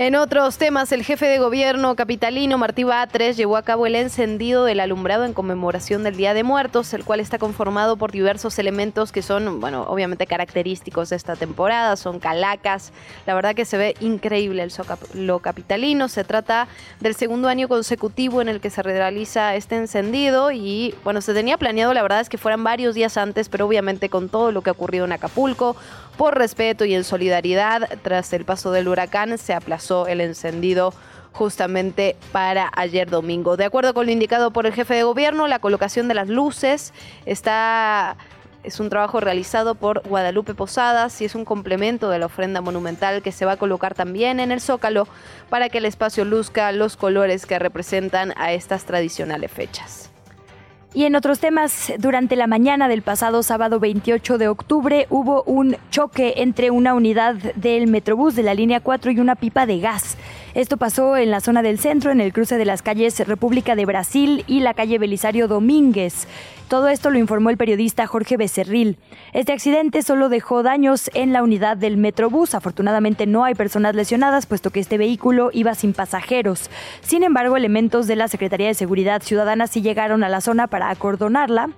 En 0.00 0.14
otros 0.14 0.58
temas, 0.58 0.92
el 0.92 1.02
jefe 1.02 1.26
de 1.26 1.40
gobierno 1.40 1.96
capitalino 1.96 2.56
Martí 2.56 2.84
Batres 2.84 3.36
llevó 3.36 3.56
a 3.56 3.62
cabo 3.62 3.84
el 3.84 3.96
encendido 3.96 4.64
del 4.64 4.78
alumbrado 4.78 5.24
en 5.24 5.32
conmemoración 5.32 6.04
del 6.04 6.16
Día 6.16 6.34
de 6.34 6.44
Muertos, 6.44 6.94
el 6.94 7.04
cual 7.04 7.18
está 7.18 7.38
conformado 7.38 7.96
por 7.96 8.12
diversos 8.12 8.60
elementos 8.60 9.10
que 9.10 9.22
son, 9.22 9.58
bueno, 9.58 9.82
obviamente 9.88 10.28
característicos 10.28 11.10
de 11.10 11.16
esta 11.16 11.34
temporada, 11.34 11.96
son 11.96 12.20
calacas. 12.20 12.92
La 13.26 13.34
verdad 13.34 13.56
que 13.56 13.64
se 13.64 13.76
ve 13.76 13.96
increíble 13.98 14.62
el 14.62 14.72
lo 15.14 15.40
capitalino. 15.40 16.06
Se 16.06 16.22
trata 16.22 16.68
del 17.00 17.16
segundo 17.16 17.48
año 17.48 17.66
consecutivo 17.66 18.40
en 18.40 18.48
el 18.48 18.60
que 18.60 18.70
se 18.70 18.84
realiza 18.84 19.56
este 19.56 19.74
encendido 19.74 20.52
y, 20.52 20.94
bueno, 21.02 21.20
se 21.20 21.34
tenía 21.34 21.58
planeado, 21.58 21.92
la 21.92 22.02
verdad 22.02 22.20
es 22.20 22.28
que 22.28 22.38
fueran 22.38 22.62
varios 22.62 22.94
días 22.94 23.16
antes, 23.16 23.48
pero 23.48 23.66
obviamente 23.66 24.08
con 24.08 24.28
todo 24.28 24.52
lo 24.52 24.62
que 24.62 24.70
ha 24.70 24.74
ocurrido 24.74 25.06
en 25.06 25.12
Acapulco, 25.12 25.74
por 26.16 26.36
respeto 26.36 26.84
y 26.84 26.94
en 26.94 27.04
solidaridad, 27.04 27.88
tras 28.02 28.32
el 28.32 28.44
paso 28.44 28.72
del 28.72 28.88
huracán, 28.88 29.38
se 29.38 29.54
aplazó 29.54 29.87
el 30.06 30.20
encendido 30.20 30.92
justamente 31.32 32.16
para 32.32 32.70
ayer 32.74 33.08
domingo. 33.08 33.56
De 33.56 33.64
acuerdo 33.64 33.94
con 33.94 34.06
lo 34.06 34.12
indicado 34.12 34.50
por 34.50 34.66
el 34.66 34.72
jefe 34.72 34.94
de 34.94 35.02
gobierno, 35.04 35.46
la 35.46 35.60
colocación 35.60 36.08
de 36.08 36.14
las 36.14 36.28
luces 36.28 36.92
está 37.26 38.16
es 38.64 38.80
un 38.80 38.90
trabajo 38.90 39.20
realizado 39.20 39.76
por 39.76 40.06
Guadalupe 40.06 40.52
Posadas 40.52 41.20
y 41.20 41.24
es 41.24 41.34
un 41.34 41.44
complemento 41.44 42.10
de 42.10 42.18
la 42.18 42.26
ofrenda 42.26 42.60
monumental 42.60 43.22
que 43.22 43.32
se 43.32 43.44
va 43.44 43.52
a 43.52 43.56
colocar 43.56 43.94
también 43.94 44.40
en 44.40 44.50
el 44.50 44.60
Zócalo 44.60 45.06
para 45.48 45.68
que 45.68 45.78
el 45.78 45.84
espacio 45.84 46.24
luzca 46.24 46.72
los 46.72 46.96
colores 46.96 47.46
que 47.46 47.58
representan 47.58 48.34
a 48.36 48.52
estas 48.52 48.84
tradicionales 48.84 49.52
fechas. 49.52 50.07
Y 50.94 51.04
en 51.04 51.16
otros 51.16 51.38
temas, 51.38 51.92
durante 51.98 52.34
la 52.34 52.46
mañana 52.46 52.88
del 52.88 53.02
pasado 53.02 53.42
sábado 53.42 53.78
28 53.78 54.38
de 54.38 54.48
octubre 54.48 55.06
hubo 55.10 55.42
un 55.42 55.76
choque 55.90 56.34
entre 56.38 56.70
una 56.70 56.94
unidad 56.94 57.34
del 57.56 57.88
Metrobús 57.88 58.34
de 58.34 58.42
la 58.42 58.54
línea 58.54 58.80
4 58.80 59.10
y 59.10 59.20
una 59.20 59.36
pipa 59.36 59.66
de 59.66 59.80
gas. 59.80 60.16
Esto 60.58 60.76
pasó 60.76 61.16
en 61.16 61.30
la 61.30 61.38
zona 61.38 61.62
del 61.62 61.78
centro, 61.78 62.10
en 62.10 62.20
el 62.20 62.32
cruce 62.32 62.58
de 62.58 62.64
las 62.64 62.82
calles 62.82 63.20
República 63.20 63.76
de 63.76 63.86
Brasil 63.86 64.42
y 64.48 64.58
la 64.58 64.74
calle 64.74 64.98
Belisario 64.98 65.46
Domínguez. 65.46 66.26
Todo 66.66 66.88
esto 66.88 67.10
lo 67.10 67.18
informó 67.20 67.50
el 67.50 67.56
periodista 67.56 68.08
Jorge 68.08 68.36
Becerril. 68.36 68.98
Este 69.32 69.52
accidente 69.52 70.02
solo 70.02 70.28
dejó 70.28 70.64
daños 70.64 71.12
en 71.14 71.32
la 71.32 71.44
unidad 71.44 71.76
del 71.76 71.96
Metrobús. 71.96 72.56
Afortunadamente 72.56 73.24
no 73.24 73.44
hay 73.44 73.54
personas 73.54 73.94
lesionadas, 73.94 74.46
puesto 74.46 74.70
que 74.70 74.80
este 74.80 74.98
vehículo 74.98 75.50
iba 75.52 75.76
sin 75.76 75.92
pasajeros. 75.92 76.70
Sin 77.02 77.22
embargo, 77.22 77.56
elementos 77.56 78.08
de 78.08 78.16
la 78.16 78.26
Secretaría 78.26 78.66
de 78.66 78.74
Seguridad 78.74 79.22
Ciudadana 79.22 79.68
sí 79.68 79.80
llegaron 79.80 80.24
a 80.24 80.28
la 80.28 80.40
zona 80.40 80.66
para 80.66 80.90
acordonarla 80.90 81.70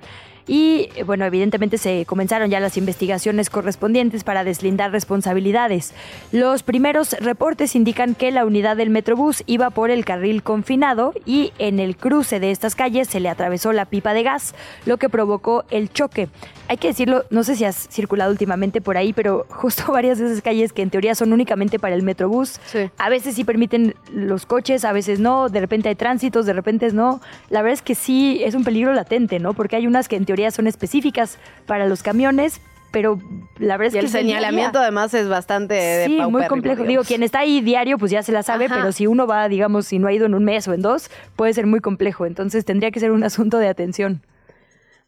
y 0.47 0.89
bueno, 1.07 1.25
evidentemente 1.25 1.79
se 1.79 2.05
comenzaron 2.07 2.51
ya 2.51 2.61
las 2.61 2.77
investigaciones 2.77 3.51
correspondientes 3.51 4.25
para 4.25 4.45
deslindar 4.45 4.93
responsabilidades. 4.93 5.95
Los 6.33 6.63
primeros 6.63 7.13
reportes 7.21 7.77
indican 7.77 8.15
que 8.15 8.31
la 8.31 8.45
unidad 8.45 8.77
del 8.77 8.91
Metrobús 8.91 9.43
iba 9.47 9.71
por 9.71 9.91
el 9.91 10.05
carril 10.05 10.43
confinado 10.43 11.13
y 11.25 11.53
en 11.59 11.79
el 11.79 11.97
cruce 11.97 12.41
de 12.41 12.51
estas 12.51 12.75
calles 12.75 13.09
se 13.09 13.21
le 13.21 13.29
atravesó 13.29 13.73
la 13.73 13.85
pipa 13.85 14.15
de 14.15 14.23
gas, 14.23 14.55
lo 14.87 14.97
que 14.97 15.09
provocó 15.09 15.65
el 15.71 15.93
choque. 15.93 16.29
Hay 16.69 16.77
que 16.77 16.89
decirlo, 16.89 17.25
no 17.31 17.43
sé 17.43 17.57
si 17.57 17.65
has 17.65 17.89
circulado 17.91 18.31
últimamente 18.31 18.81
por 18.81 18.97
ahí, 18.97 19.13
pero 19.13 19.47
justo 19.51 19.93
varias 19.93 20.19
de 20.19 20.27
esas 20.27 20.43
calles 20.43 20.73
que 20.73 20.83
en 20.83 20.91
teoría 20.91 21.15
son 21.15 21.33
únicamente 21.33 21.79
para 21.79 21.95
el 21.95 22.03
Metrobús, 22.03 22.61
a 22.97 23.09
veces 23.09 23.35
sí 23.35 23.45
permiten 23.45 23.95
los 24.13 24.47
coches, 24.47 24.85
a 24.85 24.93
veces 24.93 25.21
no, 25.21 25.49
de 25.49 25.61
repente 25.61 25.89
hay 25.89 25.95
tránsitos, 25.95 26.47
de 26.47 26.53
repente 26.53 26.91
no. 26.93 27.21
La 27.51 27.63
verdad 27.63 27.75
es 27.75 27.83
que 27.83 27.95
sí 27.95 28.43
es 28.45 28.55
un 28.55 28.65
peligro 28.65 28.93
latente, 28.93 29.39
¿no? 29.39 29.55
Porque 29.55 29.77
hay 29.77 29.87
unas 29.87 30.09
que 30.09 30.17
en 30.17 30.25
teoría 30.31 30.53
son 30.53 30.69
específicas 30.69 31.39
para 31.67 31.89
los 31.89 32.05
camiones, 32.05 32.61
pero 32.93 33.19
la 33.59 33.77
verdad 33.77 33.97
es 33.97 34.01
que 34.01 34.07
el 34.07 34.09
señalamiento 34.09 34.79
además 34.79 35.13
es 35.13 35.29
bastante 35.29 36.05
sí, 36.07 36.21
muy 36.21 36.47
complejo. 36.47 36.85
Digo, 36.85 37.03
quien 37.03 37.25
está 37.25 37.41
ahí 37.41 37.61
diario 37.61 37.99
pues 37.99 38.13
ya 38.13 38.23
se 38.23 38.31
la 38.31 38.45
sabe, 38.45 38.69
pero 38.69 38.93
si 38.93 39.09
uno 39.09 39.27
va, 39.27 39.49
digamos, 39.49 39.87
si 39.87 39.99
no 39.99 40.07
ha 40.07 40.13
ido 40.13 40.27
en 40.27 40.35
un 40.35 40.45
mes 40.45 40.69
o 40.69 40.73
en 40.73 40.83
dos, 40.83 41.11
puede 41.35 41.53
ser 41.53 41.67
muy 41.67 41.81
complejo. 41.81 42.27
Entonces 42.27 42.65
tendría 42.65 42.93
que 42.93 43.01
ser 43.01 43.11
un 43.11 43.25
asunto 43.25 43.59
de 43.59 43.67
atención. 43.67 44.23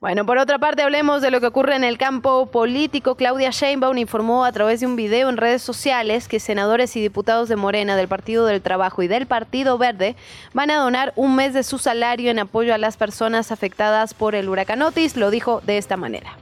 Bueno, 0.02 0.26
por 0.26 0.36
otra 0.36 0.58
parte, 0.58 0.82
hablemos 0.82 1.22
de 1.22 1.30
lo 1.30 1.38
que 1.38 1.46
ocurre 1.46 1.76
en 1.76 1.84
el 1.84 1.96
campo 1.96 2.46
político. 2.46 3.14
Claudia 3.14 3.50
Sheinbaum 3.50 3.96
informó 3.98 4.44
a 4.44 4.50
través 4.50 4.80
de 4.80 4.86
un 4.86 4.96
video 4.96 5.28
en 5.28 5.36
redes 5.36 5.62
sociales 5.62 6.26
que 6.26 6.40
senadores 6.40 6.96
y 6.96 7.00
diputados 7.00 7.48
de 7.48 7.54
Morena, 7.54 7.94
del 7.94 8.08
Partido 8.08 8.44
del 8.44 8.62
Trabajo 8.62 9.04
y 9.04 9.06
del 9.06 9.26
Partido 9.26 9.78
Verde 9.78 10.16
van 10.54 10.72
a 10.72 10.78
donar 10.78 11.12
un 11.14 11.36
mes 11.36 11.54
de 11.54 11.62
su 11.62 11.78
salario 11.78 12.32
en 12.32 12.40
apoyo 12.40 12.74
a 12.74 12.78
las 12.78 12.96
personas 12.96 13.52
afectadas 13.52 14.12
por 14.12 14.34
el 14.34 14.48
huracán 14.48 14.82
Otis. 14.82 15.16
Lo 15.16 15.30
dijo 15.30 15.60
de 15.64 15.78
esta 15.78 15.96
manera. 15.96 16.36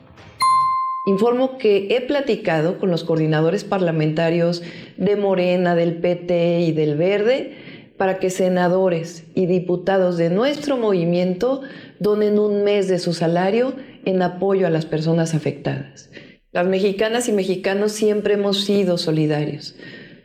Informo 1.04 1.58
que 1.58 1.88
he 1.90 2.00
platicado 2.00 2.78
con 2.78 2.90
los 2.90 3.04
coordinadores 3.04 3.64
parlamentarios 3.64 4.62
de 4.96 5.16
Morena, 5.16 5.74
del 5.74 5.96
PT 5.96 6.60
y 6.60 6.72
del 6.72 6.96
Verde 6.96 7.58
para 8.00 8.18
que 8.18 8.30
senadores 8.30 9.24
y 9.34 9.44
diputados 9.44 10.16
de 10.16 10.30
nuestro 10.30 10.78
movimiento 10.78 11.60
donen 11.98 12.38
un 12.38 12.64
mes 12.64 12.88
de 12.88 12.98
su 12.98 13.12
salario 13.12 13.74
en 14.06 14.22
apoyo 14.22 14.66
a 14.66 14.70
las 14.70 14.86
personas 14.86 15.34
afectadas. 15.34 16.08
Las 16.50 16.66
mexicanas 16.66 17.28
y 17.28 17.32
mexicanos 17.32 17.92
siempre 17.92 18.32
hemos 18.32 18.64
sido 18.64 18.96
solidarios. 18.96 19.76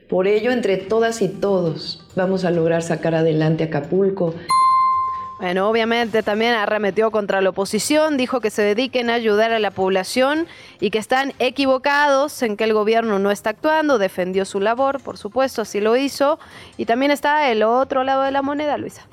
Por 0.07 0.25
ello, 0.25 0.51
entre 0.51 0.77
todas 0.77 1.21
y 1.21 1.27
todos, 1.27 2.07
vamos 2.15 2.45
a 2.45 2.51
lograr 2.51 2.81
sacar 2.81 3.13
adelante 3.13 3.65
Acapulco. 3.65 4.33
Bueno, 5.37 5.67
obviamente 5.69 6.23
también 6.23 6.53
arremetió 6.53 7.11
contra 7.11 7.41
la 7.41 7.49
oposición, 7.49 8.15
dijo 8.15 8.39
que 8.39 8.49
se 8.49 8.61
dediquen 8.61 9.09
a 9.09 9.15
ayudar 9.15 9.51
a 9.51 9.59
la 9.59 9.69
población 9.69 10.47
y 10.79 10.91
que 10.91 10.97
están 10.97 11.33
equivocados 11.39 12.41
en 12.41 12.55
que 12.55 12.63
el 12.63 12.73
gobierno 12.73 13.19
no 13.19 13.31
está 13.31 13.49
actuando, 13.49 13.97
defendió 13.97 14.45
su 14.45 14.61
labor, 14.61 15.01
por 15.01 15.17
supuesto, 15.17 15.63
así 15.63 15.81
lo 15.81 15.97
hizo, 15.97 16.39
y 16.77 16.85
también 16.85 17.11
está 17.11 17.49
el 17.49 17.63
otro 17.63 18.05
lado 18.05 18.21
de 18.21 18.31
la 18.31 18.41
moneda, 18.41 18.77
Luisa. 18.77 19.07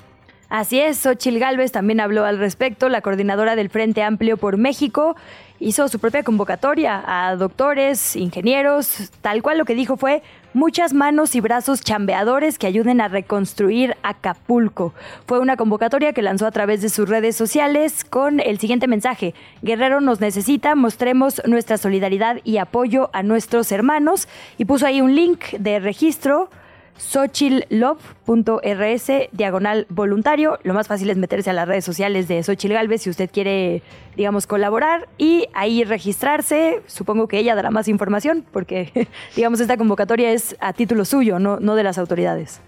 Así 0.47 0.79
es, 0.79 0.99
Xochil 0.99 1.39
Gálvez 1.39 1.73
también 1.73 1.99
habló 1.99 2.23
al 2.23 2.37
respecto, 2.37 2.87
la 2.87 3.01
coordinadora 3.01 3.57
del 3.57 3.69
Frente 3.69 4.01
Amplio 4.01 4.37
por 4.37 4.55
México, 4.55 5.17
hizo 5.59 5.89
su 5.89 5.99
propia 5.99 6.23
convocatoria 6.23 7.03
a 7.05 7.35
doctores, 7.35 8.15
ingenieros, 8.15 9.11
tal 9.21 9.41
cual 9.41 9.57
lo 9.57 9.65
que 9.65 9.75
dijo 9.75 9.97
fue 9.97 10.23
muchas 10.53 10.93
manos 10.93 11.35
y 11.35 11.41
brazos 11.41 11.81
chambeadores 11.81 12.57
que 12.57 12.67
ayuden 12.67 13.01
a 13.01 13.07
reconstruir 13.07 13.95
Acapulco. 14.03 14.93
Fue 15.27 15.39
una 15.39 15.57
convocatoria 15.57 16.13
que 16.13 16.21
lanzó 16.21 16.45
a 16.47 16.51
través 16.51 16.81
de 16.81 16.89
sus 16.89 17.09
redes 17.09 17.35
sociales 17.35 18.03
con 18.03 18.39
el 18.39 18.59
siguiente 18.59 18.87
mensaje. 18.87 19.33
Guerrero 19.61 20.01
nos 20.01 20.19
necesita, 20.19 20.75
mostremos 20.75 21.41
nuestra 21.45 21.77
solidaridad 21.77 22.37
y 22.43 22.57
apoyo 22.57 23.09
a 23.13 23.23
nuestros 23.23 23.71
hermanos 23.71 24.27
y 24.57 24.65
puso 24.65 24.85
ahí 24.85 25.01
un 25.01 25.15
link 25.15 25.51
de 25.59 25.79
registro 25.79 26.49
xochillove.rs 26.97 29.11
diagonal 29.31 29.85
voluntario. 29.89 30.59
Lo 30.63 30.73
más 30.73 30.87
fácil 30.87 31.09
es 31.09 31.17
meterse 31.17 31.49
a 31.49 31.53
las 31.53 31.67
redes 31.67 31.85
sociales 31.85 32.27
de 32.27 32.43
Xochil 32.43 32.73
Galvez 32.73 33.03
si 33.03 33.09
usted 33.09 33.29
quiere, 33.31 33.81
digamos, 34.15 34.47
colaborar 34.47 35.07
y 35.17 35.47
ahí 35.53 35.83
registrarse. 35.83 36.81
Supongo 36.87 37.27
que 37.27 37.39
ella 37.39 37.55
dará 37.55 37.71
más 37.71 37.87
información 37.87 38.45
porque, 38.51 39.07
digamos, 39.35 39.59
esta 39.59 39.77
convocatoria 39.77 40.31
es 40.31 40.55
a 40.59 40.73
título 40.73 41.05
suyo, 41.05 41.39
no, 41.39 41.59
no 41.59 41.75
de 41.75 41.83
las 41.83 41.97
autoridades. 41.97 42.61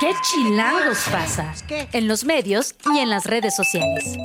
¿Qué 0.00 0.12
chilangos 0.22 1.08
pasa? 1.10 1.52
En 1.92 2.06
los 2.06 2.24
medios 2.24 2.76
y 2.94 2.98
en 2.98 3.10
las 3.10 3.26
redes 3.26 3.56
sociales. 3.56 4.16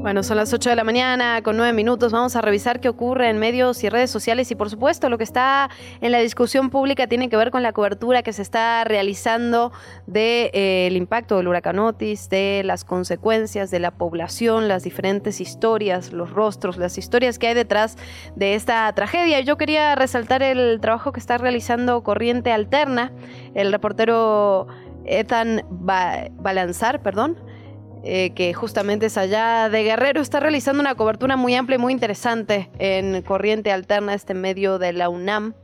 Bueno, 0.00 0.22
son 0.22 0.38
las 0.38 0.50
8 0.50 0.70
de 0.70 0.76
la 0.76 0.84
mañana 0.84 1.42
con 1.42 1.58
9 1.58 1.74
minutos. 1.74 2.10
Vamos 2.10 2.34
a 2.34 2.40
revisar 2.40 2.80
qué 2.80 2.88
ocurre 2.88 3.28
en 3.28 3.36
medios 3.36 3.84
y 3.84 3.90
redes 3.90 4.10
sociales 4.10 4.50
y 4.50 4.54
por 4.54 4.70
supuesto 4.70 5.10
lo 5.10 5.18
que 5.18 5.24
está 5.24 5.68
en 6.00 6.10
la 6.10 6.20
discusión 6.20 6.70
pública 6.70 7.06
tiene 7.06 7.28
que 7.28 7.36
ver 7.36 7.50
con 7.50 7.62
la 7.62 7.74
cobertura 7.74 8.22
que 8.22 8.32
se 8.32 8.40
está 8.40 8.82
realizando 8.84 9.72
del 10.06 10.14
de, 10.14 10.50
eh, 10.54 10.90
impacto 10.94 11.36
del 11.36 11.48
huracán 11.48 11.78
Otis, 11.78 12.30
de 12.30 12.62
las 12.64 12.86
consecuencias 12.86 13.70
de 13.70 13.78
la 13.78 13.90
población, 13.90 14.68
las 14.68 14.84
diferentes 14.84 15.38
historias, 15.38 16.14
los 16.14 16.30
rostros, 16.30 16.78
las 16.78 16.96
historias 16.96 17.38
que 17.38 17.48
hay 17.48 17.54
detrás 17.54 17.98
de 18.36 18.54
esta 18.54 18.90
tragedia. 18.94 19.40
Yo 19.40 19.58
quería 19.58 19.94
resaltar 19.96 20.42
el 20.42 20.80
trabajo 20.80 21.12
que 21.12 21.20
está 21.20 21.36
realizando 21.36 22.02
Corriente 22.02 22.52
Alterna, 22.52 23.12
el 23.52 23.70
reportero 23.70 24.66
Ethan 25.04 25.62
Balanzar, 25.68 27.02
perdón 27.02 27.49
eh, 28.04 28.30
que 28.34 28.54
justamente 28.54 29.06
es 29.06 29.16
allá 29.16 29.68
de 29.68 29.82
Guerrero, 29.82 30.20
está 30.20 30.40
realizando 30.40 30.80
una 30.80 30.94
cobertura 30.94 31.36
muy 31.36 31.54
amplia 31.54 31.76
y 31.76 31.78
muy 31.78 31.92
interesante 31.92 32.70
en 32.78 33.22
Corriente 33.22 33.72
Alterna, 33.72 34.14
este 34.14 34.34
medio 34.34 34.78
de 34.78 34.92
la 34.92 35.08
UNAM 35.08 35.54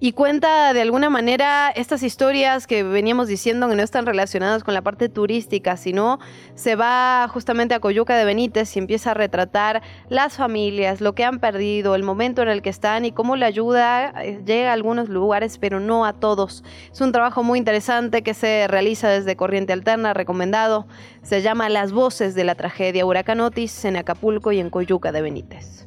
y 0.00 0.12
cuenta 0.12 0.72
de 0.72 0.82
alguna 0.82 1.10
manera 1.10 1.70
estas 1.70 2.02
historias 2.02 2.66
que 2.66 2.82
veníamos 2.82 3.28
diciendo 3.28 3.68
que 3.68 3.76
no 3.76 3.82
están 3.82 4.06
relacionadas 4.06 4.64
con 4.64 4.74
la 4.74 4.82
parte 4.82 5.08
turística, 5.08 5.76
sino 5.76 6.18
se 6.54 6.76
va 6.76 7.28
justamente 7.28 7.74
a 7.74 7.80
Coyuca 7.80 8.16
de 8.16 8.24
Benítez 8.24 8.76
y 8.76 8.78
empieza 8.78 9.12
a 9.12 9.14
retratar 9.14 9.82
las 10.08 10.36
familias, 10.36 11.00
lo 11.00 11.14
que 11.14 11.24
han 11.24 11.40
perdido, 11.40 11.94
el 11.94 12.02
momento 12.02 12.42
en 12.42 12.48
el 12.48 12.62
que 12.62 12.70
están 12.70 13.04
y 13.04 13.12
cómo 13.12 13.36
la 13.36 13.46
ayuda 13.46 14.12
eh, 14.22 14.40
llega 14.44 14.70
a 14.70 14.72
algunos 14.72 15.08
lugares, 15.08 15.58
pero 15.58 15.80
no 15.80 16.04
a 16.04 16.12
todos. 16.14 16.64
Es 16.92 17.00
un 17.00 17.12
trabajo 17.12 17.42
muy 17.42 17.58
interesante 17.58 18.22
que 18.22 18.34
se 18.34 18.66
realiza 18.68 19.08
desde 19.08 19.36
Corriente 19.36 19.72
Alterna, 19.72 20.14
recomendado. 20.14 20.86
Se 21.22 21.42
llama 21.42 21.68
Las 21.68 21.92
voces 21.92 22.34
de 22.34 22.44
la 22.44 22.54
tragedia 22.54 23.04
Huracán 23.04 23.40
Otis 23.40 23.84
en 23.84 23.96
Acapulco 23.96 24.52
y 24.52 24.60
en 24.60 24.70
Coyuca 24.70 25.12
de 25.12 25.22
Benítez. 25.22 25.85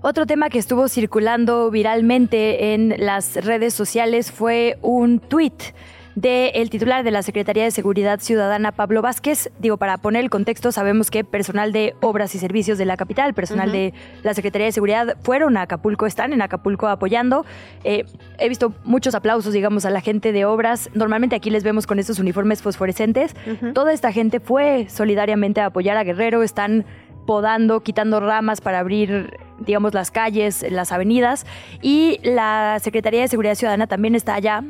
Otro 0.00 0.26
tema 0.26 0.48
que 0.48 0.58
estuvo 0.58 0.88
circulando 0.88 1.70
viralmente 1.70 2.74
en 2.74 2.94
las 2.98 3.34
redes 3.44 3.74
sociales 3.74 4.30
fue 4.30 4.78
un 4.80 5.18
tuit 5.18 5.60
del 6.14 6.68
titular 6.70 7.04
de 7.04 7.12
la 7.12 7.22
Secretaría 7.22 7.62
de 7.64 7.70
Seguridad 7.70 8.18
Ciudadana, 8.20 8.72
Pablo 8.72 9.02
Vázquez. 9.02 9.50
Digo, 9.60 9.76
para 9.76 9.98
poner 9.98 10.24
el 10.24 10.30
contexto, 10.30 10.72
sabemos 10.72 11.10
que 11.10 11.22
personal 11.22 11.72
de 11.72 11.94
obras 12.00 12.34
y 12.34 12.38
servicios 12.38 12.76
de 12.76 12.84
la 12.84 12.96
capital, 12.96 13.34
personal 13.34 13.70
de 13.70 13.94
la 14.24 14.34
Secretaría 14.34 14.66
de 14.66 14.72
Seguridad, 14.72 15.16
fueron 15.22 15.56
a 15.56 15.62
Acapulco, 15.62 16.06
están 16.06 16.32
en 16.32 16.42
Acapulco 16.42 16.88
apoyando. 16.88 17.46
Eh, 17.84 18.04
he 18.38 18.48
visto 18.48 18.74
muchos 18.84 19.14
aplausos, 19.14 19.52
digamos, 19.52 19.84
a 19.84 19.90
la 19.90 20.00
gente 20.00 20.32
de 20.32 20.44
obras. 20.44 20.90
Normalmente 20.92 21.36
aquí 21.36 21.50
les 21.50 21.62
vemos 21.62 21.86
con 21.86 22.00
estos 22.00 22.18
uniformes 22.18 22.62
fosforescentes. 22.62 23.34
Toda 23.74 23.92
esta 23.92 24.10
gente 24.10 24.40
fue 24.40 24.86
solidariamente 24.88 25.60
a 25.60 25.66
apoyar 25.66 25.96
a 25.96 26.04
Guerrero, 26.04 26.42
están 26.42 26.84
podando, 27.28 27.80
quitando 27.80 28.20
ramas 28.20 28.62
para 28.62 28.78
abrir, 28.78 29.36
digamos, 29.58 29.92
las 29.92 30.10
calles, 30.10 30.64
las 30.70 30.92
avenidas. 30.92 31.44
Y 31.82 32.20
la 32.22 32.78
Secretaría 32.80 33.20
de 33.20 33.28
Seguridad 33.28 33.54
Ciudadana 33.54 33.86
también 33.86 34.14
está 34.14 34.34
allá 34.34 34.64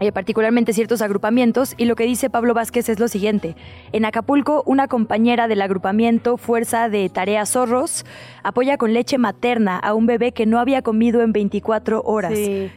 eh, 0.00 0.10
particularmente 0.10 0.72
ciertos 0.72 1.00
agrupamientos, 1.00 1.74
y 1.78 1.84
lo 1.84 1.94
que 1.94 2.04
dice 2.04 2.28
Pablo 2.28 2.54
Vázquez 2.54 2.88
es 2.88 2.98
lo 2.98 3.06
siguiente. 3.06 3.54
En 3.92 4.04
Acapulco, 4.04 4.64
una 4.66 4.88
compañera 4.88 5.46
del 5.46 5.62
agrupamiento 5.62 6.38
Fuerza 6.38 6.88
de 6.88 7.08
Tareas 7.08 7.52
Zorros 7.52 8.04
apoya 8.42 8.78
con 8.78 8.92
leche 8.92 9.16
materna 9.16 9.78
a 9.78 9.94
un 9.94 10.06
bebé 10.06 10.32
que 10.32 10.44
no 10.44 10.58
había 10.58 10.82
comido 10.82 11.22
en 11.22 11.32
24 11.32 12.02
horas. 12.02 12.32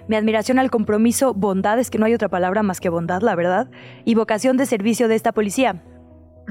Mi 0.07 0.15
admiración 0.15 0.59
al 0.59 0.69
compromiso, 0.69 1.33
bondad, 1.33 1.79
es 1.79 1.89
que 1.89 1.97
no 1.97 2.05
hay 2.05 2.13
otra 2.13 2.29
palabra 2.29 2.61
más 2.61 2.79
que 2.79 2.89
bondad, 2.89 3.23
la 3.23 3.35
verdad, 3.35 3.71
y 4.05 4.13
vocación 4.13 4.55
de 4.55 4.67
servicio 4.67 5.07
de 5.07 5.15
esta 5.15 5.31
policía. 5.31 5.83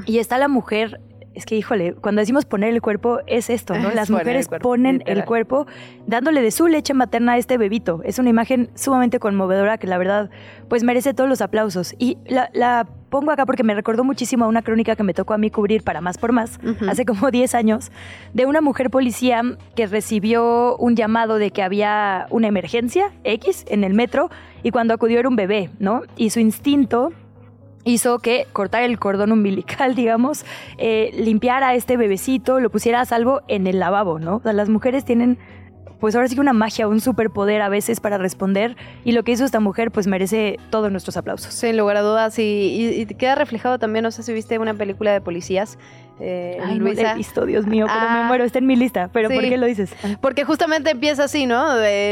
Y 0.07 0.19
está 0.19 0.39
la 0.39 0.49
mujer 0.49 1.01
es 1.39 1.47
que, 1.47 1.57
híjole, 1.57 1.95
cuando 1.95 2.21
decimos 2.21 2.45
poner 2.45 2.75
el 2.75 2.83
cuerpo 2.83 3.21
es 3.29 3.49
esto, 3.49 3.79
¿no? 3.79 3.91
Las 3.95 4.11
mujeres 4.11 4.49
ponen 4.61 5.03
el 5.07 5.25
cuerpo 5.25 5.67
dándole 6.07 6.43
de 6.43 6.51
su 6.51 6.67
leche 6.67 6.95
materna 6.95 7.33
a 7.33 7.39
este 7.39 7.57
bebito. 7.57 8.01
Es 8.05 8.19
una 8.19 8.29
imagen 8.29 8.71
sumamente 8.75 9.21
conmovedora 9.21 9.79
que 9.79 9.87
la 9.87 9.99
verdad, 9.99 10.31
pues 10.69 10.83
merece 10.83 11.15
todos 11.15 11.31
los 11.31 11.41
aplausos. 11.41 11.95
Y 11.97 12.19
la, 12.27 12.89
pongo 13.09 13.31
acá 13.31 13.47
porque 13.47 13.63
me 13.63 13.75
recordó 13.75 14.03
muchísimo 14.03 14.47
a 14.47 14.49
una 14.49 14.63
crónica 14.63 14.97
que 14.97 15.05
me 15.05 15.15
tocó 15.15 15.33
a 15.33 15.39
mí 15.39 15.49
cubrir 15.49 15.85
para 15.85 16.01
Más 16.01 16.19
por 16.19 16.33
Más, 16.33 16.59
hace 16.89 17.05
como 17.05 17.31
10 17.31 17.55
años, 17.55 17.93
de 18.35 18.45
una 18.45 18.61
mujer 18.61 18.91
policía 18.91 19.41
que 19.77 19.87
recibió 19.87 20.77
un 20.77 20.97
llamado 20.97 21.39
de 21.39 21.53
que 21.53 21.63
había 21.63 22.27
una 22.31 22.49
emergencia 22.49 23.13
X 23.23 23.65
en 23.69 23.85
el 23.85 23.95
metro 23.95 24.29
y 24.65 24.73
cuando 24.73 24.93
acudió 24.93 25.21
era 25.21 25.29
un 25.29 25.37
bebé, 25.37 25.71
¿no? 25.79 26.03
Y 26.17 26.31
su 26.31 26.41
instinto 26.41 27.13
hizo 27.89 28.19
que 28.19 28.47
cortar 28.53 28.83
el 28.83 28.99
cordón 28.99 29.33
umbilical, 29.33 29.95
digamos, 29.97 30.45
eh, 30.77 31.11
limpiara 31.15 31.69
a 31.69 31.75
este 31.75 31.97
bebecito, 31.97 32.61
lo 32.61 32.71
pusiera 32.71 33.01
a 33.01 33.05
salvo 33.05 33.43
en 33.49 33.67
el 33.67 33.79
lavabo, 33.79 34.19
¿no? 34.19 34.37
O 34.37 34.41
sea, 34.43 34.53
las 34.53 34.69
mujeres 34.69 35.05
tienen 35.05 35.39
pues 36.01 36.15
ahora 36.15 36.29
sí 36.29 36.37
que 36.37 36.41
una 36.41 36.53
magia, 36.53 36.87
un 36.87 37.01
superpoder 37.01 37.61
a 37.61 37.69
veces 37.69 37.99
para 37.99 38.19
responder 38.19 38.77
y 39.05 39.11
lo 39.11 39.25
que 39.25 39.33
hizo 39.33 39.45
esta 39.45 39.59
mujer 39.59 39.91
pues 39.91 40.07
merece 40.07 40.59
todos 40.71 40.93
nuestros 40.93 41.17
aplausos. 41.17 41.53
Sin 41.53 41.77
lugar 41.77 41.97
a 41.97 42.03
dudas 42.03 42.39
y, 42.39 42.43
y, 42.43 43.07
queda 43.07 43.35
reflejado 43.35 43.81
también, 43.81 44.05
no 44.05 44.13
sé 44.13 44.23
si 44.23 44.33
viste 44.33 44.61
una 44.61 44.75
película 44.75 45.13
de 45.13 45.21
policías 45.21 45.77
eh, 46.21 46.59
Ay, 46.63 46.79
Luisa. 46.79 47.15
No 47.37 47.47
Dios 47.47 47.67
mío, 47.67 47.87
pero 47.87 48.11
me 48.11 48.19
ah, 48.19 48.25
muero, 48.27 48.45
está 48.45 48.59
en 48.59 48.67
mi 48.67 48.77
lista. 48.77 49.11
¿Pero 49.13 49.29
por 49.31 49.43
qué 49.43 49.57
lo 49.57 49.67
dices? 49.67 49.95
Porque 50.21 50.45
justamente 50.45 50.91
empieza 50.91 51.25
así, 51.25 51.47
¿no? 51.47 51.67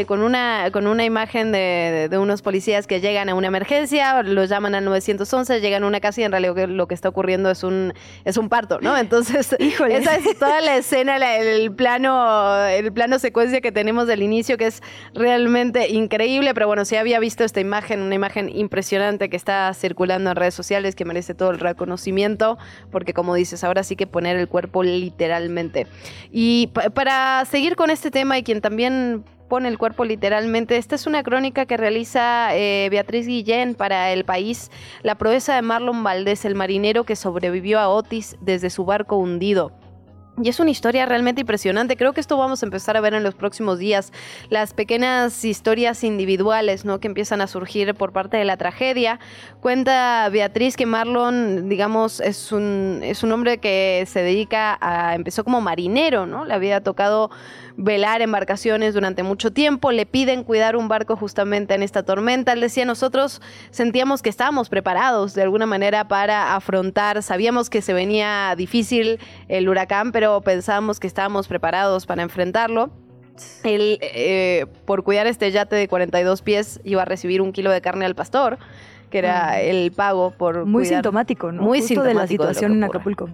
con, 0.06 0.22
una, 0.22 0.70
con 0.72 0.86
una 0.86 1.04
imagen 1.04 1.52
de, 1.52 2.08
unos 2.20 2.42
policías 2.42 2.86
que 2.86 3.00
llegan 3.00 3.28
a 3.28 3.34
una 3.34 3.48
emergencia, 3.48 4.22
los 4.22 4.48
llaman 4.48 4.74
al 4.74 4.84
911, 4.84 5.60
llegan 5.60 5.84
a 5.84 5.86
una 5.86 6.00
casa 6.00 6.20
y 6.20 6.24
en 6.24 6.32
realidad 6.32 6.68
lo 6.68 6.86
que 6.86 6.94
está 6.94 7.08
ocurriendo 7.08 7.50
es 7.50 7.62
un, 7.62 7.92
es 8.24 8.36
un 8.36 8.48
parto, 8.48 8.78
¿no? 8.80 8.96
Entonces, 8.96 9.54
Híjole. 9.58 9.96
esa 9.96 10.16
es 10.16 10.38
toda 10.38 10.60
la 10.60 10.76
escena, 10.76 11.16
el, 11.36 11.72
plano, 11.72 12.64
el 12.66 12.92
plano 12.92 13.18
secuencia 13.18 13.60
que 13.60 13.72
tenemos 13.72 14.06
del 14.06 14.22
inicio, 14.22 14.56
que 14.56 14.66
es 14.66 14.82
realmente 15.14 15.88
increíble. 15.88 16.54
Pero 16.54 16.66
bueno, 16.66 16.84
si 16.84 16.96
había 16.96 17.18
visto 17.18 17.44
esta 17.44 17.60
imagen, 17.60 18.02
una 18.02 18.14
imagen 18.14 18.48
impresionante 18.48 19.28
que 19.28 19.36
está 19.36 19.72
circulando 19.74 20.30
en 20.30 20.36
redes 20.36 20.54
sociales, 20.54 20.94
que 20.94 21.04
merece 21.04 21.34
todo 21.34 21.50
el 21.50 21.58
reconocimiento, 21.58 22.58
porque 22.90 23.12
como 23.12 23.34
dices, 23.34 23.64
ahora 23.64 23.82
sí 23.82 23.95
que 23.96 24.06
poner 24.06 24.36
el 24.36 24.48
cuerpo 24.48 24.82
literalmente. 24.82 25.86
Y 26.30 26.68
para 26.94 27.44
seguir 27.44 27.76
con 27.76 27.90
este 27.90 28.10
tema 28.10 28.38
y 28.38 28.42
quien 28.42 28.60
también 28.60 29.24
pone 29.48 29.68
el 29.68 29.78
cuerpo 29.78 30.04
literalmente. 30.04 30.76
Esta 30.76 30.94
es 30.94 31.06
una 31.06 31.22
crónica 31.22 31.66
que 31.66 31.76
realiza 31.76 32.54
eh, 32.54 32.88
Beatriz 32.90 33.26
Guillén 33.26 33.74
para 33.74 34.12
El 34.12 34.24
País, 34.24 34.70
la 35.02 35.14
proeza 35.14 35.54
de 35.54 35.62
Marlon 35.62 36.02
Valdés, 36.02 36.44
el 36.44 36.54
marinero 36.54 37.04
que 37.04 37.16
sobrevivió 37.16 37.78
a 37.78 37.88
Otis 37.88 38.36
desde 38.40 38.70
su 38.70 38.84
barco 38.84 39.16
hundido. 39.16 39.72
Y 40.42 40.50
es 40.50 40.60
una 40.60 40.70
historia 40.70 41.06
realmente 41.06 41.40
impresionante. 41.40 41.96
Creo 41.96 42.12
que 42.12 42.20
esto 42.20 42.36
vamos 42.36 42.62
a 42.62 42.66
empezar 42.66 42.94
a 42.96 43.00
ver 43.00 43.14
en 43.14 43.22
los 43.22 43.34
próximos 43.34 43.78
días. 43.78 44.12
Las 44.50 44.74
pequeñas 44.74 45.44
historias 45.46 46.04
individuales, 46.04 46.84
¿no? 46.84 47.00
Que 47.00 47.08
empiezan 47.08 47.40
a 47.40 47.46
surgir 47.46 47.94
por 47.94 48.12
parte 48.12 48.36
de 48.36 48.44
la 48.44 48.58
tragedia. 48.58 49.18
Cuenta 49.60 50.28
Beatriz 50.30 50.76
que 50.76 50.84
Marlon, 50.84 51.70
digamos, 51.70 52.20
es 52.20 52.52
un, 52.52 53.00
es 53.02 53.22
un 53.22 53.32
hombre 53.32 53.58
que 53.58 54.04
se 54.06 54.20
dedica 54.20 54.76
a. 54.78 55.14
empezó 55.14 55.42
como 55.42 55.62
marinero, 55.62 56.26
¿no? 56.26 56.44
Le 56.44 56.52
había 56.52 56.82
tocado 56.82 57.30
velar 57.76 58.22
embarcaciones 58.22 58.94
durante 58.94 59.22
mucho 59.22 59.52
tiempo. 59.52 59.92
Le 59.92 60.06
piden 60.06 60.44
cuidar 60.44 60.76
un 60.76 60.88
barco 60.88 61.16
justamente 61.16 61.74
en 61.74 61.82
esta 61.82 62.02
tormenta. 62.02 62.52
Él 62.52 62.60
decía, 62.60 62.84
nosotros 62.84 63.42
sentíamos 63.70 64.22
que 64.22 64.30
estábamos 64.30 64.68
preparados 64.68 65.34
de 65.34 65.42
alguna 65.42 65.66
manera 65.66 66.08
para 66.08 66.54
afrontar. 66.56 67.22
Sabíamos 67.22 67.70
que 67.70 67.82
se 67.82 67.92
venía 67.92 68.54
difícil 68.56 69.18
el 69.48 69.68
huracán, 69.68 70.12
pero 70.12 70.40
pensábamos 70.40 71.00
que 71.00 71.06
estábamos 71.06 71.48
preparados 71.48 72.06
para 72.06 72.22
enfrentarlo. 72.22 72.90
Él, 73.64 73.98
eh, 74.00 74.66
por 74.86 75.02
cuidar 75.02 75.26
este 75.26 75.50
yate 75.50 75.76
de 75.76 75.88
42 75.88 76.40
pies, 76.42 76.80
iba 76.84 77.02
a 77.02 77.04
recibir 77.04 77.42
un 77.42 77.52
kilo 77.52 77.70
de 77.70 77.82
carne 77.82 78.06
al 78.06 78.14
pastor, 78.14 78.58
que 79.10 79.18
era 79.18 79.60
el 79.60 79.92
pago 79.92 80.30
por. 80.30 80.64
Muy 80.64 80.86
sintomático, 80.86 81.52
¿no? 81.52 81.62
Muy 81.62 81.82
sintomático 81.82 82.08
de 82.08 82.14
la 82.14 82.26
situación 82.26 82.72
en 82.72 82.84
Acapulco. 82.84 83.28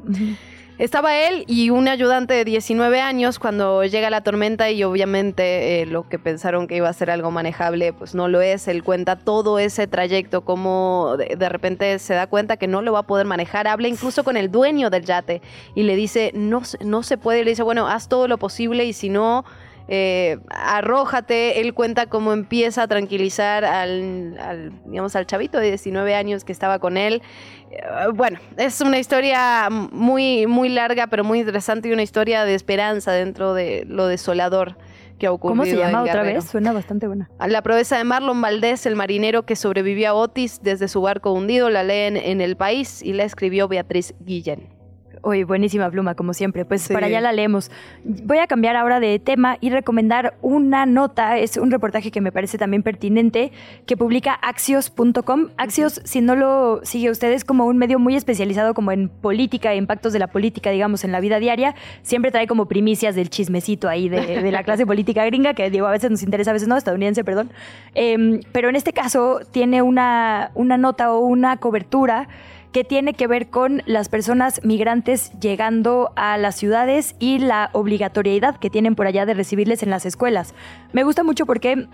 Estaba 0.79 1.17
él 1.29 1.45
y 1.47 1.69
un 1.69 1.87
ayudante 1.87 2.33
de 2.33 2.45
19 2.47 3.01
años 3.01 3.39
cuando 3.39 3.85
llega 3.85 4.09
la 4.09 4.23
tormenta 4.23 4.71
y 4.71 4.83
obviamente 4.85 5.83
eh, 5.83 5.87
lo 5.87 6.09
que 6.09 6.19
pensaron 6.19 6.67
que 6.67 6.77
iba 6.77 6.89
a 6.89 6.93
ser 6.95 7.11
algo 7.11 7.31
manejable, 7.31 7.93
pues 7.93 8.15
no 8.15 8.27
lo 8.27 8.41
es. 8.41 8.67
Él 8.69 8.83
cuenta 8.83 9.17
todo 9.17 9.59
ese 9.59 9.87
trayecto, 9.87 10.41
como 10.41 11.17
de, 11.19 11.49
repente 11.51 11.99
se 11.99 12.15
da 12.15 12.27
cuenta 12.27 12.57
que 12.57 12.69
no 12.69 12.81
lo 12.81 12.95
va 12.95 13.01
a 13.01 13.07
poder 13.07 13.27
manejar. 13.27 13.69
Habla 13.69 13.89
incluso 13.89 14.25
con 14.25 14.39
el 14.39 14.51
dueño 14.51 14.89
del 14.89 15.05
yate 15.05 15.43
y 15.75 15.83
le 15.83 15.95
dice, 15.95 16.33
no, 16.35 16.63
no 16.81 17.03
se 17.03 17.19
puede. 17.19 17.41
Y 17.41 17.45
le 17.45 17.51
dice, 17.51 17.63
bueno, 17.63 17.87
haz 17.87 18.09
todo 18.09 18.27
lo 18.27 18.39
posible 18.39 18.87
y 18.87 18.95
si 18.95 19.11
no, 19.11 19.45
eh, 19.89 20.39
arrójate. 20.49 21.61
Él 21.61 21.75
cuenta 21.75 22.07
cómo 22.07 22.33
empieza 22.33 22.83
a 22.83 22.89
tranquilizar 22.89 23.65
al, 23.65 24.39
al, 24.39 24.73
digamos, 24.87 25.17
al 25.17 25.27
chavito 25.27 25.59
de 25.59 25.69
19 25.69 26.15
años 26.15 26.45
que 26.45 26.53
estaba 26.53 26.79
con 26.79 26.97
él. 26.97 27.23
Eh, 27.71 27.81
Bueno, 28.15 28.39
es 28.57 28.81
una 28.81 28.99
historia 28.99 29.69
muy, 29.71 30.47
muy 30.47 30.69
larga, 30.69 31.07
pero 31.07 31.25
muy 31.25 31.41
interesante 31.41 31.89
y 31.89 31.93
una 31.93 32.03
historia 32.03 32.45
de 32.45 32.55
esperanza 32.55 33.13
dentro 33.13 33.55
de 33.55 33.85
lo 33.87 34.07
desolador 34.07 34.77
que 35.19 35.27
ha 35.27 35.33
ocurrido. 35.33 35.63
¿Cómo 35.63 35.65
se 35.65 35.77
llama 35.77 36.03
en 36.05 36.09
otra 36.09 36.23
vez? 36.23 36.45
Suena 36.45 36.73
bastante 36.73 37.07
buena. 37.07 37.31
La 37.47 37.63
proeza 37.63 37.97
de 37.97 38.05
Marlon 38.05 38.41
Valdés, 38.41 38.87
el 38.87 38.97
marinero 38.97 39.45
que 39.45 39.55
sobrevivió 39.57 40.09
a 40.09 40.15
Otis 40.15 40.61
desde 40.63 40.89
su 40.89 41.01
barco 41.01 41.33
hundido, 41.33 41.71
la 41.71 41.85
leen 41.85 42.17
en 42.17 42.41
El 42.41 42.57
País 42.57 43.03
y 43.03 43.13
la 43.13 43.25
escribió 43.25 43.69
Beatriz 43.69 44.15
Guillén. 44.21 44.82
Oye, 45.25 45.45
buenísima 45.45 45.89
pluma, 45.89 46.17
como 46.17 46.35
siempre. 46.35 46.65
Pues 46.65 46.83
Sí. 46.83 46.93
para 46.93 47.07
allá 47.07 47.21
la 47.21 47.33
leemos. 47.33 47.71
Voy 48.05 48.39
a 48.39 48.49
cambiar 48.49 48.75
ahora 48.75 48.99
de 48.99 49.21
tema 49.21 49.57
y 49.61 49.71
recomendar 49.71 50.35
una 50.43 50.85
nota. 50.85 51.39
Es 51.39 51.57
un 51.57 51.71
reportaje 51.71 52.11
que 52.11 52.21
me 52.21 52.33
parece 52.33 52.59
también 52.59 52.83
pertinente 52.83 53.53
que 53.87 53.97
publica 53.97 54.35
axios.com. 54.43 55.51
Axios, 55.57 56.01
si 56.05 56.21
no 56.21 56.35
lo 56.35 56.81
sigue 56.85 57.09
usted, 57.09 57.33
es 57.33 57.45
como 57.45 57.67
un 57.67 57.79
medio 57.79 58.01
muy 58.01 58.17
especializado 58.17 58.75
como 58.75 58.91
en 58.91 59.09
política 59.09 59.73
e 59.73 59.77
impactos 59.77 60.13
de 60.13 60.19
la 60.19 60.27
política, 60.27 60.71
digamos, 60.71 61.05
en 61.05 61.13
la 61.13 61.21
vida 61.21 61.39
diaria. 61.39 61.77
Siempre 62.03 62.33
trae 62.33 62.49
como 62.49 62.67
primicias 62.67 63.15
del 63.15 63.31
chismecito 63.31 63.89
ahí 63.89 64.09
de, 64.09 64.43
de 64.43 64.51
la 64.53 64.65
clase 64.65 64.87
política 64.93 65.25
gringa, 65.25 65.55
que 65.55 65.71
digo, 65.71 65.87
a 65.87 65.93
veces 65.93 66.11
nos 66.11 66.23
interesa, 66.25 66.51
a 66.51 66.55
veces 66.55 66.67
no, 66.67 66.77
estadounidense, 66.77 67.23
perdón. 67.23 67.51
Em, 67.95 68.41
pero 68.51 68.69
en 68.69 68.75
este 68.75 68.93
caso 68.93 69.41
tiene 69.53 69.83
una, 69.83 70.51
una 70.55 70.77
nota 70.79 71.13
o 71.13 71.21
una 71.21 71.59
cobertura 71.59 72.27
que 72.73 72.85
tiene 72.85 73.15
que 73.15 73.27
ver 73.27 73.51
con 73.51 73.83
las 73.87 74.09
personas 74.09 74.65
migrantes 74.65 75.33
llegando 75.39 76.13
a 76.17 76.39
las 76.39 76.57
ciudades 76.57 77.15
y 77.19 77.39
la 77.39 77.71
obligatoriedad 77.73 78.59
que 78.59 78.71
tienen 78.71 78.95
por 78.95 79.07
allá 79.07 79.27
de 79.27 79.35
recibirles 79.35 79.83
en 79.83 79.91
las 79.91 80.07
escuelas. 80.07 80.55
Me 80.93 81.05
gusta 81.05 81.23
mucho 81.23 81.47
porque 81.47 81.87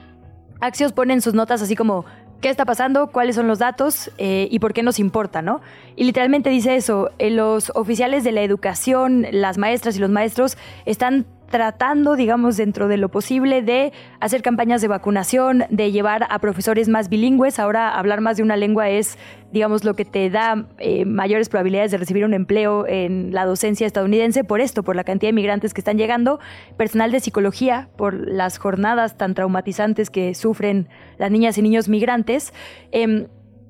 Axios 0.60 0.92
pone 0.92 1.14
en 1.14 1.20
sus 1.20 1.34
notas 1.34 1.62
así 1.62 1.76
como 1.76 2.04
qué 2.40 2.50
está 2.50 2.64
pasando, 2.64 3.08
cuáles 3.08 3.36
son 3.36 3.48
los 3.48 3.58
datos 3.58 4.10
eh, 4.18 4.48
y 4.50 4.58
por 4.60 4.72
qué 4.72 4.82
nos 4.82 4.98
importa, 4.98 5.42
¿no? 5.42 5.60
Y 5.96 6.04
literalmente 6.04 6.50
dice 6.50 6.76
eso, 6.76 7.10
eh, 7.18 7.30
los 7.30 7.72
oficiales 7.74 8.22
de 8.22 8.32
la 8.32 8.42
educación, 8.42 9.26
las 9.32 9.58
maestras 9.58 9.96
y 9.96 10.00
los 10.00 10.10
maestros 10.10 10.56
están 10.86 11.26
tratando, 11.50 12.16
digamos, 12.16 12.56
dentro 12.56 12.88
de 12.88 12.96
lo 12.96 13.08
posible 13.08 13.62
de 13.62 13.92
hacer 14.20 14.42
campañas 14.42 14.80
de 14.80 14.88
vacunación, 14.88 15.64
de 15.70 15.90
llevar 15.92 16.26
a 16.28 16.38
profesores 16.38 16.88
más 16.88 17.08
bilingües. 17.08 17.58
Ahora 17.58 17.96
hablar 17.96 18.20
más 18.20 18.36
de 18.36 18.42
una 18.42 18.56
lengua 18.56 18.90
es, 18.90 19.18
digamos, 19.52 19.84
lo 19.84 19.94
que 19.94 20.04
te 20.04 20.28
da 20.30 20.66
eh, 20.78 21.04
mayores 21.04 21.48
probabilidades 21.48 21.90
de 21.90 21.98
recibir 21.98 22.24
un 22.24 22.34
empleo 22.34 22.86
en 22.86 23.32
la 23.32 23.46
docencia 23.46 23.86
estadounidense 23.86 24.44
por 24.44 24.60
esto, 24.60 24.82
por 24.82 24.96
la 24.96 25.04
cantidad 25.04 25.28
de 25.28 25.34
migrantes 25.34 25.72
que 25.72 25.80
están 25.80 25.96
llegando, 25.96 26.38
personal 26.76 27.10
de 27.10 27.20
psicología, 27.20 27.88
por 27.96 28.28
las 28.28 28.58
jornadas 28.58 29.16
tan 29.16 29.34
traumatizantes 29.34 30.10
que 30.10 30.34
sufren 30.34 30.88
las 31.16 31.30
niñas 31.30 31.56
y 31.58 31.62
niños 31.62 31.88
migrantes. 31.88 32.52
Em, 32.92 33.26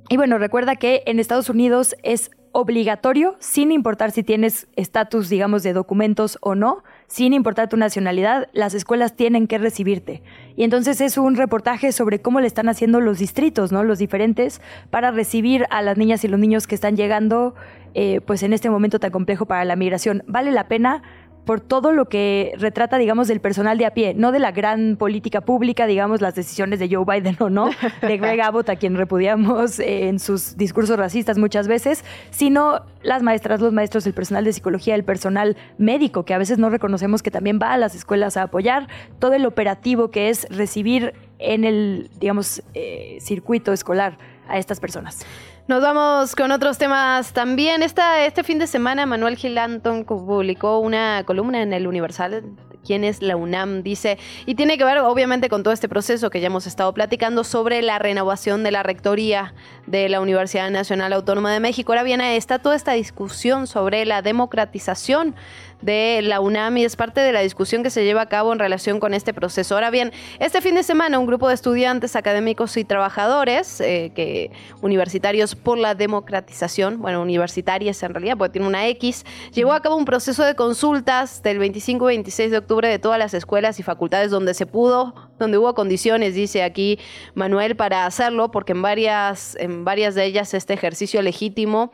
y 0.09 0.17
bueno, 0.17 0.39
recuerda 0.39 0.77
que 0.77 1.03
en 1.07 1.21
Estados 1.21 1.49
Unidos 1.51 1.95
es 2.03 2.31
obligatorio, 2.53 3.37
sin 3.39 3.73
importar 3.73 4.11
si 4.11 4.23
tienes 4.23 4.69
estatus, 4.75 5.29
digamos, 5.29 5.63
de 5.63 5.73
documentos 5.73 6.39
o 6.41 6.55
no, 6.55 6.83
sin 7.09 7.33
importar 7.33 7.71
tu 7.71 7.77
nacionalidad, 7.79 8.49
las 8.53 8.75
escuelas 8.75 9.17
tienen 9.17 9.47
que 9.47 9.57
recibirte. 9.57 10.23
Y 10.57 10.65
entonces 10.65 11.01
es 11.01 11.17
un 11.17 11.37
reportaje 11.37 11.91
sobre 11.91 12.21
cómo 12.21 12.41
le 12.41 12.47
están 12.47 12.69
haciendo 12.69 13.01
los 13.01 13.19
distritos, 13.19 13.73
¿no? 13.73 13.83
Los 13.83 13.99
diferentes, 13.99 14.61
para 14.91 15.11
recibir 15.11 15.65
a 15.71 15.81
las 15.81 15.97
niñas 15.97 16.23
y 16.25 16.29
los 16.29 16.39
niños 16.39 16.67
que 16.67 16.75
están 16.75 16.97
llegando, 16.97 17.55
eh, 17.95 18.21
pues 18.21 18.43
en 18.43 18.53
este 18.53 18.69
momento 18.69 19.01
tan 19.01 19.11
complejo 19.11 19.47
para 19.47 19.65
la 19.65 19.75
migración. 19.75 20.23
Vale 20.27 20.53
la 20.53 20.69
pena 20.69 21.03
por 21.49 21.63
todo 21.63 21.93
lo 21.93 22.11
que 22.11 22.53
retrata, 22.59 22.99
digamos, 22.99 23.27
del 23.27 23.41
personal 23.41 23.79
de 23.79 23.87
a 23.87 23.95
pie, 23.95 24.13
no 24.13 24.33
de 24.33 24.39
la 24.39 24.53
gran 24.53 24.97
política 24.99 25.41
pública, 25.41 25.87
digamos, 25.87 26.21
las 26.21 26.35
decisiones 26.35 26.79
de 26.79 26.95
Joe 26.95 27.07
Biden 27.09 27.39
o 27.39 27.49
no, 27.49 27.71
de 28.03 28.19
Greg 28.19 28.43
Abbott, 28.43 28.69
a 28.69 28.77
quien 28.77 28.97
repudiamos 28.97 29.81
eh, 29.81 30.09
en 30.09 30.19
sus 30.19 30.59
discursos 30.59 30.99
racistas 30.99 31.39
muchas 31.39 31.67
veces, 31.67 32.05
sino 32.29 32.83
las 33.03 33.23
maestras, 33.23 33.63
los 33.63 33.73
maestros, 33.73 34.07
el 34.07 34.13
personal 34.13 34.45
de 34.45 34.53
psicología, 34.53 34.95
el 34.95 35.05
personal 35.05 35.57
médico, 35.79 36.27
que 36.27 36.35
a 36.35 36.39
veces 36.39 36.59
no 36.59 36.69
reconocemos 36.69 37.23
que 37.23 37.31
también 37.31 37.59
va 37.59 37.73
a 37.73 37.79
las 37.79 37.95
escuelas 37.95 38.37
a 38.37 38.43
apoyar, 38.43 38.87
todo 39.19 39.33
el 39.33 39.47
operativo 39.47 40.11
que 40.11 40.29
es 40.29 40.47
recibir 40.51 41.15
en 41.39 41.65
el, 41.65 42.11
digamos, 42.21 42.63
eh, 42.75 43.17
circuito 43.23 43.73
escolar 43.73 44.19
a 44.49 44.59
estas 44.59 44.81
personas. 44.81 45.25
Nos 45.69 45.83
vamos 45.83 46.35
con 46.35 46.51
otros 46.51 46.79
temas 46.79 47.35
también. 47.35 47.83
Esta, 47.83 48.25
este 48.25 48.43
fin 48.43 48.59
de 48.59 48.67
semana 48.67 49.05
Manuel 49.05 49.37
Gil 49.37 49.59
Anton 49.59 50.07
publicó 50.07 50.79
una 50.79 51.25
columna 51.27 51.61
en 51.61 51.75
el 51.75 51.87
Universal. 51.87 52.43
¿Quién 52.87 53.05
es 53.05 53.21
la 53.21 53.37
UNAM? 53.37 53.83
Dice, 53.83 54.19
y 54.47 54.55
tiene 54.55 54.79
que 54.79 54.85
ver 54.85 54.97
obviamente 55.01 55.51
con 55.51 55.63
todo 55.63 55.75
este 55.75 55.87
proceso 55.87 56.31
que 56.31 56.41
ya 56.41 56.47
hemos 56.47 56.67
estado 56.67 56.95
platicando 56.95 57.45
sobre 57.45 57.83
la 57.83 57.99
renovación 57.99 58.65
de 58.65 58.71
la 58.71 58.83
rectoría 58.83 59.53
de 59.87 60.09
la 60.09 60.23
Universidad 60.23 60.71
Nacional 60.71 61.13
Autónoma 61.13 61.53
de 61.53 61.61
México. 61.61 61.93
Ahora 61.93 62.03
bien, 62.03 62.23
está 62.23 62.61
toda 62.61 62.75
esta 62.75 62.93
discusión 62.93 63.67
sobre 63.67 64.07
la 64.07 64.23
democratización 64.23 65.35
de 65.83 66.21
la 66.23 66.41
UNAM 66.41 66.77
y 66.77 66.85
es 66.85 66.97
parte 66.97 67.21
de 67.21 67.33
la 67.33 67.41
discusión 67.41 67.83
que 67.83 67.91
se 67.91 68.05
lleva 68.05 68.23
a 68.23 68.29
cabo 68.29 68.53
en 68.53 68.59
relación 68.59 69.01
con 69.01 69.15
este 69.15 69.33
proceso. 69.33 69.75
Ahora 69.75 69.91
bien, 69.91 70.13
este 70.39 70.61
fin 70.61 70.75
de 70.75 70.83
semana 70.83 71.19
un 71.19 71.27
grupo 71.27 71.49
de 71.49 71.55
estudiantes, 71.55 72.17
académicos 72.17 72.77
y 72.77 72.85
trabajadores 72.85 73.81
eh, 73.81 74.13
que 74.15 74.51
universitarios 74.83 75.55
por 75.55 75.79
la 75.79 75.95
democratización, 75.95 77.01
bueno, 77.01 77.23
universitarias 77.23 78.03
en 78.03 78.15
realidad, 78.15 78.37
porque 78.37 78.55
tiene 78.55 78.67
una 78.67 78.87
X, 78.89 79.25
llevó 79.53 79.73
a 79.73 79.81
cabo 79.81 79.97
un 79.97 80.05
proceso 80.05 80.45
de 80.45 80.55
consultas 80.55 81.43
del 81.43 81.59
25 81.59 82.11
y 82.11 82.15
26 82.15 82.51
de 82.51 82.59
octubre 82.59 82.89
de 82.89 82.99
todas 82.99 83.19
las 83.19 83.35
escuelas 83.35 83.79
y 83.79 83.83
facultades 83.83 84.31
donde 84.31 84.55
se 84.55 84.67
pudo, 84.67 85.15
donde 85.39 85.59
hubo 85.59 85.75
condiciones, 85.75 86.35
dice 86.35 86.63
aquí 86.63 86.99
Manuel, 87.35 87.77
para 87.77 88.07
hacerlo, 88.07 88.51
porque 88.51 88.73
en 88.73 88.83
varias, 88.83 89.57
en 89.57 89.85
varias 89.85 90.15
de 90.15 90.25
ellas 90.25 90.55
este 90.55 90.75
ejercicio 90.75 91.23
legítimo 91.23 91.93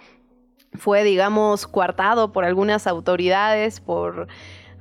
fue, 0.75 1.05
digamos, 1.05 1.67
coartado 1.67 2.33
por 2.33 2.45
algunas 2.45 2.87
autoridades, 2.87 3.81
por 3.81 4.29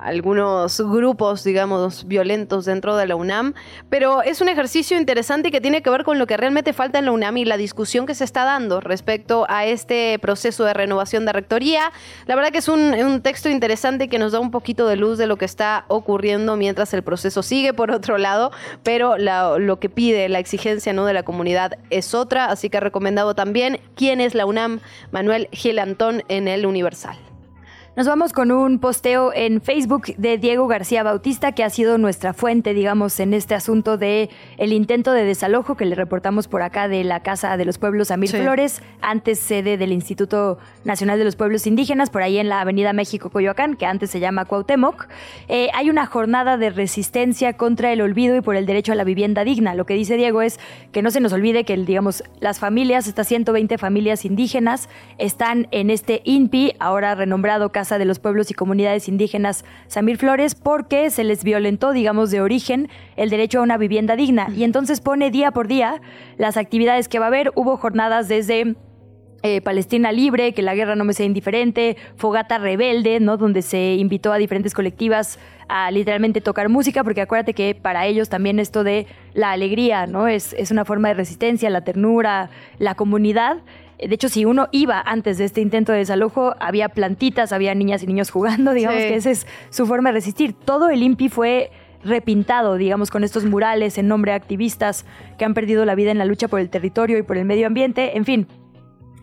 algunos 0.03 0.81
grupos, 0.81 1.43
digamos, 1.43 2.05
violentos 2.07 2.65
dentro 2.65 2.97
de 2.97 3.07
la 3.07 3.15
UNAM, 3.15 3.53
pero 3.89 4.21
es 4.21 4.41
un 4.41 4.49
ejercicio 4.49 4.97
interesante 4.97 5.49
que 5.49 5.61
tiene 5.61 5.81
que 5.81 5.89
ver 5.89 6.03
con 6.03 6.19
lo 6.19 6.27
que 6.27 6.35
realmente 6.35 6.73
falta 6.73 6.99
en 6.99 7.05
la 7.05 7.11
UNAM 7.11 7.37
y 7.37 7.45
la 7.45 7.57
discusión 7.57 8.05
que 8.05 8.13
se 8.13 8.25
está 8.25 8.43
dando 8.43 8.81
respecto 8.81 9.45
a 9.47 9.65
este 9.65 10.19
proceso 10.19 10.65
de 10.65 10.73
renovación 10.73 11.25
de 11.25 11.31
rectoría. 11.31 11.91
La 12.25 12.35
verdad 12.35 12.51
que 12.51 12.57
es 12.57 12.67
un, 12.67 13.21
texto 13.23 13.47
interesante 13.49 14.09
que 14.09 14.19
nos 14.19 14.33
da 14.33 14.39
un 14.39 14.51
poquito 14.51 14.87
de 14.87 14.97
luz 14.97 15.17
de 15.17 15.27
lo 15.27 15.37
que 15.37 15.45
está 15.45 15.85
ocurriendo 15.87 16.57
mientras 16.57 16.93
el 16.93 17.03
proceso 17.03 17.41
sigue 17.41 17.73
por 17.73 17.91
otro 17.91 18.17
lado, 18.17 18.51
pero 18.83 19.17
lo 19.17 19.79
que 19.79 19.89
pide 19.89 20.27
la 20.29 20.39
exigencia 20.39 20.93
¿no? 20.93 21.05
de 21.05 21.13
la 21.13 21.23
comunidad 21.23 21.77
es 21.89 22.13
otra, 22.13 22.45
así 22.45 22.69
que 22.69 22.79
recomendado 22.79 23.35
también 23.35 23.79
quién 23.95 24.19
es 24.19 24.35
la 24.35 24.45
UNAM, 24.45 24.81
Manuel 25.11 25.47
Gil 25.51 25.79
Antón 25.79 26.23
en 26.27 26.47
el 26.47 26.65
Universal. 26.65 27.32
Nos 27.95 28.07
vamos 28.07 28.33
con 28.33 28.51
un 28.51 28.79
posteo 28.79 29.31
en 29.35 29.61
Facebook 29.61 30.15
de 30.17 30.39
Diego 30.39 30.65
García 30.65 31.03
Bautista, 31.03 31.51
que 31.51 31.63
ha 31.63 31.69
sido 31.69 31.99
nuestra 31.99 32.33
fuente, 32.33 32.73
digamos, 32.73 33.19
en 33.19 33.35
este 33.35 33.53
asunto 33.53 33.99
de 33.99 34.31
el 34.57 34.73
intento 34.73 35.11
de 35.11 35.23
desalojo 35.23 35.75
que 35.75 35.85
le 35.85 35.93
reportamos 35.93 36.47
por 36.47 36.63
acá 36.63 36.87
de 36.87 37.03
la 37.03 37.19
Casa 37.19 37.55
de 37.55 37.65
los 37.65 37.77
Pueblos 37.77 38.09
Amir 38.09 38.31
Sí. 38.31 38.37
Flores, 38.37 38.81
antes 38.99 39.37
sede 39.37 39.77
del 39.77 39.91
Instituto 39.91 40.57
Nacional 40.85 41.19
de 41.19 41.25
los 41.25 41.35
Pueblos 41.35 41.67
Indígenas, 41.67 42.09
por 42.09 42.23
ahí 42.23 42.39
en 42.39 42.49
la 42.49 42.61
Avenida 42.61 42.93
México 42.93 43.29
Coyoacán, 43.29 43.75
que 43.75 43.85
antes 43.85 44.09
se 44.09 44.19
llama 44.19 44.45
Cuauhtémoc. 44.45 45.07
Eh, 45.47 45.69
hay 45.75 45.91
una 45.91 46.07
jornada 46.07 46.57
de 46.57 46.71
resistencia 46.71 47.53
contra 47.53 47.93
el 47.93 48.01
olvido 48.01 48.35
y 48.35 48.41
por 48.41 48.55
el 48.55 48.65
derecho 48.65 48.93
a 48.93 48.95
la 48.95 49.03
vivienda 49.03 49.43
digna. 49.43 49.75
Lo 49.75 49.85
que 49.85 49.93
dice 49.93 50.17
Diego 50.17 50.41
es 50.41 50.59
que 50.91 51.03
no 51.03 51.11
se 51.11 51.19
nos 51.19 51.31
olvide 51.31 51.63
que, 51.63 51.77
digamos, 51.77 52.23
las 52.39 52.57
familias, 52.57 53.05
estas 53.05 53.27
120 53.27 53.77
familias 53.77 54.25
indígenas, 54.25 54.89
están 55.19 55.67
en 55.69 55.91
este 55.91 56.23
INPI, 56.25 56.73
ahora 56.79 57.13
renombrado 57.13 57.71
Casa 57.71 57.82
de 57.83 58.05
los 58.05 58.19
Pueblos 58.19 58.49
y 58.49 58.53
Comunidades 58.53 59.07
Indígenas 59.07 59.65
Samir 59.87 60.17
Flores, 60.17 60.55
porque 60.55 61.09
se 61.09 61.23
les 61.23 61.43
violentó, 61.43 61.91
digamos, 61.91 62.31
de 62.31 62.41
origen 62.41 62.89
el 63.15 63.29
derecho 63.29 63.59
a 63.59 63.63
una 63.63 63.77
vivienda 63.77 64.15
digna. 64.15 64.47
Y 64.55 64.63
entonces 64.63 65.01
pone 65.01 65.31
día 65.31 65.51
por 65.51 65.67
día 65.67 66.01
las 66.37 66.57
actividades 66.57 67.07
que 67.07 67.19
va 67.19 67.25
a 67.25 67.27
haber. 67.27 67.51
Hubo 67.55 67.77
jornadas 67.77 68.27
desde 68.27 68.75
eh, 69.45 69.59
Palestina 69.59 70.13
Libre, 70.13 70.53
que 70.53 70.61
la 70.61 70.73
guerra 70.73 70.95
no 70.95 71.03
me 71.03 71.11
sea 71.11 71.25
indiferente, 71.25 71.97
Fogata 72.15 72.59
Rebelde, 72.59 73.19
¿no? 73.19 73.35
Donde 73.35 73.61
se 73.61 73.95
invitó 73.95 74.31
a 74.31 74.37
diferentes 74.37 74.73
colectivas 74.73 75.37
a 75.67 75.91
literalmente 75.91 76.39
tocar 76.39 76.69
música, 76.69 77.03
porque 77.03 77.19
acuérdate 77.19 77.53
que 77.53 77.75
para 77.75 78.05
ellos 78.05 78.29
también 78.29 78.57
esto 78.59 78.85
de 78.85 79.05
la 79.33 79.51
alegría, 79.51 80.07
¿no? 80.07 80.29
Es, 80.29 80.53
es 80.53 80.71
una 80.71 80.85
forma 80.85 81.09
de 81.09 81.15
resistencia, 81.15 81.69
la 81.69 81.83
ternura, 81.83 82.51
la 82.79 82.95
comunidad. 82.95 83.57
De 83.99 84.13
hecho, 84.15 84.29
si 84.29 84.45
uno 84.45 84.67
iba 84.71 85.01
antes 85.01 85.37
de 85.37 85.45
este 85.45 85.61
intento 85.61 85.91
de 85.91 85.99
desalojo, 85.99 86.55
había 86.59 86.89
plantitas, 86.89 87.53
había 87.53 87.73
niñas 87.75 88.03
y 88.03 88.07
niños 88.07 88.31
jugando, 88.31 88.71
digamos 88.73 89.01
Sí. 89.01 89.07
que 89.09 89.15
esa 89.15 89.31
es 89.31 89.47
su 89.69 89.85
forma 89.85 90.09
de 90.09 90.13
resistir. 90.13 90.53
Todo 90.53 90.89
el 90.89 91.01
INPI 91.03 91.29
fue 91.29 91.71
repintado, 92.03 92.75
digamos, 92.75 93.09
con 93.11 93.23
estos 93.23 93.45
murales 93.45 93.97
en 93.97 94.07
nombre 94.09 94.31
de 94.31 94.35
activistas 94.35 95.05
que 95.37 95.45
han 95.45 95.53
perdido 95.53 95.85
la 95.85 95.95
vida 95.95 96.11
en 96.11 96.17
la 96.17 96.25
lucha 96.25 96.47
por 96.49 96.59
el 96.59 96.69
territorio 96.69 97.17
y 97.17 97.23
por 97.23 97.37
el 97.37 97.45
medio 97.45 97.65
ambiente, 97.67 98.17
en 98.17 98.25
fin. 98.25 98.47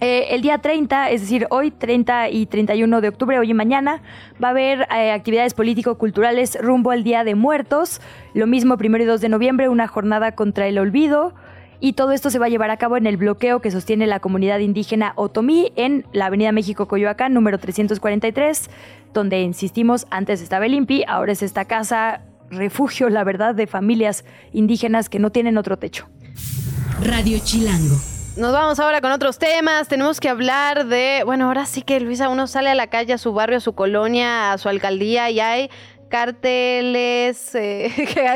Eh, 0.03 0.29
el 0.35 0.41
día 0.41 0.57
30, 0.57 1.11
es 1.11 1.21
decir, 1.21 1.47
hoy 1.51 1.71
30 1.71 2.31
y 2.31 2.47
31 2.47 3.03
de 3.03 3.09
octubre, 3.09 3.39
hoy 3.39 3.51
y 3.51 3.55
mañana, 3.55 4.01
va 4.43 4.49
a 4.49 4.51
haber 4.53 4.89
eh, 4.97 5.11
actividades 5.13 5.53
político-culturales 5.53 6.57
rumbo 6.59 6.91
al 6.91 7.05
Día 7.05 7.23
de 7.23 7.35
Muertos. 7.35 8.01
Lo 8.33 8.47
mismo, 8.47 8.79
primero 8.79 9.05
y 9.05 9.07
2 9.07 9.21
de 9.21 9.29
noviembre, 9.29 9.69
una 9.69 9.87
jornada 9.89 10.33
contra 10.35 10.67
el 10.69 10.79
olvido. 10.79 11.35
Y 11.81 11.94
todo 11.94 12.12
esto 12.12 12.31
se 12.31 12.39
va 12.39 12.47
a 12.47 12.48
llevar 12.51 12.70
a 12.70 12.77
cabo 12.77 12.97
en 12.98 13.07
el 13.07 13.16
bloqueo 13.16 13.61
que 13.61 13.70
sostiene 13.70 14.07
la 14.07 14.20
comunidad 14.20 14.59
indígena 14.59 15.15
Otomí 15.16 15.73
en 15.77 16.07
la 16.12 16.27
Avenida 16.27 16.52
México 16.52 16.86
Coyoacán, 16.86 17.32
número 17.32 17.59
343, 17.59 18.69
donde, 19.15 19.40
insistimos, 19.40 20.07
antes 20.11 20.43
estaba 20.43 20.66
el 20.66 20.74
INPI, 20.74 21.05
ahora 21.09 21.32
es 21.32 21.43
esta 21.43 21.65
casa 21.65 22.20
refugio, 22.51 23.09
la 23.09 23.24
verdad, 23.24 23.55
de 23.55 23.66
familias 23.66 24.24
indígenas 24.52 25.09
que 25.09 25.19
no 25.19 25.31
tienen 25.31 25.57
otro 25.57 25.78
techo. 25.78 26.09
Radio 27.02 27.39
Chilango. 27.43 27.97
Nos 28.36 28.52
vamos 28.52 28.78
ahora 28.78 29.01
con 29.01 29.11
otros 29.11 29.39
temas. 29.39 29.89
Tenemos 29.89 30.20
que 30.20 30.28
hablar 30.28 30.86
de, 30.86 31.23
bueno, 31.24 31.47
ahora 31.47 31.66
sí 31.66 31.82
que 31.82 31.98
Luisa, 31.98 32.28
uno 32.28 32.47
sale 32.47 32.70
a 32.70 32.74
la 32.74 32.86
calle, 32.86 33.12
a 33.12 33.19
su 33.19 33.32
barrio, 33.32 33.59
a 33.59 33.61
su 33.61 33.74
colonia, 33.74 34.52
a 34.52 34.59
su 34.59 34.69
alcaldía 34.69 35.31
y 35.31 35.40
hay 35.40 35.70
carteles, 36.11 37.55
eh, 37.55 37.91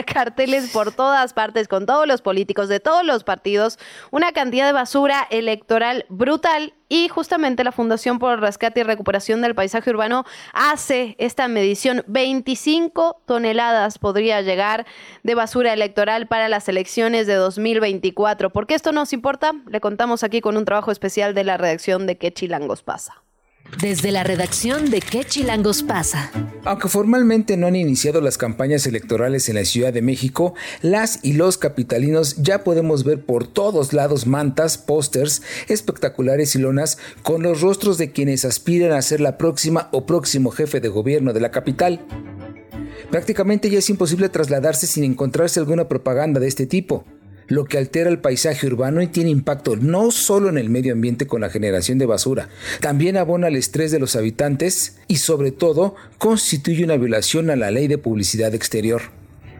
carteles 0.06 0.70
por 0.70 0.92
todas 0.92 1.34
partes 1.34 1.68
con 1.68 1.84
todos 1.84 2.06
los 2.06 2.22
políticos 2.22 2.70
de 2.70 2.80
todos 2.80 3.04
los 3.04 3.24
partidos, 3.24 3.78
una 4.10 4.32
cantidad 4.32 4.64
de 4.64 4.72
basura 4.72 5.26
electoral 5.30 6.06
brutal 6.08 6.72
y 6.88 7.08
justamente 7.08 7.64
la 7.64 7.72
Fundación 7.72 8.18
por 8.18 8.32
el 8.32 8.40
Rescate 8.40 8.80
y 8.80 8.82
Recuperación 8.84 9.42
del 9.42 9.54
Paisaje 9.54 9.90
Urbano 9.90 10.24
hace 10.52 11.16
esta 11.18 11.48
medición. 11.48 12.04
25 12.06 13.22
toneladas 13.26 13.98
podría 13.98 14.40
llegar 14.42 14.86
de 15.22 15.34
basura 15.34 15.72
electoral 15.72 16.28
para 16.28 16.48
las 16.48 16.68
elecciones 16.68 17.26
de 17.26 17.34
2024. 17.34 18.50
¿Por 18.50 18.66
qué 18.66 18.74
esto 18.74 18.92
nos 18.92 19.12
importa? 19.12 19.52
Le 19.66 19.80
contamos 19.80 20.22
aquí 20.22 20.40
con 20.40 20.56
un 20.56 20.64
trabajo 20.64 20.92
especial 20.92 21.34
de 21.34 21.44
la 21.44 21.56
redacción 21.56 22.06
de 22.06 22.16
¿Qué 22.16 22.32
Chilangos 22.32 22.82
pasa? 22.82 23.23
Desde 23.80 24.12
la 24.12 24.22
redacción 24.22 24.90
de 24.90 25.00
¿Qué 25.00 25.24
Chilangos 25.24 25.82
pasa? 25.82 26.30
Aunque 26.64 26.88
formalmente 26.88 27.56
no 27.56 27.66
han 27.66 27.76
iniciado 27.76 28.20
las 28.20 28.38
campañas 28.38 28.86
electorales 28.86 29.48
en 29.48 29.56
la 29.56 29.64
Ciudad 29.64 29.92
de 29.92 30.00
México, 30.00 30.54
las 30.80 31.18
y 31.22 31.32
los 31.32 31.58
capitalinos 31.58 32.36
ya 32.36 32.62
podemos 32.62 33.04
ver 33.04 33.24
por 33.24 33.46
todos 33.46 33.92
lados 33.92 34.26
mantas, 34.26 34.78
pósters, 34.78 35.42
espectaculares 35.68 36.54
y 36.54 36.60
lonas 36.60 36.98
con 37.22 37.42
los 37.42 37.60
rostros 37.60 37.98
de 37.98 38.12
quienes 38.12 38.44
aspiran 38.44 38.92
a 38.92 39.02
ser 39.02 39.20
la 39.20 39.38
próxima 39.38 39.88
o 39.92 40.06
próximo 40.06 40.50
jefe 40.50 40.80
de 40.80 40.88
gobierno 40.88 41.32
de 41.32 41.40
la 41.40 41.50
capital. 41.50 42.00
Prácticamente 43.10 43.70
ya 43.70 43.78
es 43.78 43.90
imposible 43.90 44.28
trasladarse 44.28 44.86
sin 44.86 45.04
encontrarse 45.04 45.60
alguna 45.60 45.88
propaganda 45.88 46.40
de 46.40 46.48
este 46.48 46.66
tipo 46.66 47.04
lo 47.48 47.64
que 47.64 47.78
altera 47.78 48.10
el 48.10 48.20
paisaje 48.20 48.66
urbano 48.66 49.02
y 49.02 49.06
tiene 49.06 49.30
impacto 49.30 49.76
no 49.76 50.10
solo 50.10 50.48
en 50.48 50.58
el 50.58 50.70
medio 50.70 50.92
ambiente 50.92 51.26
con 51.26 51.40
la 51.40 51.50
generación 51.50 51.98
de 51.98 52.06
basura, 52.06 52.48
también 52.80 53.16
abona 53.16 53.48
el 53.48 53.56
estrés 53.56 53.90
de 53.90 53.98
los 53.98 54.16
habitantes 54.16 54.96
y 55.08 55.16
sobre 55.16 55.50
todo 55.50 55.94
constituye 56.18 56.84
una 56.84 56.96
violación 56.96 57.50
a 57.50 57.56
la 57.56 57.70
ley 57.70 57.88
de 57.88 57.98
publicidad 57.98 58.54
exterior. 58.54 59.02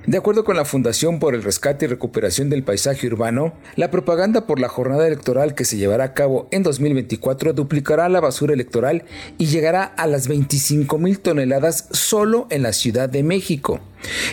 De 0.07 0.19
acuerdo 0.19 0.45
con 0.45 0.57
la 0.57 0.67
Fundación 0.67 1.19
por 1.19 1.35
el 1.35 1.43
Rescate 1.43 1.87
y 1.87 1.89
Recuperación 1.89 2.51
del 2.51 2.63
Paisaje 2.63 3.07
Urbano, 3.07 3.55
la 3.75 3.91
propaganda 3.91 4.47
por 4.47 4.61
la 4.61 4.69
jornada 4.69 5.07
electoral 5.07 5.55
que 5.55 5.65
se 5.65 5.79
llevará 5.79 6.05
a 6.05 6.13
cabo 6.13 6.47
en 6.51 6.63
2024 6.63 7.55
duplicará 7.55 8.11
la 8.11 8.21
basura 8.21 8.53
electoral 8.53 9.05
y 9.39 9.47
llegará 9.47 9.85
a 9.85 10.07
las 10.07 10.29
25 10.29 10.99
mil 10.99 11.21
toneladas 11.21 11.89
solo 11.91 12.47
en 12.51 12.63
la 12.63 12.75
Ciudad 12.75 13.09
de 13.09 13.23
México. 13.23 13.81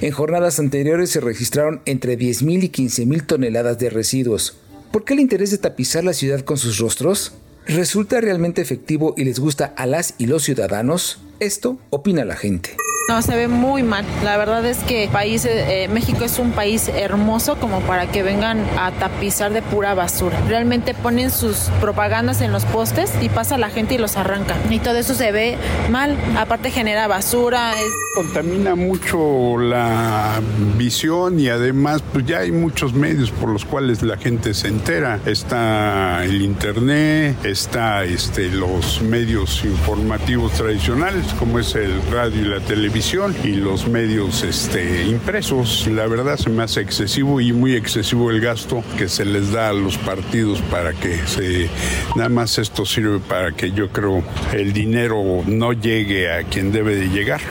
En 0.02 0.12
jornadas 0.12 0.60
anteriores 0.60 1.10
se 1.10 1.22
registraron 1.22 1.82
entre 1.86 2.18
10 2.18 2.44
mil 2.44 2.66
y 2.66 2.70
15 2.70 3.06
mil 3.06 3.24
toneladas 3.26 3.80
de 3.80 3.90
residuos. 3.90 4.58
¿Por 4.92 5.06
qué 5.06 5.14
el 5.14 5.22
interés 5.22 5.52
de 5.52 5.58
tapizar 5.58 6.04
la 6.04 6.12
ciudad 6.12 6.42
con 6.42 6.58
sus 6.58 6.80
rostros? 6.80 7.32
¿Resulta 7.66 8.20
realmente 8.20 8.62
efectivo 8.62 9.14
y 9.16 9.24
les 9.24 9.40
gusta 9.40 9.74
a 9.78 9.86
las 9.86 10.16
y 10.18 10.26
los 10.26 10.44
ciudadanos? 10.44 11.20
Esto 11.42 11.80
opina 11.90 12.24
la 12.24 12.36
gente. 12.36 12.78
No, 13.10 13.20
se 13.24 13.36
ve 13.36 13.48
muy 13.48 13.82
mal. 13.82 14.06
La 14.24 14.38
verdad 14.38 14.64
es 14.64 14.78
que 14.84 15.10
país, 15.12 15.44
eh, 15.46 15.90
México 15.92 16.24
es 16.24 16.38
un 16.38 16.52
país 16.52 16.88
hermoso 16.88 17.56
como 17.58 17.82
para 17.82 18.06
que 18.10 18.22
vengan 18.22 18.64
a 18.80 18.92
tapizar 18.92 19.52
de 19.52 19.62
pura 19.64 19.96
basura. 19.96 20.40
Realmente 20.48 20.94
ponen 20.94 21.32
sus 21.32 21.70
propagandas 21.82 22.42
en 22.42 22.52
los 22.52 22.64
postes 22.66 23.12
y 23.20 23.28
pasa 23.28 23.58
la 23.58 23.70
gente 23.72 23.96
y 23.96 23.98
los 23.98 24.18
arranca. 24.18 24.56
Y 24.70 24.80
todo 24.80 24.96
eso 24.98 25.16
se 25.16 25.32
ve 25.32 25.58
mal. 25.90 26.16
Aparte 26.38 26.70
genera 26.70 27.08
basura. 27.08 27.74
es- 27.74 27.92
Contamina 28.16 28.76
mucho 28.76 29.58
la 29.58 30.42
visión 30.78 31.40
y 31.40 31.48
además 31.48 32.04
pues 32.14 32.26
ya 32.26 32.40
hay 32.40 32.52
muchos 32.52 32.94
medios 32.94 33.32
por 33.32 33.50
los 33.50 33.64
cuales 33.66 34.04
la 34.04 34.18
gente 34.18 34.54
se 34.54 34.68
entera. 34.68 35.20
Está 35.26 36.24
el 36.26 36.42
internet, 36.42 37.38
está 37.46 38.04
este, 38.04 38.50
los 38.50 39.02
medios 39.02 39.64
informativos 39.66 40.52
tradicionales 40.54 41.24
como 41.34 41.60
es 41.60 41.76
el 41.76 42.02
radio 42.12 42.42
y 42.42 42.46
la 42.46 42.60
televisión 42.60 43.36
y 43.44 43.54
los 43.56 43.88
medios 43.88 44.44
este, 44.44 45.04
impresos. 45.06 45.88
La 45.88 46.08
verdad 46.08 46.38
se 46.38 46.50
me 46.50 46.64
hace 46.64 46.82
excesivo 46.82 47.42
y 47.42 47.54
muy 47.54 47.76
excesivo 47.76 48.30
el 48.32 48.42
gasto 48.42 48.84
que 48.98 49.08
se 49.10 49.26
les 49.26 49.52
da 49.52 49.70
a 49.70 49.74
los 49.74 49.98
partidos 49.98 50.62
para 50.72 50.94
que 50.94 51.18
se... 51.28 51.70
Nada 52.16 52.30
más 52.30 52.58
esto 52.58 52.86
sirve 52.86 53.20
para 53.20 53.52
que 53.52 53.72
yo 53.72 53.90
creo 53.90 54.24
el 54.54 54.74
dinero 54.74 55.22
no 55.46 55.74
llegue 55.74 56.32
a 56.32 56.44
quien 56.44 56.72
debe 56.72 56.96
de 56.96 57.08
llegar. 57.10 57.42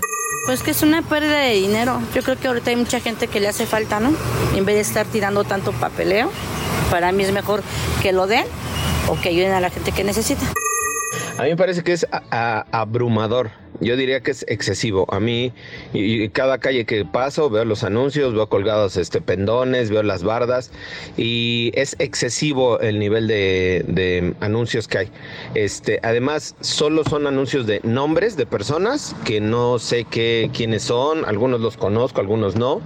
Pues 0.46 0.62
que 0.62 0.70
es 0.70 0.82
una 0.82 1.02
pérdida 1.02 1.38
de 1.40 1.54
dinero. 1.54 2.00
Yo 2.14 2.22
creo 2.22 2.36
que 2.38 2.48
ahorita 2.48 2.70
hay 2.70 2.76
mucha 2.76 3.00
gente 3.00 3.28
que 3.28 3.40
le 3.40 3.48
hace 3.48 3.66
falta, 3.66 4.00
¿no? 4.00 4.12
En 4.56 4.64
vez 4.64 4.76
de 4.76 4.80
estar 4.82 5.06
tirando 5.06 5.44
tanto 5.44 5.72
papeleo, 5.72 6.30
para 6.90 7.12
mí 7.12 7.22
es 7.24 7.32
mejor 7.32 7.62
que 8.02 8.12
lo 8.12 8.26
den 8.26 8.44
o 9.08 9.20
que 9.20 9.28
ayuden 9.28 9.52
a 9.52 9.60
la 9.60 9.70
gente 9.70 9.92
que 9.92 10.02
necesita. 10.02 10.42
A 11.38 11.42
mí 11.44 11.50
me 11.50 11.56
parece 11.56 11.82
que 11.82 11.92
es 11.92 12.06
a- 12.10 12.22
a- 12.30 12.66
abrumador. 12.80 13.50
Yo 13.80 13.96
diría 13.96 14.20
que 14.20 14.30
es 14.32 14.44
excesivo. 14.48 15.06
A 15.12 15.20
mí, 15.20 15.52
y, 15.92 16.22
y 16.22 16.28
cada 16.28 16.58
calle 16.58 16.84
que 16.84 17.04
paso, 17.04 17.50
veo 17.50 17.64
los 17.64 17.84
anuncios, 17.84 18.34
veo 18.34 18.48
colgados 18.48 18.96
este, 18.96 19.20
pendones, 19.20 19.90
veo 19.90 20.02
las 20.02 20.22
bardas, 20.22 20.70
y 21.16 21.72
es 21.74 21.96
excesivo 21.98 22.80
el 22.80 22.98
nivel 22.98 23.26
de, 23.26 23.84
de 23.88 24.34
anuncios 24.40 24.88
que 24.88 24.98
hay. 24.98 25.08
Este, 25.54 26.00
además, 26.02 26.54
solo 26.60 27.04
son 27.04 27.26
anuncios 27.26 27.66
de 27.66 27.80
nombres 27.84 28.36
de 28.36 28.46
personas 28.46 29.14
que 29.24 29.40
no 29.40 29.78
sé 29.78 30.04
qué, 30.04 30.50
quiénes 30.52 30.82
son, 30.82 31.24
algunos 31.24 31.60
los 31.60 31.76
conozco, 31.76 32.20
algunos 32.20 32.56
no, 32.56 32.80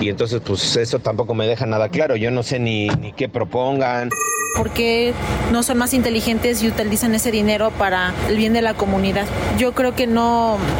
y 0.00 0.08
entonces, 0.08 0.40
pues 0.44 0.76
eso 0.76 0.98
tampoco 0.98 1.34
me 1.34 1.46
deja 1.46 1.66
nada 1.66 1.88
claro. 1.88 2.16
Yo 2.16 2.30
no 2.30 2.42
sé 2.42 2.58
ni, 2.58 2.88
ni 2.88 3.12
qué 3.12 3.28
propongan. 3.28 4.10
¿Por 4.56 4.70
qué 4.70 5.12
no 5.52 5.62
son 5.62 5.76
más 5.76 5.92
inteligentes 5.92 6.62
y 6.62 6.68
utilizan 6.68 7.14
ese 7.14 7.30
dinero 7.30 7.70
para 7.72 8.14
el 8.28 8.38
bien 8.38 8.54
de 8.54 8.62
la 8.62 8.72
comunidad? 8.72 9.26
Yo 9.58 9.72
creo 9.72 9.94
que 9.94 10.06
no, 10.06 10.25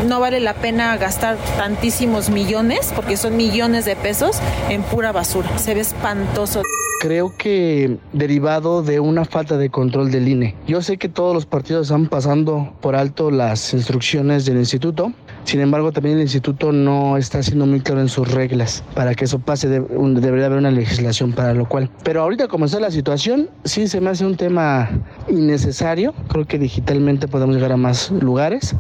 no 0.07 0.21
vale 0.21 0.41
la 0.41 0.55
pena 0.55 0.97
gastar 0.97 1.37
tantísimos 1.57 2.31
millones, 2.31 2.93
porque 2.95 3.17
son 3.17 3.37
millones 3.37 3.85
de 3.85 3.97
pesos, 3.97 4.39
en 4.69 4.83
pura 4.83 5.13
basura. 5.13 5.59
Se 5.59 5.75
ve 5.75 5.81
espantoso. 5.81 6.63
Creo 7.01 7.33
que 7.37 7.99
derivado 8.13 8.83
de 8.83 9.01
una 9.01 9.25
falta 9.25 9.59
de 9.59 9.69
control 9.69 10.11
del 10.11 10.29
INE. 10.29 10.55
Yo 10.67 10.81
sé 10.81 10.97
que 10.97 11.09
todos 11.09 11.35
los 11.35 11.45
partidos 11.45 11.89
están 11.89 12.07
pasando 12.07 12.75
por 12.81 12.97
alto 12.97 13.31
las 13.31 13.75
instrucciones 13.75 14.47
del 14.47 14.57
instituto. 14.57 15.13
Sin 15.47 15.61
embargo, 15.61 15.93
también 15.93 16.17
el 16.17 16.23
instituto 16.23 16.73
no 16.73 17.17
está 17.17 17.43
siendo 17.43 17.65
muy 17.67 17.81
claro 17.81 18.01
en 18.03 18.09
sus 18.09 18.31
reglas. 18.33 18.83
Para 18.95 19.15
que 19.15 19.25
eso 19.27 19.39
pase, 19.39 19.69
de- 19.69 19.81
un- 19.81 20.21
debería 20.21 20.47
haber 20.47 20.59
una 20.59 20.71
legislación 20.73 21.33
para 21.33 21.55
lo 21.55 21.69
cual. 21.69 21.89
Pero 22.03 22.21
ahorita, 22.23 22.49
como 22.49 22.65
está 22.67 22.81
la 22.81 22.91
situación, 22.91 23.49
sí 23.65 23.87
se 23.89 24.01
me 24.01 24.11
hace 24.11 24.27
un 24.27 24.37
tema 24.37 24.91
innecesario. 25.29 26.15
Creo 26.29 26.45
que 26.47 26.59
digitalmente 26.59 27.29
podemos 27.29 27.55
llegar 27.55 27.73
a 27.73 27.77
más 27.77 28.11
lugares. 28.11 28.75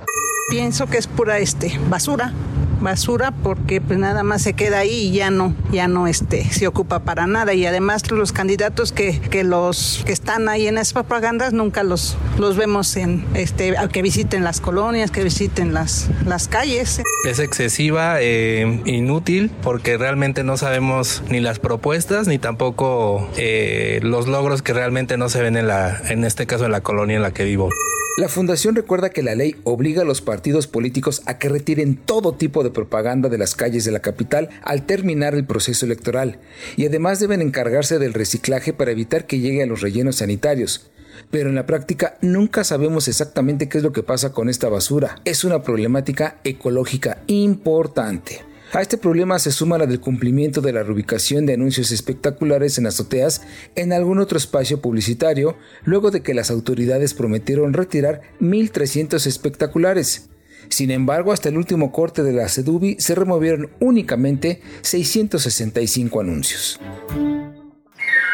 Pienso 0.51 0.86
que 0.86 0.98
es 0.98 1.06
pura 1.06 1.38
este, 1.38 1.78
basura. 1.88 2.32
basura 2.80 3.32
porque 3.43 3.80
pues 3.80 3.98
nada 3.98 4.22
más 4.22 4.43
se 4.43 4.52
queda 4.52 4.80
ahí 4.80 5.09
y 5.09 5.12
ya 5.12 5.30
no, 5.30 5.55
ya 5.72 5.88
no 5.88 6.06
este, 6.06 6.44
se 6.44 6.66
ocupa 6.66 7.01
para 7.01 7.26
nada 7.26 7.55
y 7.55 7.64
además 7.64 8.09
los 8.10 8.32
candidatos 8.32 8.93
que, 8.93 9.18
que 9.18 9.44
los 9.44 10.02
que 10.05 10.12
están 10.12 10.48
ahí 10.51 10.66
en 10.68 10.76
esas 10.76 10.93
propagandas 10.93 11.55
nunca 11.55 11.82
los, 11.82 12.16
los 12.38 12.56
vemos 12.59 12.94
en 12.97 13.24
este 13.34 13.74
que 13.93 14.02
visiten 14.02 14.44
las 14.44 14.60
colonias, 14.60 15.10
que 15.10 15.24
visiten 15.24 15.72
las, 15.72 16.10
las 16.26 16.48
calles. 16.56 17.02
Es 17.28 17.38
excesiva, 17.38 18.16
eh, 18.22 18.80
inútil 18.86 19.50
porque 19.62 19.98
realmente 19.98 20.42
no 20.42 20.56
sabemos 20.56 21.22
ni 21.28 21.40
las 21.40 21.58
propuestas 21.58 22.28
ni 22.28 22.38
tampoco 22.38 23.28
eh, 23.36 24.00
los 24.02 24.26
logros 24.26 24.62
que 24.62 24.72
realmente 24.72 25.18
no 25.18 25.28
se 25.28 25.42
ven 25.42 25.58
en 25.58 25.66
la 25.66 26.00
en 26.08 26.24
este 26.24 26.46
caso 26.46 26.64
en 26.64 26.72
la 26.72 26.80
colonia 26.80 27.16
en 27.16 27.22
la 27.22 27.32
que 27.32 27.44
vivo. 27.44 27.68
La 28.16 28.30
fundación 28.30 28.74
recuerda 28.74 29.10
que 29.10 29.22
la 29.22 29.34
ley 29.34 29.56
obliga 29.64 30.00
a 30.00 30.06
los 30.06 30.22
partidos 30.22 30.66
políticos 30.66 31.20
a 31.26 31.36
que 31.38 31.50
retiren 31.50 31.96
todo 31.96 32.32
tipo 32.32 32.64
de 32.64 32.70
propaganda 32.70 33.28
de 33.28 33.36
las 33.36 33.54
calles 33.54 33.84
de 33.84 33.92
la 33.92 34.00
capital 34.00 34.48
al 34.62 34.86
terminar 34.86 35.34
el 35.34 35.44
proceso 35.44 35.84
electoral 35.84 36.38
y 36.76 36.86
además 36.86 37.20
deben 37.20 37.42
encargarse 37.42 37.98
del 37.98 38.14
reciclaje 38.14 38.72
para 38.72 38.92
evitar 38.92 39.26
que 39.26 39.40
llegue 39.40 39.62
a 39.62 39.66
los 39.66 39.82
rellenos 39.82 40.16
sanitarios. 40.16 40.90
Pero 41.30 41.48
en 41.48 41.55
la 41.55 41.66
práctica 41.66 42.16
nunca 42.22 42.64
sabemos 42.64 43.09
exactamente 43.09 43.68
qué 43.68 43.78
es 43.78 43.84
lo 43.84 43.93
que 43.93 44.02
pasa 44.02 44.32
con 44.32 44.48
esta 44.48 44.68
basura. 44.68 45.20
Es 45.24 45.44
una 45.44 45.62
problemática 45.62 46.38
ecológica 46.44 47.18
importante. 47.26 48.44
A 48.72 48.82
este 48.82 48.98
problema 48.98 49.38
se 49.38 49.52
suma 49.52 49.78
la 49.78 49.86
del 49.86 50.01
cumplimiento 50.01 50.60
de 50.60 50.72
la 50.72 50.82
reubicación 50.82 51.47
de 51.47 51.55
anuncios 51.55 51.93
espectaculares 51.93 52.78
en 52.78 52.86
azoteas 52.86 53.43
en 53.76 53.93
algún 53.93 54.18
otro 54.18 54.36
espacio 54.38 54.80
publicitario, 54.80 55.56
luego 55.84 56.10
de 56.10 56.22
que 56.22 56.34
las 56.34 56.51
autoridades 56.51 57.14
prometieron 57.14 57.72
retirar 57.72 58.22
1.300 58.40 59.26
espectaculares. 59.26 60.28
Sin 60.68 60.90
embargo, 60.90 61.32
hasta 61.32 61.48
el 61.48 61.56
último 61.56 61.93
corte 61.93 62.22
de 62.22 62.32
la 62.32 62.48
CEDUBI 62.48 62.97
se 62.98 63.14
removieron 63.14 63.70
únicamente 63.78 64.60
665 64.82 66.20
anuncios. 66.20 66.80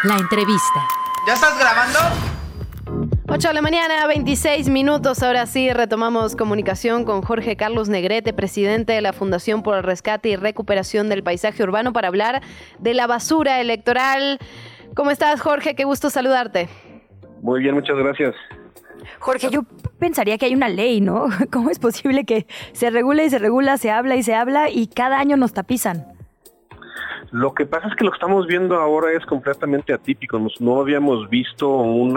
La 0.04 0.16
entrevista. 0.16 0.88
¿Ya 1.26 1.34
estás 1.34 1.58
grabando? 1.58 2.41
8 3.28 3.48
de 3.48 3.54
la 3.54 3.62
mañana, 3.62 4.06
26 4.06 4.68
minutos. 4.68 5.22
Ahora 5.22 5.46
sí, 5.46 5.72
retomamos 5.72 6.36
comunicación 6.36 7.04
con 7.04 7.22
Jorge 7.22 7.56
Carlos 7.56 7.88
Negrete, 7.88 8.32
presidente 8.32 8.92
de 8.92 9.00
la 9.00 9.12
Fundación 9.12 9.62
por 9.62 9.76
el 9.76 9.82
Rescate 9.82 10.28
y 10.28 10.36
Recuperación 10.36 11.08
del 11.08 11.22
Paisaje 11.22 11.62
Urbano, 11.62 11.92
para 11.92 12.08
hablar 12.08 12.42
de 12.78 12.94
la 12.94 13.06
basura 13.06 13.60
electoral. 13.60 14.38
¿Cómo 14.94 15.10
estás, 15.10 15.40
Jorge? 15.40 15.74
Qué 15.74 15.84
gusto 15.84 16.10
saludarte. 16.10 16.68
Muy 17.40 17.60
bien, 17.60 17.74
muchas 17.74 17.96
gracias. 17.96 18.34
Jorge, 19.18 19.50
yo 19.50 19.62
pensaría 19.98 20.38
que 20.38 20.46
hay 20.46 20.54
una 20.54 20.68
ley, 20.68 21.00
¿no? 21.00 21.26
¿Cómo 21.52 21.70
es 21.70 21.78
posible 21.78 22.24
que 22.24 22.46
se 22.72 22.90
regula 22.90 23.24
y 23.24 23.30
se 23.30 23.38
regula, 23.38 23.78
se 23.78 23.90
habla 23.90 24.16
y 24.16 24.22
se 24.22 24.34
habla 24.34 24.68
y 24.68 24.86
cada 24.88 25.18
año 25.18 25.36
nos 25.36 25.52
tapizan? 25.52 26.11
Lo 27.32 27.54
que 27.54 27.64
pasa 27.64 27.88
es 27.88 27.94
que 27.96 28.04
lo 28.04 28.10
que 28.10 28.16
estamos 28.16 28.46
viendo 28.46 28.78
ahora 28.78 29.10
es 29.12 29.24
completamente 29.24 29.94
atípico. 29.94 30.38
No 30.60 30.80
habíamos 30.80 31.30
visto 31.30 31.66
un 31.66 32.14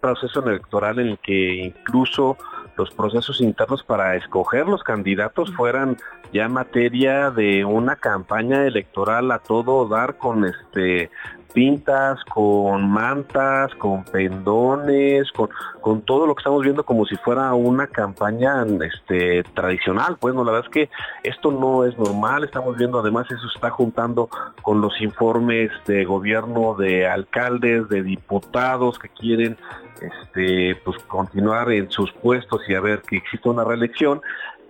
proceso 0.00 0.46
electoral 0.46 1.00
en 1.00 1.08
el 1.08 1.18
que 1.18 1.54
incluso 1.56 2.38
los 2.76 2.90
procesos 2.92 3.40
internos 3.40 3.82
para 3.82 4.14
escoger 4.14 4.66
los 4.68 4.84
candidatos 4.84 5.52
fueran 5.56 5.96
ya 6.34 6.48
materia 6.48 7.30
de 7.30 7.64
una 7.64 7.94
campaña 7.94 8.66
electoral 8.66 9.30
a 9.30 9.38
todo 9.38 9.86
dar 9.86 10.18
con 10.18 10.44
este 10.44 11.08
pintas, 11.52 12.18
con 12.24 12.90
mantas, 12.90 13.72
con 13.76 14.02
pendones, 14.04 15.30
con, 15.30 15.48
con 15.80 16.02
todo 16.02 16.26
lo 16.26 16.34
que 16.34 16.40
estamos 16.40 16.64
viendo 16.64 16.84
como 16.84 17.06
si 17.06 17.14
fuera 17.14 17.54
una 17.54 17.86
campaña 17.86 18.66
este, 18.84 19.44
tradicional. 19.54 20.16
Pues 20.18 20.34
no, 20.34 20.42
la 20.42 20.50
verdad 20.50 20.68
es 20.68 20.72
que 20.72 20.90
esto 21.22 21.52
no 21.52 21.84
es 21.84 21.96
normal. 21.96 22.42
Estamos 22.42 22.76
viendo 22.76 22.98
además 22.98 23.30
eso 23.30 23.46
está 23.54 23.70
juntando 23.70 24.28
con 24.62 24.80
los 24.80 25.00
informes 25.00 25.70
de 25.86 26.04
gobierno 26.04 26.74
de 26.74 27.06
alcaldes, 27.06 27.88
de 27.88 28.02
diputados 28.02 28.98
que 28.98 29.08
quieren 29.10 29.56
este, 30.00 30.74
pues 30.84 30.98
continuar 31.04 31.70
en 31.70 31.88
sus 31.90 32.10
puestos 32.14 32.62
y 32.68 32.74
a 32.74 32.80
ver 32.80 33.02
que 33.02 33.18
exista 33.18 33.50
una 33.50 33.62
reelección 33.62 34.20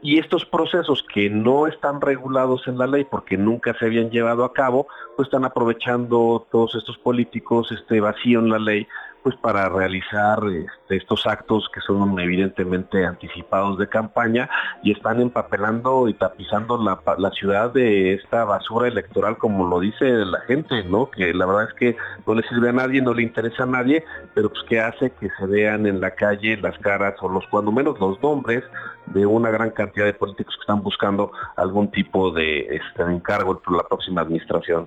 y 0.04 0.18
estos 0.18 0.44
procesos 0.44 1.02
que 1.14 1.30
no 1.30 1.66
están 1.66 2.02
regulados 2.02 2.68
en 2.68 2.76
la 2.76 2.86
ley 2.86 3.04
porque 3.04 3.38
nunca 3.38 3.74
se 3.78 3.86
habían 3.86 4.10
llevado 4.10 4.44
a 4.44 4.52
cabo, 4.52 4.86
pues 5.16 5.28
están 5.28 5.46
aprovechando 5.46 6.46
todos 6.52 6.74
estos 6.74 6.98
políticos 6.98 7.72
este 7.72 8.00
vacío 8.00 8.40
en 8.40 8.50
la 8.50 8.58
ley 8.58 8.86
pues 9.24 9.36
para 9.36 9.70
realizar 9.70 10.38
este, 10.50 10.96
estos 10.96 11.26
actos 11.26 11.66
que 11.72 11.80
son 11.80 12.20
evidentemente 12.20 13.06
anticipados 13.06 13.78
de 13.78 13.88
campaña 13.88 14.50
y 14.82 14.92
están 14.92 15.18
empapelando 15.18 16.08
y 16.08 16.14
tapizando 16.14 16.76
la, 16.76 17.30
ciudad 17.30 17.72
de 17.72 18.12
esta 18.12 18.44
basura 18.44 18.86
electoral 18.86 19.38
como 19.38 19.66
lo 19.66 19.80
dice 19.80 20.04
la 20.04 20.40
gente, 20.42 20.84
¿no? 20.84 21.10
Que 21.10 21.32
la 21.32 21.46
verdad 21.46 21.68
es 21.68 21.74
que 21.74 21.96
no 22.26 22.34
le 22.34 22.46
sirve 22.46 22.68
a 22.68 22.72
nadie, 22.72 23.00
no 23.00 23.14
le 23.14 23.22
interesa 23.22 23.62
a 23.62 23.66
nadie, 23.66 24.04
pero 24.34 24.50
pues 24.50 24.62
que 24.68 24.78
hace 24.78 25.10
que 25.12 25.30
se 25.30 25.46
vean 25.46 25.86
en 25.86 26.02
la 26.02 26.10
calle 26.10 26.58
las 26.58 26.78
caras 26.80 27.14
o 27.22 27.28
los 27.30 27.46
cuando 27.46 27.72
menos 27.72 27.98
los 27.98 28.22
nombres 28.22 28.62
de 29.06 29.24
una 29.24 29.50
gran 29.50 29.70
cantidad 29.70 30.04
de 30.04 30.12
políticos 30.12 30.54
que 30.54 30.60
están 30.60 30.82
buscando 30.82 31.32
algún 31.56 31.90
tipo 31.90 32.30
de 32.30 32.76
este, 32.76 33.02
encargo 33.04 33.58
por 33.58 33.74
la 33.74 33.84
próxima 33.84 34.20
administración. 34.20 34.86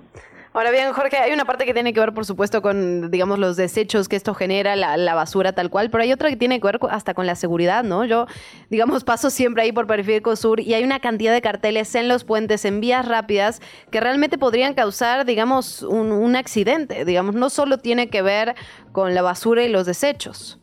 Ahora 0.58 0.72
bien, 0.72 0.92
Jorge, 0.92 1.16
hay 1.18 1.32
una 1.32 1.44
parte 1.44 1.64
que 1.66 1.72
tiene 1.72 1.92
que 1.92 2.00
ver, 2.00 2.12
por 2.12 2.26
supuesto, 2.26 2.62
con, 2.62 3.12
digamos, 3.12 3.38
los 3.38 3.56
desechos 3.56 4.08
que 4.08 4.16
esto 4.16 4.34
genera, 4.34 4.74
la, 4.74 5.14
basura 5.14 5.52
tal 5.52 5.70
cual, 5.70 5.88
pero 5.88 6.02
hay 6.02 6.12
otra 6.12 6.30
que 6.30 6.36
tiene 6.36 6.58
que 6.58 6.66
ver 6.66 6.80
hasta 6.90 7.14
con 7.14 7.26
la 7.26 7.36
seguridad, 7.36 7.84
¿no? 7.84 8.04
Yo, 8.04 8.26
digamos, 8.68 9.04
paso 9.04 9.30
siempre 9.30 9.62
ahí 9.62 9.70
por 9.70 9.86
Periférico 9.86 10.34
Sur 10.34 10.58
y 10.58 10.74
hay 10.74 10.82
una 10.82 10.98
cantidad 10.98 11.32
de 11.32 11.40
carteles 11.42 11.94
en 11.94 12.08
los 12.08 12.24
puentes, 12.24 12.64
en 12.64 12.80
vías 12.80 13.06
rápidas, 13.06 13.62
que 13.92 14.00
realmente 14.00 14.36
podrían 14.36 14.74
causar, 14.74 15.24
digamos, 15.26 15.82
un, 15.82 16.34
accidente, 16.34 17.04
digamos, 17.04 17.36
no 17.36 17.50
solo 17.50 17.78
tiene 17.78 18.10
que 18.10 18.22
ver 18.22 18.56
con 18.90 19.14
la 19.14 19.22
basura 19.22 19.62
y 19.62 19.68
los 19.68 19.86
desechos. 19.86 20.58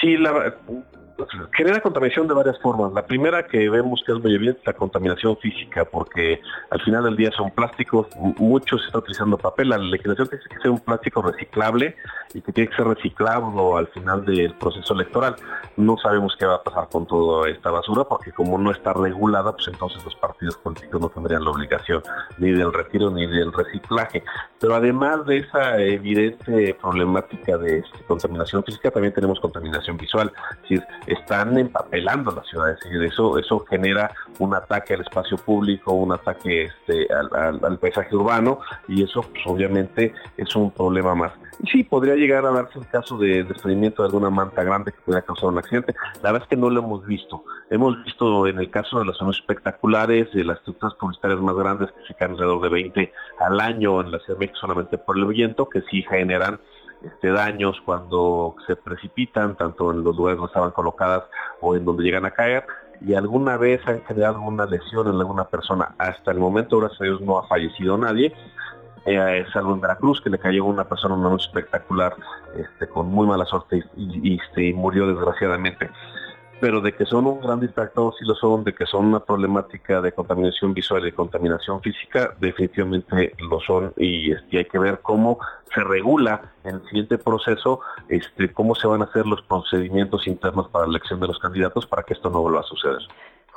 Sí, 0.00 0.16
la, 0.16 0.56
genera 1.52 1.80
contaminación 1.80 2.28
de 2.28 2.34
varias 2.34 2.58
formas. 2.60 2.92
La 2.92 3.06
primera 3.06 3.46
que 3.46 3.68
vemos 3.68 4.02
que 4.04 4.12
es 4.12 4.22
muy 4.22 4.34
evidente 4.34 4.60
es 4.60 4.66
la 4.66 4.72
contaminación 4.74 5.36
física, 5.38 5.84
porque 5.84 6.40
al 6.70 6.80
final 6.82 7.04
del 7.04 7.16
día 7.16 7.30
son 7.32 7.50
plásticos, 7.50 8.08
muchos 8.38 8.80
se 8.80 8.86
está 8.88 8.98
utilizando 8.98 9.38
papel. 9.38 9.70
La 9.70 9.78
legislación 9.78 10.28
tiene 10.28 10.44
que 10.44 10.60
ser 10.60 10.70
un 10.70 10.80
plástico 10.80 11.22
reciclable 11.22 11.96
y 12.34 12.40
que 12.40 12.52
tiene 12.52 12.70
que 12.70 12.76
ser 12.76 12.86
reciclado 12.86 13.76
al 13.76 13.86
final 13.88 14.24
del 14.24 14.54
proceso 14.54 14.94
electoral. 14.94 15.36
No 15.76 15.96
sabemos 15.96 16.36
qué 16.38 16.46
va 16.46 16.56
a 16.56 16.62
pasar 16.62 16.88
con 16.88 17.06
toda 17.06 17.48
esta 17.48 17.70
basura, 17.70 18.04
porque 18.04 18.32
como 18.32 18.58
no 18.58 18.70
está 18.70 18.92
regulada, 18.92 19.52
pues 19.52 19.68
entonces 19.68 20.04
los 20.04 20.14
partidos 20.16 20.56
políticos 20.58 21.00
no 21.00 21.08
tendrían 21.08 21.44
la 21.44 21.50
obligación 21.50 22.02
ni 22.38 22.50
del 22.50 22.72
retiro 22.72 23.10
ni 23.10 23.26
del 23.26 23.52
reciclaje. 23.52 24.22
Pero 24.60 24.74
además 24.74 25.24
de 25.26 25.38
esa 25.38 25.80
evidente 25.80 26.76
problemática 26.80 27.56
de 27.58 27.84
contaminación 28.06 28.64
física, 28.64 28.90
también 28.90 29.14
tenemos 29.14 29.40
contaminación 29.40 29.96
visual. 29.96 30.32
Están 31.06 31.56
empapelando 31.58 32.30
las 32.32 32.46
ciudades 32.46 32.78
y 32.90 33.04
eso 33.04 33.38
eso 33.38 33.64
genera 33.68 34.12
un 34.38 34.54
ataque 34.54 34.94
al 34.94 35.02
espacio 35.02 35.36
público, 35.36 35.92
un 35.92 36.12
ataque 36.12 36.64
este, 36.64 37.06
al, 37.12 37.78
paisaje 37.78 38.14
urbano 38.14 38.60
y 38.88 39.02
eso 39.02 39.22
pues, 39.22 39.42
obviamente 39.46 40.14
es 40.36 40.54
un 40.56 40.70
problema 40.70 41.14
más. 41.14 41.32
Y 41.62 41.68
sí, 41.68 41.84
podría 41.84 42.14
llegar 42.16 42.44
a 42.44 42.50
darse 42.50 42.78
el 42.78 42.86
caso 42.88 43.16
de 43.16 43.44
desprendimiento 43.44 44.02
de 44.02 44.08
alguna 44.08 44.28
manta 44.28 44.62
grande 44.62 44.92
que 44.92 45.00
pudiera 45.00 45.24
causar 45.24 45.48
un 45.48 45.58
accidente. 45.58 45.94
La 46.22 46.32
verdad 46.32 46.42
es 46.42 46.48
que 46.48 46.56
no 46.56 46.68
lo 46.68 46.80
hemos 46.80 47.06
visto. 47.06 47.44
Hemos 47.70 48.02
visto 48.04 48.46
en 48.46 48.58
el 48.58 48.70
caso 48.70 48.98
de 48.98 49.06
las 49.06 49.16
zonas 49.16 49.36
espectaculares, 49.36 50.30
de 50.32 50.44
las 50.44 50.58
estructuras 50.58 50.94
publicitarias 50.96 51.40
más 51.40 51.56
grandes 51.56 51.90
que 51.92 52.06
se 52.06 52.14
caen 52.14 52.32
alrededor 52.32 52.60
de 52.60 52.68
20 52.68 53.12
al 53.40 53.60
año 53.60 54.00
en 54.02 54.12
la 54.12 54.18
Ciudad 54.20 54.38
solamente 54.60 54.98
por 54.98 55.16
el 55.16 55.24
viento, 55.26 55.68
que 55.68 55.80
sí 55.90 56.02
generan 56.02 56.60
este, 57.06 57.30
daños 57.30 57.80
cuando 57.84 58.56
se 58.66 58.76
precipitan, 58.76 59.56
tanto 59.56 59.90
en 59.92 60.04
los 60.04 60.16
lugares 60.16 60.38
donde 60.38 60.50
estaban 60.50 60.70
colocadas 60.72 61.24
o 61.60 61.76
en 61.76 61.84
donde 61.84 62.04
llegan 62.04 62.24
a 62.24 62.30
caer, 62.30 62.64
y 63.00 63.14
alguna 63.14 63.56
vez 63.56 63.80
han 63.86 64.02
generado 64.04 64.40
una 64.40 64.66
lesión 64.66 65.06
en 65.08 65.14
alguna 65.14 65.44
persona. 65.44 65.94
Hasta 65.98 66.30
el 66.30 66.38
momento, 66.38 66.78
gracias 66.78 67.00
a 67.00 67.04
Dios, 67.04 67.20
no 67.20 67.38
ha 67.38 67.46
fallecido 67.46 67.98
nadie, 67.98 68.34
eh, 69.04 69.44
salvo 69.52 69.74
en 69.74 69.80
Veracruz, 69.80 70.20
que 70.20 70.30
le 70.30 70.38
cayó 70.38 70.64
una 70.64 70.84
persona 70.84 71.14
una 71.14 71.30
noche 71.30 71.46
espectacular, 71.46 72.14
este, 72.56 72.88
con 72.88 73.06
muy 73.06 73.26
mala 73.26 73.44
suerte 73.44 73.84
y, 73.96 74.32
y, 74.32 74.38
este, 74.40 74.64
y 74.64 74.74
murió 74.74 75.06
desgraciadamente 75.06 75.90
pero 76.60 76.80
de 76.80 76.94
que 76.94 77.04
son 77.04 77.26
un 77.26 77.40
gran 77.40 77.60
distractor, 77.60 78.14
sí 78.18 78.24
lo 78.24 78.34
son, 78.34 78.64
de 78.64 78.74
que 78.74 78.86
son 78.86 79.06
una 79.06 79.20
problemática 79.20 80.00
de 80.00 80.12
contaminación 80.12 80.72
visual 80.72 81.06
y 81.06 81.12
contaminación 81.12 81.82
física, 81.82 82.34
definitivamente 82.40 83.34
lo 83.38 83.60
son 83.60 83.92
y, 83.96 84.32
este, 84.32 84.58
hay 84.58 84.64
que 84.64 84.78
ver 84.78 85.00
cómo 85.02 85.38
se 85.74 85.82
regula 85.82 86.52
en 86.64 86.76
el 86.76 86.82
siguiente 86.84 87.18
proceso, 87.18 87.80
este, 88.08 88.52
cómo 88.52 88.74
se 88.74 88.86
van 88.86 89.02
a 89.02 89.04
hacer 89.04 89.26
los 89.26 89.42
procedimientos 89.42 90.26
internos 90.26 90.68
para 90.68 90.86
la 90.86 90.92
elección 90.92 91.20
de 91.20 91.26
los 91.26 91.38
candidatos 91.38 91.86
para 91.86 92.02
que 92.02 92.14
esto 92.14 92.30
no 92.30 92.42
vuelva 92.42 92.60
a 92.60 92.64
suceder. 92.64 93.02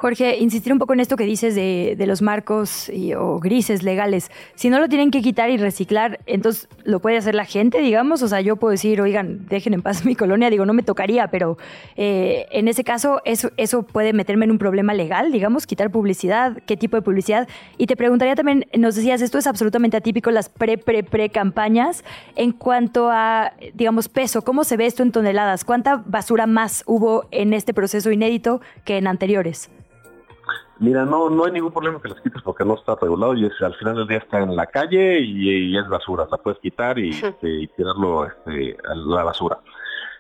Jorge, 0.02 0.38
insistir 0.38 0.72
un 0.72 0.80
poco 0.80 0.94
en 0.94 1.02
esto 1.02 1.18
que 1.18 1.26
dices 1.26 1.56
de, 1.56 2.02
los 2.08 2.22
marcos 2.22 2.90
o 3.18 3.38
grises 3.42 3.84
legales. 3.84 4.32
Si 4.56 4.70
no 4.70 4.80
lo 4.80 4.88
tienen 4.88 5.12
que 5.12 5.22
quitar 5.22 5.50
y 5.50 5.58
reciclar, 5.58 6.22
entonces 6.26 6.70
lo 6.86 7.02
puede 7.02 7.18
hacer 7.18 7.36
la 7.36 7.44
gente, 7.44 7.82
digamos. 7.82 8.22
O 8.22 8.30
sea, 8.30 8.40
yo 8.40 8.56
puedo 8.56 8.72
decir, 8.72 9.02
oigan, 9.02 9.46
dejen 9.50 9.74
en 9.74 9.82
paz 9.82 10.06
mi 10.06 10.16
colonia. 10.16 10.50
Digo, 10.50 10.66
no 10.66 10.72
me 10.72 10.84
tocaría, 10.84 11.28
pero 11.28 11.58
eh, 11.98 12.46
en 12.52 12.70
ese 12.70 12.86
caso, 12.86 13.22
eso, 13.26 13.52
eso 13.58 13.84
puede 13.84 14.14
meterme 14.14 14.46
en 14.46 14.52
un 14.52 14.58
problema 14.58 14.94
legal, 14.94 15.34
digamos, 15.34 15.68
quitar 15.68 15.92
publicidad, 15.92 16.56
qué 16.66 16.78
tipo 16.78 16.96
de 16.96 17.02
publicidad. 17.02 17.50
Y 17.78 17.88
te 17.88 17.98
preguntaría 17.98 18.36
también, 18.36 18.68
nos 18.78 18.96
decías, 18.96 19.22
esto 19.22 19.38
es 19.38 19.48
absolutamente 19.48 19.98
atípico, 19.98 20.32
las 20.32 20.48
pre, 20.48 20.78
pre, 20.78 21.04
pre 21.04 21.30
campañas. 21.30 22.06
En 22.38 22.54
cuanto 22.54 23.10
a, 23.12 23.52
digamos, 23.74 24.08
peso, 24.08 24.44
¿cómo 24.44 24.64
se 24.64 24.78
ve 24.78 24.86
esto 24.86 25.04
en 25.04 25.12
toneladas? 25.12 25.66
¿Cuánta 25.66 26.02
basura 26.06 26.48
más 26.48 26.84
hubo 26.86 27.28
en 27.32 27.54
este 27.54 27.74
proceso 27.74 28.12
inédito 28.12 28.62
que 28.86 28.98
en 28.98 29.06
anteriores? 29.06 29.70
Mira, 30.80 31.04
no, 31.04 31.30
no 31.30 31.44
hay 31.44 31.52
ningún 31.52 31.74
problema 31.74 32.02
que 32.02 32.08
las 32.08 32.22
quites 32.22 32.42
porque 32.42 32.64
no 32.64 32.76
está 32.76 32.96
regulado 32.96 33.34
y 33.34 33.44
al 33.44 33.76
final 33.76 33.96
del 33.96 34.08
día 34.08 34.20
está 34.20 34.40
en 34.40 34.56
la 34.56 34.66
calle 34.66 35.20
y, 35.20 35.78
es 35.78 35.88
basura, 35.90 36.26
la 36.32 36.38
puedes 36.38 36.60
quitar 36.60 36.98
y, 36.98 37.10
este, 37.10 37.70
tirarlo 37.76 38.26
este, 38.26 38.78
a 38.90 38.96
la 38.96 39.24
basura. 39.24 39.60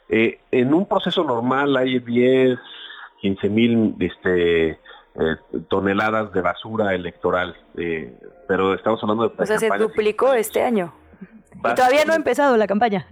Eh, 0.10 0.40
en 0.52 0.74
un 0.74 0.86
proceso 0.86 1.24
normal 1.24 1.78
hay 1.78 2.00
10, 2.00 2.60
15 3.22 3.50
mil 3.50 3.96
este, 4.00 4.72
eh, 4.72 4.78
toneladas 5.70 6.34
de 6.34 6.42
basura 6.42 6.94
electoral, 6.94 7.56
eh, 7.78 8.14
pero 8.48 8.74
estamos 8.74 9.02
hablando 9.02 9.30
de... 9.30 9.42
O 9.42 9.46
sea, 9.46 9.60
se 9.60 9.70
duplicó 9.78 10.34
este 10.34 10.62
año. 10.62 10.94
Y 11.54 11.74
todavía 11.74 12.04
no 12.04 12.14
ha 12.14 12.18
empezado 12.18 12.58
la 12.58 12.68
campaña. 12.68 13.08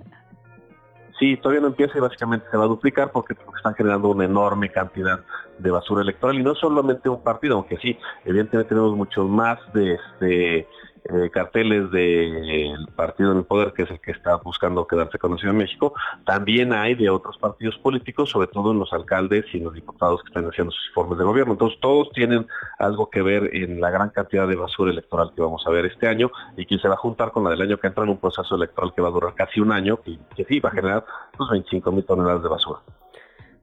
Sí, 1.19 1.35
todavía 1.37 1.61
no 1.61 1.67
empieza 1.67 1.97
y 1.97 2.01
básicamente 2.01 2.45
se 2.51 2.57
va 2.57 2.65
a 2.65 2.67
duplicar 2.67 3.11
porque 3.11 3.35
están 3.55 3.73
generando 3.73 4.09
una 4.09 4.25
enorme 4.25 4.69
cantidad 4.69 5.19
de 5.57 5.71
basura 5.71 6.03
electoral 6.03 6.37
y 6.37 6.43
no 6.43 6.53
solamente 6.53 7.09
un 7.09 7.23
partido, 7.23 7.55
aunque 7.55 7.77
sí, 7.77 7.97
evidentemente 8.23 8.69
tenemos 8.69 8.95
muchos 8.95 9.27
más 9.27 9.57
de 9.73 9.95
este 9.95 10.67
eh, 11.09 11.29
carteles 11.31 11.91
del 11.91 12.87
partido 12.95 13.31
en 13.31 13.39
el 13.39 13.45
poder, 13.45 13.73
que 13.73 13.83
es 13.83 13.91
el 13.91 13.99
que 13.99 14.11
está 14.11 14.35
buscando 14.37 14.87
quedarse 14.87 15.17
con 15.17 15.31
la 15.31 15.37
Ciudad 15.37 15.53
de 15.53 15.59
México, 15.59 15.93
también 16.25 16.73
hay 16.73 16.95
de 16.95 17.09
otros 17.09 17.37
partidos 17.37 17.77
políticos, 17.77 18.29
sobre 18.29 18.47
todo 18.47 18.71
en 18.71 18.79
los 18.79 18.91
alcaldes 18.93 19.45
y 19.53 19.57
en 19.57 19.65
los 19.65 19.73
diputados 19.73 20.21
que 20.23 20.27
están 20.27 20.45
haciendo 20.45 20.71
sus 20.71 20.87
informes 20.89 21.17
de 21.17 21.25
gobierno. 21.25 21.53
Entonces 21.53 21.79
todos 21.79 22.09
tienen 22.11 22.47
algo 22.79 23.09
que 23.09 23.21
ver 23.21 23.55
en 23.55 23.79
la 23.79 23.89
gran 23.89 24.09
cantidad 24.09 24.47
de 24.47 24.55
basura 24.55 24.91
electoral 24.91 25.31
que 25.35 25.41
vamos 25.41 25.63
a 25.65 25.69
ver 25.69 25.85
este 25.85 26.07
año 26.07 26.31
y 26.55 26.65
que 26.65 26.77
se 26.77 26.87
va 26.87 26.95
a 26.95 26.97
juntar 26.97 27.31
con 27.31 27.43
la 27.43 27.51
del 27.51 27.61
año 27.61 27.77
que 27.77 27.87
entra 27.87 28.03
en 28.03 28.09
un 28.09 28.17
proceso 28.17 28.55
electoral 28.55 28.93
que 28.93 29.01
va 29.01 29.09
a 29.09 29.11
durar 29.11 29.33
casi 29.33 29.59
un 29.59 29.71
año, 29.71 29.99
y 30.05 30.17
que 30.35 30.45
sí 30.45 30.59
va 30.59 30.69
a 30.69 30.73
generar 30.73 31.05
unos 31.37 31.51
25 31.51 31.91
mil 31.91 32.05
toneladas 32.05 32.43
de 32.43 32.49
basura. 32.49 32.79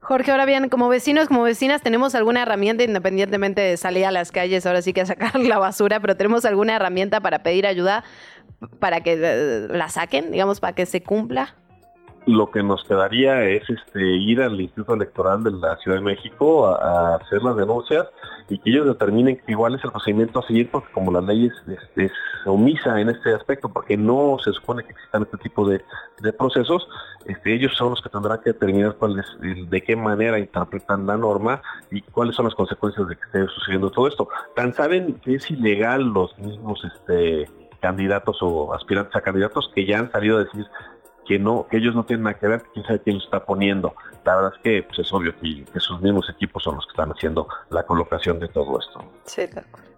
Jorge, 0.07 0.29
ahora 0.29 0.45
bien, 0.45 0.69
como 0.69 0.87
vecinos, 0.87 1.27
como 1.27 1.41
vecinas, 1.41 1.81
¿tenemos 1.81 2.13
alguna 2.13 2.43
herramienta 2.43 2.83
independientemente 2.83 3.61
de 3.61 3.75
salir 3.75 4.05
a 4.05 4.11
las 4.11 4.31
calles, 4.31 4.63
ahora 4.67 4.83
sí 4.83 4.93
que 4.93 5.01
a 5.01 5.05
sacar 5.07 5.35
la 5.39 5.57
basura, 5.57 5.99
pero 5.99 6.15
tenemos 6.15 6.45
alguna 6.45 6.75
herramienta 6.75 7.21
para 7.21 7.41
pedir 7.41 7.65
ayuda 7.65 8.03
para 8.79 9.01
que 9.01 9.17
eh, 9.19 9.67
la 9.67 9.89
saquen, 9.89 10.31
digamos, 10.31 10.59
para 10.59 10.73
que 10.73 10.85
se 10.85 11.01
cumpla? 11.01 11.55
Lo 12.25 12.49
que 12.49 12.63
nos 12.63 12.83
quedaría 12.83 13.43
es 13.43 13.69
este 13.69 14.01
ir 14.01 14.41
al 14.41 14.59
Instituto 14.59 14.93
Electoral 14.93 15.43
de 15.43 15.51
la 15.51 15.77
Ciudad 15.77 15.97
de 15.97 16.03
México 16.03 16.67
a, 16.67 17.15
hacer 17.15 17.41
las 17.43 17.55
denuncias 17.55 18.07
y 18.49 18.57
que 18.57 18.69
ellos 18.69 18.87
determinen 18.87 19.41
igual 19.47 19.75
es 19.75 19.83
el 19.83 19.91
procedimiento 19.91 20.39
a 20.39 20.47
seguir 20.47 20.69
porque 20.71 20.91
como 20.91 21.11
la 21.11 21.21
ley 21.21 21.51
es, 21.97 22.11
omisa 22.45 22.99
en 22.99 23.09
este 23.09 23.33
aspecto 23.33 23.69
porque 23.69 23.97
no 23.97 24.37
se 24.43 24.53
supone 24.53 24.83
que 24.83 24.91
existan 24.91 25.23
este 25.23 25.37
tipo 25.37 25.67
de, 25.67 25.81
procesos 26.37 26.87
este, 27.25 27.53
ellos 27.53 27.75
son 27.75 27.91
los 27.91 28.01
que 28.01 28.09
tendrán 28.09 28.39
que 28.41 28.53
determinar 28.53 28.95
cuál 28.95 29.23
de 29.39 29.81
qué 29.81 29.95
manera 29.95 30.39
interpretan 30.39 31.07
la 31.07 31.17
norma 31.17 31.61
y 31.91 32.01
cuáles 32.01 32.35
son 32.35 32.45
las 32.45 32.55
consecuencias 32.55 33.07
de 33.07 33.15
que 33.15 33.23
esté 33.23 33.47
sucediendo 33.47 33.89
todo 33.89 34.07
esto. 34.07 34.27
Tan 34.55 34.73
saben 34.73 35.15
que 35.23 35.35
es 35.35 35.49
ilegal 35.49 36.03
los 36.03 36.37
mismos 36.37 36.83
este 36.83 37.49
candidatos 37.81 38.37
o 38.41 38.73
aspirantes 38.73 39.15
a 39.15 39.21
candidatos 39.21 39.69
que 39.75 39.85
ya 39.85 39.99
han 39.99 40.11
salido 40.11 40.37
a 40.37 40.43
decir 40.43 40.65
que 41.25 41.39
no, 41.39 41.67
que 41.69 41.77
ellos 41.77 41.95
no 41.95 42.05
tienen 42.05 42.23
nada 42.23 42.39
que 42.39 42.47
ver, 42.47 42.63
quién 42.73 42.85
sabe 42.85 42.99
quién 42.99 43.17
lo 43.17 43.23
está 43.23 43.45
poniendo. 43.45 43.93
La 44.23 44.35
verdad 44.35 44.53
es 44.55 44.61
que 44.61 44.83
pues, 44.83 44.99
es 44.99 45.13
obvio 45.13 45.33
que, 45.39 45.65
que, 45.65 45.79
sus 45.79 46.01
mismos 46.01 46.29
equipos 46.29 46.63
son 46.63 46.75
los 46.75 46.85
que 46.85 46.91
están 46.91 47.11
haciendo 47.11 47.47
la 47.69 47.83
colocación 47.83 48.39
de 48.39 48.47
todo 48.47 48.79
esto. 48.79 49.03
Sí, 49.25 49.43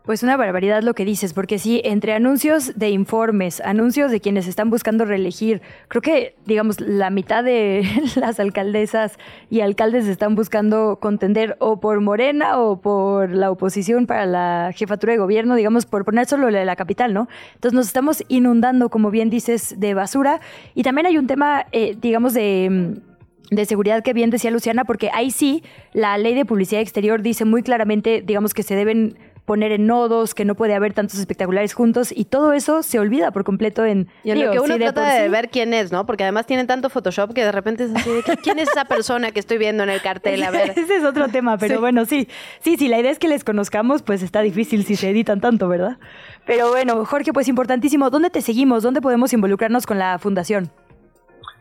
pues 0.08 0.24
una 0.24 0.38
barbaridad 0.38 0.84
lo 0.84 0.94
que 0.94 1.04
dices, 1.04 1.34
porque 1.34 1.60
sí, 1.60 1.82
entre 1.84 2.14
anuncios 2.14 2.80
de 2.80 2.90
informes, 2.92 3.60
anuncios 3.60 4.10
de 4.10 4.22
quienes 4.22 4.48
están 4.48 4.70
buscando 4.70 5.04
reelegir, 5.04 5.62
creo 5.90 6.02
que, 6.02 6.34
digamos, 6.46 6.80
la 6.80 7.10
mitad 7.10 7.44
de 7.44 7.86
las 8.16 8.40
alcaldesas 8.40 9.20
y 9.50 9.60
alcaldes 9.60 10.08
están 10.08 10.34
buscando 10.34 11.00
contender 11.02 11.58
o 11.60 11.82
por 11.82 12.00
Morena 12.00 12.58
o 12.58 12.80
por 12.80 13.32
la 13.32 13.52
oposición 13.52 14.08
para 14.08 14.26
la 14.26 14.72
jefatura 14.74 15.12
de 15.12 15.20
gobierno, 15.20 15.56
digamos, 15.56 15.86
por 15.86 16.06
poner 16.06 16.26
solo 16.26 16.50
la, 16.50 16.64
la 16.64 16.78
capital, 16.78 17.14
¿no? 17.14 17.28
Entonces 17.56 17.76
nos 17.76 17.88
estamos 17.88 18.24
inundando, 18.30 18.88
como 18.88 19.12
bien 19.12 19.30
dices, 19.30 19.78
de 19.78 19.94
basura. 19.94 20.40
Y 20.74 20.84
también 20.84 21.08
hay 21.08 21.17
un 21.20 21.28
tema, 21.28 21.66
eh, 21.72 21.96
digamos, 22.00 22.34
de 22.34 23.02
de 23.50 23.66
seguridad 23.66 24.04
que 24.04 24.14
bien 24.14 24.30
decía 24.30 24.52
Luciana, 24.52 24.84
porque 24.84 25.10
ahí 25.14 25.32
sí 25.32 25.64
la 25.94 26.18
ley 26.18 26.34
de 26.34 26.46
publicidad 26.46 26.82
exterior 26.82 27.22
dice 27.22 27.46
muy 27.46 27.64
claramente, 27.64 28.22
digamos, 28.22 28.54
que 28.54 28.64
se 28.64 28.76
deben 28.76 29.18
poner 29.46 29.72
en 29.72 29.88
nodos, 29.88 30.36
que 30.36 30.44
no 30.44 30.56
puede 30.56 30.74
haber 30.74 30.94
tantos 30.94 31.18
espectaculares 31.20 31.74
juntos 31.74 32.12
y 32.14 32.26
todo 32.26 32.52
eso 32.52 32.84
se 32.84 33.00
olvida 33.00 33.32
por 33.32 33.46
completo 33.46 33.86
en... 33.86 34.10
Y 34.26 34.32
en 34.32 34.44
lo 34.44 34.52
que 34.52 34.60
uno 34.60 34.78
trata 34.78 35.14
de, 35.14 35.30
ver 35.30 35.50
quién 35.50 35.74
es, 35.74 35.90
¿no? 35.90 36.06
Porque 36.06 36.24
además 36.24 36.46
tienen 36.46 36.68
tanto 36.68 36.90
Photoshop 36.90 37.34
que 37.34 37.46
de 37.46 37.54
repente 37.54 37.86
es 37.86 37.96
así 37.96 38.10
¿quién 38.44 38.60
es 38.60 38.68
esa 38.68 38.84
persona 38.84 39.32
que 39.32 39.40
estoy 39.40 39.58
viendo 39.58 39.84
en 39.84 39.90
el 39.90 40.02
cartel? 40.02 40.44
A 40.44 40.52
ver. 40.52 40.72
Ese 40.76 40.98
es 40.98 41.06
otro 41.06 41.30
tema, 41.30 41.58
pero 41.58 41.80
bueno, 41.80 42.04
sí. 42.04 42.28
Sí, 42.60 42.76
sí, 42.76 42.90
la 42.90 43.00
idea 43.00 43.10
es 43.10 43.20
que 43.20 43.30
les 43.30 43.46
conozcamos, 43.46 44.02
pues 44.02 44.22
está 44.22 44.42
difícil 44.42 44.84
si 44.84 44.98
se 44.98 45.10
editan 45.12 45.40
tanto, 45.40 45.70
¿verdad? 45.70 45.98
Pero 46.46 46.68
bueno, 46.72 47.06
Jorge, 47.06 47.32
pues 47.32 47.48
importantísimo, 47.48 48.10
¿dónde 48.10 48.30
te 48.30 48.42
seguimos? 48.42 48.84
¿Dónde 48.84 49.00
podemos 49.00 49.32
involucrarnos 49.32 49.86
con 49.86 49.98
la 49.98 50.20
fundación? 50.20 50.72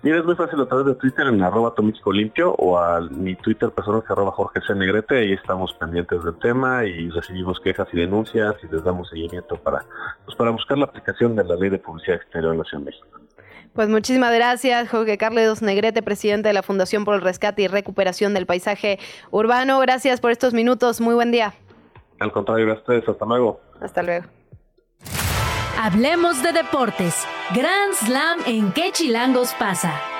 Mira, 0.06 0.18
es 0.20 0.24
muy 0.24 0.36
fácil 0.36 0.60
a 0.60 0.66
través 0.66 0.86
de 0.86 0.94
Twitter 0.94 1.26
en 1.26 1.42
arroba 1.42 1.74
Limpio 2.12 2.52
o 2.58 2.78
a 2.78 3.00
mi 3.00 3.34
Twitter 3.34 3.72
personal 3.72 4.04
que 4.06 4.12
arroba 4.12 4.30
Jorge 4.30 4.60
C. 4.64 4.72
Negrete. 4.72 5.18
Ahí 5.18 5.32
estamos 5.32 5.72
pendientes 5.80 6.22
del 6.22 6.38
tema 6.38 6.84
y 6.84 7.10
recibimos 7.10 7.58
quejas 7.58 7.88
y 7.92 7.96
denuncias 7.96 8.54
y 8.62 8.72
les 8.72 8.84
damos 8.84 9.08
seguimiento 9.08 9.56
para, 9.56 9.84
pues, 10.24 10.36
para 10.36 10.50
buscar 10.50 10.78
la 10.78 10.84
aplicación 10.84 11.34
de 11.34 11.42
la 11.42 11.56
ley 11.56 11.70
de 11.70 11.78
publicidad 11.78 12.18
exterior 12.18 12.52
en 12.52 12.58
la 12.58 12.64
Ciudad 12.64 12.84
de 12.84 12.90
México. 12.92 13.06
Pues 13.72 13.88
muchísimas 13.88 14.32
gracias, 14.32 14.88
Jorge 14.88 15.18
Carlos 15.18 15.60
Negrete, 15.60 16.04
presidente 16.04 16.50
de 16.50 16.54
la 16.54 16.62
Fundación 16.62 17.04
por 17.04 17.16
el 17.16 17.22
Rescate 17.22 17.62
y 17.62 17.66
Recuperación 17.66 18.32
del 18.32 18.46
Paisaje 18.46 19.00
Urbano. 19.32 19.80
Gracias 19.80 20.20
por 20.20 20.30
estos 20.30 20.54
minutos. 20.54 21.00
Muy 21.00 21.16
buen 21.16 21.32
día. 21.32 21.52
Al 22.20 22.30
contrario, 22.30 22.64
gracias. 22.64 23.08
Hasta 23.08 23.26
luego. 23.26 23.60
Hasta 23.80 24.04
luego. 24.04 24.26
Hablemos 25.86 26.42
de 26.42 26.50
deportes. 26.50 27.14
Grand 27.54 27.94
Slam 27.94 28.40
en 28.46 28.72
qué 28.72 28.90
chilangos 28.90 29.54
pasa. 29.56 30.15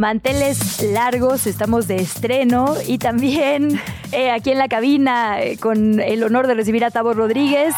Manteles 0.00 0.80
largos, 0.80 1.46
estamos 1.46 1.86
de 1.86 1.96
estreno 1.96 2.74
y 2.86 2.96
también 2.96 3.78
eh, 4.12 4.30
aquí 4.30 4.50
en 4.50 4.56
la 4.56 4.66
cabina 4.66 5.42
eh, 5.42 5.58
con 5.58 6.00
el 6.00 6.24
honor 6.24 6.46
de 6.46 6.54
recibir 6.54 6.86
a 6.86 6.90
Tavo 6.90 7.12
Rodríguez. 7.12 7.74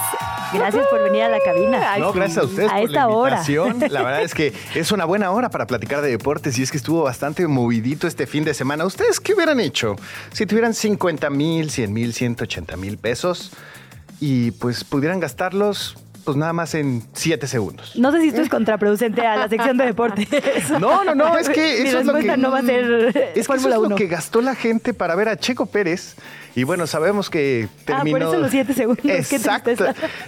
Gracias 0.54 0.86
por 0.86 1.02
venir 1.02 1.22
a 1.22 1.28
la 1.28 1.40
cabina. 1.40 1.98
No, 1.98 2.12
gracias 2.12 2.38
a 2.38 2.44
ustedes 2.44 2.70
por 2.70 2.90
la 2.90 3.10
invitación. 3.10 3.80
La 3.90 4.04
verdad 4.04 4.22
es 4.22 4.34
que 4.34 4.52
es 4.76 4.92
una 4.92 5.04
buena 5.04 5.32
hora 5.32 5.50
para 5.50 5.66
platicar 5.66 6.00
de 6.00 6.10
deportes 6.10 6.56
y 6.60 6.62
es 6.62 6.70
que 6.70 6.76
estuvo 6.76 7.02
bastante 7.02 7.44
movidito 7.48 8.06
este 8.06 8.28
fin 8.28 8.44
de 8.44 8.54
semana. 8.54 8.84
¿Ustedes 8.84 9.18
qué 9.18 9.34
hubieran 9.34 9.58
hecho 9.58 9.96
si 10.32 10.46
tuvieran 10.46 10.74
50 10.74 11.28
mil, 11.28 11.72
100 11.72 11.92
mil, 11.92 12.14
180 12.14 12.76
mil 12.76 12.98
pesos 12.98 13.50
y 14.20 14.52
pues 14.52 14.84
pudieran 14.84 15.18
gastarlos 15.18 15.96
pues 16.24 16.36
nada 16.36 16.52
más 16.52 16.74
en 16.74 17.02
siete 17.12 17.46
segundos. 17.46 17.96
No 17.96 18.12
sé 18.12 18.20
si 18.20 18.28
esto 18.28 18.42
es 18.42 18.48
contraproducente 18.48 19.26
a 19.26 19.36
la 19.36 19.48
sección 19.48 19.76
de 19.76 19.86
deportes. 19.86 20.28
No, 20.80 21.04
no, 21.04 21.14
no, 21.14 21.38
es 21.38 21.48
que 21.48 21.82
eso 21.82 22.00
es 22.00 22.06
lo 22.06 22.14
que 22.14 22.36
no 22.36 22.50
va 22.50 22.58
a 22.58 22.62
ser 22.62 23.32
es 23.34 23.48
que 23.48 23.54
eso 23.54 23.68
es 23.68 23.88
lo 23.88 23.94
que 23.96 24.06
gastó 24.06 24.40
la 24.40 24.54
gente 24.54 24.94
para 24.94 25.14
ver 25.14 25.28
a 25.28 25.36
Checo 25.36 25.66
Pérez 25.66 26.16
y 26.54 26.64
bueno, 26.64 26.86
sabemos 26.86 27.30
que 27.30 27.68
terminó. 27.84 28.16
Ah, 28.16 28.20
por 28.20 28.28
eso 28.28 28.40
los 28.40 28.50
siete 28.50 28.74
segundos. 28.74 29.04
Exacto. 29.04 29.70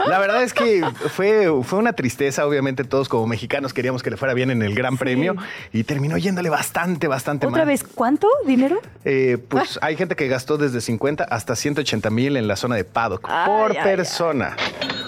La 0.07 0.19
verdad 0.19 0.43
es 0.43 0.55
que 0.55 0.85
fue, 1.11 1.51
fue 1.63 1.79
una 1.79 1.93
tristeza. 1.93 2.47
Obviamente, 2.47 2.85
todos 2.85 3.09
como 3.09 3.27
mexicanos 3.27 3.75
queríamos 3.75 4.03
que 4.03 4.11
le 4.11 4.17
fuera 4.17 4.35
bien 4.35 4.51
en 4.51 4.63
el 4.63 4.75
Gran 4.75 4.97
Premio 4.97 5.37
y 5.73 5.85
terminó 5.85 6.17
yéndole 6.17 6.51
bastante, 6.51 7.09
bastante 7.09 7.47
mal. 7.47 7.55
¿Otra 7.55 7.65
vez 7.65 7.85
cuánto 7.85 8.29
dinero? 8.47 8.81
Eh, 9.05 9.39
pues 9.49 9.79
hay 9.83 9.97
gente 9.97 10.17
que 10.17 10.29
gastó 10.29 10.57
desde 10.57 10.81
50 10.81 11.25
hasta 11.25 11.57
180 11.57 12.11
mil 12.11 12.37
en 12.37 12.49
la 12.49 12.57
zona 12.57 12.77
de 12.77 12.85
paddock 12.85 13.29
por 13.47 13.75
persona. 13.75 14.57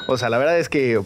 O 0.09 0.19
sea, 0.19 0.29
la 0.29 0.39
verdad 0.39 0.59
es 0.59 0.69
que 0.69 1.01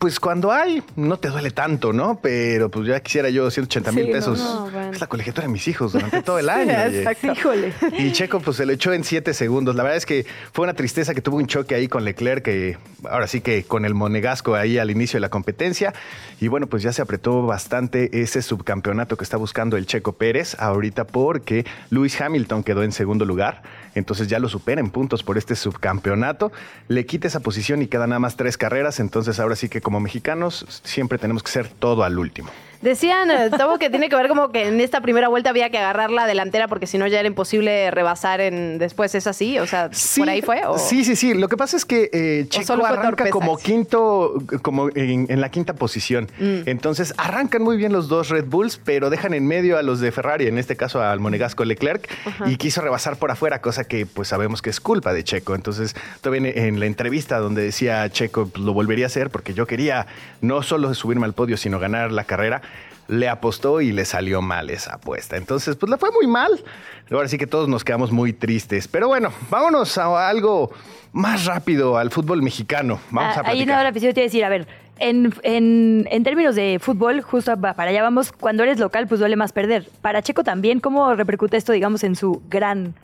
pues 0.00 0.18
cuando 0.18 0.50
hay, 0.50 0.82
no 0.96 1.18
te 1.18 1.28
duele 1.28 1.50
tanto, 1.50 1.92
¿no? 1.92 2.20
Pero 2.22 2.70
pues 2.70 2.86
ya 2.86 3.00
quisiera 3.00 3.28
yo 3.28 3.50
180 3.50 3.92
mil 3.92 4.10
pesos. 4.10 4.42
Es 4.90 4.98
la 4.98 5.06
colegiatura 5.06 5.46
de 5.46 5.52
mis 5.52 5.68
hijos 5.68 5.92
durante 5.92 6.22
todo 6.22 6.38
el 6.38 6.48
año. 6.48 6.72
Exacto. 6.72 7.26
Híjole. 7.32 7.74
Y 7.98 8.10
Checo 8.12 8.40
pues 8.40 8.56
se 8.56 8.64
lo 8.64 8.72
echó 8.72 8.94
en 8.94 9.04
7 9.04 9.34
segundos. 9.34 9.76
La 9.76 9.82
verdad 9.82 9.98
es 9.98 10.06
que 10.06 10.24
fue 10.54 10.62
una 10.62 10.72
tristeza 10.72 11.14
que 11.14 11.20
tuvo 11.20 11.36
un 11.36 11.46
choque 11.46 11.74
ahí 11.74 11.86
con 11.86 12.06
Leclerc, 12.06 12.42
que 12.42 12.78
ahora 13.10 13.26
sí 13.26 13.42
que 13.42 13.62
con 13.64 13.84
el 13.84 13.92
monegasco 13.92 14.54
ahí 14.54 14.78
al 14.78 14.90
inicio 14.90 15.18
de 15.18 15.20
la 15.20 15.28
competencia. 15.28 15.92
Y 16.40 16.48
bueno, 16.48 16.66
pues 16.66 16.82
ya 16.82 16.94
se 16.94 17.02
apretó 17.02 17.44
bastante 17.44 18.22
ese 18.22 18.40
subcampeonato 18.40 19.18
que 19.18 19.24
está 19.24 19.36
buscando 19.36 19.76
el 19.76 19.84
Checo 19.84 20.14
Pérez 20.14 20.56
ahorita 20.58 21.04
porque 21.04 21.66
Lewis 21.90 22.18
Hamilton 22.18 22.64
quedó 22.64 22.84
en 22.84 22.92
segundo 22.92 23.26
lugar. 23.26 23.62
Entonces 23.94 24.28
ya 24.28 24.38
lo 24.38 24.48
supera 24.48 24.80
en 24.80 24.90
puntos 24.90 25.22
por 25.22 25.38
este 25.38 25.56
subcampeonato. 25.56 26.52
Le 26.88 27.06
quita 27.06 27.28
esa 27.28 27.40
posición 27.40 27.82
y 27.82 27.86
quedan 27.86 28.10
nada 28.10 28.20
más 28.20 28.36
tres 28.36 28.56
carreras. 28.56 29.00
Entonces 29.00 29.40
ahora 29.40 29.56
sí 29.56 29.68
que 29.68 29.80
como 29.80 30.00
mexicanos 30.00 30.82
siempre 30.84 31.18
tenemos 31.18 31.42
que 31.42 31.50
ser 31.50 31.68
todo 31.68 32.04
al 32.04 32.18
último. 32.18 32.50
Decían, 32.82 33.30
eh, 33.30 33.50
Tobo, 33.50 33.78
que 33.78 33.90
tiene 33.90 34.08
que 34.08 34.16
ver 34.16 34.28
como 34.28 34.50
que 34.50 34.66
en 34.66 34.80
esta 34.80 35.02
primera 35.02 35.28
vuelta 35.28 35.50
había 35.50 35.68
que 35.68 35.76
agarrar 35.76 36.10
la 36.10 36.26
delantera 36.26 36.66
porque 36.66 36.86
si 36.86 36.96
no 36.96 37.06
ya 37.06 37.20
era 37.20 37.28
imposible 37.28 37.90
rebasar 37.90 38.40
en 38.40 38.78
después. 38.78 39.14
¿Es 39.14 39.26
así? 39.26 39.58
O 39.58 39.66
sea, 39.66 39.90
¿por 40.16 40.28
ahí 40.28 40.40
fue? 40.40 40.62
Sí, 40.78 41.04
sí, 41.04 41.14
sí. 41.14 41.34
Lo 41.34 41.48
que 41.48 41.58
pasa 41.58 41.76
es 41.76 41.84
que 41.84 42.08
eh, 42.12 42.46
Checo 42.48 42.84
arranca 42.84 43.28
como 43.28 43.58
quinto, 43.58 44.42
como 44.62 44.88
en, 44.94 45.40
la 45.40 45.50
quinta 45.50 45.74
posición. 45.74 46.28
Mm. 46.38 46.62
Entonces 46.66 47.12
arrancan 47.18 47.62
muy 47.62 47.76
bien 47.76 47.92
los 47.92 48.08
dos 48.08 48.30
Red 48.30 48.46
Bulls, 48.46 48.80
pero 48.82 49.10
dejan 49.10 49.34
en 49.34 49.46
medio 49.46 49.76
a 49.76 49.82
los 49.82 50.00
de 50.00 50.10
Ferrari, 50.10 50.46
en 50.46 50.56
este 50.56 50.76
caso 50.76 51.02
al 51.02 51.20
monegasco 51.20 51.64
Leclerc, 51.66 52.08
y 52.46 52.56
quiso 52.56 52.80
rebasar 52.80 53.16
por 53.16 53.30
afuera, 53.30 53.60
cosa 53.60 53.84
que 53.84 54.06
pues 54.06 54.28
sabemos 54.28 54.62
que 54.62 54.70
es 54.70 54.80
culpa 54.80 55.12
de 55.12 55.22
Checo. 55.22 55.54
Entonces, 55.54 55.94
todavía 56.22 56.50
en 56.54 56.80
la 56.80 56.86
entrevista 56.86 57.38
donde 57.38 57.62
decía 57.62 58.08
Checo, 58.08 58.48
pues, 58.48 58.64
lo 58.64 58.72
volvería 58.72 59.04
a 59.04 59.08
hacer 59.08 59.28
porque 59.28 59.52
yo 59.52 59.66
quería 59.66 60.06
no 60.40 60.62
solo 60.62 60.94
subirme 60.94 61.26
al 61.26 61.34
podio, 61.34 61.58
sino 61.58 61.78
ganar 61.78 62.10
la 62.10 62.24
carrera 62.24 62.62
le 63.10 63.28
apostó 63.28 63.80
y 63.80 63.90
le 63.90 64.04
salió 64.04 64.40
mal 64.40 64.70
esa 64.70 64.94
apuesta. 64.94 65.36
Entonces, 65.36 65.74
pues 65.76 65.90
le 65.90 65.98
fue 65.98 66.10
muy 66.12 66.28
mal. 66.28 66.62
Ahora 67.10 67.26
sí 67.26 67.38
que 67.38 67.46
todos 67.46 67.68
nos 67.68 67.82
quedamos 67.82 68.12
muy 68.12 68.32
tristes. 68.32 68.86
Pero 68.86 69.08
bueno, 69.08 69.32
vámonos 69.50 69.98
a 69.98 70.28
algo 70.28 70.70
más 71.12 71.44
rápido, 71.44 71.98
al 71.98 72.10
fútbol 72.10 72.40
mexicano. 72.40 73.00
Vamos 73.10 73.36
ah, 73.36 73.42
a 73.44 73.48
Ahí 73.48 73.66
no, 73.66 73.74
ahora 73.74 73.92
te 73.92 73.98
iba 73.98 74.10
a 74.10 74.12
decir, 74.12 74.44
a 74.44 74.48
ver, 74.48 74.68
en, 74.98 75.34
en, 75.42 76.22
términos 76.22 76.54
de 76.54 76.78
fútbol, 76.80 77.20
justo 77.22 77.60
para 77.60 77.90
allá 77.90 78.02
vamos, 78.02 78.30
cuando 78.30 78.62
eres 78.62 78.78
local, 78.78 79.08
pues 79.08 79.18
duele 79.18 79.34
más 79.34 79.52
perder. 79.52 79.88
Para 80.02 80.22
Checo 80.22 80.44
también, 80.44 80.78
¿cómo 80.78 81.12
repercute 81.14 81.56
esto, 81.56 81.72
digamos, 81.72 82.04
en 82.04 82.14
su 82.14 82.42
gran 82.48 82.94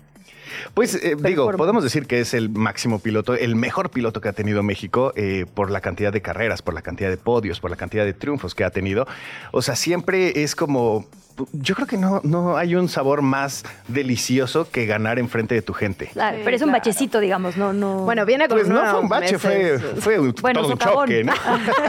pues 0.75 0.95
eh, 0.95 1.17
digo, 1.19 1.51
podemos 1.53 1.83
decir 1.83 2.07
que 2.07 2.21
es 2.21 2.35
el 2.35 2.49
máximo 2.49 2.99
piloto, 2.99 3.35
el 3.35 3.57
mejor 3.57 3.91
piloto 3.91 4.21
que 4.21 4.29
ha 4.29 4.33
tenido 4.33 4.63
México 4.63 5.13
eh, 5.17 5.47
por 5.55 5.71
la 5.71 5.81
cantidad 5.81 6.13
de 6.13 6.23
carreras, 6.23 6.63
por 6.63 6.75
la 6.75 6.83
cantidad 6.83 7.11
de 7.11 7.17
podios, 7.17 7.61
por 7.61 7.71
la 7.71 7.77
cantidad 7.77 8.05
de 8.05 8.13
triunfos 8.13 8.55
que 8.55 8.65
ha 8.65 8.71
tenido. 8.71 9.07
O 9.53 9.63
sea, 9.63 9.77
siempre 9.77 10.43
es 10.43 10.55
como 10.55 11.07
yo 11.53 11.75
creo 11.75 11.87
que 11.87 11.99
no, 11.99 12.21
no 12.25 12.57
hay 12.57 12.75
un 12.75 12.89
sabor 12.89 13.23
más 13.23 13.65
delicioso 13.89 14.69
que 14.71 14.87
ganar 14.87 15.19
enfrente 15.19 15.55
de 15.55 15.63
tu 15.63 15.73
gente. 15.73 16.07
Claro, 16.13 16.39
pero 16.45 16.57
es 16.57 16.63
un 16.63 16.73
bachecito, 16.73 17.21
digamos, 17.21 17.57
no, 17.57 17.73
no. 17.73 18.05
Bueno, 18.05 18.25
viene 18.25 18.49
con 18.49 18.59
Pues 18.59 18.69
no 18.69 18.85
fue 18.91 19.01
un 19.01 19.09
bache, 19.09 19.39
fue, 19.39 19.79
fue 19.79 20.17
todo 20.55 20.69
un 20.69 20.79
choque, 20.79 21.25
¿no? 21.25 21.33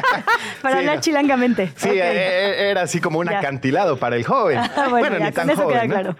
para 0.62 0.80
hablar 0.80 1.00
chilangamente. 1.00 1.72
Sí, 1.76 1.90
e, 1.90 2.00
e, 2.00 2.70
era 2.72 2.82
así 2.82 3.00
como 3.00 3.20
un 3.20 3.30
acantilado 3.30 3.98
para 3.98 4.16
el 4.16 4.26
joven. 4.26 4.60
Ah, 4.78 4.90
bueno, 4.90 5.18
ni 5.18 5.32
tan 5.32 5.50
joven. 5.56 5.90
Claro. 5.90 6.16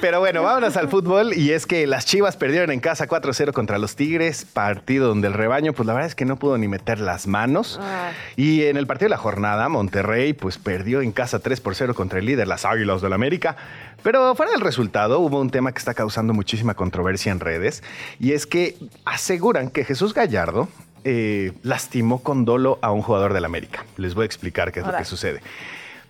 Pero 0.00 0.20
bueno, 0.20 0.42
vámonos 0.42 0.76
al 0.76 0.88
fútbol. 0.88 1.34
Y 1.34 1.50
es 1.50 1.66
que 1.68 1.86
las 1.86 2.06
Chivas 2.06 2.36
perdieron 2.36 2.72
en 2.72 2.80
casa 2.80 3.06
4-0 3.06 3.52
contra 3.52 3.78
los 3.78 3.94
Tigres, 3.94 4.44
partido 4.44 5.06
donde 5.06 5.28
el 5.28 5.34
rebaño, 5.34 5.72
pues 5.72 5.86
la 5.86 5.92
verdad 5.92 6.08
es 6.08 6.14
que 6.16 6.24
no 6.24 6.36
pudo 6.36 6.58
ni 6.58 6.66
meter 6.66 6.98
las 6.98 7.28
manos. 7.28 7.78
Ah. 7.80 8.10
Y 8.34 8.64
en 8.64 8.76
el 8.76 8.88
partido 8.88 9.06
de 9.06 9.10
la 9.10 9.18
jornada, 9.18 9.68
Monterrey, 9.68 10.32
pues 10.32 10.58
perdió 10.58 11.02
en 11.02 11.12
casa 11.12 11.38
3 11.38 11.60
por 11.60 11.76
0 11.76 11.94
contra 11.94 12.18
el 12.18 12.24
líder, 12.24 12.48
las 12.48 12.64
Águilas 12.64 13.00
del 13.00 13.10
la 13.10 13.16
América. 13.16 13.56
Pero 14.02 14.34
fuera 14.34 14.50
del 14.50 14.60
resultado, 14.60 15.20
hubo 15.20 15.40
un 15.40 15.50
tema 15.50 15.70
que 15.70 15.78
está 15.78 15.94
causando 15.94 16.32
muchísima 16.32 16.74
controversia 16.74 17.30
en 17.30 17.40
redes 17.40 17.84
y 18.18 18.32
es 18.32 18.46
que 18.46 18.76
aseguran 19.04 19.70
que 19.70 19.84
Jesús 19.84 20.14
Gallardo 20.14 20.68
eh, 21.04 21.52
lastimó 21.62 22.22
con 22.22 22.44
dolo 22.44 22.78
a 22.80 22.90
un 22.90 23.02
jugador 23.02 23.34
del 23.34 23.44
América. 23.44 23.84
Les 23.96 24.14
voy 24.14 24.24
a 24.24 24.26
explicar 24.26 24.72
qué 24.72 24.80
es 24.80 24.86
lo 24.86 24.96
que 24.96 25.04
sucede 25.04 25.40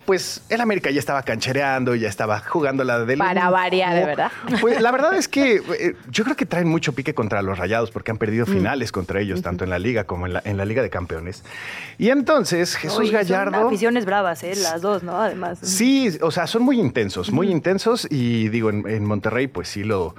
pues 0.05 0.41
el 0.49 0.61
América 0.61 0.89
ya 0.89 0.99
estaba 0.99 1.21
canchereando, 1.23 1.93
ya 1.95 2.09
estaba 2.09 2.39
jugando 2.39 2.83
la 2.83 2.99
de 3.05 3.17
Para 3.17 3.49
variar, 3.49 3.93
de 3.93 4.05
verdad. 4.05 4.31
Pues 4.61 4.81
la 4.81 4.91
verdad 4.91 5.15
es 5.15 5.27
que 5.27 5.55
eh, 5.79 5.95
yo 6.09 6.23
creo 6.23 6.35
que 6.35 6.45
traen 6.45 6.67
mucho 6.67 6.93
pique 6.93 7.13
contra 7.13 7.41
los 7.41 7.57
Rayados 7.57 7.91
porque 7.91 8.11
han 8.11 8.17
perdido 8.17 8.45
mm. 8.45 8.49
finales 8.49 8.91
contra 8.91 9.21
ellos, 9.21 9.41
tanto 9.41 9.63
en 9.63 9.69
la 9.69 9.79
Liga 9.79 10.05
como 10.05 10.25
en 10.25 10.33
la, 10.33 10.41
en 10.45 10.57
la 10.57 10.65
Liga 10.65 10.81
de 10.81 10.89
Campeones. 10.89 11.43
Y 11.97 12.09
entonces 12.09 12.75
Jesús 12.75 13.11
Gallardo... 13.11 13.57
Son 13.57 13.67
aficiones 13.67 14.05
bravas, 14.05 14.43
¿eh? 14.43 14.53
Las 14.55 14.81
dos, 14.81 15.03
¿no? 15.03 15.21
Además. 15.21 15.59
Sí, 15.61 16.17
o 16.21 16.31
sea, 16.31 16.47
son 16.47 16.63
muy 16.63 16.79
intensos, 16.79 17.31
muy 17.31 17.51
intensos 17.51 18.07
y 18.09 18.49
digo, 18.49 18.69
en 18.69 19.05
Monterrey 19.05 19.47
pues 19.47 19.69
sí 19.69 19.83
lo 19.83 20.15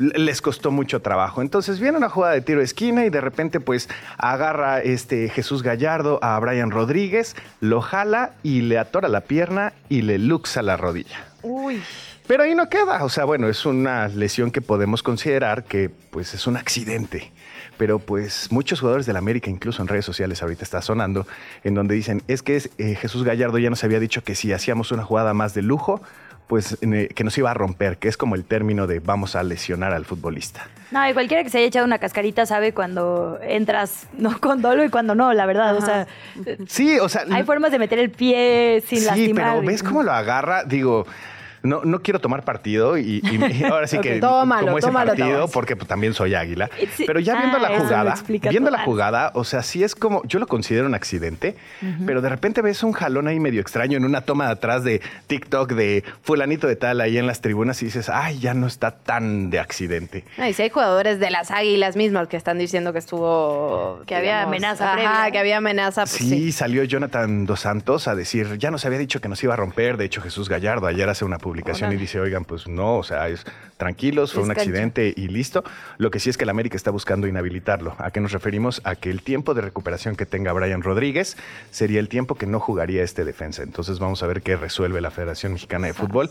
les 0.00 0.40
costó 0.40 0.70
mucho 0.70 1.02
trabajo. 1.02 1.42
Entonces 1.42 1.78
viene 1.78 1.98
una 1.98 2.08
jugada 2.08 2.34
de 2.34 2.40
tiro 2.40 2.60
de 2.60 2.64
esquina 2.64 3.04
y 3.04 3.10
de 3.10 3.20
repente 3.20 3.60
pues 3.60 3.88
agarra 4.16 4.80
este 4.80 5.28
Jesús 5.28 5.62
Gallardo 5.62 6.18
a 6.22 6.38
Brian 6.40 6.70
Rodríguez, 6.70 7.36
lo 7.60 7.82
jala 7.82 8.32
y 8.42 8.62
le 8.62 8.78
atora 8.78 9.08
la 9.08 9.20
pierna 9.20 9.74
y 9.88 10.02
le 10.02 10.18
luxa 10.18 10.62
la 10.62 10.76
rodilla. 10.76 11.26
Uy. 11.42 11.82
Pero 12.26 12.44
ahí 12.44 12.54
no 12.54 12.68
queda, 12.68 13.04
o 13.04 13.08
sea, 13.08 13.24
bueno, 13.24 13.48
es 13.48 13.66
una 13.66 14.06
lesión 14.06 14.52
que 14.52 14.60
podemos 14.60 15.02
considerar 15.02 15.64
que 15.64 15.90
pues 16.10 16.32
es 16.32 16.46
un 16.46 16.56
accidente. 16.56 17.32
Pero 17.76 17.98
pues 17.98 18.52
muchos 18.52 18.78
jugadores 18.78 19.04
del 19.06 19.16
América, 19.16 19.50
incluso 19.50 19.82
en 19.82 19.88
redes 19.88 20.04
sociales 20.04 20.40
ahorita 20.40 20.62
está 20.62 20.80
sonando, 20.80 21.26
en 21.64 21.74
donde 21.74 21.94
dicen, 21.94 22.22
es 22.28 22.42
que 22.42 22.62
eh, 22.78 22.94
Jesús 22.94 23.24
Gallardo 23.24 23.58
ya 23.58 23.68
nos 23.68 23.82
había 23.82 23.98
dicho 23.98 24.22
que 24.22 24.34
si 24.34 24.52
hacíamos 24.52 24.92
una 24.92 25.02
jugada 25.02 25.34
más 25.34 25.54
de 25.54 25.62
lujo, 25.62 26.02
pues 26.50 26.76
que 26.80 27.22
nos 27.22 27.38
iba 27.38 27.52
a 27.52 27.54
romper, 27.54 27.98
que 27.98 28.08
es 28.08 28.16
como 28.16 28.34
el 28.34 28.42
término 28.42 28.88
de 28.88 28.98
vamos 28.98 29.36
a 29.36 29.44
lesionar 29.44 29.92
al 29.92 30.04
futbolista. 30.04 30.66
No, 30.90 31.08
y 31.08 31.12
cualquiera 31.12 31.44
que 31.44 31.48
se 31.48 31.58
haya 31.58 31.68
echado 31.68 31.86
una 31.86 32.00
cascarita 32.00 32.44
sabe 32.44 32.74
cuando 32.74 33.38
entras 33.40 34.08
no 34.18 34.36
con 34.40 34.60
dolo 34.60 34.82
y 34.82 34.88
cuando 34.88 35.14
no, 35.14 35.32
la 35.32 35.46
verdad. 35.46 35.76
O 35.76 35.80
sea, 35.80 36.08
sí, 36.66 36.98
o 36.98 37.08
sea, 37.08 37.24
hay 37.30 37.44
formas 37.44 37.70
de 37.70 37.78
meter 37.78 38.00
el 38.00 38.10
pie 38.10 38.82
sin 38.84 39.04
lastimar. 39.06 39.26
Sí, 39.26 39.32
pero 39.32 39.62
ves 39.62 39.84
cómo 39.84 40.02
lo 40.02 40.10
agarra, 40.10 40.64
digo, 40.64 41.06
no, 41.62 41.82
no 41.84 42.00
quiero 42.00 42.20
tomar 42.20 42.44
partido 42.44 42.96
y, 42.98 43.22
ahora 43.70 43.86
sí 43.86 43.98
que 43.98 44.20
como 44.20 44.78
ese 44.78 44.90
partido 44.90 45.48
porque 45.48 45.76
pues, 45.76 45.88
también 45.88 46.14
soy 46.14 46.34
águila. 46.34 46.70
Pero 47.06 47.20
ya 47.20 47.36
viendo 47.36 47.58
la 47.58 47.68
ah, 47.68 47.80
jugada, 47.80 48.14
viendo 48.50 48.70
la 48.70 48.84
jugada, 48.84 49.32
o 49.34 49.44
sea, 49.44 49.62
sí 49.62 49.84
es 49.84 49.94
como, 49.94 50.22
yo 50.24 50.38
lo 50.38 50.46
considero 50.46 50.86
un 50.86 50.94
accidente, 50.94 51.56
pero 52.06 52.20
de 52.20 52.28
repente 52.28 52.62
ves 52.62 52.82
un 52.82 52.92
jalón 52.92 53.28
ahí 53.28 53.40
medio 53.40 53.60
extraño 53.60 53.96
en 53.96 54.04
una 54.04 54.22
toma 54.22 54.46
de 54.46 54.52
atrás 54.52 54.84
de 54.84 55.00
TikTok 55.26 55.72
de 55.72 56.04
fulanito 56.22 56.66
de 56.66 56.76
tal 56.76 57.00
ahí 57.00 57.18
en 57.18 57.26
las 57.26 57.40
tribunas 57.40 57.80
y 57.82 57.86
dices, 57.86 58.08
ay, 58.08 58.38
ya 58.38 58.54
no 58.54 58.66
está 58.66 58.90
tan 58.92 59.50
de 59.50 59.58
accidente. 59.58 60.24
y 60.38 60.52
si 60.52 60.62
hay 60.62 60.70
jugadores 60.70 61.20
de 61.20 61.30
las 61.30 61.50
águilas 61.50 61.96
mismas 61.96 62.28
que 62.28 62.36
están 62.36 62.58
diciendo 62.58 62.92
que 62.92 62.98
estuvo... 62.98 64.02
Que 64.06 64.14
había 64.14 64.42
amenaza 64.42 64.94
ajá, 64.94 65.30
que 65.30 65.38
había 65.38 65.58
amenaza. 65.58 66.02
Pues 66.02 66.12
sí, 66.12 66.52
salió 66.52 66.84
Jonathan 66.84 67.46
Dos 67.46 67.60
Santos 67.60 68.08
a 68.08 68.14
decir, 68.14 68.58
ya 68.58 68.70
nos 68.70 68.84
había 68.84 68.98
dicho 68.98 69.20
que 69.20 69.28
nos 69.28 69.42
iba 69.42 69.54
a 69.54 69.56
romper, 69.56 69.96
de 69.96 70.04
hecho 70.04 70.20
Jesús 70.20 70.48
Gallardo 70.48 70.86
ayer 70.86 71.08
hace 71.08 71.24
una 71.24 71.38
publicación 71.50 71.92
y 71.92 71.96
dice, 71.96 72.20
oigan, 72.20 72.44
pues 72.44 72.68
no, 72.68 72.98
o 72.98 73.02
sea, 73.02 73.28
es 73.28 73.44
tranquilos, 73.76 74.32
fue 74.32 74.44
un 74.44 74.52
accidente 74.52 75.12
y 75.16 75.26
listo. 75.26 75.64
Lo 75.98 76.12
que 76.12 76.20
sí 76.20 76.30
es 76.30 76.36
que 76.36 76.44
el 76.44 76.50
América 76.50 76.76
está 76.76 76.92
buscando 76.92 77.26
inhabilitarlo. 77.26 77.96
¿A 77.98 78.12
qué 78.12 78.20
nos 78.20 78.30
referimos? 78.30 78.80
A 78.84 78.94
que 78.94 79.10
el 79.10 79.22
tiempo 79.22 79.52
de 79.52 79.62
recuperación 79.62 80.14
que 80.14 80.26
tenga 80.26 80.52
Brian 80.52 80.82
Rodríguez 80.82 81.36
sería 81.72 81.98
el 81.98 82.08
tiempo 82.08 82.36
que 82.36 82.46
no 82.46 82.60
jugaría 82.60 83.02
este 83.02 83.24
defensa. 83.24 83.64
Entonces 83.64 83.98
vamos 83.98 84.22
a 84.22 84.28
ver 84.28 84.42
qué 84.42 84.56
resuelve 84.56 85.00
la 85.00 85.10
Federación 85.10 85.54
Mexicana 85.54 85.88
de 85.88 85.94
Fútbol. 85.94 86.30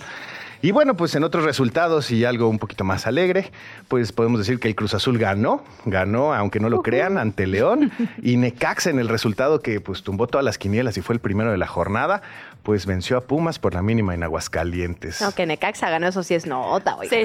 Y 0.61 0.71
bueno, 0.71 0.95
pues 0.95 1.15
en 1.15 1.23
otros 1.23 1.45
resultados 1.45 2.11
y 2.11 2.25
algo 2.25 2.49
un 2.49 2.59
poquito 2.59 2.83
más 2.83 3.07
alegre, 3.07 3.49
pues 3.87 4.11
podemos 4.11 4.39
decir 4.39 4.59
que 4.59 4.67
el 4.67 4.75
Cruz 4.75 4.93
Azul 4.93 5.17
ganó, 5.17 5.63
ganó, 5.85 6.33
aunque 6.33 6.59
no 6.59 6.69
lo 6.69 6.81
crean, 6.83 7.17
ante 7.17 7.47
León 7.47 7.91
y 8.21 8.35
Necaxa 8.35 8.89
en 8.89 8.99
el 8.99 9.07
resultado 9.07 9.61
que 9.61 9.79
pues 9.79 10.03
tumbó 10.03 10.27
todas 10.27 10.43
las 10.43 10.57
quinielas 10.57 10.97
y 10.97 11.01
fue 11.01 11.15
el 11.15 11.21
primero 11.21 11.51
de 11.51 11.57
la 11.57 11.67
jornada, 11.67 12.21
pues 12.63 12.85
venció 12.85 13.17
a 13.17 13.21
Pumas 13.21 13.59
por 13.59 13.73
la 13.73 13.81
mínima 13.81 14.13
en 14.13 14.23
Aguascalientes. 14.23 15.21
No, 15.21 15.31
que 15.31 15.45
Necaxa 15.45 15.89
ganó, 15.89 16.07
eso 16.07 16.23
sí 16.23 16.35
es 16.35 16.45
nota, 16.45 16.97
Sí, 17.09 17.23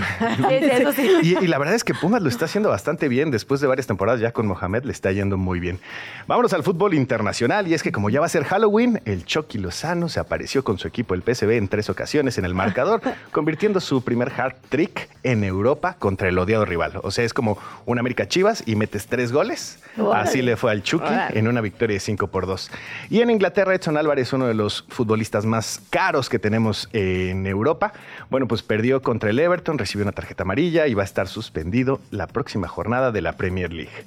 eso 0.49 0.93
sí. 0.93 1.11
Y, 1.23 1.47
la 1.47 1.59
verdad 1.59 1.75
es 1.75 1.85
que 1.85 1.95
Pumas 1.95 2.23
lo 2.23 2.29
está 2.29 2.45
haciendo 2.47 2.69
bastante 2.69 3.09
bien. 3.09 3.31
Después 3.31 3.61
de 3.61 3.67
varias 3.67 3.87
temporadas 3.87 4.21
ya 4.21 4.33
con 4.33 4.47
Mohamed 4.47 4.85
le 4.85 4.93
está 4.93 5.13
yendo 5.13 5.37
muy 5.37 5.61
bien. 5.61 5.81
Vámonos 6.27 6.53
al 6.53 6.63
fútbol 6.63 6.95
internacional 6.95 7.69
y 7.69 7.75
es 7.75 7.83
que 7.83 7.93
como 7.93 8.11
ya 8.11 8.21
va 8.21 8.27
a 8.27 8.29
ser 8.29 8.45
Halloween, 8.45 9.01
el 9.05 9.25
Chucky 9.25 9.59
Lozano 9.59 10.09
se 10.09 10.21
apareció 10.21 10.65
con 10.65 10.79
su 10.79 10.89
equipo, 10.89 11.15
el 11.15 11.23
PSV, 11.23 11.51
en 11.53 11.69
tres 11.69 11.91
ocasiones 11.91 12.39
en 12.39 12.45
el 12.45 12.55
marcador 12.55 13.01
convirtiendo 13.33 13.81
su 13.81 14.03
primer 14.03 14.33
hard 14.37 14.55
trick 14.69 15.09
en 15.23 15.45
Europa 15.45 15.97
contra 15.99 16.29
el 16.29 16.39
odiado 16.39 16.65
rival. 16.65 17.01
O 17.03 17.11
sea, 17.11 17.25
es 17.25 17.35
como 17.35 17.59
un 17.87 17.99
América 17.99 18.29
Chivas 18.29 18.63
y 18.67 18.77
metes 18.77 19.07
tres 19.07 19.33
goles. 19.33 19.79
Así 20.15 20.43
le 20.43 20.57
fue 20.57 20.71
al 20.71 20.83
Chucky 20.83 21.13
en 21.31 21.49
una 21.49 21.61
victoria 21.61 21.95
de 21.95 22.01
5 22.01 22.29
por 22.29 22.47
2. 22.47 22.71
Y 23.11 23.21
en 23.21 23.31
Inglaterra, 23.31 23.75
Edson 23.75 23.97
Álvarez, 23.97 24.33
uno 24.33 24.47
de 24.47 24.55
los 24.55 24.85
futbolistas 24.89 25.24
más 25.45 25.81
caros 25.91 26.29
que 26.29 26.39
tenemos 26.39 26.89
en 26.93 27.47
Europa, 27.47 27.93
bueno, 28.31 28.47
pues 28.47 28.63
perdió 28.63 29.03
contra 29.03 29.31
el 29.31 29.39
Everton, 29.39 29.79
recibió 29.79 30.05
una 30.05 30.13
tarjeta 30.13 30.43
amarilla 30.43 30.87
y 30.87 30.95
va 30.95 31.03
a 31.03 31.07
estar 31.07 31.29
suspendido 31.29 32.01
la 32.11 32.27
próxima 32.27 32.69
jornada 32.69 33.13
de 33.13 33.23
la 33.23 33.37
Premier 33.37 33.73
League. 33.73 34.05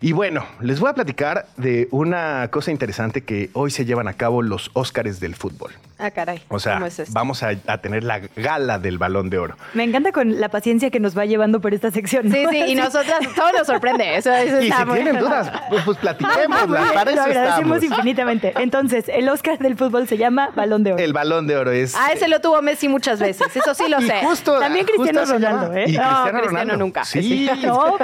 Y 0.00 0.12
bueno, 0.12 0.44
les 0.60 0.80
voy 0.80 0.90
a 0.90 0.94
platicar 0.94 1.46
de 1.56 1.88
una 1.90 2.48
cosa 2.50 2.70
interesante 2.70 3.22
que 3.22 3.50
hoy 3.52 3.70
se 3.70 3.84
llevan 3.84 4.08
a 4.08 4.14
cabo 4.14 4.42
los 4.42 4.70
Óscares 4.74 5.20
del 5.20 5.34
fútbol. 5.34 5.72
Ah, 5.98 6.10
caray. 6.10 6.42
O 6.48 6.58
sea, 6.58 6.78
vamos 7.08 7.42
a, 7.42 7.52
a, 7.66 7.78
tener 7.78 8.04
la 8.04 8.20
gala 8.36 8.78
del 8.78 8.98
balón 8.98 9.30
de 9.30 9.38
oro. 9.38 9.56
Me 9.72 9.82
encanta 9.82 10.12
con 10.12 10.38
la 10.40 10.50
paciencia 10.50 10.90
que 10.90 11.00
nos 11.00 11.16
va 11.16 11.24
llevando 11.24 11.60
por 11.60 11.72
esta 11.72 11.90
sección. 11.90 12.30
Sí, 12.30 12.44
sí, 12.50 12.64
y 12.68 12.74
nosotras, 12.74 13.20
todo 13.34 13.50
nos 13.52 13.66
sorprende. 13.66 14.16
Eso, 14.16 14.30
eso 14.30 14.60
y 14.60 14.70
si 14.70 14.84
tienen 14.92 15.18
dudas, 15.18 15.50
pues, 15.70 15.82
pues 15.84 15.96
platiquémoslas. 15.96 16.92
Para 16.92 17.10
eso 17.10 17.20
Lo 17.20 17.22
agradecemos 17.22 17.82
infinitamente. 17.82 18.52
Entonces, 18.58 19.06
el 19.08 19.26
Óscar 19.30 19.58
del 19.58 19.76
fútbol 19.76 20.06
se 20.06 20.18
llama 20.18 20.50
Balón 20.54 20.84
de 20.84 20.92
Oro. 20.92 21.02
El 21.02 21.14
Balón 21.14 21.46
de 21.46 21.56
Oro 21.56 21.70
es. 21.70 21.94
Ah, 21.94 22.10
ese 22.12 22.28
lo 22.28 22.40
tuvo 22.42 22.60
Messi 22.60 22.88
muchas 22.88 23.18
veces. 23.18 23.56
Eso 23.56 23.74
sí 23.74 23.84
lo 23.88 24.00
sé. 24.02 24.20
Justo, 24.22 24.58
También 24.58 24.84
Cristiano 24.84 25.24
Ronaldo, 25.24 25.72
¿eh? 25.74 25.84
Y 25.88 25.92
no, 25.92 26.02
Cristiano, 26.02 26.02
Cristiano 26.02 26.44
Ronaldo. 26.46 26.76
nunca. 26.76 27.04
Sí. 27.06 27.48
No, 27.62 27.96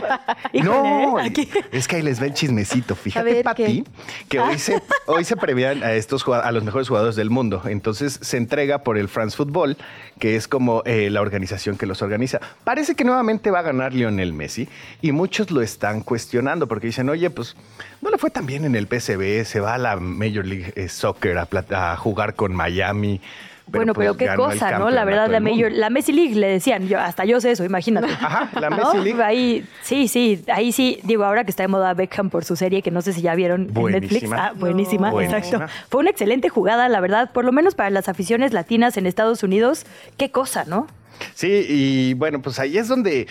No, 0.62 1.18
híjole, 1.26 1.48
es 1.72 1.81
que 1.88 1.96
ahí 1.96 2.02
les 2.02 2.20
va 2.20 2.26
el 2.26 2.34
chismecito. 2.34 2.94
Fíjate, 2.94 3.32
ver, 3.32 3.44
Pati, 3.44 3.84
que 4.28 4.40
hoy 4.40 4.58
se, 4.58 4.82
hoy 5.06 5.24
se 5.24 5.36
premian 5.36 5.82
a 5.82 5.92
estos 5.92 6.26
a 6.28 6.52
los 6.52 6.64
mejores 6.64 6.88
jugadores 6.88 7.16
del 7.16 7.30
mundo. 7.30 7.62
Entonces 7.64 8.18
se 8.20 8.36
entrega 8.36 8.78
por 8.78 8.98
el 8.98 9.08
France 9.08 9.36
Football, 9.36 9.76
que 10.18 10.36
es 10.36 10.48
como 10.48 10.82
eh, 10.84 11.10
la 11.10 11.20
organización 11.20 11.76
que 11.76 11.86
los 11.86 12.02
organiza. 12.02 12.40
Parece 12.64 12.94
que 12.94 13.04
nuevamente 13.04 13.50
va 13.50 13.60
a 13.60 13.62
ganar 13.62 13.94
Lionel 13.94 14.32
Messi 14.32 14.68
y 15.00 15.12
muchos 15.12 15.50
lo 15.50 15.62
están 15.62 16.02
cuestionando 16.02 16.66
porque 16.66 16.88
dicen, 16.88 17.08
oye, 17.08 17.30
pues 17.30 17.56
no 18.00 18.10
le 18.10 18.18
fue 18.18 18.30
tan 18.30 18.46
bien 18.46 18.64
en 18.64 18.74
el 18.74 18.86
PSV, 18.86 19.44
se 19.44 19.60
va 19.60 19.74
a 19.74 19.78
la 19.78 19.96
Major 19.96 20.44
League 20.44 20.72
eh, 20.76 20.88
Soccer 20.88 21.38
a 21.38 21.96
jugar 21.96 22.34
con 22.34 22.54
Miami. 22.54 23.20
Bueno, 23.66 23.94
pues, 23.94 24.04
pero 24.06 24.16
qué 24.16 24.24
ganó 24.26 24.50
el 24.50 24.58
cosa, 24.58 24.78
¿no? 24.78 24.90
La 24.90 25.04
verdad, 25.04 25.28
la. 25.30 25.40
Major, 25.40 25.70
la 25.72 25.88
Messi 25.90 26.12
League 26.12 26.34
le 26.34 26.48
decían, 26.48 26.88
yo, 26.88 26.98
hasta 27.00 27.24
yo 27.24 27.40
sé 27.40 27.52
eso, 27.52 27.64
imagínate. 27.64 28.06
Ajá, 28.20 28.50
la 28.60 28.70
¿No? 28.70 28.76
Messi 28.76 28.98
League. 29.04 29.22
Ahí, 29.22 29.64
sí, 29.82 30.08
sí, 30.08 30.44
ahí 30.52 30.72
sí, 30.72 31.00
digo, 31.04 31.24
ahora 31.24 31.44
que 31.44 31.50
está 31.50 31.62
de 31.62 31.68
moda 31.68 31.94
Beckham 31.94 32.28
por 32.30 32.44
su 32.44 32.56
serie, 32.56 32.82
que 32.82 32.90
no 32.90 33.00
sé 33.02 33.12
si 33.12 33.22
ya 33.22 33.34
vieron 33.34 33.70
en 33.74 33.84
Netflix. 33.86 34.28
Buenísima. 34.28 34.46
Ah, 34.46 34.52
buenísima, 34.56 35.10
No. 35.10 35.20
exacto. 35.20 35.58
Buenísima. 35.58 35.86
Fue 35.88 36.00
una 36.00 36.10
excelente 36.10 36.48
jugada, 36.48 36.88
la 36.88 37.00
verdad, 37.00 37.30
por 37.32 37.44
lo 37.44 37.52
menos 37.52 37.74
para 37.74 37.90
las 37.90 38.08
aficiones 38.08 38.52
latinas 38.52 38.96
en 38.96 39.06
Estados 39.06 39.42
Unidos. 39.42 39.86
Qué 40.16 40.30
cosa, 40.30 40.64
¿no? 40.66 40.86
Sí, 41.34 41.64
y 41.68 42.14
bueno, 42.14 42.42
pues 42.42 42.58
ahí 42.58 42.76
es 42.78 42.88
donde, 42.88 43.26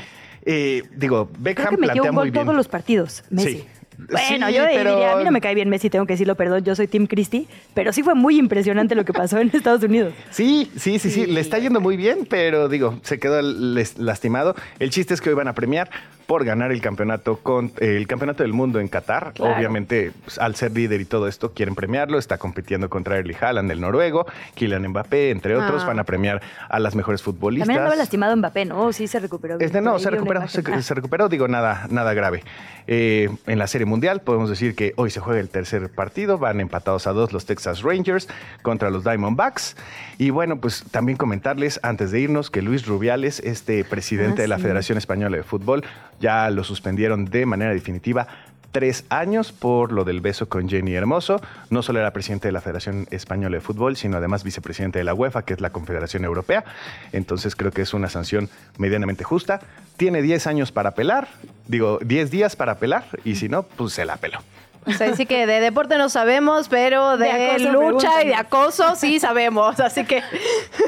eh, 0.45 0.84
digo, 0.95 1.28
Creo 1.28 1.44
Beckham 1.44 1.70
que 1.72 1.78
metió 1.78 1.94
plantea 2.03 2.12
un 2.12 2.16
muy 2.16 2.30
bien. 2.32 2.45
todos 2.45 2.56
los 2.56 2.68
partidos, 2.68 3.24
Messi. 3.30 3.53
Sí. 3.60 3.68
Bueno, 4.12 4.48
Sí, 4.48 4.54
yo 4.54 4.64
pero- 4.66 4.92
diría, 4.92 5.14
a 5.14 5.16
mí 5.18 5.24
no 5.24 5.32
me 5.32 5.42
cae 5.42 5.56
bien 5.56 5.70
Messi, 5.70 5.90
tengo 5.90 6.06
que 6.06 6.14
decirlo, 6.14 6.36
perdón, 6.36 6.64
yo 6.64 6.76
soy 6.76 6.88
Tim 6.88 7.08
Christie, 7.08 7.48
pero 7.74 7.94
sí 7.94 8.04
fue 8.04 8.16
muy 8.16 8.38
impresionante 8.38 8.96
lo 8.96 9.06
que 9.06 9.14
pasó 9.14 9.40
en 9.40 9.50
Estados 9.54 9.84
Unidos. 9.84 10.14
Sí, 10.32 10.72
sí, 10.78 11.00
sí, 11.00 11.10
sí, 11.12 11.26
le 11.26 11.40
está 11.42 11.58
yendo 11.60 11.80
muy 11.82 11.98
bien, 11.98 12.28
pero 12.30 12.68
digo, 12.70 13.00
se 13.04 13.20
quedó 13.20 13.42
lastimado. 13.42 14.56
El 14.80 14.90
chiste 14.90 15.14
es 15.14 15.22
que 15.22 15.30
hoy 15.30 15.36
van 15.36 15.48
a 15.48 15.54
premiar 15.54 15.90
por 16.28 16.46
ganar 16.46 16.72
el 16.72 16.80
campeonato 16.82 17.38
con 17.38 17.74
el 17.80 18.08
campeonato 18.08 18.44
del 18.44 18.54
mundo 18.54 18.80
en 18.80 18.88
Qatar. 18.88 19.34
Claro. 19.34 19.54
Obviamente, 19.54 20.14
pues, 20.24 20.38
al 20.40 20.56
ser 20.56 20.72
líder 20.72 21.02
y 21.02 21.06
todo 21.06 21.28
esto, 21.28 21.52
quieren 21.54 21.76
premiarlo. 21.76 22.18
Está 22.18 22.38
compitiendo 22.38 22.90
contra 22.90 23.18
Erling 23.18 23.36
Haaland, 23.42 23.70
el 23.70 23.82
noruego, 23.82 24.26
Kylian 24.56 24.88
Mbappé, 24.88 25.32
entre 25.32 25.58
otros. 25.58 25.84
Ah. 25.84 25.88
Van 25.88 26.00
a 26.00 26.06
premiar 26.06 26.42
a 26.70 26.80
las 26.80 26.96
mejores 26.96 27.22
futbolistas. 27.22 27.68
También 27.68 27.80
andaba 27.82 27.98
lastimado 27.98 28.38
Mbappé, 28.38 28.64
¿no? 28.64 28.94
Sí 28.94 29.08
se 29.08 29.20
recuperó. 29.20 29.58
Este, 29.60 29.82
no, 29.82 30.00
se 30.00 30.10
recuperó, 30.10 30.48
se, 30.48 30.82
se 30.82 30.94
recuperó, 30.94 31.28
digo, 31.28 31.50
nada, 31.50 31.88
nada 31.90 32.14
grave. 32.14 32.44
Eh, 32.88 33.30
en 33.48 33.60
la 33.60 33.68
Serie 33.68 33.86
Mundial 33.86 34.01
podemos 34.23 34.49
decir 34.49 34.76
que 34.76 34.94
hoy 34.98 35.11
se 35.11 35.19
juega 35.19 35.40
el 35.40 35.49
tercer 35.49 35.90
partido, 35.90 36.38
van 36.38 36.60
empatados 36.60 37.07
a 37.07 37.14
dos 37.14 37.32
los 37.32 37.45
Texas 37.45 37.82
Rangers 37.84 38.28
contra 38.64 38.90
los 38.90 39.03
Diamondbacks. 39.03 39.78
Y 40.18 40.32
bueno, 40.32 40.60
pues 40.60 40.84
también 40.91 41.18
comentarles 41.18 41.80
antes 41.84 42.11
de 42.11 42.19
irnos 42.19 42.49
que 42.49 42.61
Luis 42.61 42.86
Rubiales, 42.86 43.40
este 43.40 43.84
presidente 43.84 44.41
Ah, 44.41 44.44
de 44.44 44.48
la 44.48 44.57
sí. 44.57 44.64
Federación 44.64 44.98
Española 44.98 45.38
de 45.38 45.44
Fútbol, 45.44 45.84
ya 46.19 46.49
lo 46.49 46.64
suspendieron 46.64 47.26
de 47.26 47.45
manera 47.45 47.73
definitiva 47.73 48.28
tres 48.72 49.06
años 49.10 49.52
por 49.52 49.91
lo 49.91 50.03
del 50.06 50.22
beso 50.22 50.48
con 50.48 50.69
Jenny 50.69 50.94
Hermoso. 50.94 51.41
No 51.69 51.84
solo 51.84 51.99
era 51.99 52.11
presidente 52.14 52.48
de 52.48 52.53
la 52.53 52.61
Federación 52.61 53.07
Española 53.11 53.57
de 53.57 53.61
Fútbol, 53.61 53.98
sino 53.98 54.18
además 54.18 54.44
vicepresidente 54.44 54.99
de 54.99 55.06
la 55.06 55.14
UEFA, 55.14 55.44
que 55.44 55.53
es 55.53 55.61
la 55.61 55.72
Confederación 55.72 56.23
Europea. 56.23 56.64
Entonces 57.11 57.56
creo 57.56 57.72
que 57.72 57.82
es 57.82 57.94
una 57.94 58.10
sanción 58.10 58.49
medianamente 58.78 59.23
justa. 59.23 59.60
Tiene 59.98 60.22
10 60.22 60.48
años 60.48 60.72
para 60.72 60.90
apelar, 60.90 61.28
digo, 61.72 61.99
10 62.03 62.30
días 62.30 62.56
para 62.56 62.73
apelar, 62.73 63.06
y 63.23 63.35
si 63.35 63.49
no, 63.49 63.64
pues 63.64 63.93
se 63.93 64.06
la 64.06 64.14
apeló. 64.14 64.39
O 64.86 64.91
sea, 64.91 65.16
sí 65.16 65.26
que 65.26 65.45
de 65.45 65.60
deporte 65.60 65.98
no 65.98 66.10
sabemos, 66.10 66.68
pero 66.68 67.18
de, 67.18 67.60
lucha 67.72 68.24
y 68.24 68.28
de 68.28 68.36
acoso 68.36 68.95
sí 68.95 69.20
sabemos. 69.20 69.80
Así 69.80 70.06
que 70.06 70.24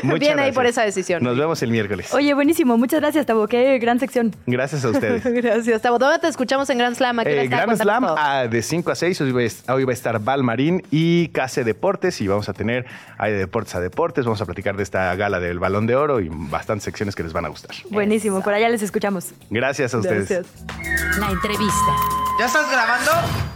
Muchas 0.02 0.20
bien 0.20 0.40
ahí 0.40 0.52
por 0.52 0.66
esa 0.66 0.84
decisión. 0.84 1.24
Nos 1.24 1.38
vemos 1.38 1.62
el 1.62 1.70
miércoles. 1.70 2.14
Oye, 2.14 2.34
buenísimo, 2.34 2.78
muchas 2.78 3.02
gracias, 3.02 3.26
Tabo, 3.26 3.48
qué 3.48 3.78
gran 3.80 4.00
sección. 4.00 4.36
Gracias 4.48 4.84
a 4.86 4.90
ustedes. 4.90 5.24
Gracias, 5.44 5.82
Tabo. 5.82 6.00
¿Dónde 6.00 6.20
te 6.20 6.28
escuchamos 6.28 6.70
en 6.70 6.78
Grand 6.78 6.96
Slam? 6.96 7.20
¿A 7.20 7.22
hora 7.22 7.32
Eh? 7.32 7.48
Grand 7.48 7.76
Slam 7.76 8.06
ah, 8.18 8.48
de 8.50 8.62
5 8.62 8.92
a 8.92 8.96
6. 8.96 9.22
Hoy 9.22 9.32
va, 9.32 9.42
a 9.42 9.76
a 9.76 9.94
estar 9.94 10.20
Val 10.20 10.44
Marín 10.44 10.84
y 10.92 11.28
Case 11.30 11.64
Deportes. 11.64 12.22
Y 12.22 12.28
vamos 12.28 12.50
a 12.50 12.54
tener 12.54 12.86
ahí 13.18 13.32
de 13.32 13.38
deportes 13.40 13.76
a 13.76 13.80
deportes. 13.80 14.26
Vamos 14.26 14.42
a 14.42 14.46
platicar 14.46 14.76
de 14.78 14.84
esta 14.84 15.14
gala 15.16 15.40
del 15.40 15.60
Balón 15.60 15.88
de 15.88 15.96
Oro 15.96 16.20
y 16.20 16.30
bastantes 16.32 16.84
secciones 16.84 17.16
que 17.16 17.24
les 17.24 17.34
van 17.34 17.46
a 17.46 17.50
gustar. 17.50 17.76
Buenísimo, 17.90 18.42
por 18.42 18.54
allá 18.54 18.70
les 18.70 18.82
escuchamos. 18.82 19.32
Gracias 19.50 19.94
a 19.94 19.98
ustedes. 19.98 20.30
Gracias. 20.30 21.20
La 21.20 21.30
entrevista. 21.30 21.96
¿Ya 22.40 22.46
estás 22.46 22.72
grabando? 22.72 23.53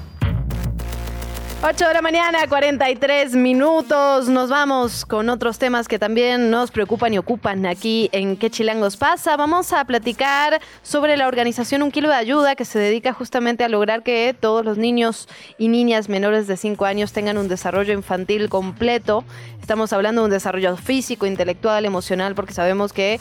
8 1.63 1.87
de 1.87 1.93
la 1.95 2.03
mañana, 2.03 2.47
43 2.47 3.35
minutos. 3.35 4.29
Nos 4.29 4.47
vamos 4.47 5.05
con 5.05 5.27
otros 5.27 5.57
temas 5.57 5.87
que 5.87 5.97
también 5.97 6.51
nos 6.51 6.69
preocupan 6.69 7.15
y 7.15 7.17
ocupan 7.17 7.65
aquí 7.65 8.09
en 8.11 8.37
¿Qué 8.37 8.51
Chilangos 8.51 8.95
pasa? 8.95 9.35
Vamos 9.37 9.73
a 9.73 9.83
platicar 9.85 10.61
sobre 10.83 11.17
la 11.17 11.27
organización 11.27 11.81
Un 11.81 11.89
Kilo 11.89 12.09
de 12.09 12.15
Ayuda 12.15 12.55
que 12.55 12.63
se 12.63 12.77
dedica 12.77 13.11
justamente 13.11 13.63
a 13.63 13.69
lograr 13.69 14.03
que 14.03 14.35
todos 14.39 14.63
los 14.63 14.77
niños 14.77 15.27
y 15.57 15.69
niñas 15.69 16.09
menores 16.09 16.45
de 16.45 16.57
5 16.57 16.85
años 16.85 17.11
tengan 17.11 17.39
un 17.39 17.47
desarrollo 17.47 17.91
infantil 17.91 18.49
completo. 18.49 19.23
Estamos 19.67 19.91
hablando 19.91 20.21
de 20.21 20.25
un 20.27 20.31
desarrollo 20.31 20.77
físico, 20.77 21.25
intelectual, 21.25 21.83
emocional, 21.83 22.35
porque 22.35 22.53
sabemos 22.53 22.93
que, 22.93 23.19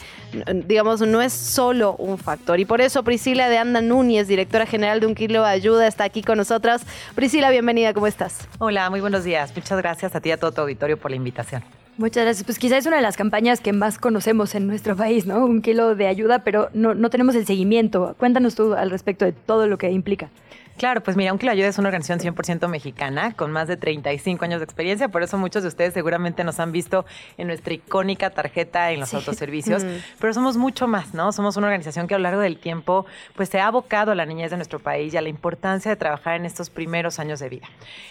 digamos, 0.65 1.01
no 1.01 1.21
es 1.21 1.33
solo 1.33 1.97
un 1.97 2.17
factor. 2.17 2.57
Y 2.61 2.63
por 2.63 2.79
eso 2.79 3.03
Priscila 3.03 3.49
de 3.49 3.57
Anda 3.57 3.81
Núñez, 3.81 4.29
directora 4.29 4.65
general 4.65 5.01
de 5.01 5.07
Un 5.07 5.13
Kilo 5.13 5.43
de 5.43 5.49
Ayuda, 5.49 5.87
está 5.87 6.05
aquí 6.05 6.23
con 6.23 6.37
nosotras. 6.37 6.85
Priscila, 7.15 7.49
bienvenida, 7.49 7.93
¿cómo 7.93 8.07
estás? 8.07 8.47
Hola, 8.59 8.89
muy 8.89 9.01
buenos 9.01 9.25
días. 9.25 9.51
Muchas 9.53 9.77
gracias 9.77 10.15
a 10.15 10.21
ti 10.21 10.29
y 10.29 10.31
a 10.31 10.37
todo 10.37 10.53
tu 10.53 10.61
auditorio 10.61 10.95
por 10.95 11.11
la 11.11 11.17
invitación. 11.17 11.65
Muchas 11.97 12.23
gracias. 12.23 12.45
Pues 12.45 12.59
quizás 12.59 12.77
es 12.77 12.85
una 12.85 12.95
de 12.95 13.01
las 13.01 13.17
campañas 13.17 13.59
que 13.59 13.73
más 13.73 13.97
conocemos 13.97 14.55
en 14.55 14.67
nuestro 14.67 14.95
país, 14.95 15.25
¿no? 15.25 15.45
Un 15.45 15.61
kilo 15.61 15.95
de 15.95 16.07
ayuda, 16.07 16.45
pero 16.45 16.69
no, 16.73 16.93
no 16.93 17.09
tenemos 17.09 17.35
el 17.35 17.45
seguimiento. 17.45 18.15
Cuéntanos 18.17 18.55
tú 18.55 18.73
al 18.73 18.89
respecto 18.89 19.25
de 19.25 19.33
todo 19.33 19.67
lo 19.67 19.77
que 19.77 19.91
implica. 19.91 20.29
Claro, 20.77 21.01
pues 21.01 21.17
mira, 21.17 21.33
Un 21.33 21.39
Kilo 21.39 21.49
de 21.51 21.53
Ayuda 21.57 21.69
es 21.69 21.79
una 21.79 21.87
organización 21.89 22.19
100% 22.35 22.67
mexicana 22.67 23.33
con 23.33 23.51
más 23.51 23.67
de 23.67 23.77
35 23.77 24.45
años 24.45 24.59
de 24.59 24.63
experiencia, 24.65 25.07
por 25.09 25.23
eso 25.23 25.35
muchos 25.39 25.63
de 25.63 25.69
ustedes 25.69 25.91
seguramente 25.95 26.43
nos 26.43 26.59
han 26.59 26.71
visto 26.71 27.03
en 27.39 27.47
nuestra 27.47 27.73
icónica 27.73 28.29
tarjeta 28.29 28.91
en 28.91 28.99
los 28.99 29.09
Sí. 29.09 29.15
autoservicios, 29.15 29.83
Mm. 29.83 29.87
pero 30.19 30.35
somos 30.35 30.55
mucho 30.55 30.87
más, 30.87 31.15
¿no? 31.15 31.31
Somos 31.31 31.57
una 31.57 31.65
organización 31.65 32.07
que 32.07 32.13
a 32.13 32.19
lo 32.19 32.23
largo 32.23 32.41
del 32.41 32.59
tiempo 32.59 33.07
pues 33.35 33.49
se 33.49 33.59
ha 33.59 33.65
abocado 33.65 34.11
a 34.11 34.15
la 34.15 34.27
niñez 34.27 34.51
de 34.51 34.57
nuestro 34.57 34.77
país 34.77 35.15
y 35.15 35.17
a 35.17 35.21
la 35.21 35.29
importancia 35.29 35.89
de 35.89 35.95
trabajar 35.95 36.35
en 36.35 36.45
estos 36.45 36.69
primeros 36.69 37.17
años 37.17 37.39
de 37.39 37.49
vida. 37.49 37.67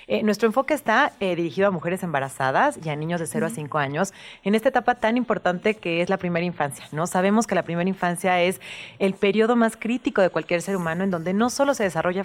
Eh, 0.08 0.24
nuestro 0.24 0.48
enfoque 0.48 0.74
está 0.74 1.12
eh, 1.20 1.36
dirigido 1.36 1.68
a 1.68 1.70
mujeres 1.70 2.02
embarazadas 2.02 2.80
y 2.84 2.88
a 2.88 2.96
niños 2.96 3.20
de 3.20 3.28
0 3.28 3.46
a 3.46 3.50
5 3.50 3.78
años 3.78 4.12
en 4.42 4.56
esta 4.56 4.70
etapa 4.70 4.96
tan 4.96 5.16
importante 5.16 5.74
que 5.74 6.00
es 6.02 6.10
la 6.10 6.16
primera 6.16 6.44
infancia, 6.44 6.84
¿no? 6.90 7.06
Sabemos 7.06 7.46
que 7.46 7.54
la 7.54 7.62
primera 7.62 7.88
infancia 7.88 8.40
es 8.42 8.60
el 8.98 9.14
periodo 9.14 9.54
más 9.54 9.76
crítico 9.76 10.20
de 10.20 10.30
cualquier 10.30 10.62
ser 10.62 10.74
humano 10.76 11.04
en 11.04 11.12
donde 11.12 11.32
no 11.32 11.48
solo 11.48 11.72
se 11.72 11.84
desarrolla 11.84 12.24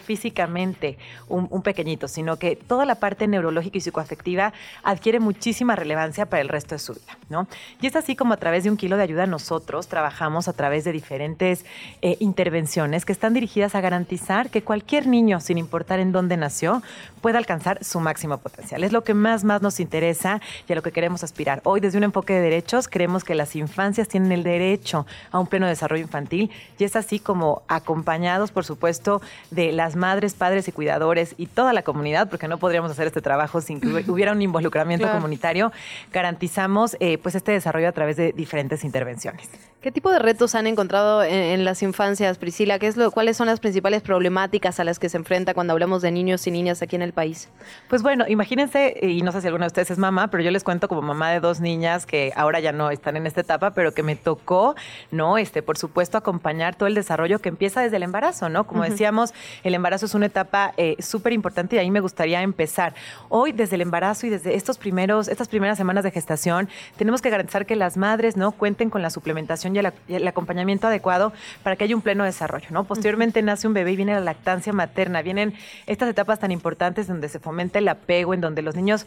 un, 1.28 1.48
un 1.50 1.62
pequeñito, 1.62 2.08
sino 2.08 2.38
que 2.38 2.56
toda 2.56 2.86
la 2.86 2.96
parte 2.96 3.28
neurológica 3.28 3.78
y 3.78 3.82
psicoafectiva 3.82 4.54
adquiere 4.84 5.20
muchísima 5.20 5.76
relevancia 5.76 6.26
para 6.26 6.42
el 6.42 6.50
resto 6.50 6.76
de 6.76 6.80
su 6.80 6.94
vida, 6.94 7.18
¿no? 7.30 7.48
Y 7.82 7.88
es 7.88 7.96
así 7.96 8.16
como 8.16 8.34
a 8.34 8.38
través 8.38 8.64
de 8.64 8.70
un 8.70 8.78
kilo 8.78 8.98
de 8.98 9.04
ayuda 9.04 9.26
nosotros 9.26 9.88
trabajamos 9.88 10.48
a 10.48 10.54
través 10.54 10.84
de 10.84 10.92
diferentes 10.92 11.66
eh, 12.02 12.18
intervenciones 12.20 13.06
que 13.06 13.12
están 13.12 13.34
dirigidas 13.34 13.76
a 13.76 13.82
garantizar 13.82 14.50
que 14.50 14.62
cualquier 14.64 15.08
niño, 15.08 15.40
sin 15.40 15.58
importar 15.58 16.00
en 16.00 16.12
dónde 16.12 16.38
nació, 16.38 16.82
pueda 17.22 17.38
alcanzar 17.38 17.84
su 17.84 18.00
máximo 18.00 18.38
potencial. 18.38 18.84
Es 18.84 18.92
lo 18.92 19.04
que 19.04 19.14
más, 19.14 19.44
más 19.44 19.62
nos 19.62 19.80
interesa 19.80 20.42
y 20.68 20.74
a 20.74 20.76
lo 20.76 20.84
que 20.84 20.92
queremos 20.92 21.24
aspirar. 21.24 21.62
Hoy, 21.64 21.80
desde 21.80 21.98
un 21.98 22.04
enfoque 22.04 22.34
de 22.34 22.42
derechos, 22.42 22.88
creemos 22.88 23.24
que 23.24 23.36
las 23.36 23.56
infancias 23.56 24.08
tienen 24.08 24.32
el 24.32 24.44
derecho 24.44 25.06
a 25.32 25.40
un 25.40 25.48
pleno 25.48 25.68
desarrollo 25.68 26.04
infantil 26.04 26.52
y 26.78 26.84
es 26.84 26.96
así 26.96 27.20
como 27.20 27.64
acompañados, 27.68 28.52
por 28.52 28.66
supuesto, 28.66 29.22
de 29.50 29.72
las 29.72 29.96
madres 29.96 30.21
madres, 30.22 30.34
padres 30.36 30.68
y 30.68 30.72
cuidadores 30.72 31.34
y 31.38 31.48
toda 31.48 31.74
la 31.74 31.82
comunidad, 31.82 32.30
porque 32.30 32.48
no 32.48 32.58
podríamos 32.58 32.92
hacer 32.92 33.08
este 33.08 33.22
trabajo 33.22 33.60
sin 33.60 33.80
que 33.82 33.88
hubiera 34.12 34.32
un 34.34 34.42
involucramiento 34.42 35.10
comunitario, 35.12 35.72
garantizamos 36.14 36.96
eh, 37.00 37.18
pues 37.18 37.34
este 37.34 37.52
desarrollo 37.52 37.88
a 37.88 37.92
través 37.92 38.18
de 38.18 38.32
diferentes 38.34 38.84
intervenciones. 38.84 39.50
¿Qué 39.82 39.92
tipo 39.92 40.12
de 40.12 40.20
retos 40.20 40.54
han 40.54 40.68
encontrado 40.68 41.24
en, 41.24 41.66
las 41.66 41.82
infancias, 41.82 42.38
Priscila? 42.38 42.78
¿Qué 42.78 42.86
es 42.86 42.98
lo, 42.98 43.10
¿Cuáles 43.10 43.36
son 43.36 43.48
las 43.48 43.60
principales 43.60 44.04
problemáticas 44.04 44.80
a 44.80 44.84
las 44.84 45.00
que 45.00 45.10
se 45.10 45.18
enfrenta 45.18 45.56
cuando 45.56 45.74
hablamos 45.74 46.04
de 46.04 46.12
niños 46.12 46.46
y 46.46 46.52
niñas 46.52 46.84
aquí 46.84 46.96
en 46.96 47.02
el 47.02 47.14
país? 47.14 47.50
Pues 47.90 48.04
bueno, 48.04 48.26
imagínense, 48.28 48.96
y 49.02 49.24
no 49.24 49.32
sé 49.32 49.42
si 49.42 49.48
alguna 49.48 49.66
de 49.66 49.70
ustedes 49.70 49.90
es 49.90 49.98
mamá, 49.98 50.28
pero 50.28 50.44
yo 50.44 50.52
les 50.52 50.64
cuento 50.64 50.88
como 50.88 51.02
mamá 51.02 51.32
de 51.32 51.40
dos 51.40 51.62
niñas 51.62 52.06
que 52.06 52.32
ahora 52.36 52.60
ya 52.60 52.72
no 52.72 52.92
están 52.92 53.18
en 53.18 53.26
esta 53.26 53.42
etapa, 53.42 53.72
pero 53.72 53.92
que 53.92 54.04
me 54.04 54.16
tocó, 54.16 54.76
¿no? 55.10 55.40
Este, 55.40 55.64
por 55.64 55.80
supuesto, 55.80 56.16
acompañar 56.16 56.76
todo 56.76 56.86
el 56.86 56.94
desarrollo 56.94 57.40
que 57.40 57.50
empieza 57.50 57.82
desde 57.82 57.98
el 57.98 58.04
embarazo, 58.04 58.50
¿no? 58.50 58.68
Como 58.68 58.84
decíamos, 58.84 59.34
el 59.64 59.74
embarazo 59.74 60.06
es 60.06 60.11
una 60.14 60.28
etapa 60.28 60.74
eh, 60.78 60.96
súper 61.00 61.34
importante 61.34 61.76
y 61.76 61.80
ahí 61.80 61.92
me 61.92 62.00
gustaría 62.00 62.42
empezar. 62.42 62.94
Hoy, 63.30 63.52
desde 63.52 63.76
el 63.76 63.82
embarazo 63.82 64.28
y 64.28 64.30
desde 64.30 64.56
estos 64.56 64.78
primeros, 64.78 65.28
estas 65.28 65.48
primeras 65.48 65.78
semanas 65.78 66.04
de 66.04 66.12
gestación, 66.12 66.70
tenemos 66.98 67.22
que 67.22 67.30
garantizar 67.30 67.66
que 67.66 67.76
las 67.76 67.98
madres, 67.98 68.38
¿no? 68.38 68.52
Cuenten 68.52 68.90
con 68.90 69.02
la 69.02 69.10
suplementación 69.10 69.76
y 69.76 69.80
el, 69.80 70.28
acompañamiento 70.28 70.88
adecuado 70.88 71.34
para 71.64 71.76
que 71.76 71.84
haya 71.84 71.96
un 71.96 72.02
pleno 72.02 72.24
desarrollo, 72.24 72.68
¿no? 72.72 72.84
Posteriormente 72.84 73.42
nace 73.42 73.68
un 73.68 73.74
bebé 73.74 73.92
y 73.94 73.96
viene 73.96 74.14
la 74.14 74.22
lactancia 74.22 74.74
materna, 74.74 75.22
vienen 75.22 75.54
estas 75.88 76.10
etapas 76.10 76.40
tan 76.40 76.52
importantes 76.52 77.08
donde 77.08 77.30
se 77.30 77.40
fomenta 77.40 77.80
el 77.80 77.88
apego, 77.88 78.34
en 78.34 78.42
donde 78.42 78.62
los 78.62 78.76
niños 78.76 79.06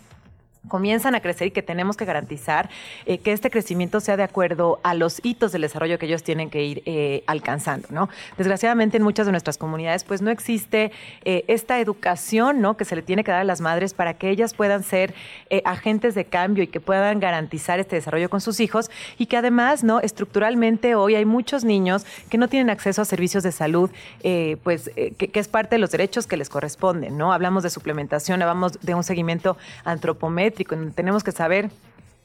comienzan 0.69 1.15
a 1.15 1.21
crecer 1.21 1.49
y 1.49 1.51
que 1.51 1.63
tenemos 1.63 1.97
que 1.97 2.05
garantizar 2.05 2.71
eh, 3.07 3.19
que 3.19 3.33
este 3.33 3.51
crecimiento 3.51 4.01
sea 4.01 4.17
de 4.17 4.23
acuerdo 4.23 4.81
a 4.83 4.95
los 4.95 5.21
hitos 5.25 5.53
del 5.53 5.63
desarrollo 5.63 5.99
que 5.99 6.07
ellos 6.07 6.23
tienen 6.23 6.51
que 6.51 6.65
ir 6.65 6.83
eh, 6.87 7.23
alcanzando, 7.27 7.89
¿no? 7.91 8.09
Desgraciadamente 8.39 8.97
en 8.97 9.03
muchas 9.03 9.27
de 9.27 9.33
nuestras 9.33 9.59
comunidades 9.59 10.05
pues 10.05 10.23
no 10.23 10.31
existe 10.31 10.93
eh, 11.25 11.45
esta 11.49 11.81
educación, 11.81 12.61
¿no? 12.61 12.77
Que 12.77 12.85
se 12.85 12.97
le 12.97 13.03
tiene 13.03 13.25
que 13.25 13.31
dar 13.31 13.41
a 13.41 13.45
las 13.45 13.61
madres 13.61 13.95
para 13.95 14.15
que 14.15 14.31
ellas 14.31 14.55
puedan 14.55 14.83
ser 14.83 15.15
agentes 15.65 16.15
de 16.15 16.25
cambio 16.25 16.65
y 16.65 16.67
que 16.67 16.81
puedan 16.81 17.21
garantizar 17.21 17.79
este 17.79 17.97
desarrollo 17.97 18.29
con 18.29 18.41
sus 18.41 18.61
hijos 18.61 18.91
y 19.19 19.27
que 19.27 19.37
además, 19.37 19.85
¿no? 19.85 20.01
Estructuralmente 20.01 20.95
hoy 20.95 21.15
hay 21.15 21.25
muchos 21.25 21.65
niños 21.65 22.05
que 22.29 22.39
no 22.39 22.49
tienen 22.49 22.71
acceso 22.71 23.03
a 23.03 23.05
servicios 23.05 23.43
de 23.43 23.53
salud, 23.53 23.91
pues 24.63 24.91
que, 24.95 25.29
que, 25.29 25.41
es 25.41 25.49
parte 25.49 25.77
de 25.77 25.79
los 25.79 25.91
derechos 25.91 26.27
que 26.27 26.37
les 26.37 26.49
corresponden, 26.49 27.17
¿no? 27.17 27.33
Hablamos 27.33 27.63
de 27.63 27.71
suplementación, 27.71 28.43
hablamos 28.43 28.81
de 28.81 28.95
un 28.95 29.05
seguimiento 29.05 29.57
antropométrico 29.85 30.54
tenemos 30.95 31.25
que 31.25 31.33
saber 31.33 31.71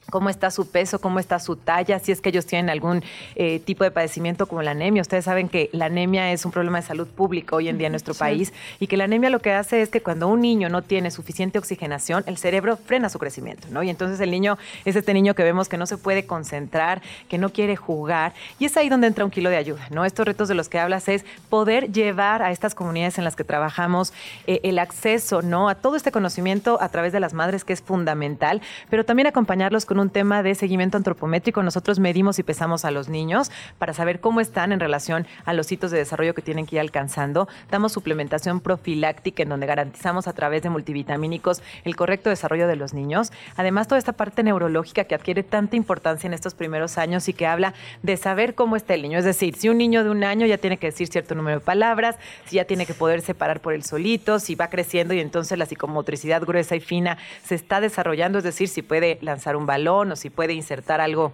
cómo 0.09 0.29
está 0.29 0.51
su 0.51 0.69
peso, 0.69 0.99
cómo 0.99 1.19
está 1.19 1.39
su 1.39 1.55
talla, 1.55 1.99
si 1.99 2.11
es 2.11 2.21
que 2.21 2.29
ellos 2.29 2.45
tienen 2.45 2.69
algún 2.69 3.03
eh, 3.35 3.59
tipo 3.59 3.83
de 3.83 3.91
padecimiento 3.91 4.47
como 4.47 4.61
la 4.61 4.71
anemia. 4.71 5.01
Ustedes 5.01 5.25
saben 5.25 5.49
que 5.49 5.69
la 5.73 5.85
anemia 5.85 6.31
es 6.31 6.45
un 6.45 6.51
problema 6.51 6.79
de 6.81 6.87
salud 6.87 7.07
pública 7.07 7.55
hoy 7.55 7.69
en 7.69 7.77
día 7.77 7.87
en 7.87 7.93
nuestro 7.93 8.13
país 8.13 8.53
y 8.79 8.87
que 8.87 8.97
la 8.97 9.05
anemia 9.05 9.29
lo 9.29 9.39
que 9.39 9.53
hace 9.53 9.81
es 9.81 9.89
que 9.89 10.01
cuando 10.01 10.27
un 10.27 10.41
niño 10.41 10.69
no 10.69 10.81
tiene 10.81 11.11
suficiente 11.11 11.59
oxigenación, 11.59 12.23
el 12.27 12.37
cerebro 12.37 12.77
frena 12.77 13.09
su 13.09 13.19
crecimiento, 13.19 13.67
¿no? 13.71 13.83
Y 13.83 13.89
entonces 13.89 14.19
el 14.19 14.31
niño 14.31 14.57
es 14.85 14.95
este 14.95 15.13
niño 15.13 15.33
que 15.35 15.43
vemos 15.43 15.69
que 15.69 15.77
no 15.77 15.85
se 15.85 15.97
puede 15.97 16.25
concentrar, 16.25 17.01
que 17.27 17.37
no 17.37 17.49
quiere 17.49 17.75
jugar 17.75 18.33
y 18.57 18.65
es 18.65 18.75
ahí 18.77 18.89
donde 18.89 19.07
entra 19.07 19.25
un 19.25 19.31
kilo 19.31 19.49
de 19.49 19.57
ayuda, 19.57 19.87
¿no? 19.91 20.05
Estos 20.05 20.25
retos 20.25 20.47
de 20.47 20.55
los 20.55 20.69
que 20.69 20.79
hablas 20.79 21.07
es 21.07 21.25
poder 21.49 21.91
llevar 21.91 22.41
a 22.41 22.51
estas 22.51 22.75
comunidades 22.75 23.17
en 23.17 23.23
las 23.23 23.35
que 23.35 23.43
trabajamos 23.43 24.13
eh, 24.47 24.59
el 24.63 24.79
acceso, 24.79 25.41
¿no? 25.41 25.69
A 25.69 25.75
todo 25.75 25.95
este 25.95 26.11
conocimiento 26.11 26.81
a 26.81 26.89
través 26.89 27.13
de 27.13 27.19
las 27.19 27.33
madres 27.33 27.63
que 27.63 27.73
es 27.73 27.81
fundamental, 27.81 28.61
pero 28.89 29.05
también 29.05 29.27
acompañarlos 29.27 29.85
con 29.85 29.98
un 29.99 30.09
tema 30.09 30.43
de 30.43 30.55
seguimiento 30.55 30.97
antropométrico. 30.97 31.61
Nosotros 31.63 31.99
medimos 31.99 32.39
y 32.39 32.43
pesamos 32.43 32.85
a 32.85 32.91
los 32.91 33.09
niños 33.09 33.51
para 33.77 33.93
saber 33.93 34.19
cómo 34.19 34.41
están 34.41 34.71
en 34.71 34.79
relación 34.79 35.27
a 35.45 35.53
los 35.53 35.71
hitos 35.71 35.91
de 35.91 35.97
desarrollo 35.97 36.33
que 36.33 36.41
tienen 36.41 36.65
que 36.65 36.75
ir 36.75 36.79
alcanzando. 36.79 37.47
Damos 37.69 37.91
suplementación 37.91 38.59
profiláctica 38.61 39.43
en 39.43 39.49
donde 39.49 39.67
garantizamos 39.67 40.27
a 40.27 40.33
través 40.33 40.63
de 40.63 40.69
multivitamínicos 40.69 41.61
el 41.83 41.95
correcto 41.95 42.29
desarrollo 42.29 42.67
de 42.67 42.75
los 42.75 42.93
niños. 42.93 43.31
Además, 43.55 43.87
toda 43.87 43.99
esta 43.99 44.13
parte 44.13 44.43
neurológica 44.43 45.03
que 45.03 45.15
adquiere 45.15 45.43
tanta 45.43 45.75
importancia 45.75 46.27
en 46.27 46.33
estos 46.33 46.53
primeros 46.53 46.97
años 46.97 47.27
y 47.27 47.33
que 47.33 47.47
habla 47.47 47.73
de 48.03 48.17
saber 48.17 48.55
cómo 48.55 48.75
está 48.75 48.93
el 48.93 49.01
niño. 49.01 49.19
Es 49.19 49.25
decir, 49.25 49.55
si 49.55 49.69
un 49.69 49.77
niño 49.77 50.03
de 50.03 50.09
un 50.09 50.23
año 50.23 50.45
ya 50.45 50.57
tiene 50.57 50.77
que 50.77 50.87
decir 50.87 51.07
cierto 51.07 51.35
número 51.35 51.59
de 51.59 51.65
palabras, 51.65 52.17
si 52.45 52.57
ya 52.57 52.65
tiene 52.65 52.85
que 52.85 52.93
poder 52.93 53.21
separar 53.21 53.59
por 53.59 53.73
él 53.73 53.83
solito, 53.83 54.39
si 54.39 54.55
va 54.55 54.69
creciendo 54.69 55.13
y 55.13 55.19
entonces 55.19 55.57
la 55.57 55.65
psicomotricidad 55.65 56.41
gruesa 56.41 56.75
y 56.75 56.79
fina 56.79 57.17
se 57.43 57.55
está 57.55 57.81
desarrollando, 57.81 58.37
es 58.37 58.43
decir, 58.43 58.67
si 58.67 58.81
puede 58.81 59.17
lanzar 59.21 59.55
un 59.55 59.65
balón 59.65 59.78
o 59.87 60.15
si 60.15 60.29
puede 60.29 60.53
insertar 60.53 61.01
algo 61.01 61.33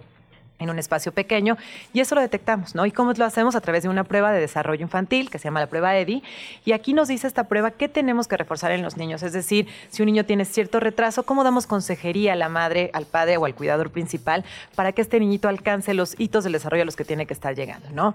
en 0.58 0.70
un 0.70 0.78
espacio 0.78 1.12
pequeño 1.12 1.56
y 1.92 2.00
eso 2.00 2.14
lo 2.14 2.20
detectamos, 2.20 2.74
¿no? 2.74 2.86
¿Y 2.86 2.90
cómo 2.90 3.12
lo 3.12 3.24
hacemos? 3.24 3.54
A 3.56 3.60
través 3.60 3.82
de 3.82 3.88
una 3.88 4.04
prueba 4.04 4.32
de 4.32 4.40
desarrollo 4.40 4.82
infantil 4.82 5.30
que 5.30 5.38
se 5.38 5.44
llama 5.44 5.60
la 5.60 5.66
prueba 5.66 5.96
EDI 5.96 6.22
y 6.64 6.72
aquí 6.72 6.94
nos 6.94 7.08
dice 7.08 7.26
esta 7.26 7.44
prueba 7.44 7.72
qué 7.72 7.88
tenemos 7.88 8.26
que 8.28 8.36
reforzar 8.36 8.72
en 8.72 8.82
los 8.82 8.96
niños, 8.96 9.22
es 9.22 9.32
decir, 9.32 9.68
si 9.90 10.02
un 10.02 10.06
niño 10.06 10.24
tiene 10.24 10.44
cierto 10.44 10.80
retraso, 10.80 11.24
cómo 11.24 11.44
damos 11.44 11.66
consejería 11.66 12.32
a 12.32 12.36
la 12.36 12.48
madre, 12.48 12.90
al 12.94 13.06
padre 13.06 13.36
o 13.36 13.44
al 13.44 13.54
cuidador 13.54 13.90
principal 13.90 14.44
para 14.74 14.92
que 14.92 15.02
este 15.02 15.20
niñito 15.20 15.48
alcance 15.48 15.92
los 15.94 16.18
hitos 16.18 16.44
del 16.44 16.54
desarrollo 16.54 16.82
a 16.82 16.86
los 16.86 16.96
que 16.96 17.04
tiene 17.04 17.26
que 17.26 17.34
estar 17.34 17.54
llegando, 17.54 17.90
¿no? 17.90 18.14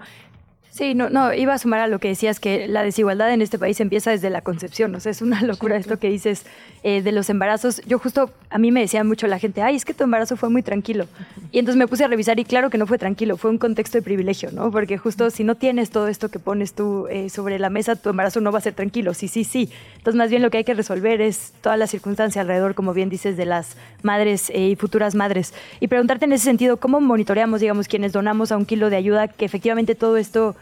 Sí, 0.72 0.94
no, 0.94 1.10
no, 1.10 1.34
iba 1.34 1.52
a 1.52 1.58
sumar 1.58 1.80
a 1.80 1.86
lo 1.86 1.98
que 1.98 2.08
decías, 2.08 2.40
que 2.40 2.66
la 2.66 2.82
desigualdad 2.82 3.30
en 3.30 3.42
este 3.42 3.58
país 3.58 3.78
empieza 3.80 4.10
desde 4.10 4.30
la 4.30 4.40
concepción, 4.40 4.94
o 4.94 5.00
sea, 5.00 5.12
es 5.12 5.20
una 5.20 5.42
locura 5.42 5.76
esto 5.76 5.98
que 5.98 6.08
dices 6.08 6.46
eh, 6.82 7.02
de 7.02 7.12
los 7.12 7.28
embarazos. 7.28 7.82
Yo 7.84 7.98
justo, 7.98 8.30
a 8.48 8.56
mí 8.56 8.72
me 8.72 8.80
decía 8.80 9.04
mucho 9.04 9.26
la 9.26 9.38
gente, 9.38 9.60
ay, 9.60 9.76
es 9.76 9.84
que 9.84 9.92
tu 9.92 10.04
embarazo 10.04 10.34
fue 10.38 10.48
muy 10.48 10.62
tranquilo. 10.62 11.08
Y 11.50 11.58
entonces 11.58 11.76
me 11.76 11.86
puse 11.86 12.04
a 12.04 12.08
revisar 12.08 12.40
y 12.40 12.46
claro 12.46 12.70
que 12.70 12.78
no 12.78 12.86
fue 12.86 12.96
tranquilo, 12.96 13.36
fue 13.36 13.50
un 13.50 13.58
contexto 13.58 13.98
de 13.98 14.02
privilegio, 14.02 14.50
¿no? 14.50 14.70
Porque 14.70 14.96
justo 14.96 15.28
si 15.28 15.44
no 15.44 15.56
tienes 15.56 15.90
todo 15.90 16.08
esto 16.08 16.30
que 16.30 16.38
pones 16.38 16.72
tú 16.72 17.06
eh, 17.10 17.28
sobre 17.28 17.58
la 17.58 17.68
mesa, 17.68 17.94
tu 17.94 18.08
embarazo 18.08 18.40
no 18.40 18.50
va 18.50 18.56
a 18.56 18.62
ser 18.62 18.72
tranquilo, 18.72 19.12
sí, 19.12 19.28
sí, 19.28 19.44
sí. 19.44 19.70
Entonces 19.98 20.16
más 20.16 20.30
bien 20.30 20.40
lo 20.40 20.48
que 20.48 20.56
hay 20.56 20.64
que 20.64 20.72
resolver 20.72 21.20
es 21.20 21.52
toda 21.60 21.76
la 21.76 21.86
circunstancia 21.86 22.40
alrededor, 22.40 22.74
como 22.74 22.94
bien 22.94 23.10
dices, 23.10 23.36
de 23.36 23.44
las 23.44 23.76
madres 24.02 24.48
eh, 24.48 24.68
y 24.68 24.76
futuras 24.76 25.14
madres. 25.14 25.52
Y 25.80 25.88
preguntarte 25.88 26.24
en 26.24 26.32
ese 26.32 26.44
sentido, 26.44 26.78
¿cómo 26.78 26.98
monitoreamos, 27.02 27.60
digamos, 27.60 27.88
quienes 27.88 28.12
donamos 28.12 28.52
a 28.52 28.56
un 28.56 28.64
kilo 28.64 28.88
de 28.88 28.96
ayuda, 28.96 29.28
que 29.28 29.44
efectivamente 29.44 29.94
todo 29.94 30.16
esto 30.16 30.56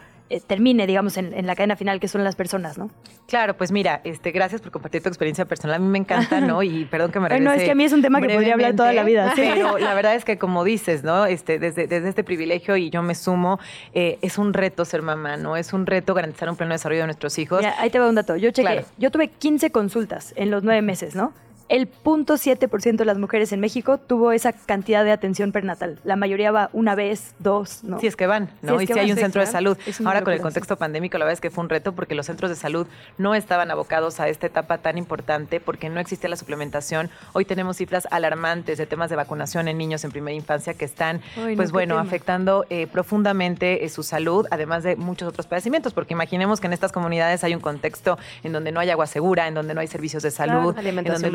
termine, 0.47 0.87
digamos, 0.87 1.17
en, 1.17 1.47
la 1.47 1.57
cadena 1.57 1.77
final, 1.77 1.99
que 1.99 2.07
son 2.07 2.23
las 2.23 2.37
personas, 2.37 2.79
¿no? 2.79 2.91
Claro, 3.27 3.57
pues 3.57 3.73
mira, 3.73 4.01
este, 4.05 4.31
gracias 4.31 4.61
por 4.61 4.71
compartir 4.71 5.03
tu 5.03 5.09
experiencia 5.09 5.45
personal. 5.45 5.77
A 5.77 5.79
mí 5.81 5.89
me 5.89 5.99
encanta, 5.99 6.41
¿no? 6.41 6.63
Y 6.71 6.85
perdón 6.85 7.11
que 7.11 7.19
me 7.19 7.29
regrese 7.29 7.45
No, 7.45 7.53
es 7.53 7.65
que 7.65 7.71
a 7.73 7.75
mí 7.75 7.85
es 7.85 7.93
un 7.93 8.03
tema 8.03 8.21
que 8.21 8.29
podría 8.29 8.55
hablar 8.55 8.77
toda 8.77 8.93
la 8.93 9.03
vida. 9.03 9.33
¿sí? 9.35 9.43
Pero 9.43 9.79
la 9.79 9.95
verdad 10.01 10.15
es 10.15 10.25
que, 10.25 10.39
como 10.39 10.63
dices, 10.63 11.03
¿no? 11.03 11.27
Este, 11.27 11.59
desde, 11.59 11.87
desde 11.87 12.09
este 12.09 12.23
privilegio, 12.23 12.77
y 12.77 12.91
yo 12.91 13.03
me 13.03 13.15
sumo, 13.15 13.59
eh, 13.93 14.19
es 14.23 14.39
un 14.39 14.53
reto 14.53 14.85
ser 14.85 15.03
mamá, 15.03 15.37
¿no? 15.37 15.57
Es 15.57 15.73
un 15.73 15.87
reto 15.87 16.15
garantizar 16.15 16.49
un 16.49 16.57
pleno 16.57 16.73
desarrollo 16.73 17.01
de 17.01 17.07
nuestros 17.07 17.39
hijos. 17.39 17.61
Mira, 17.61 17.75
ahí 17.79 17.91
te 17.91 17.99
va 17.99 18.09
un 18.09 18.15
dato. 18.15 18.37
Yo 18.37 18.51
chequé, 18.51 18.85
yo 18.99 19.11
tuve 19.11 19.29
15 19.29 19.71
consultas 19.73 20.33
en 20.37 20.51
los 20.51 20.63
nueve 20.63 20.83
meses, 20.83 21.15
¿no? 21.15 21.33
El 21.71 21.89
0.7% 21.89 22.97
de 22.97 23.05
las 23.05 23.17
mujeres 23.17 23.53
en 23.53 23.61
México 23.61 23.97
tuvo 23.99 24.33
esa 24.33 24.53
cantidad 24.53 25.05
de 25.05 25.13
atención 25.13 25.53
perinatal. 25.53 26.01
La 26.03 26.17
mayoría 26.17 26.51
va 26.51 26.69
una 26.73 26.97
vez, 26.97 27.33
dos, 27.39 27.85
¿no? 27.85 28.01
Si 28.01 28.09
es 28.09 28.17
que 28.17 28.27
van, 28.27 28.51
¿no? 28.61 28.81
y 28.81 28.89
si 28.89 28.99
hay 28.99 29.13
un 29.13 29.17
centro 29.17 29.41
de 29.41 29.47
salud. 29.47 29.79
Ahora 30.05 30.23
con 30.23 30.33
el 30.33 30.41
contexto 30.41 30.77
pandémico, 30.77 31.17
la 31.17 31.27
verdad 31.27 31.35
es 31.35 31.41
que 31.41 31.51
fue 31.51 31.63
un 31.63 31.71
reto 31.71 31.93
porque 31.93 32.17
los 32.17 32.27
centros 32.27 32.51
de 32.51 32.57
salud 32.57 32.89
no 33.19 33.37
estaban 33.37 33.71
abocados 33.71 34.19
a 34.19 34.29
esta 34.29 34.49
etapa 34.49 34.79
tan 34.79 34.99
importante 34.99 35.61
porque 35.61 35.89
no 35.89 36.01
existe 36.01 36.29
la 36.29 36.35
suplementación. 36.35 37.09
Hoy 37.35 37.45
tenemos 37.45 37.77
cifras 37.77 38.09
alarmantes 38.11 38.77
de 38.77 38.87
temas 38.87 39.09
de 39.09 39.15
vacunación 39.15 39.69
en 39.69 39.79
niños 39.79 40.03
en 40.03 40.11
primera 40.11 40.35
infancia 40.35 40.75
que 40.75 40.85
están, 40.85 41.21
pues 41.55 41.71
bueno, 41.71 41.99
afectando 41.99 42.67
eh, 42.69 42.89
profundamente 42.89 43.85
eh, 43.85 43.89
su 43.91 44.03
salud, 44.03 44.45
además 44.51 44.83
de 44.83 44.97
muchos 44.97 45.29
otros 45.29 45.47
padecimientos, 45.47 45.93
porque 45.93 46.15
imaginemos 46.15 46.59
que 46.59 46.67
en 46.67 46.73
estas 46.73 46.91
comunidades 46.91 47.45
hay 47.45 47.55
un 47.55 47.61
contexto 47.61 48.19
en 48.43 48.51
donde 48.53 48.73
no 48.73 48.81
hay 48.81 48.91
agua 48.91 49.07
segura, 49.07 49.47
en 49.47 49.55
donde 49.55 49.73
no 49.73 49.81
hay 49.81 49.87
servicios 49.87 50.25
de 50.25 50.33
salud, 50.33 50.77
en 50.77 51.05
donde 51.05 51.31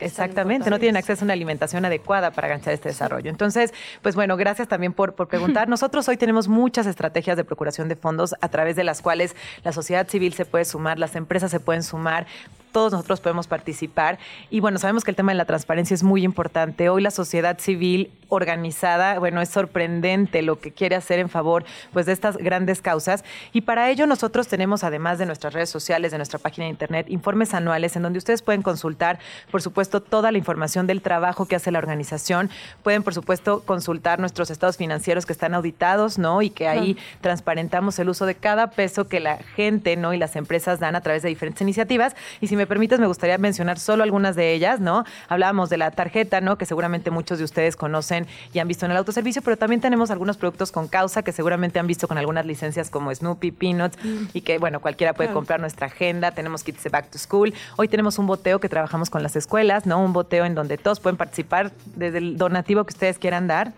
exactamente, 0.00 0.70
no 0.70 0.78
tienen 0.78 0.96
acceso 0.96 1.24
a 1.24 1.26
una 1.26 1.32
alimentación 1.32 1.84
adecuada 1.84 2.30
para 2.30 2.48
garantizar 2.48 2.74
este 2.74 2.88
desarrollo. 2.88 3.30
Entonces, 3.30 3.72
pues 4.02 4.14
bueno, 4.14 4.36
gracias 4.36 4.68
también 4.68 4.92
por, 4.92 5.14
por 5.14 5.28
preguntar. 5.28 5.68
Nosotros 5.70 6.08
hoy 6.08 6.16
tenemos 6.16 6.48
muchas 6.48 6.86
estrategias 6.86 7.36
de 7.36 7.44
procuración 7.44 7.88
de 7.88 7.96
fondos 7.96 8.34
a 8.40 8.48
través 8.48 8.76
de 8.76 8.84
las 8.84 9.02
cuales 9.02 9.36
la 9.64 9.72
sociedad 9.72 10.08
civil 10.08 10.34
se 10.34 10.44
puede 10.44 10.64
sumar, 10.64 10.98
las 10.98 11.16
empresas 11.16 11.50
se 11.50 11.60
pueden 11.60 11.82
sumar 11.82 12.26
todos 12.72 12.92
nosotros 12.92 13.20
podemos 13.20 13.46
participar. 13.46 14.18
Y 14.50 14.60
bueno, 14.60 14.78
sabemos 14.78 15.04
que 15.04 15.10
el 15.10 15.16
tema 15.16 15.32
de 15.32 15.38
la 15.38 15.44
transparencia 15.44 15.94
es 15.94 16.02
muy 16.02 16.24
importante. 16.24 16.88
Hoy 16.88 17.02
la 17.02 17.10
sociedad 17.10 17.58
civil 17.58 18.10
organizada, 18.28 19.18
bueno, 19.18 19.40
es 19.40 19.48
sorprendente 19.48 20.42
lo 20.42 20.60
que 20.60 20.72
quiere 20.72 20.96
hacer 20.96 21.18
en 21.18 21.28
favor 21.28 21.64
pues, 21.92 22.06
de 22.06 22.12
estas 22.12 22.36
grandes 22.36 22.80
causas. 22.80 23.24
Y 23.52 23.62
para 23.62 23.90
ello 23.90 24.06
nosotros 24.06 24.48
tenemos, 24.48 24.84
además 24.84 25.18
de 25.18 25.26
nuestras 25.26 25.52
redes 25.52 25.68
sociales, 25.68 26.12
de 26.12 26.18
nuestra 26.18 26.38
página 26.38 26.64
de 26.64 26.70
internet, 26.70 27.06
informes 27.08 27.54
anuales 27.54 27.96
en 27.96 28.02
donde 28.02 28.18
ustedes 28.18 28.42
pueden 28.42 28.62
consultar, 28.62 29.18
por 29.50 29.62
supuesto, 29.62 30.00
toda 30.00 30.32
la 30.32 30.38
información 30.38 30.86
del 30.86 31.02
trabajo 31.02 31.46
que 31.46 31.56
hace 31.56 31.70
la 31.70 31.78
organización. 31.78 32.50
Pueden, 32.82 33.02
por 33.02 33.14
supuesto, 33.14 33.62
consultar 33.64 34.20
nuestros 34.20 34.50
estados 34.50 34.76
financieros 34.76 35.26
que 35.26 35.32
están 35.32 35.54
auditados, 35.54 36.18
¿no? 36.18 36.42
Y 36.42 36.50
que 36.50 36.68
ahí 36.68 36.96
transparentamos 37.20 37.98
el 37.98 38.08
uso 38.08 38.26
de 38.26 38.36
cada 38.36 38.70
peso 38.70 39.08
que 39.08 39.20
la 39.20 39.38
gente, 39.38 39.96
¿no? 39.96 40.14
Y 40.14 40.18
las 40.18 40.36
empresas 40.36 40.78
dan 40.78 40.94
a 40.94 41.00
través 41.00 41.22
de 41.22 41.28
diferentes 41.28 41.60
iniciativas. 41.62 42.14
Y 42.40 42.46
si 42.46 42.56
me 42.60 42.66
permites, 42.66 43.00
me 43.00 43.06
gustaría 43.06 43.38
mencionar 43.38 43.78
solo 43.78 44.02
algunas 44.02 44.36
de 44.36 44.52
ellas, 44.52 44.80
¿no? 44.80 45.04
Hablábamos 45.28 45.70
de 45.70 45.78
la 45.78 45.90
tarjeta, 45.90 46.42
¿no? 46.42 46.58
Que 46.58 46.66
seguramente 46.66 47.10
muchos 47.10 47.38
de 47.38 47.44
ustedes 47.44 47.74
conocen 47.74 48.26
y 48.52 48.58
han 48.58 48.68
visto 48.68 48.84
en 48.84 48.92
el 48.92 48.98
autoservicio, 48.98 49.40
pero 49.40 49.56
también 49.56 49.80
tenemos 49.80 50.10
algunos 50.10 50.36
productos 50.36 50.70
con 50.70 50.86
causa 50.86 51.22
que 51.22 51.32
seguramente 51.32 51.78
han 51.78 51.86
visto 51.86 52.06
con 52.06 52.18
algunas 52.18 52.44
licencias 52.44 52.90
como 52.90 53.14
Snoopy, 53.14 53.50
Peanuts, 53.52 53.96
mm. 54.04 54.24
y 54.34 54.42
que, 54.42 54.58
bueno, 54.58 54.80
cualquiera 54.80 55.14
puede 55.14 55.32
comprar 55.32 55.58
nuestra 55.58 55.86
agenda. 55.86 56.32
Tenemos 56.32 56.62
kits 56.62 56.84
de 56.84 56.90
Back 56.90 57.10
to 57.10 57.18
School. 57.18 57.54
Hoy 57.76 57.88
tenemos 57.88 58.18
un 58.18 58.26
boteo 58.26 58.60
que 58.60 58.68
trabajamos 58.68 59.08
con 59.08 59.22
las 59.22 59.36
escuelas, 59.36 59.86
¿no? 59.86 60.04
Un 60.04 60.12
boteo 60.12 60.44
en 60.44 60.54
donde 60.54 60.76
todos 60.76 61.00
pueden 61.00 61.16
participar 61.16 61.72
desde 61.96 62.18
el 62.18 62.36
donativo 62.36 62.84
que 62.84 62.92
ustedes 62.92 63.18
quieran 63.18 63.46
dar 63.46 63.72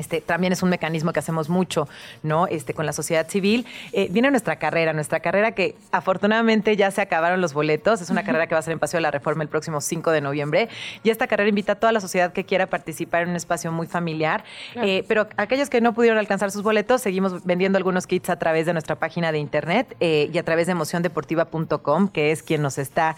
este, 0.00 0.22
también 0.22 0.52
es 0.52 0.62
un 0.62 0.70
mecanismo 0.70 1.12
que 1.12 1.18
hacemos 1.18 1.48
mucho, 1.50 1.86
¿no? 2.22 2.46
Este, 2.46 2.72
con 2.72 2.86
la 2.86 2.92
sociedad 2.92 3.28
civil. 3.28 3.66
Eh, 3.92 4.08
viene 4.10 4.30
nuestra 4.30 4.56
carrera, 4.56 4.94
nuestra 4.94 5.20
carrera 5.20 5.52
que 5.52 5.76
afortunadamente 5.92 6.74
ya 6.74 6.90
se 6.90 7.02
acabaron 7.02 7.42
los 7.42 7.52
boletos. 7.52 8.00
Es 8.00 8.08
una 8.08 8.24
carrera 8.24 8.46
que 8.46 8.54
va 8.54 8.60
a 8.60 8.62
ser 8.62 8.72
en 8.72 8.78
Paseo 8.78 8.98
de 8.98 9.02
la 9.02 9.10
Reforma 9.10 9.42
el 9.42 9.50
próximo 9.50 9.80
5 9.80 10.10
de 10.10 10.22
noviembre. 10.22 10.68
Y 11.02 11.10
esta 11.10 11.26
carrera 11.26 11.50
invita 11.50 11.72
a 11.72 11.74
toda 11.74 11.92
la 11.92 12.00
sociedad 12.00 12.32
que 12.32 12.44
quiera 12.44 12.66
participar 12.66 13.22
en 13.22 13.30
un 13.30 13.36
espacio 13.36 13.70
muy 13.72 13.86
familiar. 13.86 14.42
Eh, 14.76 15.04
pero 15.06 15.28
aquellos 15.36 15.68
que 15.68 15.82
no 15.82 15.92
pudieron 15.92 16.18
alcanzar 16.18 16.50
sus 16.50 16.62
boletos, 16.62 17.02
seguimos 17.02 17.44
vendiendo 17.44 17.76
algunos 17.76 18.06
kits 18.06 18.30
a 18.30 18.38
través 18.38 18.64
de 18.64 18.72
nuestra 18.72 18.96
página 18.96 19.32
de 19.32 19.38
internet 19.38 19.94
eh, 20.00 20.30
y 20.32 20.38
a 20.38 20.42
través 20.42 20.66
de 20.66 20.72
emociondeportiva.com, 20.72 22.08
que 22.08 22.32
es 22.32 22.42
quien 22.42 22.62
nos 22.62 22.78
está 22.78 23.16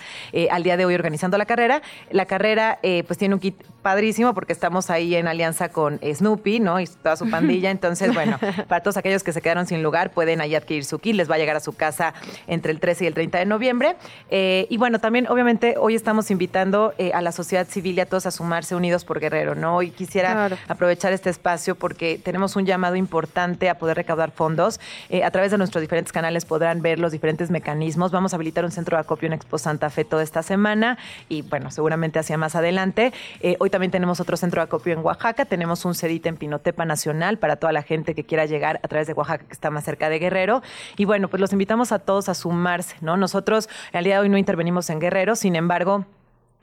al 0.51 0.63
día 0.65 0.77
de 0.77 0.85
hoy 0.85 0.95
organizando 0.95 1.39
la 1.39 1.47
carrera. 1.47 1.81
La 2.11 2.27
carrera, 2.27 2.81
pues 2.83 3.19
tiene 3.19 3.35
un 3.35 3.41
kit 3.41 3.55
padrísimo 3.83 4.35
porque 4.35 4.53
estamos 4.53 4.91
ahí 4.91 5.15
en 5.15 5.29
alianza 5.29 5.69
con 5.69 6.01
Snoopy, 6.03 6.61
¿no? 6.61 6.72
Y 6.81 6.87
toda 6.87 7.17
su 7.17 7.29
pandilla. 7.29 7.71
Entonces, 7.83 8.15
bueno, 8.15 8.39
para 8.69 8.83
todos 8.83 8.97
aquellos 8.97 9.23
que 9.23 9.33
se 9.33 9.41
quedaron 9.41 9.67
sin 9.67 9.83
lugar, 9.83 10.11
pueden 10.11 10.41
ahí 10.41 10.55
adquirir 10.55 10.85
su 10.85 10.99
kit. 10.99 11.17
Les 11.17 11.31
va 11.31 11.37
a 11.37 11.39
llegar 11.39 11.57
a 11.57 11.61
su 11.61 11.73
casa 11.73 12.15
entre 12.47 12.73
el 12.73 12.81
13 12.81 13.05
y 13.05 13.07
el 13.07 13.15
30 13.15 13.39
de 13.39 13.47
noviembre. 13.47 13.97
Eh, 14.31 14.67
y 14.71 14.77
bueno, 14.77 14.99
también, 14.99 15.27
obviamente, 15.29 15.77
hoy 15.79 15.95
estamos 15.95 16.31
invitando 16.31 16.95
eh, 16.99 17.13
a 17.15 17.21
la 17.21 17.33
sociedad 17.33 17.67
civil 17.67 17.99
y 17.99 18.01
a 18.01 18.07
todos 18.07 18.27
a 18.27 18.31
sumarse 18.31 18.75
unidos 18.75 19.05
por 19.05 19.21
Guerrero, 19.21 19.55
¿no? 19.55 19.83
Y 19.83 19.91
quisiera 19.91 20.51
aprovechar 20.69 21.13
este 21.13 21.31
espacio 21.31 21.75
porque 21.75 22.21
tenemos 22.23 22.57
un 22.57 22.67
llamado 22.67 22.97
importante 22.97 23.69
a 23.69 23.79
poder 23.79 23.97
recaudar 23.97 24.31
fondos. 24.31 24.81
Eh, 25.09 25.25
a 25.25 25.31
través 25.31 25.51
de 25.51 25.59
nuestros 25.59 25.81
diferentes 25.81 26.13
canales 26.13 26.45
podrán 26.45 26.83
ver 26.83 26.99
los 26.99 27.13
diferentes 27.13 27.51
mecanismos. 27.51 28.11
Vamos 28.11 28.33
a 28.33 28.37
habilitar 28.37 28.65
un 28.65 28.71
centro 28.71 28.97
de 28.97 29.01
acopio 29.01 29.27
en 29.27 29.35
Expo 29.35 29.59
Santa 29.59 29.91
Fe 29.91 30.05
toda 30.05 30.23
esta 30.23 30.43
semana 30.43 30.99
y, 31.29 31.43
bueno, 31.43 31.71
seguramente 31.71 32.19
hacia 32.19 32.37
más 32.37 32.55
adelante. 32.55 33.13
hoy 33.59 33.71
también 33.71 33.91
tenemos 33.91 34.21
otro 34.21 34.37
centro 34.37 34.61
de 34.61 34.65
acopio 34.65 34.93
en 34.93 35.01
Oaxaca. 35.01 35.45
Tenemos 35.45 35.85
un 35.85 35.95
CEDIT 35.95 36.27
en 36.27 36.37
Pinotepa 36.53 36.85
Nacional 36.85 37.39
para 37.39 37.57
toda 37.57 37.73
la 37.73 37.83
gente 37.83 38.15
que 38.15 38.25
quiera 38.25 38.45
llegar 38.45 38.79
a 38.83 38.89
través 38.89 39.07
de 39.07 39.15
Oaxaca, 39.15 39.47
que 39.47 39.53
está 39.53 39.71
más 39.71 39.85
cerca 39.85 40.11
de 40.11 40.19
Guerrero. 40.19 40.63
Y 40.99 41.07
bueno, 41.07 41.29
pues 41.29 41.41
los 41.41 41.53
invitamos 41.53 41.93
a 41.93 41.99
todos 41.99 42.29
a 42.29 42.35
sumarse, 42.35 42.97
¿no? 43.01 43.17
Nosotros 43.17 43.71
día 43.93 44.17
de 44.17 44.19
hoy 44.19 44.29
no 44.29 44.37
intervenimos 44.37 44.91
en 44.91 45.01
Guerrero, 45.01 45.35
sin 45.35 45.57
embargo, 45.57 46.05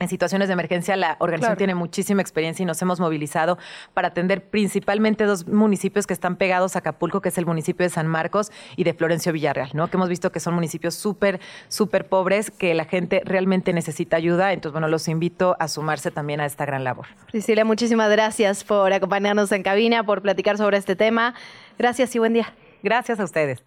en 0.00 0.08
situaciones 0.08 0.48
de 0.48 0.54
emergencia 0.54 0.96
la 0.96 1.16
organización 1.20 1.58
tiene 1.58 1.74
muchísima 1.74 2.22
experiencia 2.22 2.62
y 2.62 2.66
nos 2.66 2.80
hemos 2.80 2.98
movilizado 3.00 3.58
para 3.92 4.08
atender 4.08 4.42
principalmente 4.48 5.24
dos 5.24 5.46
municipios 5.46 6.06
que 6.06 6.14
están 6.14 6.36
pegados 6.36 6.74
a 6.74 6.78
Acapulco, 6.78 7.20
que 7.20 7.28
es 7.28 7.36
el 7.36 7.44
municipio 7.44 7.84
de 7.84 7.90
San 7.90 8.06
Marcos 8.06 8.50
y 8.76 8.84
de 8.84 8.94
Florencio 8.94 9.32
Villarreal, 9.32 9.70
¿no? 9.74 9.88
Que 9.88 9.98
hemos 9.98 10.08
visto 10.08 10.32
que 10.32 10.40
son 10.40 10.54
municipios 10.54 10.94
súper, 10.94 11.38
súper 11.68 12.08
pobres, 12.08 12.50
que 12.50 12.72
la 12.72 12.86
gente 12.86 13.20
realmente 13.26 13.74
necesita 13.74 14.16
ayuda. 14.16 14.54
Entonces, 14.54 14.72
bueno, 14.72 14.88
los 14.88 15.06
invito 15.06 15.54
a 15.60 15.68
sumarse 15.68 16.10
también 16.10 16.40
a 16.40 16.46
esta 16.46 16.64
gran 16.64 16.82
labor. 16.82 17.06
Cecilia, 17.30 17.66
muchísimas 17.66 18.10
gracias 18.10 18.64
por 18.64 18.90
acompañarnos 18.94 19.52
en 19.52 19.62
cabina, 19.62 20.02
por 20.02 20.22
platicar 20.22 20.56
sobre 20.56 20.78
este 20.78 20.96
tema. 20.96 21.34
Gracias 21.78 22.14
y 22.16 22.18
buen 22.18 22.32
día. 22.32 22.54
Gracias 22.82 23.20
a 23.20 23.24
ustedes. 23.24 23.62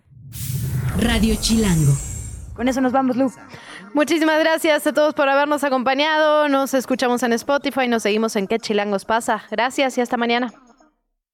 Radio 0.97 1.35
Chilango. 1.39 1.93
Con 2.55 2.67
eso 2.67 2.81
nos 2.81 2.91
vamos, 2.91 3.17
Lu. 3.17 3.31
Muchísimas 3.93 4.39
gracias 4.39 4.87
a 4.87 4.93
todos 4.93 5.13
por 5.13 5.29
habernos 5.29 5.63
acompañado. 5.63 6.49
Nos 6.49 6.73
escuchamos 6.73 7.21
en 7.21 7.33
Spotify, 7.33 7.87
nos 7.87 8.01
seguimos 8.01 8.35
en 8.35 8.47
¿Qué 8.47 8.57
Chilangos 8.57 9.05
pasa? 9.05 9.43
Gracias 9.51 9.99
y 9.99 10.01
hasta 10.01 10.17
mañana. 10.17 10.51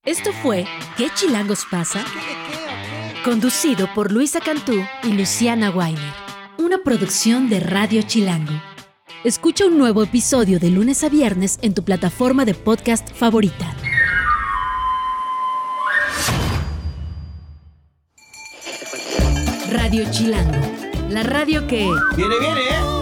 Esto 0.04 0.30
fue 0.42 0.66
¿Qué 0.98 1.08
Chilangos 1.14 1.64
pasa? 1.70 2.04
Conducido 3.24 3.88
por 3.94 4.12
Luisa 4.12 4.40
Cantú 4.40 4.74
y 5.02 5.12
Luciana 5.12 5.70
Weiner. 5.70 6.12
Una 6.58 6.78
producción 6.84 7.48
de 7.48 7.60
Radio 7.60 8.02
Chilango. 8.02 8.52
Escucha 9.24 9.64
un 9.64 9.78
nuevo 9.78 10.02
episodio 10.02 10.58
de 10.58 10.68
lunes 10.68 11.02
a 11.02 11.08
viernes 11.08 11.58
en 11.62 11.72
tu 11.72 11.82
plataforma 11.82 12.44
de 12.44 12.52
podcast 12.52 13.10
favorita. 13.10 13.74
Radio 19.70 20.04
Chilango 20.10 20.79
la 21.10 21.24
radio 21.24 21.66
que... 21.66 21.90
Viene, 22.16 22.38
viene, 22.38 22.60
¿eh? 22.60 22.99